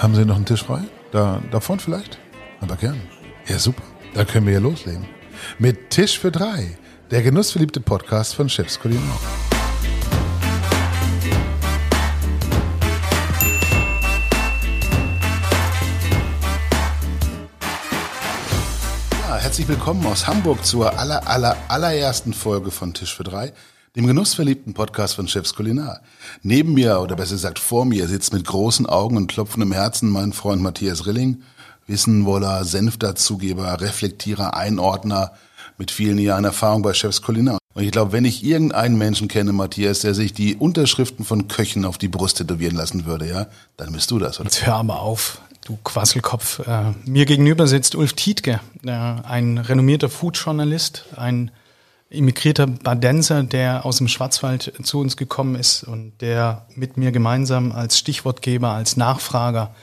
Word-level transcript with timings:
Haben 0.00 0.14
Sie 0.14 0.24
noch 0.24 0.36
einen 0.36 0.46
Tisch 0.46 0.64
frei? 0.64 0.80
Da, 1.12 1.42
da 1.50 1.60
vorne 1.60 1.82
vielleicht? 1.82 2.18
Aber 2.62 2.76
gern. 2.76 2.98
Ja, 3.46 3.58
super. 3.58 3.82
Dann 4.14 4.26
können 4.26 4.46
wir 4.46 4.54
ja 4.54 4.58
loslegen. 4.58 5.04
Mit 5.58 5.90
Tisch 5.90 6.18
für 6.18 6.32
drei. 6.32 6.78
Der 7.10 7.20
genussverliebte 7.20 7.82
Podcast 7.82 8.34
von 8.34 8.48
Chefs 8.48 8.80
Kulinar. 8.80 9.20
Ja, 19.28 19.36
herzlich 19.36 19.68
willkommen 19.68 20.06
aus 20.06 20.26
Hamburg 20.26 20.64
zur 20.64 20.98
aller, 20.98 21.28
aller, 21.28 21.58
allerersten 21.68 22.32
Folge 22.32 22.70
von 22.70 22.94
Tisch 22.94 23.14
für 23.14 23.24
drei, 23.24 23.52
dem 23.96 24.06
genussverliebten 24.06 24.72
Podcast 24.72 25.16
von 25.16 25.26
Chefs 25.26 25.54
Kulinar. 25.54 26.00
Neben 26.42 26.74
mir, 26.74 27.00
oder 27.00 27.16
besser 27.16 27.34
gesagt 27.34 27.58
vor 27.58 27.84
mir, 27.84 28.06
sitzt 28.06 28.32
mit 28.32 28.46
großen 28.46 28.86
Augen 28.86 29.16
und 29.16 29.26
klopfendem 29.26 29.72
Herzen 29.72 30.08
mein 30.10 30.32
Freund 30.32 30.62
Matthias 30.62 31.06
Rilling, 31.06 31.42
Wissenwoller, 31.86 32.64
Senfdazugeber, 32.64 33.80
Reflektierer, 33.80 34.54
Einordner 34.54 35.32
mit 35.76 35.90
vielen 35.90 36.18
Jahren 36.18 36.44
Erfahrung 36.44 36.82
bei 36.82 36.94
Chefs 36.94 37.20
Kulinar. 37.20 37.58
Und 37.74 37.82
ich 37.82 37.90
glaube, 37.90 38.12
wenn 38.12 38.24
ich 38.24 38.44
irgendeinen 38.44 38.96
Menschen 38.96 39.26
kenne, 39.26 39.52
Matthias, 39.52 40.00
der 40.00 40.14
sich 40.14 40.32
die 40.32 40.54
Unterschriften 40.54 41.24
von 41.24 41.48
Köchen 41.48 41.84
auf 41.84 41.98
die 41.98 42.08
Brust 42.08 42.38
tätowieren 42.38 42.76
lassen 42.76 43.06
würde, 43.06 43.28
ja, 43.28 43.46
dann 43.76 43.92
bist 43.92 44.10
du 44.10 44.20
das, 44.20 44.38
oder? 44.38 44.48
Jetzt 44.48 44.66
hör 44.66 44.76
aber 44.76 45.00
auf, 45.00 45.40
du 45.64 45.78
Quasselkopf. 45.82 46.60
Äh, 46.66 46.92
mir 47.06 47.26
gegenüber 47.26 47.66
sitzt 47.66 47.96
Ulf 47.96 48.12
Tietke, 48.12 48.60
äh, 48.84 48.90
ein 48.90 49.58
renommierter 49.58 50.08
Food-Journalist, 50.08 51.06
ein 51.16 51.50
immigrierter 52.10 52.66
Badenser, 52.66 53.44
der 53.44 53.86
aus 53.86 53.98
dem 53.98 54.08
Schwarzwald 54.08 54.72
zu 54.82 54.98
uns 54.98 55.16
gekommen 55.16 55.54
ist 55.54 55.84
und 55.84 56.12
der 56.20 56.66
mit 56.74 56.96
mir 56.96 57.12
gemeinsam 57.12 57.72
als 57.72 57.98
Stichwortgeber, 57.98 58.70
als 58.70 58.96
Nachfrager 58.96 59.74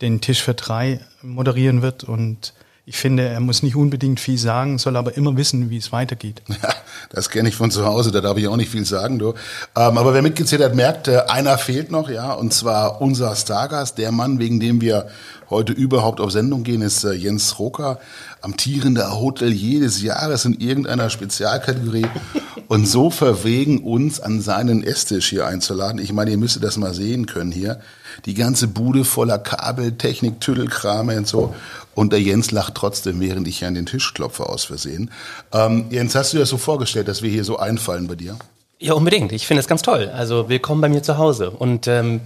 den 0.00 0.20
Tisch 0.20 0.42
für 0.42 0.54
drei 0.54 1.00
moderieren 1.22 1.82
wird. 1.82 2.02
Und 2.02 2.54
ich 2.86 2.98
finde, 2.98 3.26
er 3.26 3.40
muss 3.40 3.62
nicht 3.62 3.76
unbedingt 3.76 4.20
viel 4.20 4.36
sagen, 4.36 4.76
soll 4.76 4.96
aber 4.96 5.16
immer 5.16 5.36
wissen, 5.38 5.70
wie 5.70 5.78
es 5.78 5.92
weitergeht. 5.92 6.42
Ja, 6.62 6.72
das 7.10 7.28
kenne 7.28 7.48
ich 7.48 7.56
von 7.56 7.70
zu 7.70 7.84
Hause, 7.84 8.10
da 8.10 8.20
darf 8.20 8.38
ich 8.38 8.48
auch 8.48 8.56
nicht 8.56 8.70
viel 8.70 8.84
sagen, 8.84 9.18
du. 9.18 9.34
Ähm, 9.76 9.98
aber 9.98 10.14
wer 10.14 10.22
mitgezählt 10.22 10.62
hat, 10.62 10.74
merkt, 10.74 11.08
äh, 11.08 11.22
einer 11.28 11.58
fehlt 11.58 11.90
noch, 11.90 12.08
ja, 12.08 12.32
und 12.32 12.54
zwar 12.54 13.00
unser 13.00 13.34
Stargast, 13.36 13.98
der 13.98 14.12
Mann, 14.12 14.38
wegen 14.38 14.60
dem 14.60 14.80
wir 14.80 15.08
heute 15.50 15.72
überhaupt 15.72 16.20
auf 16.20 16.30
Sendung 16.30 16.62
gehen, 16.62 16.82
ist 16.82 17.04
äh, 17.04 17.12
Jens 17.12 17.58
Roker, 17.58 17.98
amtierender 18.40 19.20
Hotelier 19.20 19.80
des 19.80 20.02
Jahres 20.02 20.44
in 20.44 20.54
irgendeiner 20.54 21.10
Spezialkategorie. 21.10 22.06
und 22.68 22.86
so 22.86 23.10
verwegen, 23.10 23.82
uns 23.82 24.20
an 24.20 24.40
seinen 24.40 24.82
Esstisch 24.82 25.28
hier 25.28 25.46
einzuladen. 25.46 26.00
Ich 26.00 26.12
meine, 26.12 26.30
ihr 26.30 26.38
müsstet 26.38 26.64
das 26.64 26.76
mal 26.76 26.94
sehen 26.94 27.26
können 27.26 27.52
hier. 27.52 27.80
Die 28.26 28.34
ganze 28.34 28.68
Bude 28.68 29.04
voller 29.04 29.38
Kabel, 29.38 29.92
Technik, 29.92 30.40
Tüdelkrame 30.40 31.16
und 31.16 31.26
so. 31.26 31.54
Und 31.94 32.12
der 32.12 32.20
Jens 32.20 32.50
lacht 32.50 32.74
trotzdem, 32.74 33.20
während 33.20 33.46
ich 33.48 33.58
hier 33.58 33.68
an 33.68 33.74
den 33.74 33.86
Tisch 33.86 34.14
klopfe 34.14 34.48
aus 34.48 34.64
Versehen. 34.64 35.10
Ähm, 35.52 35.86
Jens, 35.90 36.14
hast 36.14 36.32
du 36.32 36.36
dir 36.36 36.40
das 36.40 36.48
so 36.48 36.58
vorgestellt, 36.58 37.08
dass 37.08 37.22
wir 37.22 37.30
hier 37.30 37.44
so 37.44 37.58
einfallen 37.58 38.06
bei 38.06 38.16
dir? 38.16 38.36
Ja, 38.78 38.94
unbedingt. 38.94 39.32
Ich 39.32 39.46
finde 39.46 39.60
es 39.60 39.68
ganz 39.68 39.82
toll. 39.82 40.10
Also 40.14 40.48
willkommen 40.48 40.80
bei 40.80 40.88
mir 40.88 41.02
zu 41.02 41.16
Hause. 41.16 41.50
Und 41.50 41.86
ähm, 41.86 42.20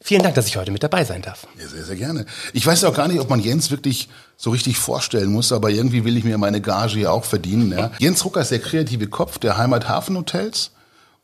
vielen 0.00 0.22
Dank, 0.22 0.34
dass 0.34 0.46
ich 0.46 0.56
heute 0.56 0.72
mit 0.72 0.82
dabei 0.82 1.04
sein 1.04 1.22
darf. 1.22 1.46
Ja, 1.60 1.68
sehr, 1.68 1.84
sehr 1.84 1.96
gerne. 1.96 2.26
Ich 2.52 2.66
weiß 2.66 2.84
auch 2.84 2.94
gar 2.94 3.08
nicht, 3.08 3.20
ob 3.20 3.30
man 3.30 3.40
Jens 3.40 3.70
wirklich 3.70 4.08
so 4.36 4.50
richtig 4.50 4.78
vorstellen 4.78 5.30
muss, 5.30 5.52
aber 5.52 5.70
irgendwie 5.70 6.04
will 6.04 6.16
ich 6.16 6.24
mir 6.24 6.38
meine 6.38 6.60
Gage 6.60 6.94
hier 6.94 7.12
auch 7.12 7.24
verdienen. 7.24 7.70
Ja. 7.72 7.92
Jens 7.98 8.24
Rucker 8.24 8.40
ist 8.40 8.50
der 8.50 8.58
kreative 8.58 9.06
Kopf 9.06 9.38
der 9.38 9.58
Heimat-Hafen-Hotels 9.58 10.72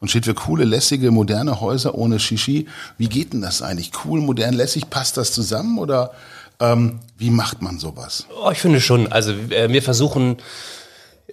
und 0.01 0.11
steht 0.11 0.27
für 0.27 0.35
coole, 0.35 0.65
lässige, 0.65 1.11
moderne 1.11 1.61
Häuser 1.61 1.95
ohne 1.97 2.21
Shishi. 2.21 2.69
Wie 2.99 3.09
geht 3.09 3.33
denn 3.33 3.43
das 3.43 3.63
eigentlich? 3.63 3.91
Cool, 4.05 4.21
modern, 4.21 4.55
lässig, 4.55 4.91
passt 4.91 5.17
das 5.17 5.33
zusammen 5.33 5.79
oder 5.79 6.13
ähm, 6.61 7.01
wie 7.17 7.31
macht 7.31 7.63
man 7.63 7.79
sowas? 7.79 8.27
Oh, 8.43 8.51
ich 8.51 8.59
finde 8.59 8.81
schon. 8.81 9.11
Also 9.11 9.33
äh, 9.51 9.69
wir 9.69 9.83
versuchen 9.83 10.39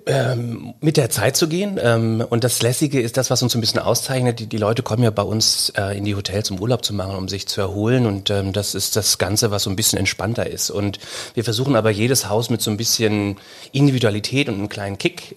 ähm, 0.05 0.73
mit 0.81 0.97
der 0.97 1.09
Zeit 1.09 1.35
zu 1.35 1.47
gehen. 1.47 1.79
Ähm, 1.81 2.23
und 2.29 2.43
das 2.43 2.61
Lässige 2.61 3.01
ist 3.01 3.17
das, 3.17 3.31
was 3.31 3.41
uns 3.41 3.55
ein 3.55 3.61
bisschen 3.61 3.79
auszeichnet. 3.79 4.51
Die, 4.51 4.57
Leute 4.57 4.83
kommen 4.83 5.03
ja 5.03 5.09
bei 5.09 5.23
uns 5.23 5.71
äh, 5.77 5.97
in 5.97 6.05
die 6.05 6.15
Hotels, 6.15 6.51
um 6.51 6.59
Urlaub 6.59 6.85
zu 6.85 6.93
machen, 6.93 7.15
um 7.15 7.27
sich 7.27 7.47
zu 7.47 7.61
erholen. 7.61 8.05
Und 8.05 8.29
ähm, 8.29 8.53
das 8.53 8.75
ist 8.75 8.95
das 8.95 9.17
Ganze, 9.17 9.51
was 9.51 9.63
so 9.63 9.69
ein 9.69 9.75
bisschen 9.75 9.97
entspannter 9.97 10.47
ist. 10.47 10.69
Und 10.69 10.99
wir 11.33 11.43
versuchen 11.43 11.75
aber 11.75 11.89
jedes 11.89 12.29
Haus 12.29 12.49
mit 12.49 12.61
so 12.61 12.69
ein 12.69 12.77
bisschen 12.77 13.37
Individualität 13.71 14.47
und 14.47 14.55
einem 14.55 14.69
kleinen 14.69 14.97
Kick 14.97 15.35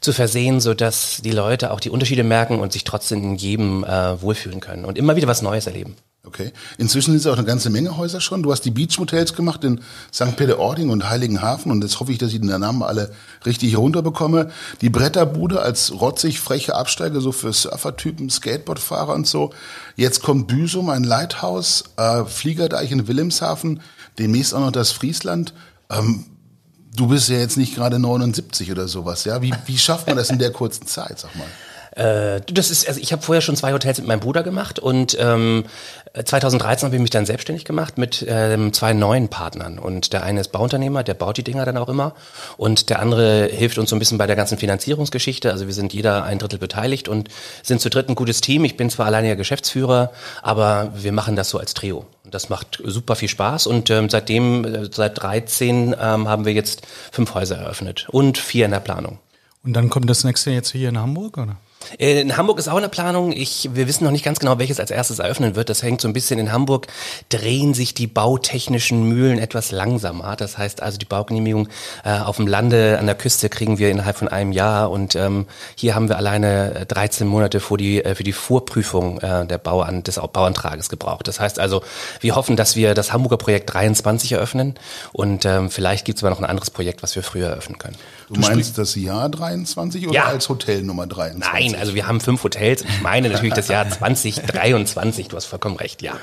zu 0.00 0.12
versehen, 0.12 0.60
so 0.60 0.74
dass 0.74 1.20
die 1.22 1.30
Leute 1.30 1.70
auch 1.72 1.80
die 1.80 1.90
Unterschiede 1.90 2.24
merken 2.24 2.60
und 2.60 2.72
sich 2.72 2.84
trotzdem 2.84 3.22
in 3.22 3.36
jedem 3.36 3.84
äh, 3.84 4.20
wohlfühlen 4.20 4.60
können 4.60 4.84
und 4.84 4.98
immer 4.98 5.16
wieder 5.16 5.28
was 5.28 5.42
Neues 5.42 5.66
erleben. 5.66 5.96
Okay. 6.24 6.52
Inzwischen 6.78 7.12
sind 7.12 7.20
es 7.20 7.26
auch 7.26 7.38
eine 7.38 7.46
ganze 7.46 7.70
Menge 7.70 7.96
Häuser 7.96 8.20
schon. 8.20 8.42
Du 8.42 8.50
hast 8.50 8.62
die 8.62 8.70
Beach-Motels 8.70 9.34
gemacht 9.34 9.62
in 9.64 9.80
St. 10.12 10.36
Peter-Ording 10.36 10.90
und 10.90 11.08
Heiligenhafen 11.08 11.70
und 11.70 11.82
jetzt 11.82 12.00
hoffe 12.00 12.12
ich, 12.12 12.18
dass 12.18 12.32
ich 12.32 12.40
den 12.40 12.48
Namen 12.48 12.82
alle 12.82 13.12
richtig 13.46 13.78
runterbekomme. 13.78 14.50
Die 14.80 14.90
Bretterbude 14.90 15.62
als 15.62 15.92
rotzig 15.92 16.40
freche 16.40 16.74
Absteige 16.74 17.20
so 17.20 17.32
für 17.32 17.52
Surfertypen, 17.52 18.30
Skateboardfahrer 18.30 19.14
und 19.14 19.26
so. 19.26 19.54
Jetzt 19.96 20.22
kommt 20.22 20.48
Büsum, 20.48 20.90
ein 20.90 21.04
Lighthouse, 21.04 21.84
äh, 21.96 22.24
Fliegerdeich 22.24 22.90
in 22.90 23.06
Wilhelmshaven, 23.06 23.80
demnächst 24.18 24.54
auch 24.54 24.60
noch 24.60 24.72
das 24.72 24.90
Friesland. 24.90 25.54
Ähm, 25.88 26.26
du 26.94 27.06
bist 27.06 27.28
ja 27.28 27.38
jetzt 27.38 27.56
nicht 27.56 27.74
gerade 27.74 27.98
79 27.98 28.70
oder 28.72 28.88
sowas, 28.88 29.24
ja? 29.24 29.40
Wie, 29.40 29.54
wie 29.66 29.78
schafft 29.78 30.08
man 30.08 30.16
das 30.16 30.30
in 30.30 30.38
der 30.38 30.52
kurzen 30.52 30.86
Zeit, 30.86 31.20
sag 31.20 31.34
mal? 31.36 31.46
Äh, 31.98 32.40
das 32.46 32.70
ist, 32.70 32.86
also 32.86 33.00
ich 33.00 33.12
habe 33.12 33.22
vorher 33.22 33.42
schon 33.42 33.56
zwei 33.56 33.72
Hotels 33.72 33.98
mit 33.98 34.06
meinem 34.06 34.20
Bruder 34.20 34.44
gemacht 34.44 34.78
und 34.78 35.16
ähm, 35.20 35.64
2013 36.24 36.86
habe 36.86 36.96
ich 36.96 37.02
mich 37.02 37.10
dann 37.10 37.26
selbstständig 37.26 37.64
gemacht 37.64 37.98
mit 37.98 38.24
ähm, 38.28 38.72
zwei 38.72 38.92
neuen 38.92 39.28
Partnern. 39.28 39.78
Und 39.78 40.12
der 40.12 40.22
eine 40.22 40.40
ist 40.40 40.52
Bauunternehmer, 40.52 41.02
der 41.02 41.14
baut 41.14 41.36
die 41.36 41.42
Dinger 41.42 41.64
dann 41.64 41.76
auch 41.76 41.88
immer. 41.88 42.14
Und 42.56 42.88
der 42.88 43.00
andere 43.00 43.46
hilft 43.46 43.78
uns 43.78 43.90
so 43.90 43.96
ein 43.96 43.98
bisschen 43.98 44.16
bei 44.16 44.26
der 44.28 44.36
ganzen 44.36 44.58
Finanzierungsgeschichte. 44.58 45.50
Also 45.50 45.66
wir 45.66 45.74
sind 45.74 45.92
jeder 45.92 46.22
ein 46.22 46.38
Drittel 46.38 46.60
beteiligt 46.60 47.08
und 47.08 47.28
sind 47.62 47.80
zu 47.80 47.90
dritt 47.90 48.08
ein 48.08 48.14
gutes 48.14 48.40
Team. 48.40 48.64
Ich 48.64 48.76
bin 48.76 48.90
zwar 48.90 49.06
alleiniger 49.06 49.36
Geschäftsführer, 49.36 50.12
aber 50.42 50.92
wir 50.94 51.12
machen 51.12 51.34
das 51.34 51.50
so 51.50 51.58
als 51.58 51.74
Trio. 51.74 52.06
Und 52.24 52.32
das 52.32 52.48
macht 52.48 52.80
super 52.84 53.16
viel 53.16 53.28
Spaß. 53.28 53.66
Und 53.66 53.90
ähm, 53.90 54.08
seitdem, 54.08 54.64
äh, 54.64 54.88
seit 54.92 55.20
13 55.20 55.96
ähm, 56.00 56.28
haben 56.28 56.44
wir 56.44 56.52
jetzt 56.52 56.86
fünf 57.10 57.34
Häuser 57.34 57.56
eröffnet 57.56 58.06
und 58.08 58.38
vier 58.38 58.66
in 58.66 58.70
der 58.70 58.80
Planung. 58.80 59.18
Und 59.64 59.72
dann 59.72 59.90
kommt 59.90 60.08
das 60.08 60.22
nächste 60.22 60.52
jetzt 60.52 60.70
hier 60.70 60.88
in 60.88 60.98
Hamburg, 60.98 61.36
oder? 61.38 61.56
Äh, 61.98 62.20
in 62.20 62.36
Hamburg 62.36 62.58
ist 62.58 62.68
auch 62.68 62.76
eine 62.76 62.88
Planung. 62.88 63.32
Ich, 63.32 63.70
wir 63.72 63.88
wissen 63.88 64.04
noch 64.04 64.10
nicht 64.10 64.24
ganz 64.24 64.38
genau, 64.38 64.58
welches 64.58 64.80
als 64.80 64.90
erstes 64.90 65.18
eröffnen 65.18 65.56
wird. 65.56 65.68
Das 65.68 65.82
hängt 65.82 66.00
so 66.00 66.08
ein 66.08 66.12
bisschen 66.12 66.38
in 66.38 66.52
Hamburg. 66.52 66.86
Drehen 67.28 67.74
sich 67.74 67.94
die 67.94 68.06
bautechnischen 68.06 69.04
Mühlen 69.04 69.38
etwas 69.38 69.70
langsamer. 69.70 70.36
Das 70.36 70.58
heißt 70.58 70.82
also, 70.82 70.98
die 70.98 71.04
Baugenehmigung 71.04 71.68
äh, 72.04 72.18
auf 72.18 72.36
dem 72.36 72.46
Lande 72.46 72.98
an 72.98 73.06
der 73.06 73.14
Küste 73.14 73.48
kriegen 73.48 73.78
wir 73.78 73.90
innerhalb 73.90 74.16
von 74.16 74.28
einem 74.28 74.52
Jahr. 74.52 74.90
Und 74.90 75.16
ähm, 75.16 75.46
hier 75.74 75.94
haben 75.94 76.08
wir 76.08 76.16
alleine 76.16 76.86
13 76.86 77.26
äh, 77.26 77.30
Monate 77.30 77.60
für 77.60 77.76
die, 77.76 78.04
äh, 78.04 78.14
für 78.14 78.24
die 78.24 78.32
Vorprüfung 78.32 79.20
äh, 79.20 79.46
der 79.46 79.58
Bauan, 79.58 80.02
des 80.02 80.16
Bauantrages 80.16 80.88
gebraucht. 80.88 81.28
Das 81.28 81.40
heißt 81.40 81.58
also, 81.58 81.82
wir 82.20 82.34
hoffen, 82.34 82.56
dass 82.56 82.76
wir 82.76 82.94
das 82.94 83.12
Hamburger 83.12 83.36
Projekt 83.36 83.72
23 83.72 84.32
eröffnen. 84.32 84.74
Und 85.12 85.44
ähm, 85.44 85.70
vielleicht 85.70 86.04
gibt 86.04 86.18
es 86.18 86.24
aber 86.24 86.30
noch 86.30 86.38
ein 86.38 86.44
anderes 86.44 86.70
Projekt, 86.70 87.02
was 87.02 87.14
wir 87.16 87.22
früher 87.22 87.48
eröffnen 87.48 87.78
können. 87.78 87.96
Du, 88.28 88.34
du 88.34 88.40
meinst 88.40 88.76
das 88.76 88.94
Jahr 88.94 89.28
23 89.28 90.06
oder 90.06 90.14
ja. 90.14 90.24
als 90.24 90.48
Hotel 90.48 90.82
Nummer 90.82 91.06
23? 91.06 91.72
Nein, 91.72 91.77
also 91.78 91.94
wir 91.94 92.06
haben 92.06 92.20
fünf 92.20 92.42
Hotels. 92.44 92.82
Ich 92.82 93.02
meine 93.02 93.28
natürlich 93.28 93.54
das 93.54 93.68
Jahr 93.68 93.88
2023. 93.88 95.28
Du 95.28 95.36
hast 95.36 95.46
vollkommen 95.46 95.76
recht, 95.76 96.02
ja. 96.02 96.14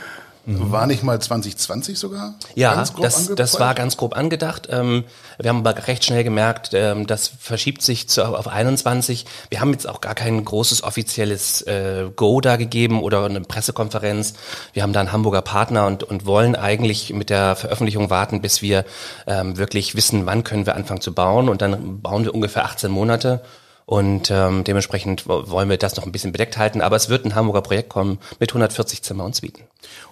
Mhm. 0.46 0.72
War 0.72 0.86
nicht 0.86 1.02
mal 1.02 1.20
2020 1.20 1.98
sogar? 1.98 2.36
Ja, 2.54 2.76
das, 2.76 3.34
das 3.36 3.60
war 3.60 3.74
ganz 3.74 3.98
grob 3.98 4.16
angedacht. 4.16 4.68
Ähm, 4.70 5.04
wir 5.40 5.50
haben 5.50 5.66
aber 5.66 5.88
recht 5.88 6.06
schnell 6.06 6.24
gemerkt, 6.24 6.70
ähm, 6.74 7.08
das 7.08 7.32
verschiebt 7.40 7.82
sich 7.82 8.08
zu, 8.08 8.24
auf 8.24 8.48
21. 8.48 9.26
Wir 9.50 9.60
haben 9.60 9.72
jetzt 9.72 9.90
auch 9.90 10.02
gar 10.02 10.14
kein 10.14 10.46
großes 10.46 10.84
offizielles 10.84 11.64
äh, 11.64 12.12
Go 12.16 12.42
da 12.42 12.58
gegeben 12.58 13.02
oder 13.02 13.26
eine 13.26 13.42
Pressekonferenz. 13.42 14.36
Wir 14.74 14.84
haben 14.84 14.94
da 14.94 15.00
einen 15.00 15.12
Hamburger 15.12 15.42
Partner 15.42 15.88
und, 15.88 16.04
und 16.04 16.28
wollen 16.28 16.56
eigentlich 16.56 17.12
mit 17.12 17.32
der 17.32 17.56
Veröffentlichung 17.56 18.12
warten, 18.12 18.42
bis 18.42 18.62
wir 18.62 18.86
ähm, 19.26 19.58
wirklich 19.58 19.96
wissen, 19.96 20.28
wann 20.28 20.44
können 20.44 20.68
wir 20.68 20.76
anfangen 20.76 21.02
zu 21.02 21.14
bauen. 21.14 21.50
Und 21.50 21.64
dann 21.64 22.02
bauen 22.02 22.24
wir 22.24 22.36
ungefähr 22.36 22.66
18 22.66 22.92
Monate. 22.92 23.42
Und 23.86 24.32
ähm, 24.32 24.64
dementsprechend 24.64 25.28
wollen 25.28 25.70
wir 25.70 25.78
das 25.78 25.96
noch 25.96 26.06
ein 26.06 26.12
bisschen 26.12 26.32
bedeckt 26.32 26.58
halten. 26.58 26.82
Aber 26.82 26.96
es 26.96 27.10
wird 27.10 27.26
ein 27.26 27.36
Hamburger 27.36 27.62
Projekt 27.62 27.90
kommen 27.90 28.20
mit 28.40 28.50
140 28.50 29.04
Zimmer 29.04 29.26
und 29.26 29.36
Suiten. 29.36 29.64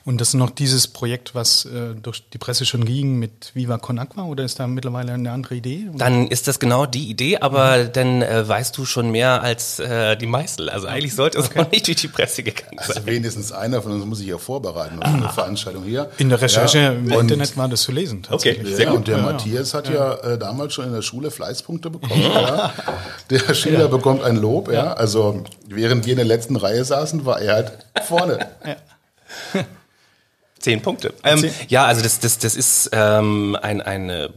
Und 0.06 0.20
das 0.20 0.30
ist 0.30 0.34
noch 0.34 0.50
dieses 0.50 0.88
Projekt, 0.88 1.34
was 1.34 1.66
äh, 1.66 1.96
durch 1.96 2.24
die 2.30 2.38
Presse 2.38 2.66
schon 2.66 2.84
ging 2.84 3.20
mit 3.20 3.52
Viva 3.54 3.78
Con 3.78 4.00
Aqua 4.00 4.26
oder 4.26 4.44
ist 4.44 4.60
da 4.60 4.68
mittlerweile 4.68 5.14
eine 5.14 5.32
andere 5.32 5.56
Idee? 5.56 5.88
Dann 5.96 6.28
ist 6.28 6.48
das 6.48 6.60
genau 6.60 6.86
die 6.86 7.10
Idee, 7.10 7.38
aber 7.38 7.78
mhm. 7.78 7.92
dann 7.94 8.22
äh, 8.22 8.48
weißt 8.48 8.78
du 8.78 8.86
schon 8.86 9.12
mehr 9.12 9.42
als 9.42 9.80
äh, 9.80 10.18
die 10.18 10.26
meisten. 10.26 10.68
Also 10.68 10.88
eigentlich 10.88 11.16
sollte 11.16 11.40
es 11.40 11.46
okay. 11.46 11.60
noch 11.60 11.72
nicht 11.72 11.88
durch 11.88 11.98
die 11.98 12.10
Presse 12.10 12.44
gegangen 12.44 12.80
also 12.80 12.94
sein. 12.94 13.06
wenigstens 13.06 13.52
einer 13.54 13.82
von 13.82 13.94
uns 13.94 14.06
muss 14.06 14.18
sich 14.18 14.28
ja 14.28 14.38
vorbereiten 14.38 15.02
auf 15.02 15.14
eine 15.14 15.30
Veranstaltung 15.30 15.84
hier. 15.86 16.12
In 16.18 16.30
der 16.30 16.42
Recherche 16.42 16.80
ja, 16.80 16.92
im 16.92 17.10
Internet 17.10 17.56
war 17.56 17.70
das 17.70 17.84
zu 17.84 17.94
lesen. 17.94 18.24
Okay, 18.30 18.60
sehr 18.64 18.86
ja, 18.86 18.90
gut. 18.90 19.00
Und 19.00 19.08
der 19.08 19.18
ja, 19.18 19.24
Matthias 19.24 19.74
hat 19.74 19.90
ja, 19.90 20.16
äh, 20.16 20.38
damals 20.38 20.74
schon 20.74 20.86
in 20.86 20.94
der 20.94 21.02
Schule 21.02 21.32
Fleißpunkte 21.32 21.90
bekommen. 21.90 22.22
ja. 22.22 22.74
Der 23.30 23.40
Schüler 23.64 23.88
bekommt 23.88 24.24
ein 24.24 24.38
Lob. 24.38 24.72
Ja. 24.72 24.94
Also 24.94 25.44
während 25.68 26.06
wir 26.06 26.14
in 26.14 26.18
der 26.18 26.26
letzten 26.26 26.56
Reihe 26.56 26.84
saßen, 26.84 27.26
war 27.26 27.42
er 27.42 27.54
halt 27.54 27.72
vorne. 28.06 28.40
Ja. 29.56 29.66
Zehn 30.60 30.82
Punkte. 30.82 31.14
Ähm, 31.26 31.44
ja, 31.68 31.86
also 31.86 32.02
das, 32.02 32.22
das, 32.22 32.38
das 32.40 32.56
ist 32.56 32.92
ähm, 32.94 33.58
ein, 33.62 33.82
eine 33.82 34.30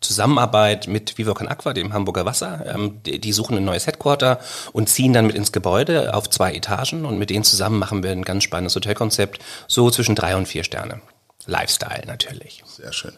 Zusammenarbeit 0.00 0.88
mit 0.88 1.18
Vivocan 1.18 1.46
Aqua, 1.46 1.74
dem 1.74 1.92
Hamburger 1.92 2.24
Wasser. 2.24 2.64
Ähm, 2.72 3.02
die, 3.04 3.18
die, 3.18 3.32
suchen 3.32 3.58
ein 3.58 3.66
neues 3.66 3.86
Headquarter 3.86 4.38
und 4.72 4.88
ziehen 4.88 5.12
dann 5.12 5.26
mit 5.26 5.36
ins 5.36 5.52
Gebäude 5.52 6.14
auf 6.14 6.30
zwei 6.30 6.54
Etagen 6.54 7.04
und 7.04 7.18
mit 7.18 7.28
denen 7.28 7.44
zusammen 7.44 7.78
machen 7.78 8.02
wir 8.02 8.12
ein 8.12 8.22
ganz 8.22 8.44
spannendes 8.44 8.74
Hotelkonzept, 8.76 9.40
so 9.68 9.90
zwischen 9.90 10.14
drei 10.14 10.36
und 10.36 10.46
vier 10.46 10.64
Sterne. 10.64 11.02
Lifestyle 11.46 12.04
natürlich. 12.06 12.62
Sehr 12.66 12.92
schön. 12.92 13.12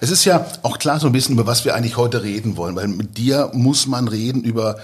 Es 0.00 0.10
ist 0.10 0.24
ja 0.24 0.46
auch 0.62 0.78
klar 0.78 0.98
so 0.98 1.06
ein 1.06 1.12
bisschen, 1.12 1.34
über 1.34 1.46
was 1.46 1.64
wir 1.64 1.74
eigentlich 1.74 1.96
heute 1.96 2.22
reden 2.22 2.56
wollen, 2.56 2.76
weil 2.76 2.88
mit 2.88 3.18
dir 3.18 3.50
muss 3.52 3.86
man 3.86 4.08
reden 4.08 4.42
über 4.42 4.76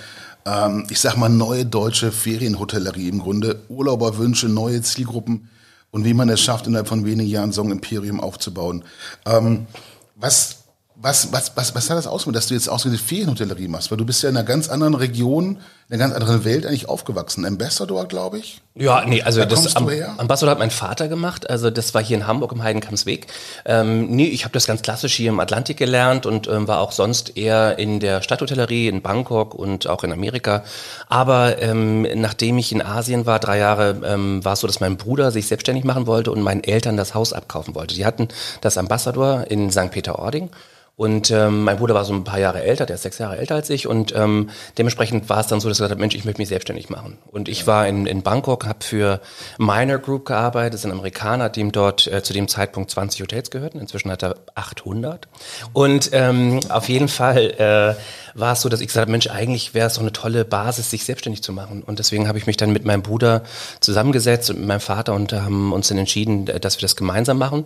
ähm, 0.45 0.87
ich 0.91 1.01
sag 1.01 1.17
mal, 1.17 1.29
neue 1.29 1.67
deutsche 1.67 2.13
Ferienhotellerie 2.13 3.09
im 3.09 3.21
Grunde, 3.21 3.61
Urlauberwünsche, 3.69 4.49
neue 4.49 4.83
Zielgruppen 4.83 5.49
und 5.91 6.05
wie 6.05 6.15
man 6.15 6.29
es 6.29 6.41
schafft, 6.41 6.67
innerhalb 6.67 6.89
von 6.89 7.05
wenigen 7.05 7.29
Jahren 7.29 7.53
so 7.53 7.63
ein 7.63 7.71
Imperium 7.71 8.21
aufzubauen. 8.21 8.85
Ähm, 9.27 9.67
was, 10.17 10.62
was, 11.03 11.33
was, 11.33 11.57
was, 11.57 11.75
was 11.75 11.91
hat 11.91 11.99
das 11.99 12.07
ausgemacht, 12.07 12.37
dass 12.37 12.47
du 12.47 12.55
jetzt 12.55 12.69
ausgerechnet 12.69 13.05
Ferienhotellerie 13.05 13.67
machst? 13.67 13.91
Weil 13.91 13.99
du 13.99 14.05
bist 14.05 14.23
ja 14.23 14.29
in 14.29 14.37
einer 14.37 14.47
ganz 14.47 14.69
anderen 14.69 14.95
Region, 14.95 15.59
in 15.89 15.95
einer 15.95 15.99
ganz 15.99 16.15
anderen 16.15 16.45
Welt 16.45 16.65
eigentlich 16.65 16.89
aufgewachsen. 16.89 17.45
Ambassador, 17.45 18.07
glaube 18.07 18.39
ich? 18.39 18.63
Ja, 18.77 19.05
nee, 19.05 19.21
also 19.21 19.41
da 19.41 19.47
das 19.47 19.75
Am 19.75 19.89
Ambassador 20.19 20.53
hat 20.53 20.61
mein 20.61 20.71
Vater 20.71 21.09
gemacht. 21.09 21.51
Also 21.51 21.71
das 21.71 21.93
war 21.93 22.03
hier 22.03 22.17
in 22.17 22.29
Hamburg 22.29 22.53
im 22.53 22.63
Heidenkampsweg. 22.63 23.27
Ähm, 23.65 24.11
nee, 24.11 24.27
ich 24.27 24.45
habe 24.45 24.53
das 24.53 24.67
ganz 24.67 24.83
klassisch 24.83 25.15
hier 25.15 25.31
im 25.31 25.41
Atlantik 25.41 25.77
gelernt 25.77 26.25
und 26.25 26.47
ähm, 26.47 26.69
war 26.69 26.79
auch 26.79 26.93
sonst 26.93 27.37
eher 27.37 27.81
in 27.81 27.99
der 27.99 28.23
Stadthotellerie 28.23 28.87
in 28.87 29.03
Bangkok 29.03 29.55
und 29.57 29.89
auch 29.89 30.05
in 30.05 30.13
Amerika. 30.13 30.63
Aber 31.09 31.61
ähm, 31.61 32.03
nachdem 32.15 32.59
ich 32.59 32.71
in 32.71 32.81
Asien 32.81 33.27
war, 33.27 33.41
drei 33.41 33.59
Jahre, 33.59 34.01
ähm, 34.05 34.45
war 34.45 34.53
es 34.53 34.61
so, 34.61 34.69
dass 34.69 34.79
mein 34.79 34.97
Bruder 34.99 35.33
sich 35.33 35.49
selbstständig 35.49 35.85
machen 35.85 36.07
wollte 36.07 36.31
und 36.31 36.43
meinen 36.43 36.63
Eltern 36.63 36.97
das 36.97 37.13
Haus 37.13 37.33
abkaufen 37.33 37.75
wollte. 37.75 37.97
Die 37.97 38.07
hatten 38.07 38.29
das 38.61 38.79
Ambassador 38.79 39.51
in 39.51 39.73
St. 39.73 39.91
Peter-Ording 39.91 40.51
und 40.95 41.31
ähm, 41.31 41.65
mein 41.65 41.79
Bruder 41.79 41.95
war 41.95 42.05
so 42.05 42.13
ein 42.13 42.23
paar 42.23 42.39
Jahre 42.39 42.63
älter, 42.63 42.85
der 42.85 42.97
ist 42.97 43.03
sechs 43.03 43.17
Jahre 43.17 43.39
älter 43.39 43.55
als 43.55 43.71
ich. 43.71 43.87
Und 43.87 44.15
ähm, 44.15 44.51
dementsprechend 44.77 45.31
war 45.31 45.41
es 45.41 45.47
dann 45.47 45.59
so, 45.59 45.69
dass 45.69 45.79
er 45.79 45.85
gesagt 45.85 45.93
hat, 45.93 45.99
Mensch, 45.99 46.15
ich 46.15 46.27
möchte 46.27 46.41
mich 46.41 46.51
selbstständig 46.51 46.91
machen. 46.91 47.17
Und 47.31 47.49
ich 47.49 47.67
war 47.67 47.89
in, 47.89 48.05
in 48.05 48.23
Bangkok, 48.23 48.67
habe 48.67 48.85
für 48.85 49.21
Minor 49.57 49.99
Group 49.99 50.27
gearbeitet, 50.27 50.75
das 50.75 50.81
ist 50.81 50.85
ein 50.85 50.93
Amerikaner, 50.93 51.49
dem 51.49 51.73
dort 51.73 52.07
äh, 52.07 52.23
zu 52.23 52.35
dem 52.35 52.47
Zeitpunkt 52.47 52.91
20 52.91 53.23
Hotels 53.23 53.51
gehörten. 53.51 53.81
Inzwischen 53.81 54.11
hat 54.11 54.23
er 54.23 54.37
800. 54.55 55.29
Und 55.73 56.11
ähm, 56.13 56.61
auf 56.69 56.91
jeden 56.91 57.09
Fall 57.09 57.53
äh, 57.59 58.39
war 58.39 58.53
es 58.53 58.61
so, 58.61 58.69
dass 58.69 58.83
ich 58.83 58.89
gesagt 58.89 59.07
habe, 59.07 59.13
Mensch, 59.13 59.29
eigentlich 59.29 59.73
wäre 59.73 59.87
es 59.87 59.95
doch 59.95 60.03
eine 60.03 60.13
tolle 60.13 60.45
Basis, 60.45 60.91
sich 60.91 61.05
selbstständig 61.05 61.43
zu 61.43 61.55
machen. 61.55 61.83
Und 61.83 62.01
deswegen 62.01 62.29
habe 62.29 62.37
ich 62.37 62.47
mich 62.47 62.59
dann 62.59 62.71
mit 62.71 62.85
meinem 62.85 63.03
Bruder 63.03 63.45
zusammengesetzt 63.81 64.51
und 64.51 64.59
mit 64.59 64.69
meinem 64.69 64.81
Vater 64.81 65.15
und 65.15 65.33
haben 65.33 65.73
uns 65.73 65.89
dann 65.89 65.97
entschieden, 65.97 66.45
dass 66.45 66.77
wir 66.77 66.83
das 66.83 66.97
gemeinsam 66.97 67.39
machen. 67.39 67.65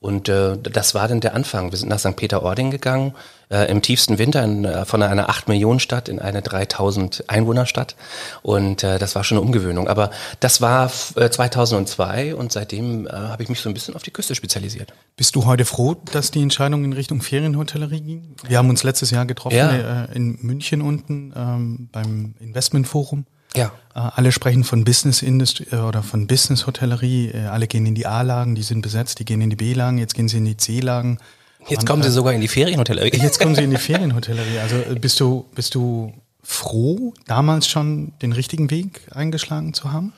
Und 0.00 0.28
äh, 0.28 0.56
das 0.56 0.94
war 0.94 1.08
dann 1.08 1.20
der 1.20 1.34
Anfang. 1.34 1.72
Wir 1.72 1.78
sind 1.78 1.88
nach 1.88 1.98
St. 1.98 2.14
Peter-Ording 2.14 2.70
gegangen, 2.70 3.14
äh, 3.50 3.68
im 3.68 3.82
tiefsten 3.82 4.18
Winter 4.18 4.44
in, 4.44 4.64
äh, 4.64 4.84
von 4.84 5.02
einer 5.02 5.28
8-Millionen-Stadt 5.28 6.08
in 6.08 6.20
eine 6.20 6.40
3000 6.40 7.24
Einwohner-Stadt. 7.26 7.96
Und 8.42 8.84
äh, 8.84 9.00
das 9.00 9.16
war 9.16 9.24
schon 9.24 9.38
eine 9.38 9.46
Umgewöhnung. 9.46 9.88
Aber 9.88 10.10
das 10.38 10.60
war 10.60 10.92
äh, 11.16 11.28
2002 11.30 12.36
und 12.36 12.52
seitdem 12.52 13.08
äh, 13.08 13.10
habe 13.10 13.42
ich 13.42 13.48
mich 13.48 13.60
so 13.60 13.68
ein 13.68 13.74
bisschen 13.74 13.96
auf 13.96 14.04
die 14.04 14.12
Küste 14.12 14.36
spezialisiert. 14.36 14.94
Bist 15.16 15.34
du 15.34 15.46
heute 15.46 15.64
froh, 15.64 15.96
dass 16.12 16.30
die 16.30 16.42
Entscheidung 16.42 16.84
in 16.84 16.92
Richtung 16.92 17.20
Ferienhotellerie 17.20 18.00
ging? 18.00 18.36
Wir 18.46 18.58
haben 18.58 18.70
uns 18.70 18.84
letztes 18.84 19.10
Jahr 19.10 19.26
getroffen 19.26 19.56
ja. 19.56 20.04
äh, 20.04 20.14
in 20.14 20.38
München 20.42 20.80
unten 20.80 21.32
ähm, 21.34 21.88
beim 21.90 22.36
Investmentforum. 22.38 23.26
Ja. 23.56 23.72
Äh, 23.94 24.00
alle 24.14 24.32
sprechen 24.32 24.64
von 24.64 24.84
Business 24.84 25.22
Industry 25.22 25.66
äh, 25.72 25.76
oder 25.76 26.02
von 26.02 26.26
Business 26.26 26.66
Hotellerie. 26.66 27.28
Äh, 27.28 27.46
alle 27.46 27.66
gehen 27.66 27.86
in 27.86 27.94
die 27.94 28.06
A-Lagen, 28.06 28.54
die 28.54 28.62
sind 28.62 28.82
besetzt, 28.82 29.18
die 29.18 29.24
gehen 29.24 29.40
in 29.40 29.50
die 29.50 29.56
B-Lagen, 29.56 29.98
jetzt 29.98 30.14
gehen 30.14 30.28
sie 30.28 30.38
in 30.38 30.44
die 30.44 30.56
C-Lagen. 30.56 31.18
Jetzt 31.66 31.86
kommen 31.86 32.02
sie 32.02 32.10
sogar 32.10 32.32
in 32.32 32.40
die 32.40 32.48
Ferienhotellerie. 32.48 33.16
Jetzt 33.16 33.40
kommen 33.40 33.54
sie 33.54 33.64
in 33.64 33.70
die 33.70 33.76
Ferienhotellerie. 33.78 34.58
Also 34.60 34.76
bist 35.00 35.20
du, 35.20 35.44
bist 35.54 35.74
du 35.74 36.12
froh, 36.42 37.12
damals 37.26 37.68
schon 37.68 38.12
den 38.22 38.32
richtigen 38.32 38.70
Weg 38.70 39.02
eingeschlagen 39.10 39.74
zu 39.74 39.92
haben? 39.92 40.12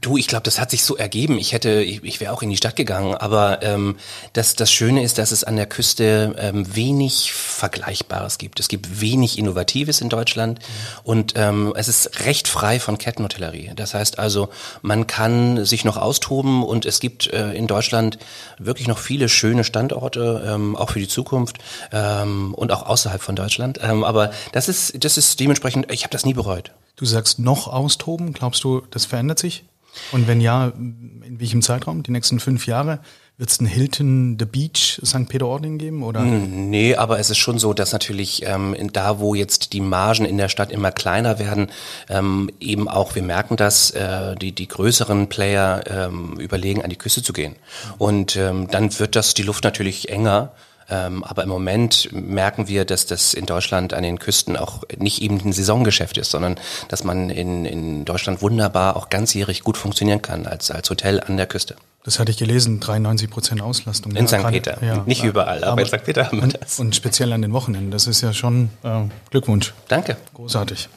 Du, 0.00 0.16
ich 0.16 0.28
glaube, 0.28 0.44
das 0.44 0.58
hat 0.58 0.70
sich 0.70 0.82
so 0.82 0.96
ergeben. 0.96 1.38
Ich 1.38 1.52
hätte, 1.52 1.82
ich, 1.82 2.02
ich 2.02 2.20
wäre 2.20 2.32
auch 2.32 2.42
in 2.42 2.48
die 2.48 2.56
Stadt 2.56 2.76
gegangen, 2.76 3.14
aber 3.14 3.62
ähm, 3.62 3.96
das, 4.32 4.54
das 4.54 4.72
Schöne 4.72 5.02
ist, 5.02 5.18
dass 5.18 5.30
es 5.30 5.44
an 5.44 5.56
der 5.56 5.66
Küste 5.66 6.34
ähm, 6.38 6.74
wenig 6.74 7.32
Vergleichbares 7.32 8.38
gibt. 8.38 8.60
Es 8.60 8.68
gibt 8.68 9.00
wenig 9.00 9.38
Innovatives 9.38 10.00
in 10.00 10.08
Deutschland 10.08 10.58
mhm. 10.58 10.64
und 11.04 11.34
ähm, 11.36 11.74
es 11.76 11.88
ist 11.88 12.24
recht 12.24 12.48
frei 12.48 12.80
von 12.80 12.96
Kettenhotellerie. 12.96 13.72
Das 13.76 13.92
heißt 13.92 14.18
also, 14.18 14.48
man 14.80 15.06
kann 15.06 15.64
sich 15.66 15.84
noch 15.84 15.98
austoben 15.98 16.62
und 16.62 16.86
es 16.86 17.00
gibt 17.00 17.26
äh, 17.32 17.52
in 17.52 17.66
Deutschland 17.66 18.18
wirklich 18.58 18.88
noch 18.88 18.98
viele 18.98 19.28
schöne 19.28 19.64
Standorte, 19.64 20.42
ähm, 20.46 20.76
auch 20.76 20.90
für 20.90 21.00
die 21.00 21.08
Zukunft 21.08 21.58
ähm, 21.92 22.54
und 22.54 22.72
auch 22.72 22.86
außerhalb 22.86 23.20
von 23.20 23.36
Deutschland. 23.36 23.78
Ähm, 23.82 24.04
aber 24.04 24.30
das 24.52 24.68
ist, 24.68 25.04
das 25.04 25.18
ist 25.18 25.40
dementsprechend, 25.40 25.92
ich 25.92 26.04
habe 26.04 26.12
das 26.12 26.24
nie 26.24 26.34
bereut. 26.34 26.72
Du 26.96 27.06
sagst 27.06 27.38
noch 27.38 27.66
austoben. 27.66 28.32
Glaubst 28.32 28.62
du, 28.64 28.82
das 28.90 29.06
verändert 29.06 29.38
sich? 29.38 29.64
Und 30.12 30.26
wenn 30.28 30.40
ja, 30.40 30.68
in 30.68 31.36
welchem 31.38 31.62
Zeitraum? 31.62 32.02
Die 32.02 32.10
nächsten 32.10 32.40
fünf 32.40 32.66
Jahre? 32.66 33.00
Wird 33.40 33.50
es 33.50 33.58
ein 33.58 33.66
Hilton 33.66 34.36
The 34.38 34.44
Beach 34.44 35.00
St. 35.02 35.26
Peter-Ording 35.26 35.78
geben? 35.78 36.02
Oder? 36.02 36.20
Hm, 36.20 36.68
nee, 36.68 36.94
aber 36.94 37.18
es 37.18 37.30
ist 37.30 37.38
schon 37.38 37.58
so, 37.58 37.72
dass 37.72 37.92
natürlich 37.92 38.42
ähm, 38.44 38.76
da, 38.92 39.18
wo 39.18 39.34
jetzt 39.34 39.72
die 39.72 39.80
Margen 39.80 40.26
in 40.26 40.36
der 40.36 40.50
Stadt 40.50 40.70
immer 40.70 40.92
kleiner 40.92 41.38
werden, 41.38 41.70
ähm, 42.10 42.50
eben 42.60 42.86
auch, 42.86 43.14
wir 43.14 43.22
merken 43.22 43.56
dass 43.56 43.92
äh, 43.92 44.34
die, 44.36 44.52
die 44.52 44.68
größeren 44.68 45.28
Player 45.30 45.82
ähm, 45.86 46.38
überlegen, 46.38 46.82
an 46.82 46.90
die 46.90 46.96
Küste 46.96 47.22
zu 47.22 47.32
gehen. 47.32 47.56
Und 47.96 48.36
ähm, 48.36 48.68
dann 48.70 48.98
wird 48.98 49.16
das 49.16 49.32
die 49.32 49.42
Luft 49.42 49.64
natürlich 49.64 50.10
enger. 50.10 50.52
Ähm, 50.90 51.22
aber 51.22 51.44
im 51.44 51.48
Moment 51.48 52.08
merken 52.12 52.66
wir, 52.66 52.84
dass 52.84 53.06
das 53.06 53.32
in 53.32 53.46
Deutschland 53.46 53.94
an 53.94 54.02
den 54.02 54.18
Küsten 54.18 54.56
auch 54.56 54.82
nicht 54.98 55.22
eben 55.22 55.40
ein 55.40 55.52
Saisongeschäft 55.52 56.18
ist, 56.18 56.32
sondern 56.32 56.56
dass 56.88 57.04
man 57.04 57.30
in, 57.30 57.64
in 57.64 58.04
Deutschland 58.04 58.42
wunderbar 58.42 58.96
auch 58.96 59.08
ganzjährig 59.08 59.62
gut 59.62 59.76
funktionieren 59.76 60.20
kann 60.20 60.46
als, 60.46 60.70
als 60.70 60.90
Hotel 60.90 61.20
an 61.20 61.36
der 61.36 61.46
Küste. 61.46 61.76
Das 62.02 62.18
hatte 62.18 62.32
ich 62.32 62.38
gelesen, 62.38 62.80
93 62.80 63.30
Prozent 63.30 63.60
Auslastung. 63.60 64.12
In 64.16 64.26
ja, 64.26 64.40
St. 64.40 64.48
Peter, 64.48 64.82
ja, 64.82 65.02
nicht 65.06 65.22
überall, 65.22 65.58
aber, 65.58 65.72
aber, 65.72 65.82
in 65.82 65.86
St. 65.86 66.04
Peter 66.04 66.26
haben 66.26 66.40
wir 66.40 66.48
das. 66.48 66.80
Und 66.80 66.96
speziell 66.96 67.32
an 67.32 67.42
den 67.42 67.52
Wochenenden, 67.52 67.90
das 67.90 68.06
ist 68.06 68.22
ja 68.22 68.32
schon 68.32 68.70
äh, 68.82 69.02
Glückwunsch. 69.30 69.74
Danke. 69.88 70.16
Großartig. 70.34 70.88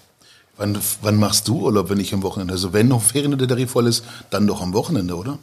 Wann, 0.58 0.78
wann 1.02 1.18
machst 1.18 1.48
du 1.48 1.62
Urlaub, 1.62 1.90
wenn 1.90 1.98
nicht 1.98 2.14
am 2.14 2.24
Wochenende? 2.24 2.54
Also 2.54 2.74
wenn 2.74 2.88
noch 2.88 3.02
Ferienhotellerie 3.02 3.68
voll 3.68 3.88
ist, 3.88 4.06
dann 4.30 4.48
doch 4.48 4.62
am 4.62 4.74
Wochenende, 4.74 5.16
oder? 5.16 5.40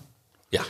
Ja, 0.50 0.62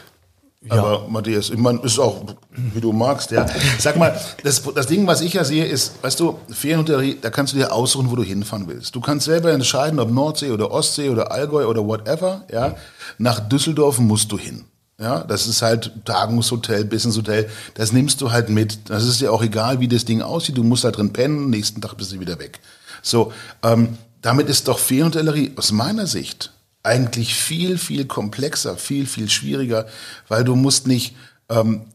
ja. 0.62 0.74
Aber 0.74 1.08
Matthias, 1.08 1.50
ich 1.50 1.56
meine, 1.56 1.80
ist 1.80 1.98
auch, 1.98 2.22
wie 2.50 2.80
du 2.80 2.92
magst, 2.92 3.30
ja. 3.30 3.46
Sag 3.78 3.96
mal, 3.96 4.18
das, 4.44 4.62
das 4.74 4.86
Ding, 4.86 5.06
was 5.06 5.22
ich 5.22 5.32
ja 5.32 5.44
sehe, 5.44 5.64
ist, 5.64 6.02
weißt 6.02 6.20
du, 6.20 6.38
Ferienhotellerie, 6.50 7.18
da 7.20 7.30
kannst 7.30 7.54
du 7.54 7.56
dir 7.56 7.72
aussuchen, 7.72 8.10
wo 8.10 8.16
du 8.16 8.22
hinfahren 8.22 8.68
willst. 8.68 8.94
Du 8.94 9.00
kannst 9.00 9.24
selber 9.24 9.52
entscheiden, 9.52 9.98
ob 9.98 10.10
Nordsee 10.10 10.50
oder 10.50 10.70
Ostsee 10.70 11.08
oder 11.08 11.32
Allgäu 11.32 11.66
oder 11.66 11.86
whatever, 11.86 12.44
ja. 12.52 12.76
Nach 13.18 13.40
Düsseldorf 13.40 13.98
musst 13.98 14.30
du 14.32 14.38
hin. 14.38 14.64
Ja, 14.98 15.24
das 15.24 15.46
ist 15.46 15.62
halt 15.62 15.92
Tagungshotel, 16.04 16.84
Businesshotel, 16.84 17.48
das 17.72 17.92
nimmst 17.92 18.20
du 18.20 18.32
halt 18.32 18.50
mit. 18.50 18.90
Das 18.90 19.04
ist 19.04 19.22
dir 19.22 19.32
auch 19.32 19.42
egal, 19.42 19.80
wie 19.80 19.88
das 19.88 20.04
Ding 20.04 20.20
aussieht, 20.20 20.58
du 20.58 20.62
musst 20.62 20.84
da 20.84 20.90
drin 20.90 21.10
pennen, 21.10 21.48
nächsten 21.48 21.80
Tag 21.80 21.96
bist 21.96 22.12
du 22.12 22.20
wieder 22.20 22.38
weg. 22.38 22.60
So, 23.00 23.32
ähm, 23.62 23.96
damit 24.20 24.50
ist 24.50 24.68
doch 24.68 24.78
Ferienhotellerie 24.78 25.52
aus 25.56 25.72
meiner 25.72 26.06
Sicht 26.06 26.52
eigentlich 26.82 27.34
viel, 27.34 27.78
viel 27.78 28.06
komplexer, 28.06 28.76
viel, 28.76 29.06
viel 29.06 29.28
schwieriger, 29.28 29.86
weil 30.28 30.44
du 30.44 30.56
musst 30.56 30.86
nicht 30.86 31.14
ähm, 31.48 31.86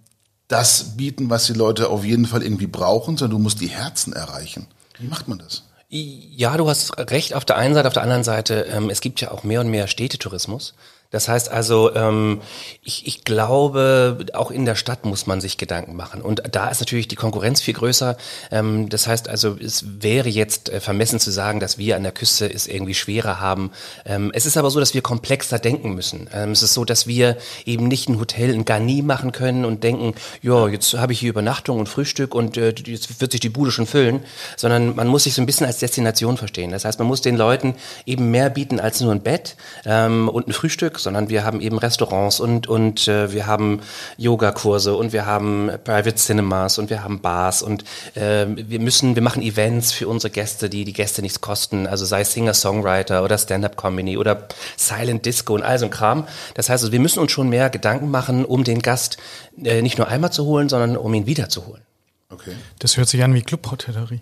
das 0.47 0.95
bieten, 0.95 1.29
was 1.29 1.45
die 1.45 1.53
Leute 1.53 1.89
auf 1.89 2.03
jeden 2.03 2.25
Fall 2.25 2.43
irgendwie 2.43 2.67
brauchen, 2.67 3.17
sondern 3.17 3.39
du 3.39 3.43
musst 3.43 3.61
die 3.61 3.67
Herzen 3.67 4.13
erreichen. 4.13 4.67
Wie 4.99 5.07
macht 5.07 5.27
man 5.27 5.39
das? 5.39 5.63
Ja, 5.89 6.57
du 6.57 6.67
hast 6.67 6.97
recht 6.97 7.33
auf 7.33 7.45
der 7.45 7.57
einen 7.57 7.73
Seite, 7.73 7.87
auf 7.87 7.93
der 7.93 8.03
anderen 8.03 8.23
Seite, 8.23 8.61
ähm, 8.71 8.89
es 8.89 9.01
gibt 9.01 9.21
ja 9.21 9.31
auch 9.31 9.43
mehr 9.43 9.61
und 9.61 9.69
mehr 9.69 9.87
Städtetourismus. 9.87 10.73
Das 11.11 11.27
heißt 11.27 11.51
also, 11.51 11.93
ähm, 11.95 12.41
ich, 12.83 13.07
ich 13.07 13.23
glaube, 13.23 14.17
auch 14.33 14.51
in 14.51 14.65
der 14.65 14.75
Stadt 14.75 15.05
muss 15.05 15.27
man 15.27 15.41
sich 15.41 15.57
Gedanken 15.57 15.95
machen. 15.95 16.21
Und 16.21 16.43
da 16.51 16.69
ist 16.69 16.79
natürlich 16.79 17.07
die 17.07 17.15
Konkurrenz 17.15 17.61
viel 17.61 17.73
größer. 17.73 18.17
Ähm, 18.51 18.89
das 18.89 19.07
heißt 19.07 19.29
also, 19.29 19.55
es 19.59 19.85
wäre 20.01 20.29
jetzt 20.29 20.69
äh, 20.69 20.79
vermessen 20.79 21.19
zu 21.19 21.31
sagen, 21.31 21.59
dass 21.59 21.77
wir 21.77 21.95
an 21.95 22.03
der 22.03 22.11
Küste 22.11 22.51
es 22.51 22.67
irgendwie 22.67 22.93
schwerer 22.93 23.39
haben. 23.39 23.71
Ähm, 24.05 24.31
es 24.33 24.45
ist 24.45 24.57
aber 24.57 24.69
so, 24.69 24.79
dass 24.79 24.93
wir 24.93 25.01
komplexer 25.01 25.59
denken 25.59 25.93
müssen. 25.95 26.29
Ähm, 26.33 26.51
es 26.51 26.63
ist 26.63 26.73
so, 26.73 26.85
dass 26.85 27.07
wir 27.07 27.37
eben 27.65 27.87
nicht 27.87 28.09
ein 28.09 28.19
Hotel 28.19 28.53
in 28.53 28.65
Garni 28.65 29.01
machen 29.01 29.31
können 29.31 29.65
und 29.65 29.83
denken, 29.83 30.15
ja, 30.41 30.67
jetzt 30.67 30.93
habe 30.95 31.13
ich 31.13 31.19
hier 31.19 31.29
Übernachtung 31.29 31.79
und 31.79 31.87
Frühstück 31.87 32.35
und 32.35 32.57
äh, 32.57 32.73
jetzt 32.85 33.21
wird 33.21 33.31
sich 33.31 33.41
die 33.41 33.49
Bude 33.49 33.71
schon 33.71 33.87
füllen, 33.87 34.23
sondern 34.57 34.95
man 34.95 35.07
muss 35.07 35.23
sich 35.23 35.33
so 35.33 35.41
ein 35.41 35.45
bisschen 35.45 35.67
als 35.67 35.79
Destination 35.79 36.37
verstehen. 36.37 36.71
Das 36.71 36.85
heißt, 36.85 36.99
man 36.99 37.07
muss 37.07 37.21
den 37.21 37.37
Leuten 37.37 37.75
eben 38.05 38.31
mehr 38.31 38.49
bieten 38.49 38.79
als 38.79 38.99
nur 39.01 39.11
ein 39.11 39.21
Bett 39.21 39.55
ähm, 39.85 40.29
und 40.29 40.47
ein 40.47 40.53
Frühstück, 40.53 40.94
Stück, 40.95 40.99
sondern 40.99 41.29
wir 41.29 41.43
haben 41.43 41.61
eben 41.61 41.77
Restaurants 41.77 42.39
und, 42.39 42.67
und 42.67 43.07
äh, 43.07 43.31
wir 43.31 43.47
haben 43.47 43.81
Yogakurse 44.17 44.95
und 44.95 45.13
wir 45.13 45.25
haben 45.25 45.69
Private 45.83 46.15
Cinemas 46.15 46.77
und 46.77 46.89
wir 46.89 47.03
haben 47.03 47.19
Bars 47.19 47.61
und 47.61 47.83
äh, 48.15 48.45
wir 48.47 48.79
müssen, 48.79 49.15
wir 49.15 49.21
machen 49.21 49.41
Events 49.41 49.91
für 49.91 50.07
unsere 50.07 50.31
Gäste, 50.31 50.69
die 50.69 50.85
die 50.85 50.93
Gäste 50.93 51.21
nichts 51.21 51.41
kosten, 51.41 51.87
also 51.87 52.05
sei 52.05 52.23
Singer-Songwriter 52.23 53.23
oder 53.23 53.37
Stand-Up-Comedy 53.37 54.17
oder 54.17 54.47
Silent 54.77 55.25
Disco 55.25 55.53
und 55.53 55.63
all 55.63 55.79
so 55.79 55.85
ein 55.85 55.91
Kram. 55.91 56.27
Das 56.53 56.69
heißt, 56.69 56.83
also, 56.83 56.91
wir 56.91 56.99
müssen 56.99 57.19
uns 57.19 57.31
schon 57.31 57.49
mehr 57.49 57.69
Gedanken 57.69 58.11
machen, 58.11 58.45
um 58.45 58.63
den 58.63 58.81
Gast 58.81 59.17
äh, 59.63 59.81
nicht 59.81 59.97
nur 59.97 60.07
einmal 60.07 60.31
zu 60.31 60.45
holen, 60.45 60.69
sondern 60.69 60.97
um 60.97 61.13
ihn 61.13 61.25
wiederzuholen. 61.25 61.81
Okay. 62.29 62.51
Das 62.79 62.97
hört 62.97 63.07
sich 63.07 63.23
an 63.23 63.33
wie 63.33 63.41
Clubhotellerie. 63.41 64.21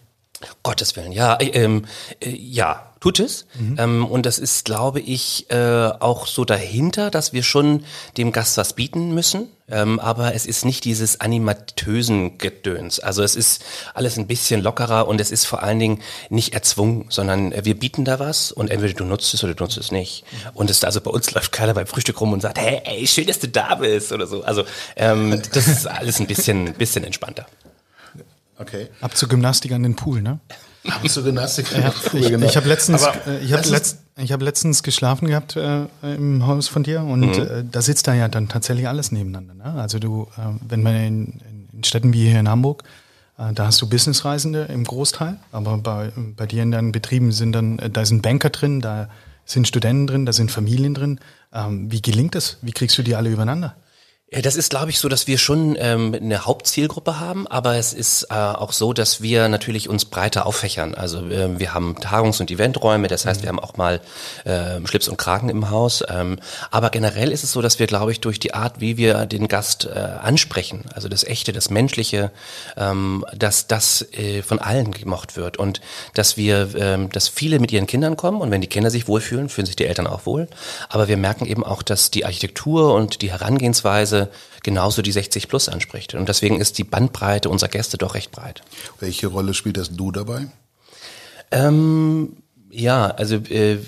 Gottes 0.64 0.96
Willen, 0.96 1.12
ja, 1.12 1.36
äh, 1.36 1.48
ähm, 1.50 1.86
äh, 2.20 2.30
ja, 2.30 2.94
tut 3.04 3.20
es. 3.20 3.46
Mhm. 3.60 3.76
Ähm, 3.78 4.06
und 4.06 4.26
das 4.26 4.40
ist, 4.40 4.64
glaube 4.64 5.02
ich, 5.02 5.50
äh, 5.50 5.92
auch 6.00 6.26
so 6.26 6.46
dahinter, 6.46 7.12
dass 7.12 7.34
wir 7.34 7.44
schon 7.44 7.84
dem 8.18 8.32
Gast 8.32 8.56
was 8.56 8.74
bieten 8.74 9.14
müssen. 9.14 9.50
Ähm, 9.70 10.00
aber 10.00 10.36
es 10.36 10.46
ist 10.46 10.64
nicht 10.64 10.86
dieses 10.86 11.20
animatösen 11.20 12.38
Gedöns. 12.38 13.00
Also 13.00 13.22
es 13.22 13.36
ist 13.36 13.64
alles 13.94 14.18
ein 14.18 14.28
bisschen 14.28 14.62
lockerer 14.62 15.08
und 15.08 15.20
es 15.20 15.32
ist 15.32 15.46
vor 15.46 15.64
allen 15.64 15.80
Dingen 15.80 16.02
nicht 16.30 16.54
erzwungen, 16.54 17.06
sondern 17.10 17.54
wir 17.66 17.78
bieten 17.78 18.06
da 18.06 18.20
was 18.20 18.52
und 18.54 18.70
entweder 18.70 18.94
du 18.94 19.04
nutzt 19.04 19.34
es 19.34 19.44
oder 19.44 19.54
du 19.54 19.64
nutzt 19.64 19.78
es 19.78 19.92
nicht. 19.92 20.24
Mhm. 20.24 20.50
Und 20.54 20.70
es 20.70 20.84
also 20.84 21.02
bei 21.02 21.12
uns 21.12 21.32
läuft 21.34 21.52
keiner 21.52 21.74
beim 21.74 21.88
Frühstück 21.88 22.22
rum 22.22 22.32
und 22.32 22.42
sagt, 22.42 22.58
hey, 22.58 22.82
ey, 22.86 23.06
schön, 23.06 23.28
dass 23.28 23.40
du 23.40 23.50
da 23.50 23.76
bist 23.76 24.14
oder 24.14 24.28
so. 24.28 24.44
Also 24.44 24.64
ähm, 24.96 25.42
das 25.54 25.68
ist 25.68 25.88
alles 25.88 26.22
ein 26.22 26.28
bisschen, 26.28 26.74
bisschen 26.74 27.04
entspannter. 27.04 27.46
Okay. 28.58 28.90
Ab 29.02 29.18
zur 29.18 29.30
Gymnastik 29.30 29.72
an 29.72 29.84
den 29.84 29.96
Pool, 29.96 30.22
ne? 30.22 30.40
Ab 30.88 31.08
zur 31.08 31.24
Gymnastik 31.24 31.74
an 31.74 31.82
den 31.82 31.92
Pool, 31.92 32.20
ich, 32.20 32.30
genau. 32.30 32.46
Ich 32.46 32.58
habe 32.58 32.68
letztens, 32.68 33.04
äh, 33.04 33.40
ich 33.40 33.54
hab 33.54 33.66
letzt, 33.66 34.00
ich 34.18 34.32
hab 34.32 34.42
letztens 34.42 34.84
geschlafen 34.84 35.28
gehabt 35.28 35.56
äh, 35.56 35.86
im 36.04 36.46
Haus 36.46 36.68
von 36.68 36.84
dir 36.84 37.02
und 37.02 37.22
mhm. 37.22 37.34
äh, 37.34 37.64
da 37.70 37.82
sitzt 37.82 38.08
da 38.08 38.14
ja 38.14 38.28
dann 38.28 38.50
tatsächlich 38.50 38.88
alles 38.88 39.12
nebeneinander. 39.12 39.54
Ne? 39.54 39.82
Also 39.82 40.00
du, 40.00 40.28
äh, 40.38 40.42
wenn 40.68 40.84
man 40.84 40.96
in, 40.96 41.42
in 41.74 41.84
Städten 41.84 42.14
wie 42.14 42.30
hier 42.30 42.40
in 42.40 42.50
Hamburg, 42.50 42.84
äh, 43.38 43.54
da 43.54 43.68
hast 43.68 43.82
du 43.82 43.90
Businessreisende 43.90 44.64
im 44.64 44.84
Großteil, 44.84 45.38
aber 45.52 45.78
bei, 45.78 46.12
bei 46.36 46.46
dir 46.46 46.64
in 46.64 46.72
deinen 46.72 46.92
Betrieben 46.92 47.32
sind 47.32 47.54
dann, 47.54 47.80
äh, 47.80 47.90
da 47.90 48.06
sind 48.06 48.22
Banker 48.22 48.50
drin, 48.50 48.82
da 48.82 49.10
sind 49.46 49.68
Studenten 49.68 50.08
drin, 50.08 50.26
da 50.26 50.34
sind 50.34 50.52
Familien 50.52 50.94
drin. 50.94 51.20
Ähm, 51.54 51.92
wie 51.92 52.02
gelingt 52.02 52.36
das? 52.36 52.58
Wie 52.62 52.72
kriegst 52.72 52.98
du 52.98 53.04
die 53.04 53.16
alle 53.16 53.30
übereinander? 53.30 53.76
Das 54.42 54.56
ist, 54.56 54.72
glaube 54.72 54.90
ich, 54.90 55.00
so, 55.00 55.10
dass 55.10 55.28
wir 55.28 55.38
schon 55.38 55.78
ähm, 55.80 56.16
eine 56.16 56.46
Hauptzielgruppe 56.46 57.20
haben, 57.20 57.46
aber 57.48 57.76
es 57.76 57.94
ist 57.94 58.28
äh, 58.32 58.34
auch 58.34 58.72
so, 58.72 58.92
dass 58.92 59.22
wir 59.22 59.48
natürlich 59.48 59.90
uns 59.90 60.06
breiter 60.06 60.48
auffächern. 60.48 60.96
Also 60.96 61.20
äh, 61.30 61.60
wir 61.60 61.76
haben 61.76 61.96
Tagungs- 62.00 62.40
und 62.42 62.50
Eventräume, 62.50 63.08
das 63.08 63.28
heißt, 63.28 63.44
wir 63.44 63.50
haben 63.50 63.60
auch 63.60 63.78
mal 63.78 64.02
äh, 64.46 64.80
Schlips 64.86 65.08
und 65.08 65.18
Kragen 65.18 65.50
im 65.50 65.70
Haus. 65.70 66.04
Ähm, 66.10 66.40
aber 66.72 66.90
generell 66.90 67.32
ist 67.32 67.44
es 67.44 67.52
so, 67.52 67.62
dass 67.62 67.78
wir, 67.78 67.86
glaube 67.86 68.12
ich, 68.12 68.22
durch 68.22 68.40
die 68.40 68.56
Art, 68.56 68.80
wie 68.80 68.98
wir 68.98 69.28
den 69.28 69.48
Gast 69.48 69.86
äh, 69.86 70.00
ansprechen, 70.00 70.86
also 70.96 71.10
das 71.10 71.24
Echte, 71.24 71.54
das 71.54 71.70
Menschliche, 71.70 72.32
ähm, 72.76 73.24
dass 73.36 73.68
das 73.68 74.02
äh, 74.14 74.42
von 74.42 74.58
allen 74.58 74.92
gemocht 74.92 75.36
wird 75.36 75.58
und 75.58 75.80
dass 76.16 76.38
wir, 76.38 76.70
ähm, 76.76 77.10
dass 77.12 77.28
viele 77.28 77.60
mit 77.60 77.72
ihren 77.72 77.86
Kindern 77.86 78.18
kommen 78.18 78.42
und 78.42 78.50
wenn 78.50 78.62
die 78.62 78.68
Kinder 78.68 78.90
sich 78.90 79.08
wohlfühlen, 79.08 79.50
fühlen 79.50 79.68
sich 79.68 79.76
die 79.76 79.86
Eltern 79.86 80.08
auch 80.08 80.26
wohl. 80.26 80.48
Aber 80.90 81.08
wir 81.08 81.18
merken 81.18 81.46
eben 81.46 81.64
auch, 81.64 81.84
dass 81.84 82.10
die 82.10 82.26
Architektur 82.26 82.96
und 82.96 83.22
die 83.22 83.32
Herangehensweise 83.32 84.23
genauso 84.64 85.02
die 85.02 85.12
60 85.12 85.48
plus 85.48 85.70
anspricht. 85.70 86.16
Und 86.16 86.30
deswegen 86.30 86.60
ist 86.60 86.78
die 86.78 86.84
Bandbreite 86.84 87.50
unserer 87.50 87.70
Gäste 87.70 87.98
doch 87.98 88.16
recht 88.16 88.32
breit. 88.32 88.62
Welche 89.00 89.28
Rolle 89.28 89.54
spielt 89.54 89.78
das 89.78 89.96
du 89.96 90.12
dabei? 90.12 90.48
Ähm, 91.52 92.38
ja, 92.70 93.08
also 93.08 93.36
äh, 93.36 93.80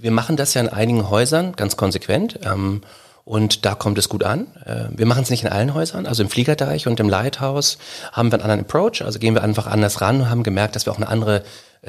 wir 0.00 0.10
machen 0.10 0.36
das 0.36 0.54
ja 0.54 0.60
in 0.60 0.68
einigen 0.68 1.08
Häusern 1.08 1.54
ganz 1.54 1.76
konsequent. 1.76 2.40
Ähm, 2.42 2.82
und 3.24 3.64
da 3.64 3.74
kommt 3.74 3.96
es 3.96 4.10
gut 4.10 4.22
an. 4.22 4.48
Äh, 4.66 4.88
wir 4.90 5.06
machen 5.06 5.22
es 5.22 5.30
nicht 5.30 5.44
in 5.44 5.48
allen 5.48 5.72
Häusern. 5.72 6.06
Also 6.06 6.22
im 6.22 6.28
Fliegerdeich 6.28 6.86
und 6.86 7.00
im 7.00 7.08
Lighthouse 7.08 7.78
haben 8.12 8.30
wir 8.30 8.34
einen 8.34 8.42
anderen 8.42 8.60
Approach. 8.62 9.02
Also 9.02 9.18
gehen 9.18 9.34
wir 9.34 9.42
einfach 9.42 9.66
anders 9.66 10.00
ran 10.00 10.20
und 10.20 10.30
haben 10.30 10.42
gemerkt, 10.42 10.76
dass 10.76 10.86
wir 10.86 10.92
auch 10.92 10.98
eine 10.98 11.08
andere 11.08 11.42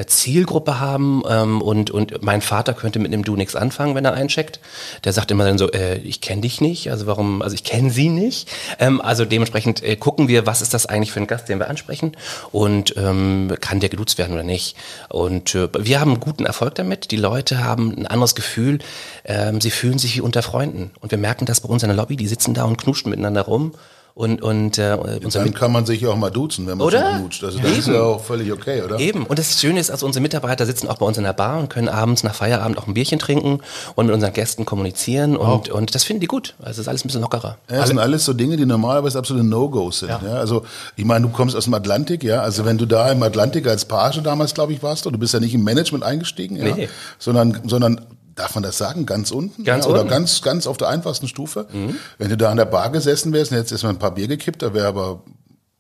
Zielgruppe 0.08 0.80
haben 0.80 1.24
ähm, 1.30 1.62
und, 1.62 1.92
und 1.92 2.22
mein 2.24 2.42
Vater 2.42 2.74
könnte 2.74 3.00
mit 3.00 3.14
dem 3.14 3.24
Du 3.24 3.36
nichts 3.36 3.56
anfangen, 3.56 3.96
wenn 3.96 4.06
er 4.06 4.14
eincheckt. 4.14 4.60
Der 5.04 5.14
sagt 5.14 5.32
immer 5.32 5.46
dann 5.46 5.58
so, 5.58 5.72
äh, 5.72 5.98
ich 6.00 6.22
kenne 6.22 6.42
dich 6.42 6.62
nicht, 6.62 6.92
also 6.92 7.08
warum, 7.08 7.42
also 7.42 7.56
ich 7.56 7.64
kenne 7.64 7.90
sie 7.90 8.10
nicht. 8.10 8.50
Ähm, 8.80 9.02
also 9.02 9.26
dementsprechend 9.26 9.84
äh, 9.84 9.96
gucken 9.96 10.28
wir, 10.28 10.46
was 10.46 10.62
ist 10.62 10.74
das 10.74 10.86
eigentlich 10.86 11.12
für 11.12 11.20
ein 11.20 11.28
Gast, 11.28 11.50
den 11.50 11.60
wir 11.60 11.70
ansprechen 11.70 12.18
und 12.52 12.96
ähm, 12.98 13.54
kann 13.62 13.80
der 13.80 13.90
geduzt 13.90 14.18
werden 14.18 14.34
oder 14.34 14.44
nicht. 14.44 14.76
Und 15.10 15.56
äh, 15.56 15.70
wir 15.78 16.00
haben 16.00 16.20
guten 16.20 16.46
Erfolg 16.46 16.76
damit. 16.76 17.12
Die 17.12 17.18
Leute 17.18 17.64
haben 17.64 17.94
ein 17.98 18.08
anderes 18.08 18.36
Gefühl, 18.36 18.80
ähm, 19.24 19.62
sie 19.62 19.72
fühlen 19.72 20.00
sich 20.00 20.16
wie 20.16 20.22
unter 20.22 20.42
Freunden. 20.42 20.92
Und 21.00 21.12
wir 21.12 21.18
merken 21.18 21.46
das 21.46 21.62
bei 21.62 21.70
uns 21.70 21.84
in 21.84 21.90
der 21.90 21.98
Lobby, 21.98 22.18
die 22.18 22.28
sitzen 22.28 22.54
da 22.54 22.64
und 22.66 22.78
knuschen 22.78 23.10
miteinander 23.10 23.44
rum 23.44 23.74
und 24.16 24.42
und 24.42 24.78
äh, 24.78 24.98
unser 25.24 25.44
Dann 25.44 25.54
kann 25.54 25.74
man 25.74 25.86
sich 25.86 26.00
ja 26.00 26.10
auch 26.10 26.16
mal 26.16 26.32
duzen, 26.32 26.66
wenn 26.68 26.78
man 26.78 26.88
oder? 26.88 27.12
schon 27.12 27.20
knutscht. 27.20 27.44
Also 27.44 27.60
das 27.60 27.70
Eben. 27.70 27.80
ist 27.80 27.88
ja 27.90 28.02
auch 28.02 28.24
völlig 28.24 28.50
okay, 28.50 28.82
oder? 28.82 28.98
Eben. 28.98 29.26
Und 29.26 29.38
das 29.38 29.60
Schöne 29.60 29.78
ist, 29.78 29.92
also 29.92 30.06
unsere 30.06 30.22
Mitarbeiter 30.22 30.66
sitzen 30.66 30.88
auch 30.88 30.98
bei 31.00 31.06
uns 31.06 31.18
in 31.18 31.26
der 31.26 31.34
Bar 31.34 31.60
und 31.60 31.70
können 31.70 31.90
abends 31.90 32.24
nach 32.24 32.34
Feierabend 32.34 32.78
auch 32.78 32.88
ein 32.88 32.94
Bierchen 32.94 33.20
trinken 33.20 33.60
und 33.96 34.06
mit 34.06 34.16
unseren 34.16 34.32
Gästen 34.32 34.64
kommunizieren 34.64 35.36
und 35.36 35.70
oh. 35.70 35.76
und 35.76 35.94
das 35.94 36.06
finden 36.06 36.22
die 36.22 36.28
gut. 36.28 36.56
Also 36.60 36.72
es 36.72 36.78
ist 36.80 36.88
alles 36.88 37.04
ein 37.04 37.10
bisschen 37.10 37.24
lockerer. 37.24 37.58
Ja, 37.70 37.80
das 37.80 37.90
sind 37.90 38.00
alles 38.00 38.24
so 38.24 38.32
Dinge, 38.32 38.56
die 38.56 38.66
normalerweise 38.66 39.20
absolute 39.20 39.46
No-Gos 39.46 40.00
sind. 40.00 40.10
Ja. 40.10 40.22
ja. 40.24 40.34
Also 40.36 40.64
ich 40.96 41.04
meine, 41.04 41.26
du 41.28 41.34
kommst 41.34 41.54
aus 41.54 41.66
dem 41.66 41.74
Atlantik, 41.74 42.24
ja. 42.24 42.40
Also 42.40 42.64
wenn 42.64 42.78
du 42.78 42.86
da 42.86 43.12
im 43.12 43.22
Atlantik 43.22 43.68
als 43.68 43.84
Page 43.84 44.22
damals, 44.24 44.54
glaube 44.54 44.72
ich, 44.72 44.82
warst, 44.82 45.06
und 45.08 45.12
du 45.12 45.20
bist 45.20 45.34
ja 45.34 45.42
nicht 45.42 45.54
im 45.54 45.66
Management 45.66 46.06
eingestiegen, 46.06 46.56
ja, 46.56 46.74
nee. 46.74 46.88
sondern 47.20 47.60
sondern 47.66 48.00
darf 48.36 48.56
man 48.56 48.64
das 48.64 48.78
sagen, 48.78 49.06
ganz 49.06 49.32
unten? 49.32 49.64
Ganz 49.64 49.86
ja, 49.86 49.92
oder 49.92 50.02
unten. 50.02 50.12
ganz, 50.12 50.42
ganz 50.42 50.68
auf 50.68 50.78
der 50.78 50.90
einfachsten 50.90 51.28
Stufe. 51.28 51.68
Mhm. 51.72 51.98
Wenn 52.18 52.30
du 52.30 52.38
da 52.38 52.52
an 52.52 52.58
der 52.58 52.66
Bar 52.66 52.90
gesessen 52.90 53.34
wärst 53.34 53.52
und 53.52 53.58
jetzt 53.58 53.72
erstmal 53.72 53.94
ein 53.94 54.00
paar 54.00 54.12
Bier 54.12 54.28
gekippt, 54.28 54.62
da 54.62 54.74
wäre 54.74 54.88
aber 54.88 55.22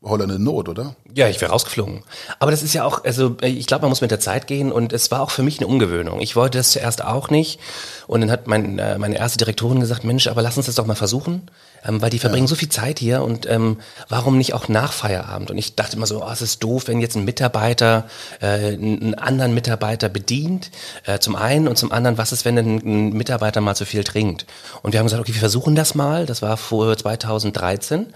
Holland 0.05 0.31
in 0.31 0.43
Not, 0.43 0.69
oder? 0.69 0.95
Ja, 1.13 1.27
ich 1.27 1.41
wäre 1.41 1.51
rausgeflogen. 1.51 2.03
Aber 2.39 2.51
das 2.51 2.63
ist 2.63 2.73
ja 2.73 2.83
auch, 2.83 3.03
also 3.03 3.35
ich 3.41 3.65
glaube, 3.65 3.83
man 3.83 3.89
muss 3.89 4.01
mit 4.01 4.11
der 4.11 4.19
Zeit 4.19 4.47
gehen 4.47 4.71
und 4.71 4.93
es 4.93 5.09
war 5.11 5.21
auch 5.21 5.31
für 5.31 5.43
mich 5.43 5.59
eine 5.59 5.67
Umgewöhnung. 5.67 6.21
Ich 6.21 6.35
wollte 6.35 6.59
das 6.59 6.71
zuerst 6.71 7.03
auch 7.03 7.29
nicht 7.29 7.59
und 8.07 8.21
dann 8.21 8.31
hat 8.31 8.47
mein, 8.47 8.77
äh, 8.79 8.97
meine 8.97 9.17
erste 9.17 9.37
Direktorin 9.39 9.79
gesagt, 9.79 10.03
Mensch, 10.03 10.27
aber 10.27 10.41
lass 10.41 10.57
uns 10.57 10.67
das 10.67 10.75
doch 10.75 10.85
mal 10.85 10.95
versuchen 10.95 11.49
ähm, 11.87 12.01
weil 12.01 12.09
die 12.09 12.19
verbringen 12.19 12.45
ja. 12.45 12.49
so 12.49 12.55
viel 12.55 12.69
Zeit 12.69 12.99
hier 12.99 13.23
und 13.23 13.49
ähm, 13.49 13.77
warum 14.09 14.37
nicht 14.37 14.53
auch 14.53 14.67
nach 14.67 14.93
Feierabend? 14.93 15.51
Und 15.51 15.57
ich 15.57 15.75
dachte 15.75 15.95
immer 15.95 16.05
so, 16.05 16.23
oh, 16.23 16.29
es 16.31 16.41
ist 16.41 16.63
doof, 16.63 16.87
wenn 16.87 16.99
jetzt 17.01 17.15
ein 17.15 17.25
Mitarbeiter 17.25 18.05
äh, 18.41 18.73
einen 18.73 19.15
anderen 19.15 19.53
Mitarbeiter 19.53 20.09
bedient, 20.09 20.71
äh, 21.05 21.19
zum 21.19 21.35
einen 21.35 21.67
und 21.67 21.77
zum 21.77 21.91
anderen, 21.91 22.17
was 22.17 22.31
ist, 22.31 22.45
wenn 22.45 22.57
ein, 22.57 22.77
ein 22.77 23.13
Mitarbeiter 23.13 23.61
mal 23.61 23.75
zu 23.75 23.85
viel 23.85 24.03
trinkt? 24.03 24.45
Und 24.81 24.93
wir 24.93 24.99
haben 24.99 25.05
gesagt, 25.07 25.21
okay, 25.21 25.33
wir 25.33 25.39
versuchen 25.39 25.75
das 25.75 25.95
mal, 25.95 26.25
das 26.25 26.41
war 26.41 26.57
vor 26.57 26.95
2013 26.95 28.07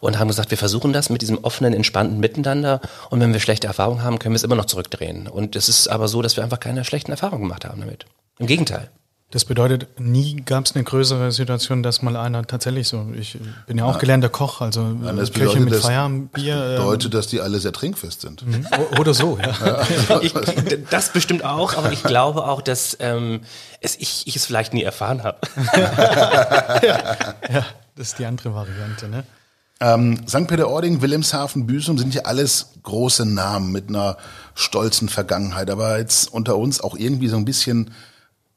und 0.00 0.18
haben 0.18 0.28
gesagt, 0.28 0.50
wir 0.50 0.58
versuchen 0.58 0.92
das 0.92 1.10
mit 1.10 1.22
diesem 1.22 1.38
offenen, 1.44 1.74
entspannten 1.74 2.20
Miteinander 2.20 2.80
und 3.10 3.20
wenn 3.20 3.32
wir 3.32 3.40
schlechte 3.40 3.66
Erfahrungen 3.66 4.02
haben, 4.02 4.18
können 4.18 4.34
wir 4.34 4.36
es 4.36 4.44
immer 4.44 4.56
noch 4.56 4.66
zurückdrehen. 4.66 5.26
Und 5.26 5.56
es 5.56 5.68
ist 5.68 5.88
aber 5.88 6.08
so, 6.08 6.22
dass 6.22 6.36
wir 6.36 6.44
einfach 6.44 6.60
keine 6.60 6.84
schlechten 6.84 7.10
Erfahrungen 7.10 7.42
gemacht 7.42 7.64
haben 7.64 7.80
damit. 7.80 8.06
Im 8.38 8.46
Gegenteil. 8.46 8.90
Das 9.30 9.44
bedeutet, 9.44 10.00
nie 10.00 10.36
gab 10.36 10.64
es 10.64 10.74
eine 10.74 10.84
größere 10.84 11.32
Situation, 11.32 11.82
dass 11.82 12.00
mal 12.00 12.16
einer 12.16 12.46
tatsächlich 12.46 12.88
so, 12.88 13.08
ich 13.12 13.38
bin 13.66 13.76
ja 13.76 13.84
auch 13.84 13.92
ja. 13.92 13.98
gelernter 13.98 14.30
Koch, 14.30 14.62
also 14.62 14.96
ja, 15.04 15.12
das 15.12 15.34
Köche 15.34 15.60
mit 15.60 15.74
Feierabendbier. 15.74 16.56
Das 16.56 16.64
ähm, 16.64 16.76
bedeutet, 16.76 17.12
dass 17.12 17.26
die 17.26 17.42
alle 17.42 17.60
sehr 17.60 17.74
trinkfest 17.74 18.22
sind. 18.22 18.46
Mhm. 18.46 18.66
Oder 18.98 19.12
so, 19.12 19.38
ja. 19.38 19.84
ja. 20.08 20.20
Ich, 20.22 20.32
das 20.88 21.12
bestimmt 21.12 21.44
auch, 21.44 21.76
aber 21.76 21.92
ich 21.92 22.02
glaube 22.02 22.46
auch, 22.46 22.62
dass 22.62 22.96
ähm, 23.00 23.40
es, 23.82 23.96
ich, 23.96 24.26
ich 24.26 24.34
es 24.34 24.46
vielleicht 24.46 24.72
nie 24.72 24.82
erfahren 24.82 25.22
habe. 25.22 25.40
ja, 27.52 27.66
das 27.96 28.08
ist 28.08 28.18
die 28.18 28.24
andere 28.24 28.54
Variante, 28.54 29.08
ne? 29.08 29.24
Ähm, 29.80 30.26
St. 30.26 30.46
Peter-Ording, 30.46 31.02
Wilhelmshaven, 31.02 31.66
Büsum 31.66 31.98
sind 31.98 32.14
ja 32.14 32.22
alles 32.22 32.70
große 32.82 33.26
Namen 33.26 33.72
mit 33.72 33.90
einer 33.90 34.16
stolzen 34.54 35.10
Vergangenheit, 35.10 35.70
aber 35.70 35.98
jetzt 35.98 36.32
unter 36.32 36.56
uns 36.56 36.80
auch 36.80 36.96
irgendwie 36.96 37.28
so 37.28 37.36
ein 37.36 37.44
bisschen 37.44 37.90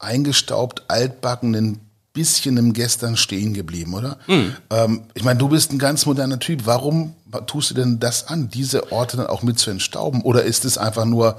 eingestaubt, 0.02 0.84
altbacken, 0.88 1.54
ein 1.54 1.80
bisschen 2.12 2.56
im 2.56 2.72
Gestern 2.72 3.16
stehen 3.16 3.54
geblieben, 3.54 3.94
oder? 3.94 4.18
Mhm. 4.26 4.56
Ähm, 4.70 5.02
ich 5.14 5.24
meine, 5.24 5.38
du 5.38 5.48
bist 5.48 5.72
ein 5.72 5.78
ganz 5.78 6.06
moderner 6.06 6.38
Typ. 6.38 6.66
Warum 6.66 7.14
tust 7.46 7.70
du 7.70 7.74
denn 7.74 8.00
das 8.00 8.28
an, 8.28 8.48
diese 8.48 8.92
Orte 8.92 9.16
dann 9.16 9.26
auch 9.26 9.42
mit 9.42 9.58
zu 9.58 9.70
entstauben? 9.70 10.22
Oder 10.22 10.42
ist 10.42 10.64
es 10.64 10.76
einfach 10.76 11.04
nur, 11.04 11.38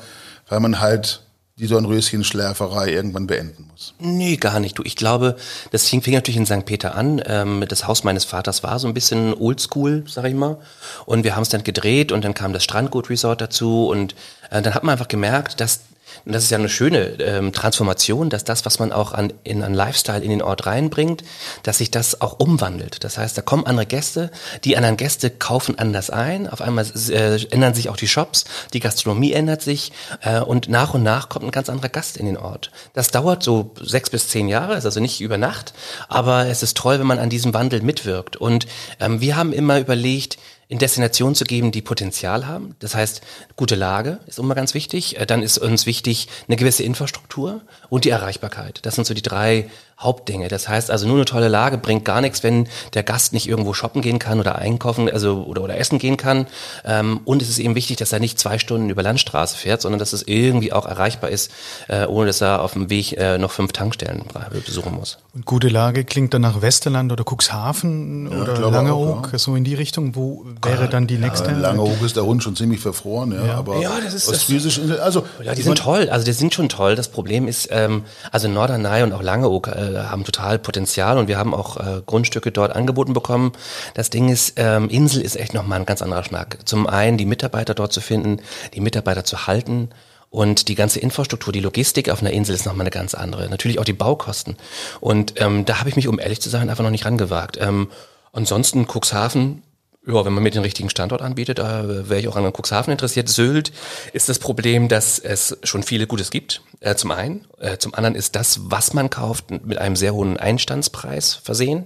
weil 0.49 0.59
man 0.59 0.79
halt 0.79 1.21
die 1.57 1.67
Dornröschen-Schläferei 1.67 2.89
irgendwann 2.89 3.27
beenden 3.27 3.69
muss? 3.71 3.93
Nee, 3.99 4.37
gar 4.37 4.59
nicht. 4.59 4.79
Du, 4.79 4.83
ich 4.83 4.95
glaube, 4.95 5.35
das 5.71 5.87
fing, 5.87 6.01
fing 6.01 6.15
natürlich 6.15 6.37
in 6.37 6.47
St. 6.47 6.65
Peter 6.65 6.95
an. 6.95 7.21
Ähm, 7.27 7.63
das 7.69 7.87
Haus 7.87 8.03
meines 8.03 8.25
Vaters 8.25 8.63
war 8.63 8.79
so 8.79 8.87
ein 8.87 8.95
bisschen 8.95 9.35
oldschool, 9.35 10.03
sag 10.07 10.25
ich 10.25 10.33
mal. 10.33 10.57
Und 11.05 11.23
wir 11.23 11.35
haben 11.35 11.43
es 11.43 11.49
dann 11.49 11.63
gedreht 11.63 12.11
und 12.11 12.25
dann 12.25 12.33
kam 12.33 12.53
das 12.53 12.63
Strandgut 12.63 13.11
Resort 13.11 13.41
dazu 13.41 13.87
und 13.87 14.15
äh, 14.49 14.63
dann 14.63 14.73
hat 14.73 14.83
man 14.83 14.93
einfach 14.93 15.07
gemerkt, 15.07 15.59
dass 15.59 15.81
und 16.25 16.33
das 16.33 16.43
ist 16.43 16.49
ja 16.49 16.57
eine 16.57 16.69
schöne 16.69 17.19
ähm, 17.19 17.53
Transformation, 17.53 18.29
dass 18.29 18.43
das, 18.43 18.65
was 18.65 18.79
man 18.79 18.91
auch 18.91 19.13
an, 19.13 19.33
in 19.43 19.63
an 19.63 19.73
Lifestyle 19.73 20.23
in 20.23 20.29
den 20.29 20.41
Ort 20.41 20.65
reinbringt, 20.65 21.23
dass 21.63 21.79
sich 21.79 21.91
das 21.91 22.21
auch 22.21 22.39
umwandelt. 22.39 23.03
Das 23.03 23.17
heißt, 23.17 23.37
da 23.37 23.41
kommen 23.41 23.65
andere 23.65 23.85
Gäste, 23.85 24.31
die 24.63 24.77
anderen 24.77 24.97
Gäste 24.97 25.29
kaufen 25.29 25.77
anders 25.77 26.09
ein, 26.09 26.47
auf 26.47 26.61
einmal 26.61 26.85
äh, 27.09 27.43
ändern 27.51 27.73
sich 27.73 27.89
auch 27.89 27.97
die 27.97 28.07
Shops, 28.07 28.45
die 28.73 28.79
Gastronomie 28.79 29.33
ändert 29.33 29.61
sich 29.61 29.91
äh, 30.21 30.39
und 30.39 30.69
nach 30.69 30.93
und 30.93 31.03
nach 31.03 31.29
kommt 31.29 31.45
ein 31.45 31.51
ganz 31.51 31.69
anderer 31.69 31.89
Gast 31.89 32.17
in 32.17 32.25
den 32.25 32.37
Ort. 32.37 32.71
Das 32.93 33.09
dauert 33.09 33.43
so 33.43 33.71
sechs 33.81 34.09
bis 34.09 34.27
zehn 34.27 34.47
Jahre, 34.47 34.75
ist 34.75 34.85
also 34.85 34.99
nicht 34.99 35.21
über 35.21 35.37
Nacht, 35.37 35.73
aber 36.07 36.47
es 36.47 36.63
ist 36.63 36.77
toll, 36.77 36.99
wenn 36.99 37.07
man 37.07 37.19
an 37.19 37.29
diesem 37.29 37.53
Wandel 37.53 37.81
mitwirkt. 37.81 38.35
Und 38.37 38.67
ähm, 38.99 39.21
wir 39.21 39.35
haben 39.35 39.53
immer 39.53 39.79
überlegt, 39.79 40.37
in 40.67 40.79
Destinationen 40.79 41.35
zu 41.35 41.43
geben, 41.43 41.71
die 41.71 41.81
Potenzial 41.81 42.47
haben. 42.47 42.75
Das 42.79 42.95
heißt, 42.95 43.21
gute 43.55 43.75
Lage 43.75 44.19
ist 44.25 44.39
immer 44.39 44.55
ganz 44.55 44.73
wichtig. 44.73 45.19
Äh, 45.19 45.25
dann 45.25 45.43
ist 45.43 45.57
uns 45.57 45.85
wichtig 45.85 46.27
eine 46.47 46.57
gewisse 46.57 46.83
Infrastruktur 46.83 47.61
und 47.89 48.05
die 48.05 48.09
Erreichbarkeit. 48.09 48.79
Das 48.83 48.95
sind 48.95 49.05
so 49.05 49.13
die 49.13 49.21
drei 49.21 49.69
Hauptdinge. 49.99 50.47
Das 50.47 50.67
heißt 50.67 50.91
also, 50.91 51.07
nur 51.07 51.15
eine 51.15 51.25
tolle 51.25 51.47
Lage 51.47 51.77
bringt 51.77 52.05
gar 52.05 52.21
nichts, 52.21 52.43
wenn 52.43 52.67
der 52.93 53.03
Gast 53.03 53.33
nicht 53.33 53.47
irgendwo 53.47 53.73
shoppen 53.73 54.01
gehen 54.01 54.19
kann 54.19 54.39
oder 54.39 54.55
einkaufen, 54.55 55.09
also 55.09 55.43
oder, 55.43 55.63
oder 55.63 55.77
essen 55.77 55.99
gehen 55.99 56.17
kann. 56.17 56.47
Ähm, 56.85 57.21
und 57.25 57.41
es 57.41 57.49
ist 57.49 57.59
eben 57.59 57.75
wichtig, 57.75 57.97
dass 57.97 58.11
er 58.11 58.19
nicht 58.19 58.39
zwei 58.39 58.59
Stunden 58.59 58.89
über 58.89 59.03
Landstraße 59.03 59.57
fährt, 59.57 59.81
sondern 59.81 59.99
dass 59.99 60.13
es 60.13 60.23
irgendwie 60.23 60.73
auch 60.73 60.85
erreichbar 60.85 61.29
ist, 61.29 61.51
äh, 61.87 62.05
ohne 62.05 62.27
dass 62.27 62.41
er 62.41 62.61
auf 62.61 62.73
dem 62.73 62.89
Weg 62.89 63.13
äh, 63.17 63.37
noch 63.37 63.51
fünf 63.51 63.71
Tankstellen 63.71 64.23
besuchen 64.65 64.93
muss. 64.93 65.19
Und 65.33 65.45
gute 65.45 65.69
Lage 65.69 66.03
klingt 66.03 66.33
dann 66.33 66.41
nach 66.41 66.61
Westerland 66.61 67.11
oder 67.11 67.23
Cuxhaven 67.23 68.31
ja, 68.31 68.41
oder 68.41 68.71
Langeoog, 68.71 69.29
ja. 69.31 69.39
so 69.39 69.55
in 69.55 69.63
die 69.63 69.75
Richtung. 69.75 70.15
Wo 70.15 70.45
wäre 70.61 70.89
dann 70.89 71.07
die 71.07 71.17
nächste? 71.17 71.51
Ja, 71.51 71.57
Langeoog 71.57 72.01
ist 72.03 72.15
der 72.15 72.25
Hund 72.25 72.43
schon 72.43 72.55
ziemlich 72.55 72.79
verfroren, 72.79 73.31
ja. 73.31 73.45
ja. 73.45 73.53
Aber 73.55 73.79
ja, 73.79 73.91
das 74.03 74.13
ist 74.13 74.29
das 74.29 74.43
physisch, 74.43 74.79
also 75.01 75.25
ja, 75.43 75.55
die 75.55 75.61
sind 75.61 75.77
toll. 75.77 76.09
Also 76.09 76.25
die 76.25 76.33
sind 76.33 76.53
schon 76.53 76.69
toll. 76.69 76.95
Das 76.95 77.07
Problem 77.07 77.47
ist, 77.47 77.69
ähm, 77.71 78.03
also 78.31 78.47
Norderney 78.47 79.03
und 79.03 79.13
auch 79.13 79.21
Langeoog 79.21 79.67
äh, 79.67 79.92
äh, 79.93 80.03
haben 80.03 80.23
total 80.23 80.59
Potenzial 80.59 81.17
und 81.17 81.27
wir 81.27 81.37
haben 81.37 81.53
auch 81.53 81.77
äh, 81.77 82.01
Grundstücke 82.05 82.51
dort 82.51 82.75
angeboten 82.75 83.13
bekommen. 83.13 83.53
Das 83.93 84.09
Ding 84.09 84.29
ist, 84.29 84.53
ähm, 84.57 84.89
Insel 84.89 85.21
ist 85.21 85.35
echt 85.35 85.53
nochmal 85.53 85.79
ein 85.79 85.85
ganz 85.85 86.01
anderer 86.01 86.23
Schnack. 86.23 86.59
Zum 86.65 86.87
einen 86.87 87.17
die 87.17 87.25
Mitarbeiter 87.25 87.73
dort 87.73 87.93
zu 87.93 88.01
finden, 88.01 88.41
die 88.73 88.81
Mitarbeiter 88.81 89.23
zu 89.23 89.47
halten 89.47 89.89
und 90.29 90.67
die 90.67 90.75
ganze 90.75 90.99
Infrastruktur, 90.99 91.53
die 91.53 91.59
Logistik 91.59 92.09
auf 92.09 92.21
einer 92.21 92.31
Insel 92.31 92.55
ist 92.55 92.65
nochmal 92.65 92.81
eine 92.81 92.89
ganz 92.89 93.13
andere. 93.13 93.49
Natürlich 93.49 93.77
auch 93.77 93.85
die 93.85 93.93
Baukosten. 93.93 94.57
Und 94.99 95.39
ähm, 95.39 95.63
da 95.65 95.79
habe 95.79 95.89
ich 95.89 95.95
mich, 95.95 96.07
um 96.07 96.19
ehrlich 96.19 96.41
zu 96.41 96.49
sein, 96.49 96.71
einfach 96.71 96.83
noch 96.83 96.89
nicht 96.89 97.05
rangewagt. 97.05 97.59
Ähm, 97.61 97.89
ansonsten 98.31 98.87
Cuxhaven 98.87 99.61
ja, 100.05 100.25
wenn 100.25 100.33
man 100.33 100.43
mir 100.43 100.51
den 100.51 100.63
richtigen 100.63 100.89
Standort 100.89 101.21
anbietet, 101.21 101.59
da 101.59 102.09
wäre 102.09 102.19
ich 102.19 102.27
auch 102.27 102.35
an 102.35 102.51
Cuxhaven 102.51 102.91
interessiert. 102.91 103.29
Sylt 103.29 103.71
ist 104.11 104.27
das 104.27 104.37
Problem, 104.37 104.89
dass 104.89 105.17
es 105.17 105.57
schon 105.63 105.83
viele 105.83 106.07
Gutes 106.07 106.29
gibt. 106.29 106.61
Äh, 106.81 106.95
zum 106.95 107.11
einen. 107.11 107.47
Äh, 107.59 107.77
zum 107.77 107.93
anderen 107.93 108.15
ist 108.15 108.35
das, 108.35 108.59
was 108.63 108.93
man 108.93 109.09
kauft, 109.09 109.51
mit 109.51 109.77
einem 109.77 109.95
sehr 109.95 110.13
hohen 110.13 110.35
Einstandspreis 110.35 111.35
versehen. 111.35 111.85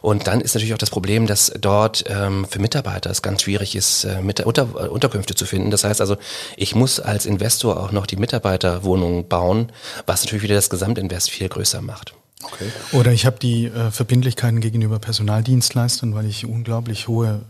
Und 0.00 0.28
dann 0.28 0.40
ist 0.40 0.54
natürlich 0.54 0.72
auch 0.72 0.78
das 0.78 0.90
Problem, 0.90 1.26
dass 1.26 1.52
dort 1.60 2.04
ähm, 2.08 2.46
für 2.48 2.60
Mitarbeiter 2.60 3.10
es 3.10 3.22
ganz 3.22 3.42
schwierig 3.42 3.74
ist, 3.74 4.04
äh, 4.04 4.22
mit 4.22 4.40
Unter 4.40 4.62
äh, 4.62 4.88
Unterkünfte 4.88 5.34
zu 5.34 5.44
finden. 5.44 5.72
Das 5.72 5.82
heißt 5.82 6.00
also, 6.00 6.16
ich 6.56 6.76
muss 6.76 7.00
als 7.00 7.26
Investor 7.26 7.80
auch 7.80 7.90
noch 7.90 8.06
die 8.06 8.16
Mitarbeiterwohnungen 8.16 9.26
bauen, 9.26 9.72
was 10.06 10.22
natürlich 10.22 10.44
wieder 10.44 10.54
das 10.54 10.70
Gesamtinvest 10.70 11.30
viel 11.30 11.48
größer 11.48 11.82
macht. 11.82 12.14
Okay. 12.42 12.70
Oder 12.92 13.12
ich 13.12 13.26
habe 13.26 13.38
die 13.38 13.66
äh, 13.66 13.90
Verbindlichkeiten 13.90 14.60
gegenüber 14.60 14.98
Personaldienstleistern, 14.98 16.14
weil 16.14 16.26
ich 16.26 16.46
unglaublich 16.46 17.08
hohe 17.08 17.42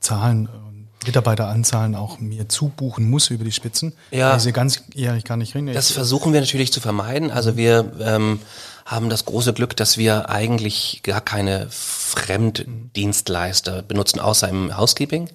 Zahlen, 0.00 0.46
äh, 0.46 1.06
Mitarbeiteranzahlen 1.06 1.94
auch 1.94 2.18
mir 2.20 2.48
zubuchen 2.48 3.08
muss 3.08 3.30
über 3.30 3.44
die 3.44 3.52
Spitzen. 3.52 3.92
Ja. 4.10 4.32
Also 4.32 4.50
ganz 4.52 4.82
ehrlich 4.94 5.24
gar 5.24 5.36
nicht 5.36 5.54
reden. 5.54 5.72
Das 5.72 5.90
versuchen 5.90 6.32
wir 6.32 6.40
natürlich 6.40 6.72
zu 6.72 6.80
vermeiden. 6.80 7.30
Also 7.30 7.56
wir 7.56 7.92
ähm, 8.00 8.40
haben 8.84 9.10
das 9.10 9.26
große 9.26 9.52
Glück, 9.52 9.76
dass 9.76 9.98
wir 9.98 10.30
eigentlich 10.30 11.00
gar 11.02 11.20
keine 11.20 11.66
Fremddienstleister 11.70 13.82
benutzen, 13.82 14.18
außer 14.18 14.48
im 14.48 14.76
Housekeeping, 14.76 15.24
mhm. 15.24 15.28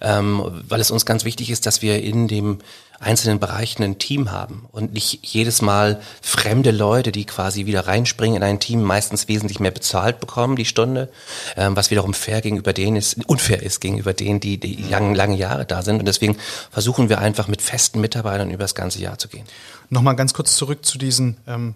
ähm, 0.00 0.62
weil 0.68 0.80
es 0.80 0.90
uns 0.90 1.04
ganz 1.06 1.24
wichtig 1.24 1.50
ist, 1.50 1.66
dass 1.66 1.82
wir 1.82 2.02
in 2.02 2.28
dem 2.28 2.58
einzelnen 3.00 3.40
Bereichen 3.40 3.82
ein 3.82 3.98
Team 3.98 4.30
haben 4.30 4.66
und 4.72 4.92
nicht 4.92 5.26
jedes 5.26 5.62
Mal 5.62 6.00
fremde 6.20 6.70
Leute, 6.70 7.12
die 7.12 7.24
quasi 7.24 7.64
wieder 7.64 7.86
reinspringen 7.86 8.36
in 8.36 8.42
ein 8.42 8.60
Team, 8.60 8.82
meistens 8.82 9.26
wesentlich 9.26 9.58
mehr 9.58 9.70
bezahlt 9.70 10.20
bekommen 10.20 10.54
die 10.54 10.66
Stunde, 10.66 11.10
ähm, 11.56 11.74
was 11.74 11.90
wiederum 11.90 12.12
fair 12.12 12.42
gegenüber 12.42 12.74
denen 12.74 12.96
ist, 12.96 13.24
unfair 13.26 13.62
ist 13.62 13.80
gegenüber 13.80 14.12
denen, 14.12 14.38
die, 14.38 14.58
die 14.58 14.76
lange, 14.76 15.16
lange 15.16 15.36
Jahre 15.36 15.64
da 15.64 15.82
sind. 15.82 15.98
Und 15.98 16.04
deswegen 16.04 16.36
versuchen 16.70 17.08
wir 17.08 17.18
einfach 17.20 17.48
mit 17.48 17.62
festen 17.62 18.02
Mitarbeitern 18.02 18.50
über 18.50 18.64
das 18.64 18.74
ganze 18.74 19.00
Jahr 19.00 19.18
zu 19.18 19.28
gehen. 19.28 19.46
Nochmal 19.88 20.14
ganz 20.14 20.34
kurz 20.34 20.54
zurück 20.54 20.84
zu 20.84 20.98
diesen 20.98 21.38
ähm 21.48 21.74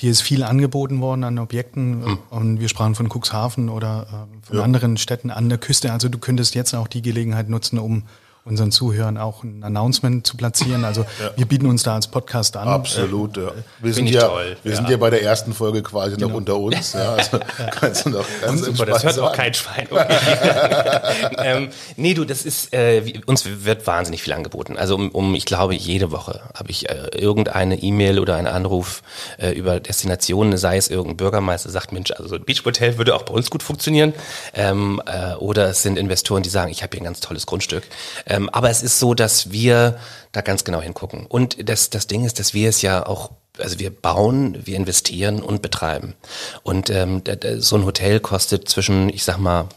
Dir 0.00 0.12
ist 0.12 0.20
viel 0.20 0.44
angeboten 0.44 1.00
worden 1.00 1.24
an 1.24 1.40
Objekten 1.40 2.04
hm. 2.04 2.18
und 2.30 2.60
wir 2.60 2.68
sprachen 2.68 2.94
von 2.94 3.08
Cuxhaven 3.08 3.68
oder 3.68 4.06
äh, 4.06 4.46
von 4.46 4.56
ja. 4.58 4.62
anderen 4.62 4.96
Städten 4.96 5.32
an 5.32 5.48
der 5.48 5.58
Küste. 5.58 5.92
Also 5.92 6.08
du 6.08 6.18
könntest 6.18 6.54
jetzt 6.54 6.72
auch 6.72 6.86
die 6.86 7.02
Gelegenheit 7.02 7.48
nutzen, 7.48 7.80
um 7.80 8.04
unseren 8.48 8.72
Zuhörern 8.72 9.16
auch 9.18 9.42
ein 9.42 9.62
Announcement 9.62 10.26
zu 10.26 10.36
platzieren. 10.36 10.84
Also 10.84 11.02
ja. 11.22 11.30
wir 11.36 11.46
bieten 11.46 11.66
uns 11.66 11.82
da 11.82 11.94
als 11.94 12.06
Podcast 12.06 12.56
an. 12.56 12.68
Absolut, 12.68 13.36
ja. 13.36 13.52
Wir 13.80 13.94
sind 13.94 14.08
ja, 14.08 14.22
toll. 14.22 14.56
wir 14.62 14.70
ja. 14.70 14.76
sind 14.76 14.88
ja 14.88 14.96
bei 14.96 15.10
der 15.10 15.22
ersten 15.22 15.52
Folge 15.52 15.82
quasi 15.82 16.16
genau. 16.16 16.28
noch 16.28 16.34
unter 16.36 16.56
uns. 16.56 16.92
Ja, 16.92 17.14
also 17.14 17.38
kannst 17.70 18.06
du 18.06 18.10
noch 18.10 18.26
ganz 18.40 18.64
super, 18.64 18.86
das 18.86 19.04
hört 19.04 19.18
auch 19.18 19.32
kein 19.32 19.54
Schwein. 19.54 19.86
Okay. 19.90 20.06
ähm, 21.38 21.68
nee, 21.96 22.14
du, 22.14 22.24
das 22.24 22.44
ist, 22.44 22.72
äh, 22.72 23.20
uns 23.26 23.44
wird 23.64 23.86
wahnsinnig 23.86 24.22
viel 24.22 24.32
angeboten. 24.32 24.76
Also 24.76 24.94
um, 24.94 25.10
um 25.10 25.34
ich 25.34 25.44
glaube, 25.44 25.74
jede 25.74 26.10
Woche 26.10 26.40
habe 26.54 26.70
ich 26.70 26.88
äh, 26.88 27.08
irgendeine 27.12 27.76
E-Mail 27.82 28.18
oder 28.18 28.36
einen 28.36 28.46
Anruf 28.46 29.02
äh, 29.38 29.50
über 29.50 29.80
Destinationen, 29.80 30.56
sei 30.56 30.76
es 30.76 30.88
irgendein 30.88 31.16
Bürgermeister 31.16 31.70
sagt, 31.70 31.92
Mensch, 31.92 32.10
also 32.12 32.36
ein 32.36 32.44
Beachhotel 32.44 32.98
würde 32.98 33.14
auch 33.14 33.22
bei 33.22 33.34
uns 33.34 33.50
gut 33.50 33.62
funktionieren. 33.62 34.14
Ähm, 34.54 35.02
äh, 35.06 35.34
oder 35.34 35.68
es 35.68 35.82
sind 35.82 35.98
Investoren, 35.98 36.42
die 36.42 36.48
sagen, 36.48 36.70
ich 36.70 36.82
habe 36.82 36.92
hier 36.92 37.02
ein 37.02 37.04
ganz 37.04 37.20
tolles 37.20 37.46
Grundstück. 37.46 37.84
Äh, 38.24 38.37
ähm, 38.38 38.48
aber 38.50 38.70
es 38.70 38.82
ist 38.82 38.98
so, 38.98 39.14
dass 39.14 39.50
wir 39.50 39.98
da 40.32 40.40
ganz 40.40 40.64
genau 40.64 40.80
hingucken. 40.80 41.26
Und 41.26 41.68
das, 41.68 41.90
das 41.90 42.06
Ding 42.06 42.24
ist, 42.24 42.38
dass 42.38 42.54
wir 42.54 42.68
es 42.68 42.82
ja 42.82 43.04
auch 43.06 43.32
also 43.58 43.80
wir 43.80 43.90
bauen, 43.90 44.56
wir 44.64 44.76
investieren 44.76 45.42
und 45.42 45.62
betreiben. 45.62 46.14
Und 46.62 46.90
ähm, 46.90 47.22
so 47.56 47.74
ein 47.74 47.84
Hotel 47.84 48.20
kostet 48.20 48.68
zwischen, 48.68 49.08
ich 49.08 49.24
sag 49.24 49.38
mal, 49.38 49.68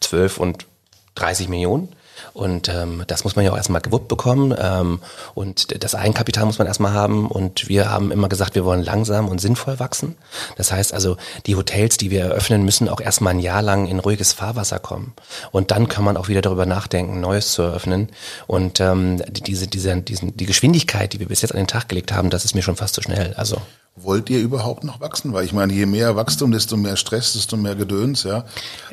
12 0.00 0.38
und 0.38 0.66
30 1.16 1.48
Millionen. 1.48 1.94
Und 2.32 2.68
ähm, 2.68 3.04
das 3.06 3.24
muss 3.24 3.36
man 3.36 3.44
ja 3.44 3.52
auch 3.52 3.56
erstmal 3.56 3.80
gewuppt 3.80 4.08
bekommen. 4.08 4.54
Ähm, 4.58 5.00
und 5.34 5.82
das 5.82 5.94
Eigenkapital 5.94 6.44
muss 6.46 6.58
man 6.58 6.66
erstmal 6.66 6.92
haben. 6.92 7.26
Und 7.26 7.68
wir 7.68 7.90
haben 7.90 8.10
immer 8.10 8.28
gesagt, 8.28 8.54
wir 8.54 8.64
wollen 8.64 8.82
langsam 8.82 9.28
und 9.28 9.40
sinnvoll 9.40 9.78
wachsen. 9.78 10.16
Das 10.56 10.72
heißt 10.72 10.92
also, 10.92 11.16
die 11.46 11.56
Hotels, 11.56 11.96
die 11.96 12.10
wir 12.10 12.24
eröffnen, 12.24 12.64
müssen 12.64 12.88
auch 12.88 13.00
erstmal 13.00 13.34
ein 13.34 13.40
Jahr 13.40 13.62
lang 13.62 13.86
in 13.86 13.98
ruhiges 13.98 14.32
Fahrwasser 14.32 14.78
kommen. 14.78 15.14
Und 15.52 15.70
dann 15.70 15.88
kann 15.88 16.04
man 16.04 16.16
auch 16.16 16.28
wieder 16.28 16.42
darüber 16.42 16.66
nachdenken, 16.66 17.20
Neues 17.20 17.52
zu 17.52 17.62
eröffnen. 17.62 18.08
Und 18.46 18.80
ähm, 18.80 19.22
diese, 19.30 19.66
diese, 19.66 19.96
diesen, 19.96 20.36
die 20.36 20.46
Geschwindigkeit, 20.46 21.12
die 21.12 21.20
wir 21.20 21.28
bis 21.28 21.42
jetzt 21.42 21.52
an 21.52 21.58
den 21.58 21.66
Tag 21.66 21.88
gelegt 21.88 22.12
haben, 22.12 22.30
das 22.30 22.44
ist 22.44 22.54
mir 22.54 22.62
schon 22.62 22.76
fast 22.76 22.94
zu 22.94 23.02
schnell. 23.02 23.34
Also 23.36 23.60
Wollt 23.96 24.28
ihr 24.28 24.40
überhaupt 24.40 24.84
noch 24.84 25.00
wachsen? 25.00 25.32
Weil 25.32 25.46
ich 25.46 25.54
meine, 25.54 25.72
je 25.72 25.86
mehr 25.86 26.16
Wachstum, 26.16 26.52
desto 26.52 26.76
mehr 26.76 26.96
Stress, 26.96 27.32
desto 27.32 27.56
mehr 27.56 27.74
Gedöns, 27.74 28.24
ja. 28.24 28.44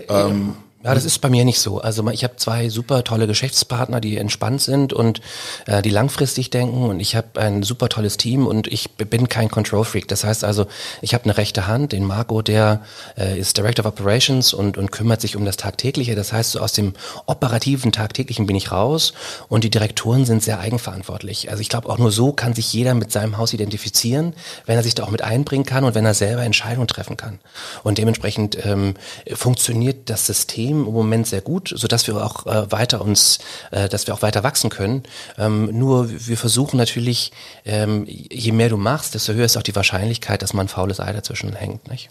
Ähm, 0.07 0.55
ja, 0.83 0.93
das 0.93 1.05
ist 1.05 1.19
bei 1.19 1.29
mir 1.29 1.45
nicht 1.45 1.59
so. 1.59 1.79
Also 1.79 2.05
ich 2.09 2.25
habe 2.25 2.35
zwei 2.35 2.67
super 2.67 3.05
tolle 3.05 3.25
Geschäftspartner, 3.25 4.01
die 4.01 4.17
entspannt 4.17 4.61
sind 4.61 4.91
und 4.91 5.21
äh, 5.65 5.81
die 5.81 5.89
langfristig 5.89 6.49
denken 6.49 6.89
und 6.89 6.99
ich 6.99 7.15
habe 7.15 7.39
ein 7.39 7.63
super 7.63 7.87
tolles 7.87 8.17
Team 8.17 8.45
und 8.45 8.67
ich 8.67 8.91
bin 8.91 9.29
kein 9.29 9.49
Control 9.49 9.85
Freak. 9.85 10.09
Das 10.09 10.25
heißt 10.25 10.43
also, 10.43 10.65
ich 11.01 11.13
habe 11.13 11.23
eine 11.23 11.37
rechte 11.37 11.67
Hand, 11.67 11.93
den 11.93 12.03
Marco, 12.03 12.41
der 12.41 12.81
äh, 13.17 13.39
ist 13.39 13.57
Director 13.57 13.85
of 13.85 13.93
Operations 13.93 14.53
und, 14.53 14.77
und 14.77 14.91
kümmert 14.91 15.21
sich 15.21 15.37
um 15.37 15.45
das 15.45 15.55
Tagtägliche. 15.55 16.15
Das 16.15 16.33
heißt, 16.33 16.51
so 16.51 16.59
aus 16.59 16.73
dem 16.73 16.93
operativen 17.27 17.93
Tagtäglichen 17.93 18.45
bin 18.45 18.57
ich 18.57 18.73
raus 18.73 19.13
und 19.47 19.63
die 19.63 19.69
Direktoren 19.69 20.25
sind 20.25 20.43
sehr 20.43 20.59
eigenverantwortlich. 20.59 21.49
Also 21.49 21.61
ich 21.61 21.69
glaube, 21.69 21.87
auch 21.87 21.97
nur 21.97 22.11
so 22.11 22.33
kann 22.33 22.53
sich 22.53 22.73
jeder 22.73 22.93
mit 22.93 23.09
seinem 23.09 23.37
Haus 23.37 23.53
identifizieren, 23.53 24.33
wenn 24.65 24.75
er 24.75 24.83
sich 24.83 24.95
da 24.95 25.03
auch 25.03 25.11
mit 25.11 25.21
einbringen 25.21 25.65
kann 25.65 25.85
und 25.85 25.95
wenn 25.95 26.05
er 26.05 26.13
selber 26.13 26.43
Entscheidungen 26.43 26.89
treffen 26.89 27.15
kann. 27.15 27.39
Und 27.83 27.99
dementsprechend 27.99 28.57
ähm, 28.65 28.95
funktioniert 29.33 30.09
das 30.09 30.25
System 30.25 30.72
Team 30.73 30.87
im 30.87 30.93
Moment 30.93 31.27
sehr 31.27 31.41
gut, 31.41 31.73
so 31.75 31.87
dass 31.87 32.07
wir 32.07 32.23
auch 32.23 32.45
äh, 32.45 32.71
weiter 32.71 33.01
uns, 33.01 33.39
äh, 33.71 33.87
dass 33.89 34.07
wir 34.07 34.13
auch 34.13 34.21
weiter 34.21 34.43
wachsen 34.43 34.69
können. 34.69 35.03
Ähm, 35.37 35.77
nur 35.77 36.09
wir 36.09 36.37
versuchen 36.37 36.77
natürlich, 36.77 37.31
ähm, 37.65 38.05
je 38.07 38.51
mehr 38.51 38.69
du 38.69 38.77
machst, 38.77 39.13
desto 39.13 39.33
höher 39.33 39.45
ist 39.45 39.57
auch 39.57 39.63
die 39.63 39.75
Wahrscheinlichkeit, 39.75 40.41
dass 40.41 40.53
man 40.53 40.65
ein 40.65 40.69
faules 40.69 40.99
Ei 40.99 41.13
dazwischen 41.13 41.53
hängt. 41.53 41.89
Nicht? 41.89 42.09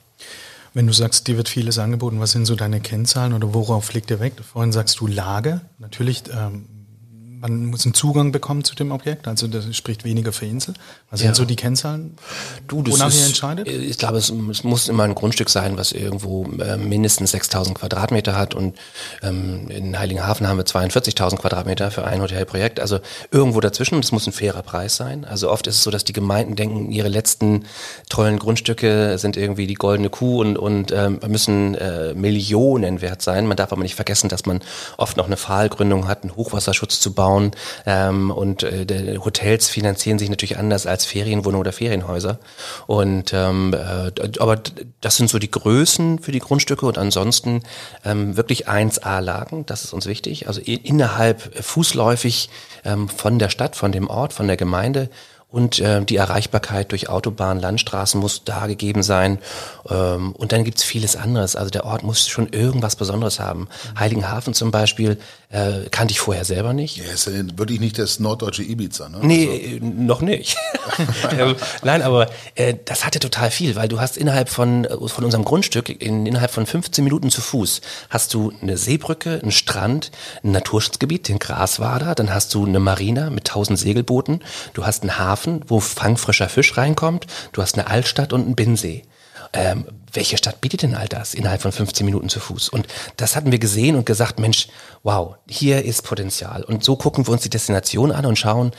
Wenn 0.75 0.87
du 0.87 0.92
sagst, 0.92 1.29
dir 1.29 1.37
wird 1.37 1.48
vieles 1.48 1.79
angeboten, 1.79 2.20
was 2.20 2.33
sind 2.33 2.46
so 2.46 2.55
deine 2.55 2.81
Kennzahlen 2.81 3.35
oder 3.35 3.53
worauf 3.53 3.92
legt 3.92 4.11
der 4.11 4.20
weg? 4.20 4.35
Vorhin 4.42 4.72
sagst 4.72 5.01
du 5.01 5.07
Lage. 5.07 5.61
Natürlich 5.79 6.22
ähm, 6.33 6.66
man 7.42 7.66
muss 7.66 7.85
einen 7.85 7.94
Zugang 7.94 8.31
bekommen 8.31 8.62
zu 8.62 8.76
dem 8.76 8.92
Objekt, 8.92 9.26
also 9.26 9.48
das 9.48 9.76
spricht 9.76 10.05
weniger 10.05 10.33
für 10.33 10.46
Insel. 10.46 10.74
Was 11.11 11.20
ja. 11.20 11.26
sind 11.26 11.37
so 11.37 11.44
die 11.44 11.57
Kennzahlen, 11.57 12.16
du, 12.68 12.83
das 12.83 12.94
wonach 12.94 13.09
ist, 13.09 13.20
ihr 13.20 13.26
entscheidet? 13.26 13.66
Äh, 13.66 13.72
ich 13.78 13.98
glaube, 13.98 14.18
es, 14.18 14.31
es, 14.31 14.62
muss 14.62 14.88
immer 14.88 15.02
ein 15.02 15.16
Grundstück 15.16 15.50
sein, 15.50 15.76
was 15.76 15.90
irgendwo 15.90 16.44
äh, 16.44 16.76
mindestens 16.76 17.33
6000 17.33 17.76
Quadratmeter 17.76 18.37
hat 18.38 18.55
und 18.55 18.78
ähm, 19.22 19.68
in 19.68 19.98
Heiligenhafen 19.98 20.46
haben 20.46 20.57
wir 20.57 20.64
42.000 20.64 21.38
Quadratmeter 21.38 21.90
für 21.90 22.05
ein 22.05 22.22
Hotelprojekt, 22.22 22.78
also 22.78 23.00
irgendwo 23.33 23.61
dazwischen 23.61 23.98
es 23.98 24.12
muss 24.12 24.26
ein 24.26 24.33
fairer 24.33 24.62
Preis 24.62 24.96
sein. 24.96 25.24
Also 25.24 25.50
oft 25.50 25.66
ist 25.66 25.76
es 25.76 25.83
so, 25.83 25.90
dass 25.90 26.05
die 26.05 26.12
Gemeinden 26.12 26.55
denken, 26.55 26.92
ihre 26.92 27.09
letzten 27.09 27.64
tollen 28.09 28.38
Grundstücke 28.38 29.18
sind 29.18 29.37
irgendwie 29.37 29.66
die 29.66 29.74
goldene 29.74 30.11
Kuh 30.11 30.40
und, 30.40 30.57
und 30.57 30.92
ähm, 30.92 31.18
müssen 31.26 31.74
äh, 31.74 32.14
Millionen 32.14 33.00
wert 33.00 33.20
sein. 33.20 33.46
Man 33.46 33.57
darf 33.57 33.72
aber 33.72 33.83
nicht 33.83 33.96
vergessen, 33.96 34.28
dass 34.28 34.46
man 34.46 34.61
oft 34.96 35.16
noch 35.16 35.26
eine 35.26 35.37
Pfahlgründung 35.37 36.07
hat, 36.07 36.22
einen 36.22 36.37
Hochwasserschutz 36.37 37.00
zu 37.00 37.12
bauen 37.12 37.32
ähm, 37.87 38.31
und 38.31 38.62
äh, 38.62 39.18
Hotels 39.25 39.68
finanzieren 39.68 40.18
sich 40.18 40.31
natürlich 40.31 40.59
anders 40.59 40.87
als 40.87 41.05
Ferienwohnungen 41.05 41.61
oder 41.61 41.73
Ferienhäuser. 41.73 42.38
Und 42.87 43.33
ähm, 43.33 43.75
äh, 43.75 44.12
aber 44.38 44.61
das 45.01 45.16
sind 45.16 45.31
so 45.31 45.38
die 45.38 45.51
Größen 45.51 46.18
für 46.18 46.33
die 46.33 46.38
Grundstücke 46.38 46.87
und 46.87 46.99
ansonsten 46.99 47.62
ähm, 48.05 48.37
wirklich 48.37 48.68
1A-Lagen, 48.68 49.66
das 49.66 49.85
ist 49.85 49.92
uns 49.92 50.07
wichtig. 50.07 50.49
Also 50.49 50.61
innerhalb 50.61 51.40
fußläufig 51.64 52.51
ähm, 52.85 53.09
von 53.09 53.38
der 53.38 53.49
Stadt, 53.49 53.77
von 53.77 53.92
dem 53.92 54.09
Ort, 54.09 54.33
von 54.33 54.47
der 54.47 54.57
Gemeinde 54.57 55.09
und 55.53 55.79
äh, 55.79 56.05
die 56.05 56.17
Erreichbarkeit 56.17 56.91
durch 56.91 57.09
Autobahn, 57.09 57.61
Landstraßen 57.61 58.19
muss 58.19 58.43
da 58.45 58.67
gegeben 58.67 59.03
sein. 59.03 59.38
Ähm, 59.88 60.33
und 60.33 60.53
dann 60.53 60.65
gibt's 60.65 60.83
vieles 60.83 61.15
anderes. 61.15 61.55
Also 61.57 61.71
der 61.71 61.85
Ort 61.85 62.03
muss 62.03 62.27
schon 62.27 62.49
irgendwas 62.49 62.97
Besonderes 62.97 63.38
haben. 63.38 63.69
Heiligenhafen 63.99 64.55
zum 64.55 64.71
Beispiel 64.71 65.19
äh, 65.51 65.88
kannte 65.91 66.12
ich 66.12 66.21
vorher 66.21 66.47
selber 66.47 66.73
nicht. 66.73 66.97
Ja, 66.97 67.05
ist 67.12 67.27
ja 67.27 67.33
wirklich 67.57 67.79
nicht 67.81 67.99
das 67.99 68.19
norddeutsche 68.19 68.62
Ibiza, 68.62 69.11
ne? 69.11 69.19
Nee, 69.23 69.49
also. 69.49 69.77
Äh, 69.77 69.81
noch 69.81 70.21
nicht. 70.23 70.57
Ähm, 71.33 71.57
nein, 71.83 72.03
aber 72.03 72.29
äh, 72.57 72.75
das 72.85 73.07
hatte 73.07 73.19
total 73.19 73.51
viel, 73.51 73.75
weil 73.75 73.88
du 73.88 74.01
hast 74.01 74.19
innerhalb 74.19 74.49
von, 74.49 74.85
äh, 74.85 75.09
von 75.09 75.25
unserem 75.25 75.45
Grundstück, 75.45 75.88
in, 75.88 76.27
innerhalb 76.27 76.51
von 76.51 76.67
15 76.67 77.03
Minuten 77.03 77.31
zu 77.31 77.41
Fuß, 77.41 77.81
hast 78.11 78.35
du 78.35 78.53
eine 78.61 78.77
Seebrücke, 78.77 79.41
einen 79.41 79.51
Strand, 79.51 80.11
ein 80.45 80.51
Naturschutzgebiet, 80.51 81.29
den 81.29 81.38
Graswader, 81.38 82.15
dann 82.15 82.35
hast 82.35 82.53
du 82.55 82.67
eine 82.67 82.81
Marina 82.81 83.31
mit 83.31 83.49
1000 83.49 83.79
Segelbooten, 83.79 84.43
du 84.75 84.85
hast 84.85 85.03
einen 85.03 85.19
Hafen, 85.19 85.41
wo 85.66 85.81
fangfrischer 85.81 86.48
Fisch 86.48 86.76
reinkommt, 86.76 87.26
du 87.52 87.62
hast 87.62 87.78
eine 87.78 87.88
Altstadt 87.88 88.33
und 88.33 88.42
einen 88.42 88.57
Binnensee 88.57 89.05
ähm, 89.52 89.85
welche 90.12 90.37
Stadt 90.37 90.61
bietet 90.61 90.83
denn 90.83 90.94
all 90.94 91.09
das 91.09 91.35
innerhalb 91.35 91.62
von 91.62 91.72
15 91.72 92.05
Minuten 92.05 92.28
zu 92.28 92.40
Fuß? 92.40 92.68
Und 92.68 92.87
das 93.16 93.37
hatten 93.37 93.52
wir 93.52 93.59
gesehen 93.59 93.96
und 93.96 94.07
gesagt, 94.07 94.38
Mensch, 94.38 94.68
wow, 95.02 95.37
hier 95.48 95.85
ist 95.85 96.02
Potenzial. 96.02 96.64
Und 96.64 96.85
so 96.85 96.96
gucken 96.96 97.26
wir 97.26 97.33
uns 97.33 97.42
die 97.42 97.50
Destination 97.50 98.12
an 98.12 98.26
und 98.26 98.38
schauen, 98.38 98.72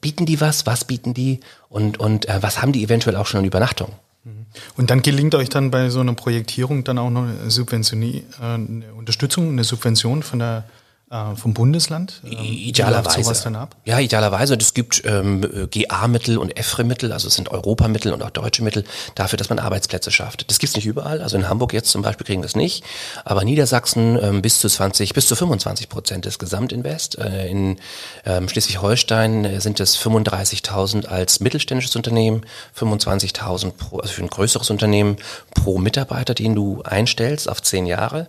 bieten 0.00 0.26
die 0.26 0.40
was, 0.40 0.66
was 0.66 0.84
bieten 0.84 1.14
die 1.14 1.40
und, 1.68 1.98
und 1.98 2.28
äh, 2.28 2.38
was 2.40 2.62
haben 2.62 2.72
die 2.72 2.82
eventuell 2.84 3.16
auch 3.16 3.26
schon 3.26 3.38
an 3.38 3.44
Übernachtung? 3.44 3.92
Mhm. 4.24 4.46
Und 4.76 4.90
dann 4.90 5.02
gelingt 5.02 5.34
euch 5.34 5.48
dann 5.48 5.70
bei 5.70 5.90
so 5.90 6.00
einer 6.00 6.14
Projektierung 6.14 6.84
dann 6.84 6.98
auch 6.98 7.10
noch 7.10 7.22
eine, 7.22 7.50
Subvention, 7.50 8.02
äh, 8.02 8.22
eine 8.40 8.94
Unterstützung, 8.94 9.50
eine 9.50 9.64
Subvention 9.64 10.22
von 10.22 10.38
der 10.38 10.64
vom 11.08 11.54
Bundesland? 11.54 12.20
Ähm, 12.24 12.32
idealerweise. 12.42 13.22
Sowas 13.22 13.42
dann 13.42 13.54
ab? 13.54 13.76
Ja, 13.84 14.00
idealerweise. 14.00 14.56
Es 14.56 14.74
gibt 14.74 15.02
ähm, 15.04 15.68
GA-Mittel 15.70 16.36
und 16.36 16.58
EFRE-Mittel, 16.58 17.12
also 17.12 17.28
es 17.28 17.34
sind 17.34 17.48
Europamittel 17.48 18.12
und 18.12 18.24
auch 18.24 18.30
deutsche 18.30 18.64
Mittel 18.64 18.82
dafür, 19.14 19.36
dass 19.36 19.48
man 19.48 19.60
Arbeitsplätze 19.60 20.10
schafft. 20.10 20.50
Das 20.50 20.58
gibt's 20.58 20.74
nicht 20.74 20.86
überall. 20.86 21.22
Also 21.22 21.36
in 21.36 21.48
Hamburg 21.48 21.72
jetzt 21.72 21.90
zum 21.90 22.02
Beispiel 22.02 22.26
kriegen 22.26 22.42
wir 22.42 22.46
es 22.46 22.56
nicht, 22.56 22.82
aber 23.24 23.44
Niedersachsen 23.44 24.18
ähm, 24.20 24.42
bis 24.42 24.58
zu 24.58 24.68
20, 24.68 25.14
bis 25.14 25.28
zu 25.28 25.36
25 25.36 25.88
Prozent 25.88 26.24
des 26.24 26.40
Gesamtinvest. 26.40 27.18
Äh, 27.18 27.50
in 27.50 27.78
ähm, 28.24 28.48
Schleswig-Holstein 28.48 29.44
äh, 29.44 29.60
sind 29.60 29.78
es 29.78 29.96
35.000 29.96 31.06
als 31.06 31.38
mittelständisches 31.38 31.94
Unternehmen, 31.94 32.44
25.000 32.76 33.70
pro, 33.70 33.98
also 34.00 34.12
für 34.12 34.22
ein 34.22 34.28
größeres 34.28 34.70
Unternehmen 34.70 35.18
pro 35.54 35.78
Mitarbeiter, 35.78 36.34
den 36.34 36.56
du 36.56 36.82
einstellst 36.82 37.48
auf 37.48 37.62
zehn 37.62 37.86
Jahre. 37.86 38.26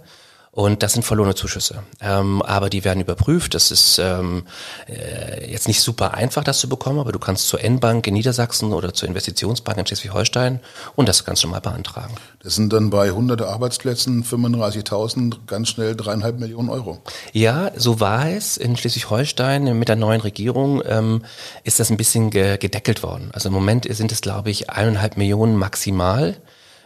Und 0.58 0.82
das 0.82 0.94
sind 0.94 1.04
verlorene 1.04 1.36
Zuschüsse. 1.36 1.84
Ähm, 2.02 2.42
aber 2.42 2.72
die 2.72 2.84
werden 2.84 3.00
überprüft. 3.00 3.54
Das 3.54 3.70
ist 3.70 4.00
ähm, 4.00 4.48
äh, 4.88 5.52
jetzt 5.52 5.68
nicht 5.68 5.82
super 5.82 6.16
einfach, 6.16 6.44
das 6.44 6.58
zu 6.58 6.68
bekommen, 6.68 6.98
aber 6.98 7.12
du 7.12 7.20
kannst 7.20 7.48
zur 7.48 7.64
N-Bank 7.64 8.08
in 8.08 8.16
Niedersachsen 8.16 8.74
oder 8.74 8.92
zur 8.92 9.08
Investitionsbank 9.08 9.78
in 9.78 9.86
Schleswig-Holstein 9.86 10.60
und 10.96 11.08
das 11.08 11.26
kannst 11.26 11.44
du 11.44 11.48
mal 11.48 11.62
beantragen. 11.62 12.16
Das 12.42 12.56
sind 12.56 12.74
dann 12.74 12.90
bei 12.90 13.10
100 13.10 13.44
Arbeitsplätzen 13.44 14.24
35.000 14.24 15.46
ganz 15.46 15.70
schnell 15.70 15.96
dreieinhalb 15.96 16.40
Millionen 16.40 16.70
Euro. 16.70 17.04
Ja, 17.34 17.70
so 17.76 18.00
war 18.00 18.28
es 18.28 18.58
in 18.58 18.76
Schleswig-Holstein 18.78 19.78
mit 19.78 19.90
der 19.90 19.96
neuen 19.96 20.22
Regierung. 20.22 20.82
Ähm, 20.88 21.24
ist 21.66 21.80
das 21.80 21.92
ein 21.92 21.98
bisschen 21.98 22.32
ge 22.32 22.58
gedeckelt 22.58 23.04
worden. 23.04 23.30
Also 23.32 23.50
im 23.50 23.54
Moment 23.54 23.86
sind 23.96 24.12
es, 24.12 24.22
glaube 24.22 24.50
ich, 24.50 24.72
eineinhalb 24.72 25.18
Millionen 25.18 25.56
maximal 25.56 26.36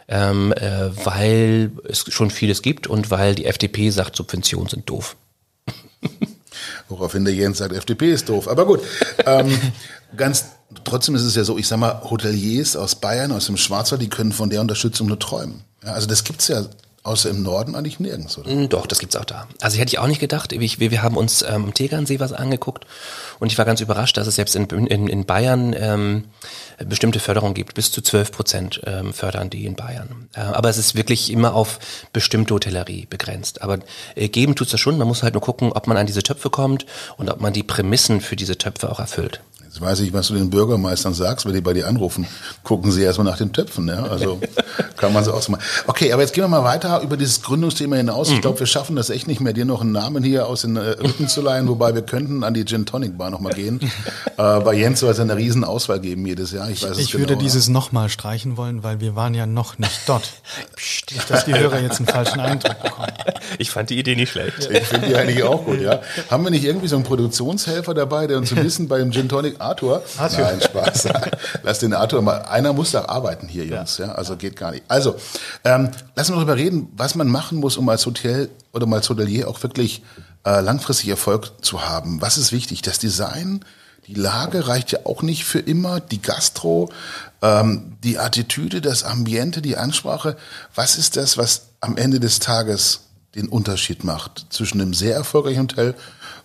ähm, 0.08 0.52
äh, 0.52 0.90
weil 1.04 1.72
es 1.88 2.04
schon 2.08 2.30
vieles 2.30 2.62
gibt 2.62 2.86
und 2.86 3.10
weil 3.10 3.34
die 3.34 3.46
FDP 3.46 3.90
sagt, 3.90 4.16
Subventionen 4.16 4.68
sind 4.68 4.88
doof. 4.88 5.16
Woraufhin 6.88 7.24
der 7.24 7.34
Jens 7.34 7.58
sagt, 7.58 7.74
FDP 7.74 8.12
ist 8.12 8.28
doof. 8.28 8.48
Aber 8.48 8.66
gut, 8.66 8.80
ähm, 9.26 9.58
ganz 10.16 10.46
trotzdem 10.84 11.14
ist 11.14 11.22
es 11.22 11.34
ja 11.34 11.44
so, 11.44 11.58
ich 11.58 11.68
sag 11.68 11.78
mal, 11.78 12.02
Hoteliers 12.10 12.76
aus 12.76 12.96
Bayern, 12.96 13.32
aus 13.32 13.46
dem 13.46 13.56
Schwarzwald, 13.56 14.02
die 14.02 14.08
können 14.08 14.32
von 14.32 14.50
der 14.50 14.60
Unterstützung 14.60 15.06
nur 15.06 15.18
träumen. 15.18 15.64
Ja, 15.84 15.92
also 15.92 16.06
das 16.06 16.24
gibt's 16.24 16.48
ja 16.48 16.66
Außer 17.04 17.30
im 17.30 17.42
Norden 17.42 17.74
eigentlich 17.74 17.98
nirgends, 17.98 18.38
oder? 18.38 18.48
Mm, 18.48 18.68
doch, 18.68 18.86
das 18.86 19.00
gibt's 19.00 19.16
auch 19.16 19.24
da. 19.24 19.48
Also 19.60 19.76
hätte 19.76 19.88
ich 19.88 19.98
auch 19.98 20.06
nicht 20.06 20.20
gedacht. 20.20 20.52
Wir, 20.52 20.90
wir 20.90 21.02
haben 21.02 21.16
uns 21.16 21.42
ähm, 21.42 21.64
am 21.64 21.74
Tegernsee 21.74 22.20
was 22.20 22.32
angeguckt 22.32 22.86
und 23.40 23.50
ich 23.50 23.58
war 23.58 23.64
ganz 23.64 23.80
überrascht, 23.80 24.16
dass 24.16 24.28
es 24.28 24.36
selbst 24.36 24.54
in, 24.54 24.66
in, 24.66 25.08
in 25.08 25.24
Bayern 25.24 25.74
ähm, 25.76 26.24
bestimmte 26.84 27.20
Förderung 27.20 27.54
gibt. 27.54 27.74
Bis 27.74 27.90
zu 27.90 28.02
12 28.02 28.32
Prozent 28.32 28.80
ähm, 28.84 29.12
fördern 29.12 29.50
die 29.50 29.66
in 29.66 29.74
Bayern. 29.74 30.28
Äh, 30.34 30.40
aber 30.40 30.68
es 30.68 30.78
ist 30.78 30.94
wirklich 30.94 31.30
immer 31.30 31.54
auf 31.54 31.78
bestimmte 32.12 32.54
Hotellerie 32.54 33.06
begrenzt. 33.08 33.62
Aber 33.62 33.78
äh, 34.14 34.28
geben 34.28 34.54
tut's 34.54 34.72
das 34.72 34.80
schon. 34.80 34.98
Man 34.98 35.08
muss 35.08 35.22
halt 35.22 35.34
nur 35.34 35.42
gucken, 35.42 35.72
ob 35.72 35.86
man 35.86 35.96
an 35.96 36.06
diese 36.06 36.22
Töpfe 36.22 36.50
kommt 36.50 36.86
und 37.16 37.30
ob 37.30 37.40
man 37.40 37.52
die 37.52 37.62
Prämissen 37.62 38.20
für 38.20 38.36
diese 38.36 38.58
Töpfe 38.58 38.90
auch 38.90 39.00
erfüllt. 39.00 39.40
Jetzt 39.72 39.80
weiß 39.80 40.00
ich, 40.00 40.12
was 40.12 40.28
du 40.28 40.34
den 40.34 40.50
Bürgermeistern 40.50 41.14
sagst, 41.14 41.46
wenn 41.46 41.54
die 41.54 41.62
bei 41.62 41.72
dir 41.72 41.88
anrufen. 41.88 42.26
Gucken 42.62 42.92
sie 42.92 43.04
erstmal 43.04 43.24
nach 43.24 43.38
den 43.38 43.54
Töpfen, 43.54 43.88
ja. 43.88 44.02
Also 44.02 44.38
kann 44.98 45.14
man 45.14 45.24
so 45.24 45.32
ausmachen. 45.32 45.62
Okay, 45.86 46.12
aber 46.12 46.20
jetzt 46.20 46.34
gehen 46.34 46.44
wir 46.44 46.48
mal 46.48 46.62
weiter 46.62 47.00
über 47.00 47.16
dieses 47.16 47.40
Gründungsthema 47.40 47.96
hinaus. 47.96 48.28
Ich 48.28 48.36
mhm. 48.36 48.40
glaube, 48.42 48.60
wir 48.60 48.66
schaffen 48.66 48.96
das 48.96 49.08
echt 49.08 49.28
nicht 49.28 49.40
mehr, 49.40 49.54
dir 49.54 49.64
noch 49.64 49.80
einen 49.80 49.92
Namen 49.92 50.22
hier 50.22 50.46
aus 50.46 50.60
den 50.60 50.76
äh, 50.76 50.80
Rücken 50.80 51.26
zu 51.26 51.40
leihen, 51.40 51.68
wobei 51.68 51.94
wir 51.94 52.02
könnten 52.02 52.44
an 52.44 52.52
die 52.52 52.66
Gin 52.66 52.84
Tonic 52.84 53.16
Bar 53.16 53.30
nochmal 53.30 53.54
gehen. 53.54 53.80
äh, 54.36 54.60
bei 54.60 54.74
Jens 54.74 55.00
soll 55.00 55.10
es 55.10 55.20
eine 55.20 55.38
riesen 55.38 55.64
Auswahl 55.64 56.00
geben 56.00 56.26
jedes 56.26 56.52
Jahr. 56.52 56.68
Ich, 56.68 56.82
weiß 56.82 56.98
ich 56.98 57.06
es 57.06 57.14
würde 57.14 57.28
genau, 57.28 57.40
dieses 57.40 57.68
ja. 57.68 57.72
nochmal 57.72 58.10
streichen 58.10 58.58
wollen, 58.58 58.82
weil 58.82 59.00
wir 59.00 59.16
waren 59.16 59.32
ja 59.32 59.46
noch 59.46 59.78
nicht 59.78 60.02
dort. 60.06 60.28
nicht, 61.10 61.30
dass 61.30 61.46
die 61.46 61.54
Hörer 61.54 61.80
jetzt 61.80 61.96
einen 61.96 62.08
falschen 62.08 62.40
Eindruck 62.40 62.78
bekommen. 62.82 63.08
Ich 63.56 63.70
fand 63.70 63.88
die 63.88 63.98
Idee 63.98 64.16
nicht 64.16 64.32
schlecht. 64.32 64.68
Ich 64.70 64.86
finde 64.86 65.08
die 65.08 65.16
eigentlich 65.16 65.42
auch 65.44 65.64
gut, 65.64 65.80
ja. 65.80 66.02
Haben 66.30 66.44
wir 66.44 66.50
nicht 66.50 66.64
irgendwie 66.64 66.88
so 66.88 66.96
einen 66.96 67.06
Produktionshelfer 67.06 67.94
dabei, 67.94 68.26
der 68.26 68.36
uns 68.36 68.52
ein 68.52 68.62
bisschen 68.62 68.86
beim 68.86 69.10
Gin 69.12 69.30
Tonic 69.30 69.61
Arthur. 69.62 70.02
Arthur. 70.18 70.44
Nein, 70.44 70.60
Spaß. 70.60 71.08
Lass 71.62 71.78
den 71.78 71.94
Arthur 71.94 72.22
mal. 72.22 72.42
Einer 72.42 72.72
muss 72.72 72.90
da 72.90 73.06
arbeiten 73.06 73.48
hier, 73.48 73.64
Jungs. 73.64 73.98
Ja, 73.98 74.06
ja 74.06 74.12
also 74.12 74.36
geht 74.36 74.56
gar 74.56 74.72
nicht. 74.72 74.84
Also, 74.88 75.16
ähm, 75.64 75.90
lass 76.14 76.28
uns 76.28 76.36
darüber 76.36 76.56
reden, 76.56 76.88
was 76.96 77.14
man 77.14 77.28
machen 77.28 77.58
muss, 77.58 77.76
um 77.76 77.88
als 77.88 78.04
Hotel 78.06 78.48
oder 78.72 78.86
mal 78.86 78.96
als 78.96 79.08
Hotelier 79.08 79.48
auch 79.48 79.62
wirklich 79.62 80.02
äh, 80.44 80.60
langfristig 80.60 81.08
Erfolg 81.08 81.52
zu 81.62 81.88
haben. 81.88 82.20
Was 82.20 82.38
ist 82.38 82.52
wichtig? 82.52 82.82
Das 82.82 82.98
Design, 82.98 83.64
die 84.06 84.14
Lage 84.14 84.66
reicht 84.66 84.92
ja 84.92 85.00
auch 85.04 85.22
nicht 85.22 85.44
für 85.44 85.60
immer. 85.60 86.00
Die 86.00 86.20
Gastro, 86.20 86.90
ähm, 87.40 87.96
die 88.02 88.18
Attitüde, 88.18 88.80
das 88.80 89.04
Ambiente, 89.04 89.62
die 89.62 89.76
Ansprache. 89.76 90.36
Was 90.74 90.96
ist 90.96 91.16
das, 91.16 91.38
was 91.38 91.68
am 91.80 91.96
Ende 91.96 92.20
des 92.20 92.38
Tages 92.38 93.02
den 93.34 93.48
Unterschied 93.48 94.04
macht 94.04 94.46
zwischen 94.50 94.80
einem 94.80 94.94
sehr 94.94 95.14
erfolgreichen 95.14 95.62
Hotel 95.62 95.94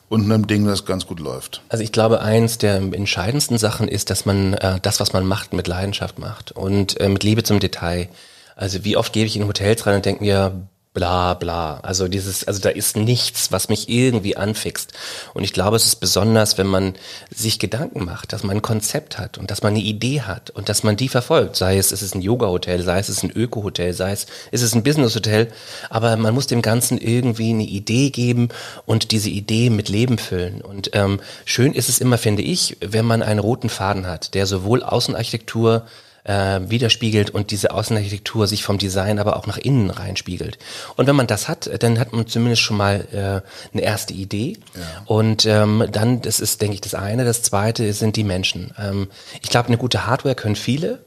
und 0.09 0.23
einem 0.23 0.47
Ding, 0.47 0.65
das 0.65 0.85
ganz 0.85 1.05
gut 1.05 1.19
läuft. 1.19 1.61
Also 1.69 1.83
ich 1.83 1.91
glaube, 1.91 2.21
eins 2.21 2.57
der 2.57 2.75
entscheidendsten 2.75 3.57
Sachen 3.57 3.87
ist, 3.87 4.09
dass 4.09 4.25
man 4.25 4.53
äh, 4.53 4.79
das, 4.81 4.99
was 4.99 5.13
man 5.13 5.25
macht, 5.25 5.53
mit 5.53 5.67
Leidenschaft 5.67 6.19
macht 6.19 6.51
und 6.51 6.99
äh, 6.99 7.09
mit 7.09 7.23
Liebe 7.23 7.43
zum 7.43 7.59
Detail. 7.59 8.07
Also 8.55 8.83
wie 8.83 8.97
oft 8.97 9.13
gebe 9.13 9.27
ich 9.27 9.35
in 9.35 9.47
Hotels 9.47 9.85
rein 9.85 9.95
und 9.95 10.05
denke 10.05 10.23
mir, 10.23 10.67
bla 10.97 11.35
bla. 11.35 11.79
Also 11.83 12.07
dieses, 12.07 12.47
also 12.47 12.59
da 12.59 12.69
ist 12.69 12.97
nichts, 12.97 13.51
was 13.51 13.69
mich 13.69 13.87
irgendwie 13.87 14.35
anfixt. 14.35 14.93
Und 15.35 15.43
ich 15.43 15.53
glaube, 15.53 15.75
es 15.75 15.85
ist 15.85 15.97
besonders, 15.97 16.57
wenn 16.57 16.65
man 16.65 16.95
sich 17.29 17.59
Gedanken 17.59 18.03
macht, 18.03 18.33
dass 18.33 18.41
man 18.41 18.57
ein 18.57 18.61
Konzept 18.63 19.19
hat 19.19 19.37
und 19.37 19.51
dass 19.51 19.61
man 19.61 19.73
eine 19.73 19.83
Idee 19.83 20.21
hat 20.21 20.49
und 20.49 20.69
dass 20.69 20.81
man 20.81 20.97
die 20.97 21.07
verfolgt. 21.07 21.55
Sei 21.55 21.77
es, 21.77 21.91
es 21.91 22.01
ist 22.01 22.15
ein 22.15 22.23
Yoga-Hotel, 22.23 22.81
sei 22.81 22.97
es, 22.97 23.09
es 23.09 23.17
ist 23.17 23.23
ein 23.23 23.31
Öko-Hotel, 23.31 23.93
sei 23.93 24.11
es, 24.11 24.25
es 24.51 24.63
ist 24.63 24.73
ein 24.73 24.81
Business-Hotel. 24.81 25.49
Aber 25.91 26.17
man 26.17 26.33
muss 26.33 26.47
dem 26.47 26.63
Ganzen 26.63 26.97
irgendwie 26.97 27.51
eine 27.51 27.65
Idee 27.65 28.09
geben 28.09 28.49
und 28.87 29.11
diese 29.11 29.29
Idee 29.29 29.69
mit 29.69 29.89
Leben 29.89 30.17
füllen. 30.17 30.61
Und 30.61 30.89
ähm, 30.93 31.19
schön 31.45 31.73
ist 31.73 31.89
es 31.89 31.99
immer, 31.99 32.17
finde 32.17 32.41
ich, 32.41 32.75
wenn 32.81 33.05
man 33.05 33.21
einen 33.21 33.39
roten 33.39 33.69
Faden 33.69 34.07
hat, 34.07 34.33
der 34.33 34.47
sowohl 34.47 34.81
Außenarchitektur 34.81 35.85
äh, 36.27 36.59
widerspiegelt 36.69 37.29
und 37.29 37.51
diese 37.51 37.71
Außenarchitektur 37.71 38.47
sich 38.47 38.63
vom 38.63 38.77
Design 38.77 39.17
aber 39.17 39.37
auch 39.37 39.47
nach 39.47 39.57
innen 39.57 39.89
reinspiegelt. 39.89 40.59
Und 40.95 41.07
wenn 41.07 41.15
man 41.15 41.27
das 41.27 41.47
hat, 41.47 41.69
dann 41.81 41.99
hat 41.99 42.13
man 42.13 42.27
zumindest 42.27 42.61
schon 42.61 42.77
mal 42.77 43.07
äh, 43.11 43.73
eine 43.73 43.81
erste 43.81 44.13
Idee. 44.13 44.57
Ja. 44.75 44.81
Und 45.05 45.45
ähm, 45.45 45.87
dann, 45.91 46.21
das 46.21 46.39
ist, 46.39 46.61
denke 46.61 46.75
ich, 46.75 46.81
das 46.81 46.93
eine. 46.93 47.25
Das 47.25 47.41
zweite 47.41 47.91
sind 47.93 48.17
die 48.17 48.25
Menschen. 48.25 48.73
Ähm, 48.77 49.07
ich 49.41 49.49
glaube, 49.49 49.67
eine 49.67 49.77
gute 49.77 50.05
Hardware 50.05 50.35
können 50.35 50.55
viele. 50.55 50.99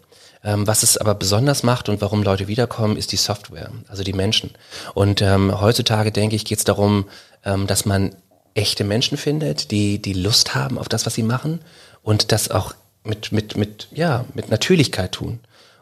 Ähm, 0.42 0.66
was 0.66 0.83
es 0.83 0.96
aber 0.96 1.14
besonders 1.14 1.62
macht 1.62 1.90
und 1.90 2.00
warum 2.00 2.22
Leute 2.22 2.48
wiederkommen, 2.48 2.96
ist 2.96 3.12
die 3.12 3.18
Software, 3.18 3.70
also 3.88 4.02
die 4.02 4.14
Menschen. 4.14 4.52
Und 4.94 5.20
ähm, 5.20 5.61
heutzutage, 5.61 6.12
denke 6.12 6.35
ich, 6.35 6.46
geht 6.46 6.56
es 6.56 6.64
darum, 6.64 7.04
ähm, 7.44 7.66
dass 7.66 7.85
man 7.85 8.16
echte 8.54 8.85
Menschen 8.85 9.18
findet, 9.18 9.70
die, 9.70 10.00
die 10.00 10.14
Lust 10.14 10.54
haben 10.54 10.78
auf 10.78 10.88
das, 10.88 11.04
was 11.04 11.14
sie 11.14 11.22
machen 11.22 11.61
und 12.02 12.33
das 12.33 12.50
auch 12.50 12.74
mit, 13.04 13.32
mit, 13.32 13.56
mit, 13.56 13.88
ja, 13.92 14.24
mit 14.34 14.50
Natürlichkeit 14.50 15.12
tun. 15.12 15.40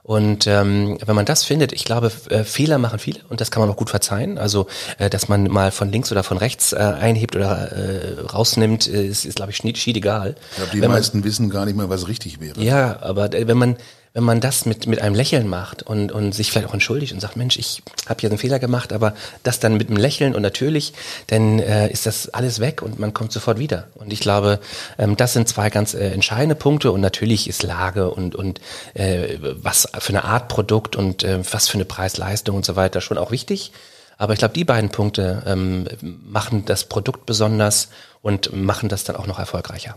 Und 0.08 0.46
ähm, 0.46 0.96
wenn 1.04 1.14
man 1.14 1.26
das 1.26 1.44
findet, 1.44 1.74
ich 1.74 1.84
glaube, 1.84 2.10
äh, 2.30 2.42
Fehler 2.42 2.78
machen 2.78 2.98
viele 2.98 3.20
und 3.28 3.42
das 3.42 3.50
kann 3.50 3.60
man 3.60 3.68
auch 3.68 3.76
gut 3.76 3.90
verzeihen. 3.90 4.38
Also, 4.38 4.66
äh, 4.96 5.10
dass 5.10 5.28
man 5.28 5.48
mal 5.48 5.70
von 5.70 5.92
links 5.92 6.10
oder 6.10 6.22
von 6.22 6.38
rechts 6.38 6.72
äh, 6.72 6.76
einhebt 6.76 7.36
oder 7.36 7.72
äh, 7.72 8.20
rausnimmt, 8.20 8.86
ist, 8.86 9.26
ist 9.26 9.36
glaube 9.36 9.52
ich, 9.52 9.58
schied 9.58 9.96
egal. 9.98 10.34
Ich 10.52 10.56
glaube, 10.56 10.70
die 10.72 10.80
wenn 10.80 10.90
meisten 10.90 11.18
man, 11.18 11.24
wissen 11.24 11.50
gar 11.50 11.66
nicht 11.66 11.76
mehr, 11.76 11.90
was 11.90 12.08
richtig 12.08 12.40
wäre. 12.40 12.58
Ja, 12.58 13.02
aber 13.02 13.34
äh, 13.34 13.46
wenn 13.46 13.58
man 13.58 13.76
wenn 14.18 14.24
man 14.24 14.40
das 14.40 14.66
mit, 14.66 14.88
mit 14.88 15.00
einem 15.00 15.14
Lächeln 15.14 15.46
macht 15.46 15.84
und, 15.84 16.10
und 16.10 16.34
sich 16.34 16.50
vielleicht 16.50 16.66
auch 16.66 16.74
entschuldigt 16.74 17.12
und 17.12 17.20
sagt, 17.20 17.36
Mensch, 17.36 17.56
ich 17.56 17.84
habe 18.08 18.18
hier 18.20 18.28
einen 18.28 18.38
Fehler 18.40 18.58
gemacht, 18.58 18.92
aber 18.92 19.14
das 19.44 19.60
dann 19.60 19.76
mit 19.76 19.90
einem 19.90 19.96
Lächeln 19.96 20.34
und 20.34 20.42
natürlich, 20.42 20.92
dann 21.28 21.60
äh, 21.60 21.88
ist 21.88 22.04
das 22.04 22.28
alles 22.30 22.58
weg 22.58 22.82
und 22.82 22.98
man 22.98 23.14
kommt 23.14 23.30
sofort 23.30 23.60
wieder. 23.60 23.86
Und 23.94 24.12
ich 24.12 24.18
glaube, 24.18 24.58
ähm, 24.98 25.16
das 25.16 25.34
sind 25.34 25.48
zwei 25.48 25.70
ganz 25.70 25.94
äh, 25.94 26.10
entscheidende 26.10 26.56
Punkte 26.56 26.90
und 26.90 27.00
natürlich 27.00 27.48
ist 27.48 27.62
Lage 27.62 28.10
und, 28.10 28.34
und 28.34 28.60
äh, 28.94 29.38
was 29.40 29.88
für 30.00 30.08
eine 30.08 30.24
Art 30.24 30.48
Produkt 30.48 30.96
und 30.96 31.22
äh, 31.22 31.38
was 31.52 31.68
für 31.68 31.74
eine 31.74 31.84
Preis-Leistung 31.84 32.56
und 32.56 32.64
so 32.64 32.74
weiter 32.74 33.00
schon 33.00 33.18
auch 33.18 33.30
wichtig. 33.30 33.70
Aber 34.16 34.32
ich 34.32 34.40
glaube, 34.40 34.54
die 34.54 34.64
beiden 34.64 34.90
Punkte 34.90 35.44
ähm, 35.46 35.86
machen 36.02 36.64
das 36.64 36.82
Produkt 36.82 37.24
besonders 37.24 37.88
und 38.20 38.52
machen 38.52 38.88
das 38.88 39.04
dann 39.04 39.14
auch 39.14 39.28
noch 39.28 39.38
erfolgreicher. 39.38 39.96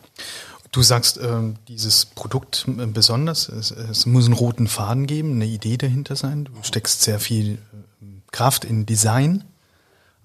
Du 0.72 0.82
sagst, 0.82 1.18
äh, 1.18 1.28
dieses 1.68 2.06
Produkt 2.06 2.66
äh, 2.68 2.86
besonders, 2.86 3.50
es, 3.50 3.72
es, 3.72 4.06
muss 4.06 4.26
einen 4.26 4.34
roten 4.34 4.68
Faden 4.68 5.06
geben, 5.06 5.34
eine 5.34 5.46
Idee 5.46 5.76
dahinter 5.76 6.16
sein. 6.16 6.46
Du 6.46 6.52
steckst 6.62 7.02
sehr 7.02 7.20
viel 7.20 7.56
äh, 7.56 8.06
Kraft 8.32 8.64
in 8.64 8.86
Design. 8.86 9.44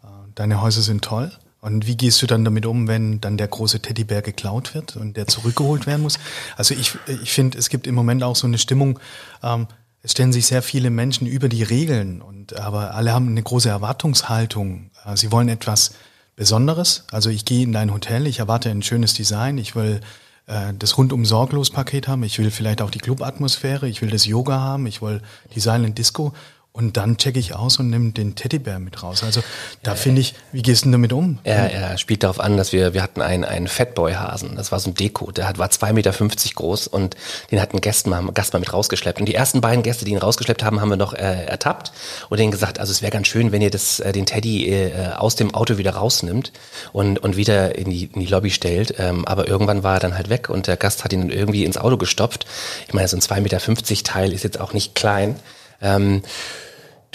Äh, 0.04 0.06
deine 0.36 0.60
Häuser 0.60 0.82
sind 0.82 1.02
toll. 1.02 1.32
Und 1.60 1.88
wie 1.88 1.96
gehst 1.96 2.22
du 2.22 2.28
dann 2.28 2.44
damit 2.44 2.64
um, 2.64 2.86
wenn 2.86 3.20
dann 3.20 3.36
der 3.36 3.48
große 3.48 3.80
Teddybär 3.80 4.22
geklaut 4.22 4.72
wird 4.72 4.94
und 4.94 5.16
der 5.16 5.26
zurückgeholt 5.26 5.88
werden 5.88 6.02
muss? 6.02 6.20
Also 6.56 6.74
ich, 6.74 6.96
ich 7.08 7.32
finde, 7.32 7.58
es 7.58 7.68
gibt 7.68 7.88
im 7.88 7.96
Moment 7.96 8.22
auch 8.22 8.36
so 8.36 8.46
eine 8.46 8.58
Stimmung, 8.58 9.00
ähm, 9.42 9.66
es 10.02 10.12
stellen 10.12 10.32
sich 10.32 10.46
sehr 10.46 10.62
viele 10.62 10.90
Menschen 10.90 11.26
über 11.26 11.48
die 11.48 11.64
Regeln 11.64 12.22
und 12.22 12.54
aber 12.54 12.94
alle 12.94 13.12
haben 13.12 13.26
eine 13.26 13.42
große 13.42 13.68
Erwartungshaltung. 13.68 14.92
Sie 15.16 15.32
wollen 15.32 15.48
etwas 15.48 15.94
Besonderes. 16.36 17.02
Also 17.10 17.28
ich 17.28 17.44
gehe 17.44 17.64
in 17.64 17.72
dein 17.72 17.92
Hotel, 17.92 18.28
ich 18.28 18.38
erwarte 18.38 18.70
ein 18.70 18.82
schönes 18.82 19.14
Design, 19.14 19.58
ich 19.58 19.74
will 19.74 20.00
äh, 20.46 20.72
das 20.78 20.96
rundum 20.98 21.24
sorglos 21.24 21.70
Paket 21.70 22.08
haben. 22.08 22.22
Ich 22.22 22.38
will 22.38 22.50
vielleicht 22.50 22.82
auch 22.82 22.90
die 22.90 22.98
Club-Atmosphäre. 22.98 23.88
Ich 23.88 24.02
will 24.02 24.10
das 24.10 24.26
Yoga 24.26 24.60
haben. 24.60 24.86
Ich 24.86 25.02
will 25.02 25.20
die 25.54 25.60
Silent 25.60 25.98
Disco. 25.98 26.32
Und 26.76 26.98
dann 26.98 27.16
checke 27.16 27.38
ich 27.38 27.54
aus 27.54 27.78
und 27.78 27.88
nehme 27.88 28.10
den 28.10 28.34
Teddybär 28.34 28.78
mit 28.78 29.02
raus. 29.02 29.22
Also 29.24 29.40
da 29.82 29.92
ja, 29.92 29.96
finde 29.96 30.20
ich, 30.20 30.34
wie 30.52 30.60
gehst 30.60 30.82
du 30.82 30.88
denn 30.88 30.92
damit 30.92 31.14
um? 31.14 31.38
Er, 31.42 31.72
er 31.72 31.96
spielt 31.96 32.22
darauf 32.22 32.38
an, 32.38 32.58
dass 32.58 32.74
wir, 32.74 32.92
wir 32.92 33.02
hatten 33.02 33.22
einen, 33.22 33.46
einen 33.46 33.66
Fatboy-Hasen, 33.66 34.56
das 34.56 34.72
war 34.72 34.78
so 34.78 34.90
ein 34.90 34.94
Deko, 34.94 35.30
der 35.30 35.48
hat, 35.48 35.56
war 35.56 35.68
2,50 35.68 35.92
Meter 35.94 36.12
groß 36.54 36.86
und 36.88 37.16
den 37.50 37.62
hat 37.62 37.72
ein 37.72 37.80
Gast 37.80 38.06
mal, 38.06 38.26
Gast 38.34 38.52
mal 38.52 38.58
mit 38.58 38.74
rausgeschleppt. 38.74 39.20
Und 39.20 39.26
die 39.26 39.34
ersten 39.34 39.62
beiden 39.62 39.82
Gäste, 39.82 40.04
die 40.04 40.10
ihn 40.10 40.18
rausgeschleppt 40.18 40.62
haben, 40.62 40.82
haben 40.82 40.90
wir 40.90 40.98
noch 40.98 41.14
äh, 41.14 41.46
ertappt 41.46 41.92
und 42.28 42.38
denen 42.38 42.50
gesagt, 42.50 42.78
also 42.78 42.92
es 42.92 43.00
wäre 43.00 43.10
ganz 43.10 43.26
schön, 43.26 43.52
wenn 43.52 43.62
ihr 43.62 43.70
das, 43.70 43.98
äh, 44.00 44.12
den 44.12 44.26
Teddy 44.26 44.68
äh, 44.68 45.12
aus 45.16 45.34
dem 45.34 45.54
Auto 45.54 45.78
wieder 45.78 45.92
rausnimmt 45.92 46.52
und, 46.92 47.18
und 47.18 47.38
wieder 47.38 47.78
in 47.78 47.88
die, 47.88 48.04
in 48.04 48.20
die 48.20 48.26
Lobby 48.26 48.50
stellt. 48.50 48.96
Ähm, 48.98 49.26
aber 49.26 49.48
irgendwann 49.48 49.82
war 49.82 49.94
er 49.94 50.00
dann 50.00 50.14
halt 50.14 50.28
weg 50.28 50.50
und 50.50 50.66
der 50.66 50.76
Gast 50.76 51.04
hat 51.04 51.12
ihn 51.14 51.22
dann 51.22 51.30
irgendwie 51.30 51.64
ins 51.64 51.78
Auto 51.78 51.96
gestopft. 51.96 52.44
Ich 52.86 52.92
meine, 52.92 53.08
so 53.08 53.16
ein 53.16 53.22
2,50 53.22 53.40
Meter 53.40 54.04
Teil 54.04 54.34
ist 54.34 54.44
jetzt 54.44 54.60
auch 54.60 54.74
nicht 54.74 54.94
klein. 54.94 55.36
Ähm, 55.80 56.22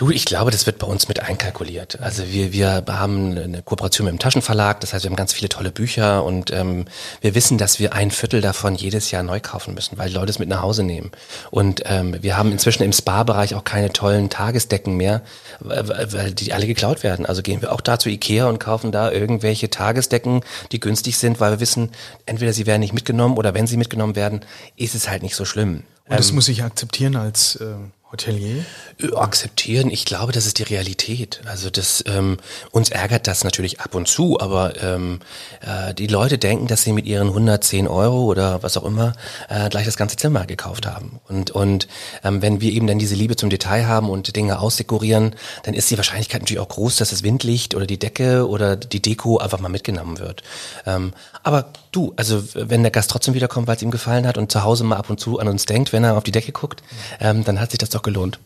Du, 0.02 0.10
ich 0.10 0.26
glaube, 0.26 0.50
das 0.50 0.66
wird 0.66 0.80
bei 0.80 0.88
uns 0.88 1.08
mit 1.10 1.20
einkalkuliert. 1.20 2.00
Also 2.02 2.24
wir, 2.26 2.54
wir 2.54 2.84
haben 2.88 3.38
eine 3.38 3.62
Kooperation 3.62 4.06
mit 4.06 4.14
dem 4.14 4.18
Taschenverlag, 4.18 4.80
das 4.80 4.94
heißt, 4.94 5.06
wir 5.06 5.12
haben 5.12 5.16
ganz 5.16 5.32
viele 5.32 5.48
tolle 5.48 5.70
Bücher 5.70 6.24
und 6.24 6.50
ähm, 6.50 6.86
wir 7.22 7.36
wissen, 7.36 7.60
dass 7.60 7.78
wir 7.78 7.94
ein 7.94 8.10
Viertel 8.10 8.42
davon 8.42 8.74
jedes 8.74 9.12
Jahr 9.12 9.22
neu 9.22 9.40
kaufen 9.40 9.76
müssen, 9.76 10.00
weil 10.00 10.10
die 10.10 10.16
Leute 10.16 10.32
es 10.32 10.40
mit 10.40 10.50
nach 10.50 10.64
Hause 10.64 10.82
nehmen. 10.82 11.12
Und 11.52 11.84
ähm, 11.86 12.18
wir 12.20 12.36
haben 12.36 12.52
inzwischen 12.52 12.82
im 12.82 12.94
Spa-Bereich 12.94 13.54
auch 13.54 13.64
keine 13.64 13.94
tollen 13.94 14.32
Tagesdecken 14.32 14.98
mehr, 14.98 15.22
weil 15.60 16.34
die 16.34 16.52
alle 16.52 16.66
geklaut 16.66 17.04
werden. 17.04 17.28
Also 17.28 17.44
gehen 17.44 17.62
wir 17.62 17.72
auch 17.72 17.82
da 17.82 18.00
zu 18.00 18.10
Ikea 18.10 18.48
und 18.48 18.58
kaufen 18.58 18.92
da 18.92 19.12
irgendwelche 19.12 19.70
Tagesdecken, 19.70 20.42
die 20.72 20.80
günstig 20.80 21.20
sind, 21.20 21.40
weil 21.40 21.52
wir 21.52 21.60
wissen, 21.60 21.92
entweder 22.26 22.54
sie 22.54 22.66
werden 22.66 22.80
nicht 22.80 22.94
mitgenommen 22.94 23.38
oder 23.38 23.54
wenn 23.54 23.68
sie 23.68 23.78
mitgenommen 23.78 24.16
werden, 24.16 24.44
ist 24.78 24.96
es 24.96 25.08
halt 25.08 25.22
nicht 25.22 25.36
so 25.36 25.46
schlimm. 25.46 25.84
Und 26.10 26.18
das 26.18 26.30
ähm, 26.30 26.36
muss 26.38 26.48
ich 26.48 26.64
akzeptieren 26.64 27.16
als 27.18 27.58
äh 27.58 27.76
Hotelier? 28.12 28.66
Äh, 29.00 29.16
akzeptieren, 29.16 29.90
ich 29.90 30.06
glaube, 30.06 30.32
das 30.32 30.46
ist 30.46 30.60
die 30.60 30.64
Realität. 30.64 31.42
Also 31.46 31.70
das 31.70 32.04
ähm, 32.08 32.38
uns 32.72 32.90
ärgert 32.90 33.28
das 33.28 33.44
natürlich 33.44 33.80
ab 33.80 33.96
und 33.96 34.08
zu, 34.08 34.40
aber 34.40 34.82
ähm, 34.82 35.20
äh, 35.62 35.94
die 35.94 36.08
Leute 36.08 36.38
denken, 36.38 36.68
dass 36.68 36.84
sie 36.84 36.94
mit 36.94 37.06
ihren 37.06 37.30
110 37.30 37.88
Euro 37.88 38.26
oder 38.26 38.64
was 38.64 38.78
auch 38.78 38.84
immer 38.84 39.14
äh, 39.50 39.70
gleich 39.70 39.86
das 39.86 39.98
ganze 39.98 40.18
Zimmer 40.18 40.46
gekauft 40.46 40.86
haben. 40.86 41.20
Und 41.28 41.52
und 41.52 41.88
ähm, 42.24 42.42
wenn 42.42 42.62
wir 42.62 42.72
eben 42.72 42.88
dann 42.88 43.00
diese 43.00 43.16
Liebe 43.16 43.36
zum 43.36 43.50
Detail 43.50 43.88
haben 43.88 44.10
und 44.10 44.36
Dinge 44.36 44.60
ausdekorieren, 44.60 45.36
dann 45.64 45.74
ist 45.74 45.90
die 45.90 45.98
Wahrscheinlichkeit 45.98 46.42
natürlich 46.42 46.62
auch 46.62 46.70
groß, 46.70 46.98
dass 46.98 47.12
das 47.12 47.24
Windlicht 47.24 47.76
oder 47.76 47.86
die 47.86 48.00
Decke 48.00 48.48
oder 48.48 48.76
die 48.76 49.02
Deko 49.02 49.38
einfach 49.38 49.60
mal 49.60 49.70
mitgenommen 49.70 50.20
wird. 50.20 50.44
Ähm, 50.86 51.14
aber 51.44 51.72
du, 51.92 52.14
also 52.16 52.44
wenn 52.54 52.84
der 52.84 52.92
Gast 52.92 53.12
trotzdem 53.12 53.34
wiederkommt, 53.34 53.68
weil 53.68 53.76
es 53.76 53.82
ihm 53.82 53.92
gefallen 53.92 54.28
hat 54.28 54.38
und 54.38 54.52
zu 54.52 54.64
Hause 54.64 54.84
mal 54.84 54.98
ab 54.98 55.10
und 55.10 55.20
zu 55.20 55.40
an 55.40 55.48
uns 55.48 55.66
denkt, 55.66 55.94
wenn 55.94 56.04
er 56.04 56.18
auf 56.18 56.24
die 56.24 56.32
Decke 56.32 56.52
guckt, 56.52 56.84
ähm, 57.20 57.44
dann 57.44 57.60
hat 57.60 57.72
sich 57.72 57.80
das 57.80 57.90
doch 57.90 58.02
gelohnt. 58.02 58.40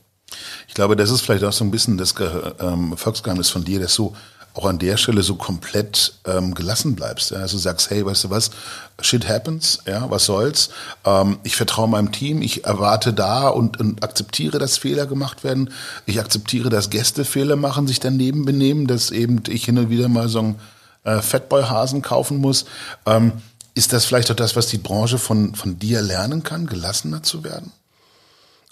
Ich 0.68 0.74
glaube, 0.74 0.96
das 0.96 1.12
ist 1.12 1.22
vielleicht 1.22 1.44
auch 1.44 1.54
so 1.54 1.64
ein 1.64 1.72
bisschen 1.72 1.98
das 1.98 2.16
ähm, 2.60 2.98
Volksgeheimnis 2.98 3.50
von 3.50 3.64
dir, 3.64 3.80
dass 3.80 3.96
du 3.96 4.14
auch 4.56 4.66
an 4.66 4.80
der 4.80 4.96
Stelle 4.96 5.22
so 5.22 5.36
komplett 5.36 6.14
ähm, 6.26 6.56
gelassen 6.56 6.96
bleibst. 6.96 7.32
Ja? 7.32 7.40
Also 7.40 7.58
sagst, 7.58 7.90
hey, 7.90 8.06
weißt 8.06 8.24
du 8.24 8.30
was, 8.30 8.52
shit 9.02 9.28
happens, 9.28 9.80
ja, 9.86 10.10
was 10.10 10.26
soll's. 10.26 10.70
Ähm, 11.04 11.40
ich 11.44 11.56
vertraue 11.58 11.90
meinem 11.90 12.12
Team, 12.12 12.42
ich 12.42 12.64
erwarte 12.64 13.14
da 13.14 13.50
und, 13.50 13.80
und 13.80 14.02
akzeptiere, 14.02 14.58
dass 14.58 14.78
Fehler 14.78 15.08
gemacht 15.08 15.44
werden. 15.44 15.72
Ich 16.06 16.20
akzeptiere, 16.20 16.70
dass 16.70 16.90
Gäste 16.90 17.26
Fehler 17.26 17.58
machen, 17.58 17.86
sich 17.86 18.00
daneben 18.00 18.46
benehmen, 18.46 18.88
dass 18.88 19.12
eben 19.12 19.44
ich 19.50 19.66
hin 19.66 19.78
und 19.78 19.90
wieder 19.90 20.08
mal 20.08 20.30
so 20.30 20.40
ein 20.40 20.56
äh, 21.06 21.22
Fatboy-Hasen 21.22 22.02
kaufen 22.02 22.38
muss. 22.38 22.66
Ähm, 23.06 23.34
ist 23.74 23.94
das 23.94 24.06
vielleicht 24.06 24.32
auch 24.32 24.36
das, 24.36 24.56
was 24.56 24.68
die 24.68 24.78
Branche 24.78 25.18
von, 25.18 25.56
von 25.56 25.80
dir 25.80 26.02
lernen 26.02 26.44
kann, 26.44 26.68
gelassener 26.68 27.24
zu 27.24 27.44
werden? 27.44 27.72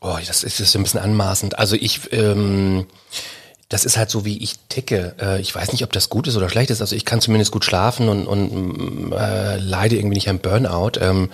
Oh, 0.02 0.17
das 0.26 0.43
ist, 0.43 0.60
das 0.60 0.67
ist 0.67 0.76
ein 0.76 0.84
bisschen 0.84 1.00
anmaßend. 1.00 1.58
Also 1.58 1.76
ich, 1.76 2.12
ähm, 2.12 2.88
das 3.69 3.86
ist 3.86 3.98
halt 3.98 4.10
so, 4.10 4.24
wie 4.26 4.38
ich 4.38 4.56
ticke. 4.69 5.15
Äh, 5.19 5.41
ich 5.41 5.54
weiß 5.54 5.72
nicht, 5.72 5.84
ob 5.84 5.91
das 5.93 6.10
gut 6.10 6.28
ist 6.28 6.36
oder 6.38 6.50
schlecht 6.50 6.69
ist. 6.69 6.82
Also 6.82 6.96
ich 6.96 7.06
kann 7.06 7.22
zumindest 7.22 7.52
gut 7.52 7.65
schlafen 7.65 8.08
und, 8.10 8.28
und 8.28 9.12
äh, 9.13 9.58
leide 9.58 9.96
irgendwie 9.96 10.15
nicht 10.15 10.30
am 10.30 10.39
Burnout. 10.39 11.00
Ähm, 11.00 11.32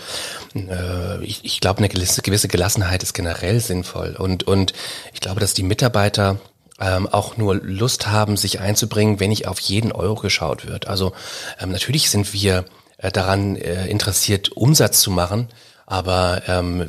äh, 0.55 1.23
ich 1.23 1.43
ich 1.43 1.59
glaube, 1.59 1.79
eine 1.79 1.89
gewisse, 1.89 2.21
gewisse 2.21 2.47
Gelassenheit 2.47 3.03
ist 3.03 3.13
generell 3.13 3.59
sinnvoll. 3.59 4.15
Und, 4.17 4.43
und 4.43 4.73
ich 5.13 5.19
glaube, 5.19 5.39
dass 5.39 5.53
die 5.53 5.63
Mitarbeiter 5.63 6.39
ähm, 6.79 7.07
auch 7.07 7.37
nur 7.37 7.55
Lust 7.55 8.07
haben, 8.07 8.37
sich 8.37 8.59
einzubringen, 8.59 9.19
wenn 9.19 9.29
nicht 9.29 9.47
auf 9.47 9.59
jeden 9.59 9.91
Euro 9.91 10.15
geschaut 10.15 10.67
wird. 10.67 10.87
Also 10.87 11.13
ähm, 11.59 11.71
natürlich 11.71 12.09
sind 12.09 12.33
wir 12.33 12.65
äh, 12.97 13.11
daran 13.11 13.55
äh, 13.55 13.87
interessiert, 13.87 14.51
Umsatz 14.51 15.01
zu 15.01 15.11
machen. 15.11 15.47
Aber 15.85 16.43
ähm, 16.47 16.87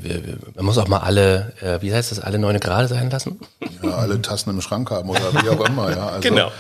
man 0.57 0.65
muss 0.67 0.77
auch 0.77 0.87
mal 0.87 0.99
alle, 0.99 1.55
äh, 1.63 1.81
wie 1.81 1.93
heißt 1.93 2.11
das, 2.11 2.21
alle 2.21 2.39
neune 2.39 2.61
Grade 2.61 2.87
sein 2.87 3.09
lassen? 3.09 3.41
Ja, 3.83 3.93
alle 3.93 4.21
Tassen 4.21 4.51
im 4.51 4.61
Schrank 4.61 4.91
haben 4.91 5.09
oder 5.09 5.33
wie 5.43 5.49
auch 5.49 5.65
immer, 5.67 5.91
ja. 5.91 6.09
Also, 6.09 6.29
genau. 6.29 6.53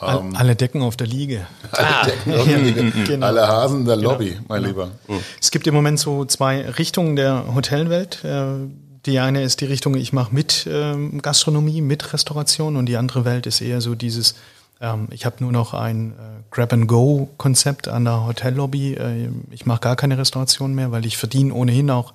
Ähm, 0.00 0.36
alle 0.36 0.54
Decken 0.54 0.82
auf 0.82 0.96
der 0.96 1.08
Liege. 1.08 1.46
Alle 1.72 1.88
ah. 1.88 2.04
Decken 2.04 2.34
auf 2.38 2.44
der 2.44 2.58
Liege. 2.58 2.92
genau. 3.06 3.26
Alle 3.26 3.48
Hasen 3.48 3.84
der 3.86 3.96
genau. 3.96 4.12
Lobby, 4.12 4.38
mein 4.46 4.62
genau. 4.62 4.84
Lieber. 5.08 5.20
Es 5.40 5.50
gibt 5.50 5.66
im 5.66 5.74
Moment 5.74 5.98
so 5.98 6.24
zwei 6.24 6.62
Richtungen 6.70 7.16
der 7.16 7.54
Hotelwelt. 7.54 8.24
Äh, 8.24 8.68
die 9.06 9.18
eine 9.18 9.42
ist 9.42 9.60
die 9.60 9.66
Richtung, 9.66 9.94
ich 9.94 10.12
mache 10.12 10.34
mit 10.34 10.68
ähm, 10.70 11.22
Gastronomie, 11.22 11.80
mit 11.80 12.12
Restauration 12.12 12.76
und 12.76 12.86
die 12.86 12.96
andere 12.96 13.24
Welt 13.24 13.46
ist 13.46 13.60
eher 13.60 13.80
so 13.80 13.94
dieses, 13.94 14.34
ähm, 14.80 15.08
ich 15.10 15.24
habe 15.24 15.36
nur 15.40 15.52
noch 15.52 15.74
ein 15.74 16.12
äh, 16.12 16.14
Grab-and-Go-Konzept 16.50 17.88
an 17.88 18.04
der 18.04 18.26
Hotellobby. 18.26 18.94
Äh, 18.94 19.28
ich 19.50 19.64
mache 19.66 19.80
gar 19.80 19.96
keine 19.96 20.18
Restauration 20.18 20.74
mehr, 20.74 20.92
weil 20.92 21.06
ich 21.06 21.16
verdiene 21.16 21.54
ohnehin 21.54 21.90
auch 21.90 22.12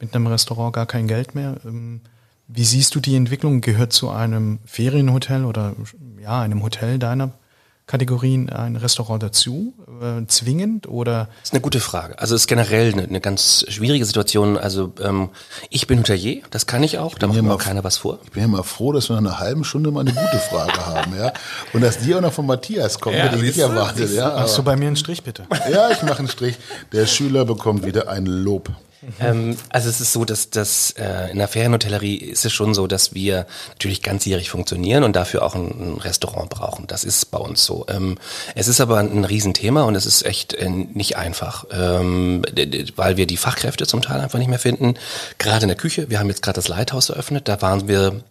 mit 0.00 0.14
einem 0.14 0.26
Restaurant 0.26 0.74
gar 0.74 0.86
kein 0.86 1.08
Geld 1.08 1.34
mehr. 1.34 1.56
Ähm, 1.64 2.00
wie 2.48 2.64
siehst 2.64 2.94
du 2.94 3.00
die 3.00 3.16
Entwicklung? 3.16 3.60
Gehört 3.60 3.92
zu 3.92 4.10
einem 4.10 4.58
Ferienhotel 4.66 5.44
oder 5.44 5.74
ja, 6.22 6.40
einem 6.40 6.62
Hotel 6.62 6.98
deiner 6.98 7.32
Kategorien 7.86 8.50
ein 8.50 8.76
Restaurant 8.76 9.22
dazu, 9.22 9.74
äh, 10.00 10.26
zwingend 10.26 10.88
oder? 10.88 11.28
Das 11.40 11.50
ist 11.50 11.52
eine 11.54 11.60
gute 11.60 11.80
Frage. 11.80 12.18
Also 12.18 12.34
es 12.34 12.42
ist 12.42 12.46
generell 12.46 12.92
eine, 12.92 13.04
eine 13.04 13.20
ganz 13.20 13.64
schwierige 13.68 14.04
Situation. 14.04 14.56
Also 14.56 14.92
ähm, 15.02 15.30
ich 15.70 15.86
bin 15.86 15.98
Hotelier, 15.98 16.42
das 16.50 16.66
kann 16.66 16.82
ich 16.82 16.98
auch, 16.98 17.16
da 17.18 17.26
macht 17.26 17.40
mir 17.42 17.52
auch 17.52 17.62
keiner 17.62 17.84
was 17.84 17.96
vor. 17.96 18.18
Ich 18.24 18.32
bin 18.32 18.42
ja 18.42 18.48
mal 18.48 18.62
froh, 18.62 18.92
dass 18.92 19.08
wir 19.08 19.20
nach 19.20 19.32
einer 19.32 19.40
halben 19.40 19.64
Stunde 19.64 19.90
mal 19.90 20.00
eine 20.00 20.12
gute 20.12 20.38
Frage 20.38 20.86
haben, 20.86 21.16
ja. 21.16 21.32
Und 21.72 21.82
dass 21.82 21.98
die 21.98 22.14
auch 22.14 22.20
noch 22.20 22.32
von 22.32 22.46
Matthias 22.46 23.00
kommt, 23.00 23.16
ja, 23.16 23.24
hätte 23.24 23.36
ich 23.36 23.42
nicht 23.42 23.58
erwartet. 23.58 24.12
Ja, 24.12 24.34
Machst 24.34 24.58
du 24.58 24.62
bei 24.62 24.76
mir 24.76 24.86
einen 24.86 24.96
Strich 24.96 25.22
bitte? 25.22 25.44
Ja, 25.70 25.90
ich 25.90 26.02
mache 26.02 26.20
einen 26.20 26.28
Strich. 26.28 26.56
Der 26.92 27.06
Schüler 27.06 27.44
bekommt 27.44 27.84
wieder 27.84 28.08
ein 28.08 28.26
Lob. 28.26 28.70
Ähm, 29.20 29.56
also 29.68 29.88
es 29.88 30.00
ist 30.00 30.12
so, 30.12 30.24
dass, 30.24 30.50
dass 30.50 30.92
äh, 30.92 31.30
in 31.30 31.38
der 31.38 31.48
Ferienhotellerie 31.48 32.16
ist 32.16 32.44
es 32.44 32.52
schon 32.52 32.74
so, 32.74 32.86
dass 32.86 33.14
wir 33.14 33.46
natürlich 33.70 34.02
ganzjährig 34.02 34.50
funktionieren 34.50 35.04
und 35.04 35.16
dafür 35.16 35.42
auch 35.42 35.54
ein, 35.54 35.94
ein 35.94 35.98
Restaurant 35.98 36.50
brauchen. 36.50 36.86
Das 36.86 37.04
ist 37.04 37.30
bei 37.30 37.38
uns 37.38 37.64
so. 37.64 37.86
Ähm, 37.88 38.18
es 38.54 38.68
ist 38.68 38.80
aber 38.80 38.98
ein 38.98 39.24
Riesenthema 39.24 39.82
und 39.82 39.94
es 39.94 40.06
ist 40.06 40.24
echt 40.24 40.54
äh, 40.54 40.68
nicht 40.68 41.16
einfach, 41.16 41.66
ähm, 41.70 42.42
weil 42.96 43.16
wir 43.16 43.26
die 43.26 43.36
Fachkräfte 43.36 43.86
zum 43.86 44.02
Teil 44.02 44.20
einfach 44.20 44.38
nicht 44.38 44.48
mehr 44.48 44.58
finden. 44.58 44.94
Gerade 45.38 45.62
in 45.62 45.68
der 45.68 45.76
Küche. 45.76 46.10
Wir 46.10 46.18
haben 46.18 46.28
jetzt 46.28 46.42
gerade 46.42 46.56
das 46.56 46.68
Lighthouse 46.68 47.10
eröffnet. 47.10 47.48
Da 47.48 47.62
waren 47.62 47.88
wir 47.88 48.22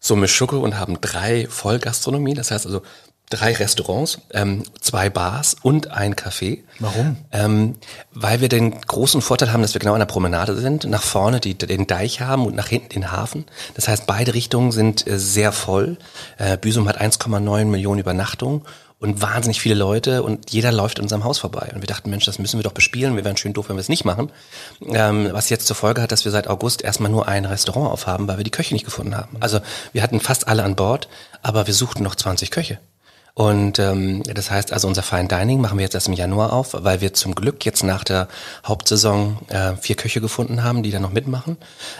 so 0.00 0.16
mit 0.16 0.30
Schucke 0.30 0.58
und 0.58 0.78
haben 0.78 1.00
drei 1.00 1.46
Vollgastronomie. 1.48 2.34
Das 2.34 2.50
heißt 2.50 2.66
also 2.66 2.82
drei 3.30 3.52
Restaurants, 3.52 4.18
ähm, 4.32 4.64
zwei 4.80 5.08
Bars 5.08 5.56
und 5.62 5.92
ein 5.92 6.14
Café. 6.14 6.58
Warum? 6.80 7.16
Ähm, 7.32 7.76
weil 8.12 8.40
wir 8.40 8.48
den 8.48 8.78
großen 8.80 9.22
Vorteil 9.22 9.52
haben, 9.52 9.62
dass 9.62 9.72
wir 9.72 9.78
genau 9.78 9.94
an 9.94 10.00
der 10.00 10.06
Promenade 10.06 10.56
sind, 10.56 10.84
nach 10.84 11.02
vorne 11.02 11.40
die, 11.40 11.56
den 11.56 11.86
Deich 11.86 12.20
haben 12.20 12.44
und 12.44 12.56
nach 12.56 12.68
hinten 12.68 12.88
den 12.88 13.12
Hafen. 13.12 13.46
Das 13.74 13.86
heißt, 13.88 14.06
beide 14.06 14.34
Richtungen 14.34 14.72
sind 14.72 15.06
äh, 15.06 15.18
sehr 15.18 15.52
voll. 15.52 15.96
Äh, 16.38 16.58
Büsum 16.58 16.88
hat 16.88 17.00
1,9 17.00 17.64
Millionen 17.66 18.00
Übernachtungen 18.00 18.62
und 18.98 19.22
wahnsinnig 19.22 19.60
viele 19.60 19.76
Leute 19.76 20.22
und 20.24 20.50
jeder 20.50 20.72
läuft 20.72 20.98
in 20.98 21.04
unserem 21.04 21.24
Haus 21.24 21.38
vorbei. 21.38 21.70
Und 21.72 21.80
wir 21.82 21.86
dachten, 21.86 22.10
Mensch, 22.10 22.26
das 22.26 22.38
müssen 22.38 22.58
wir 22.58 22.64
doch 22.64 22.72
bespielen. 22.72 23.16
Wir 23.16 23.24
wären 23.24 23.36
schön 23.36 23.54
doof, 23.54 23.68
wenn 23.68 23.76
wir 23.76 23.80
es 23.80 23.88
nicht 23.88 24.04
machen. 24.04 24.30
Ähm, 24.86 25.28
was 25.30 25.48
jetzt 25.48 25.66
zur 25.66 25.76
Folge 25.76 26.02
hat, 26.02 26.12
dass 26.12 26.24
wir 26.24 26.32
seit 26.32 26.48
August 26.48 26.82
erstmal 26.82 27.10
nur 27.10 27.26
ein 27.26 27.46
Restaurant 27.46 27.90
aufhaben, 27.90 28.28
weil 28.28 28.38
wir 28.38 28.44
die 28.44 28.50
Köche 28.50 28.74
nicht 28.74 28.84
gefunden 28.84 29.16
haben. 29.16 29.36
Also 29.40 29.60
wir 29.92 30.02
hatten 30.02 30.20
fast 30.20 30.48
alle 30.48 30.64
an 30.64 30.76
Bord, 30.76 31.08
aber 31.42 31.66
wir 31.66 31.74
suchten 31.74 32.02
noch 32.02 32.14
20 32.14 32.50
Köche. 32.50 32.78
Und 33.34 33.78
ähm, 33.78 34.22
das 34.24 34.50
heißt 34.50 34.72
also, 34.72 34.88
unser 34.88 35.02
Fine 35.02 35.28
Dining 35.28 35.60
machen 35.60 35.78
wir 35.78 35.84
jetzt 35.84 35.94
erst 35.94 36.08
im 36.08 36.14
Januar 36.14 36.52
auf, 36.52 36.74
weil 36.78 37.00
wir 37.00 37.14
zum 37.14 37.34
Glück 37.34 37.64
jetzt 37.64 37.82
nach 37.82 38.04
der 38.04 38.28
Hauptsaison 38.66 39.38
äh, 39.48 39.76
vier 39.76 39.96
Köche 39.96 40.20
gefunden 40.20 40.62
haben, 40.62 40.82
die 40.82 40.90
da 40.90 40.98
noch 40.98 41.12
mitmachen. 41.12 41.56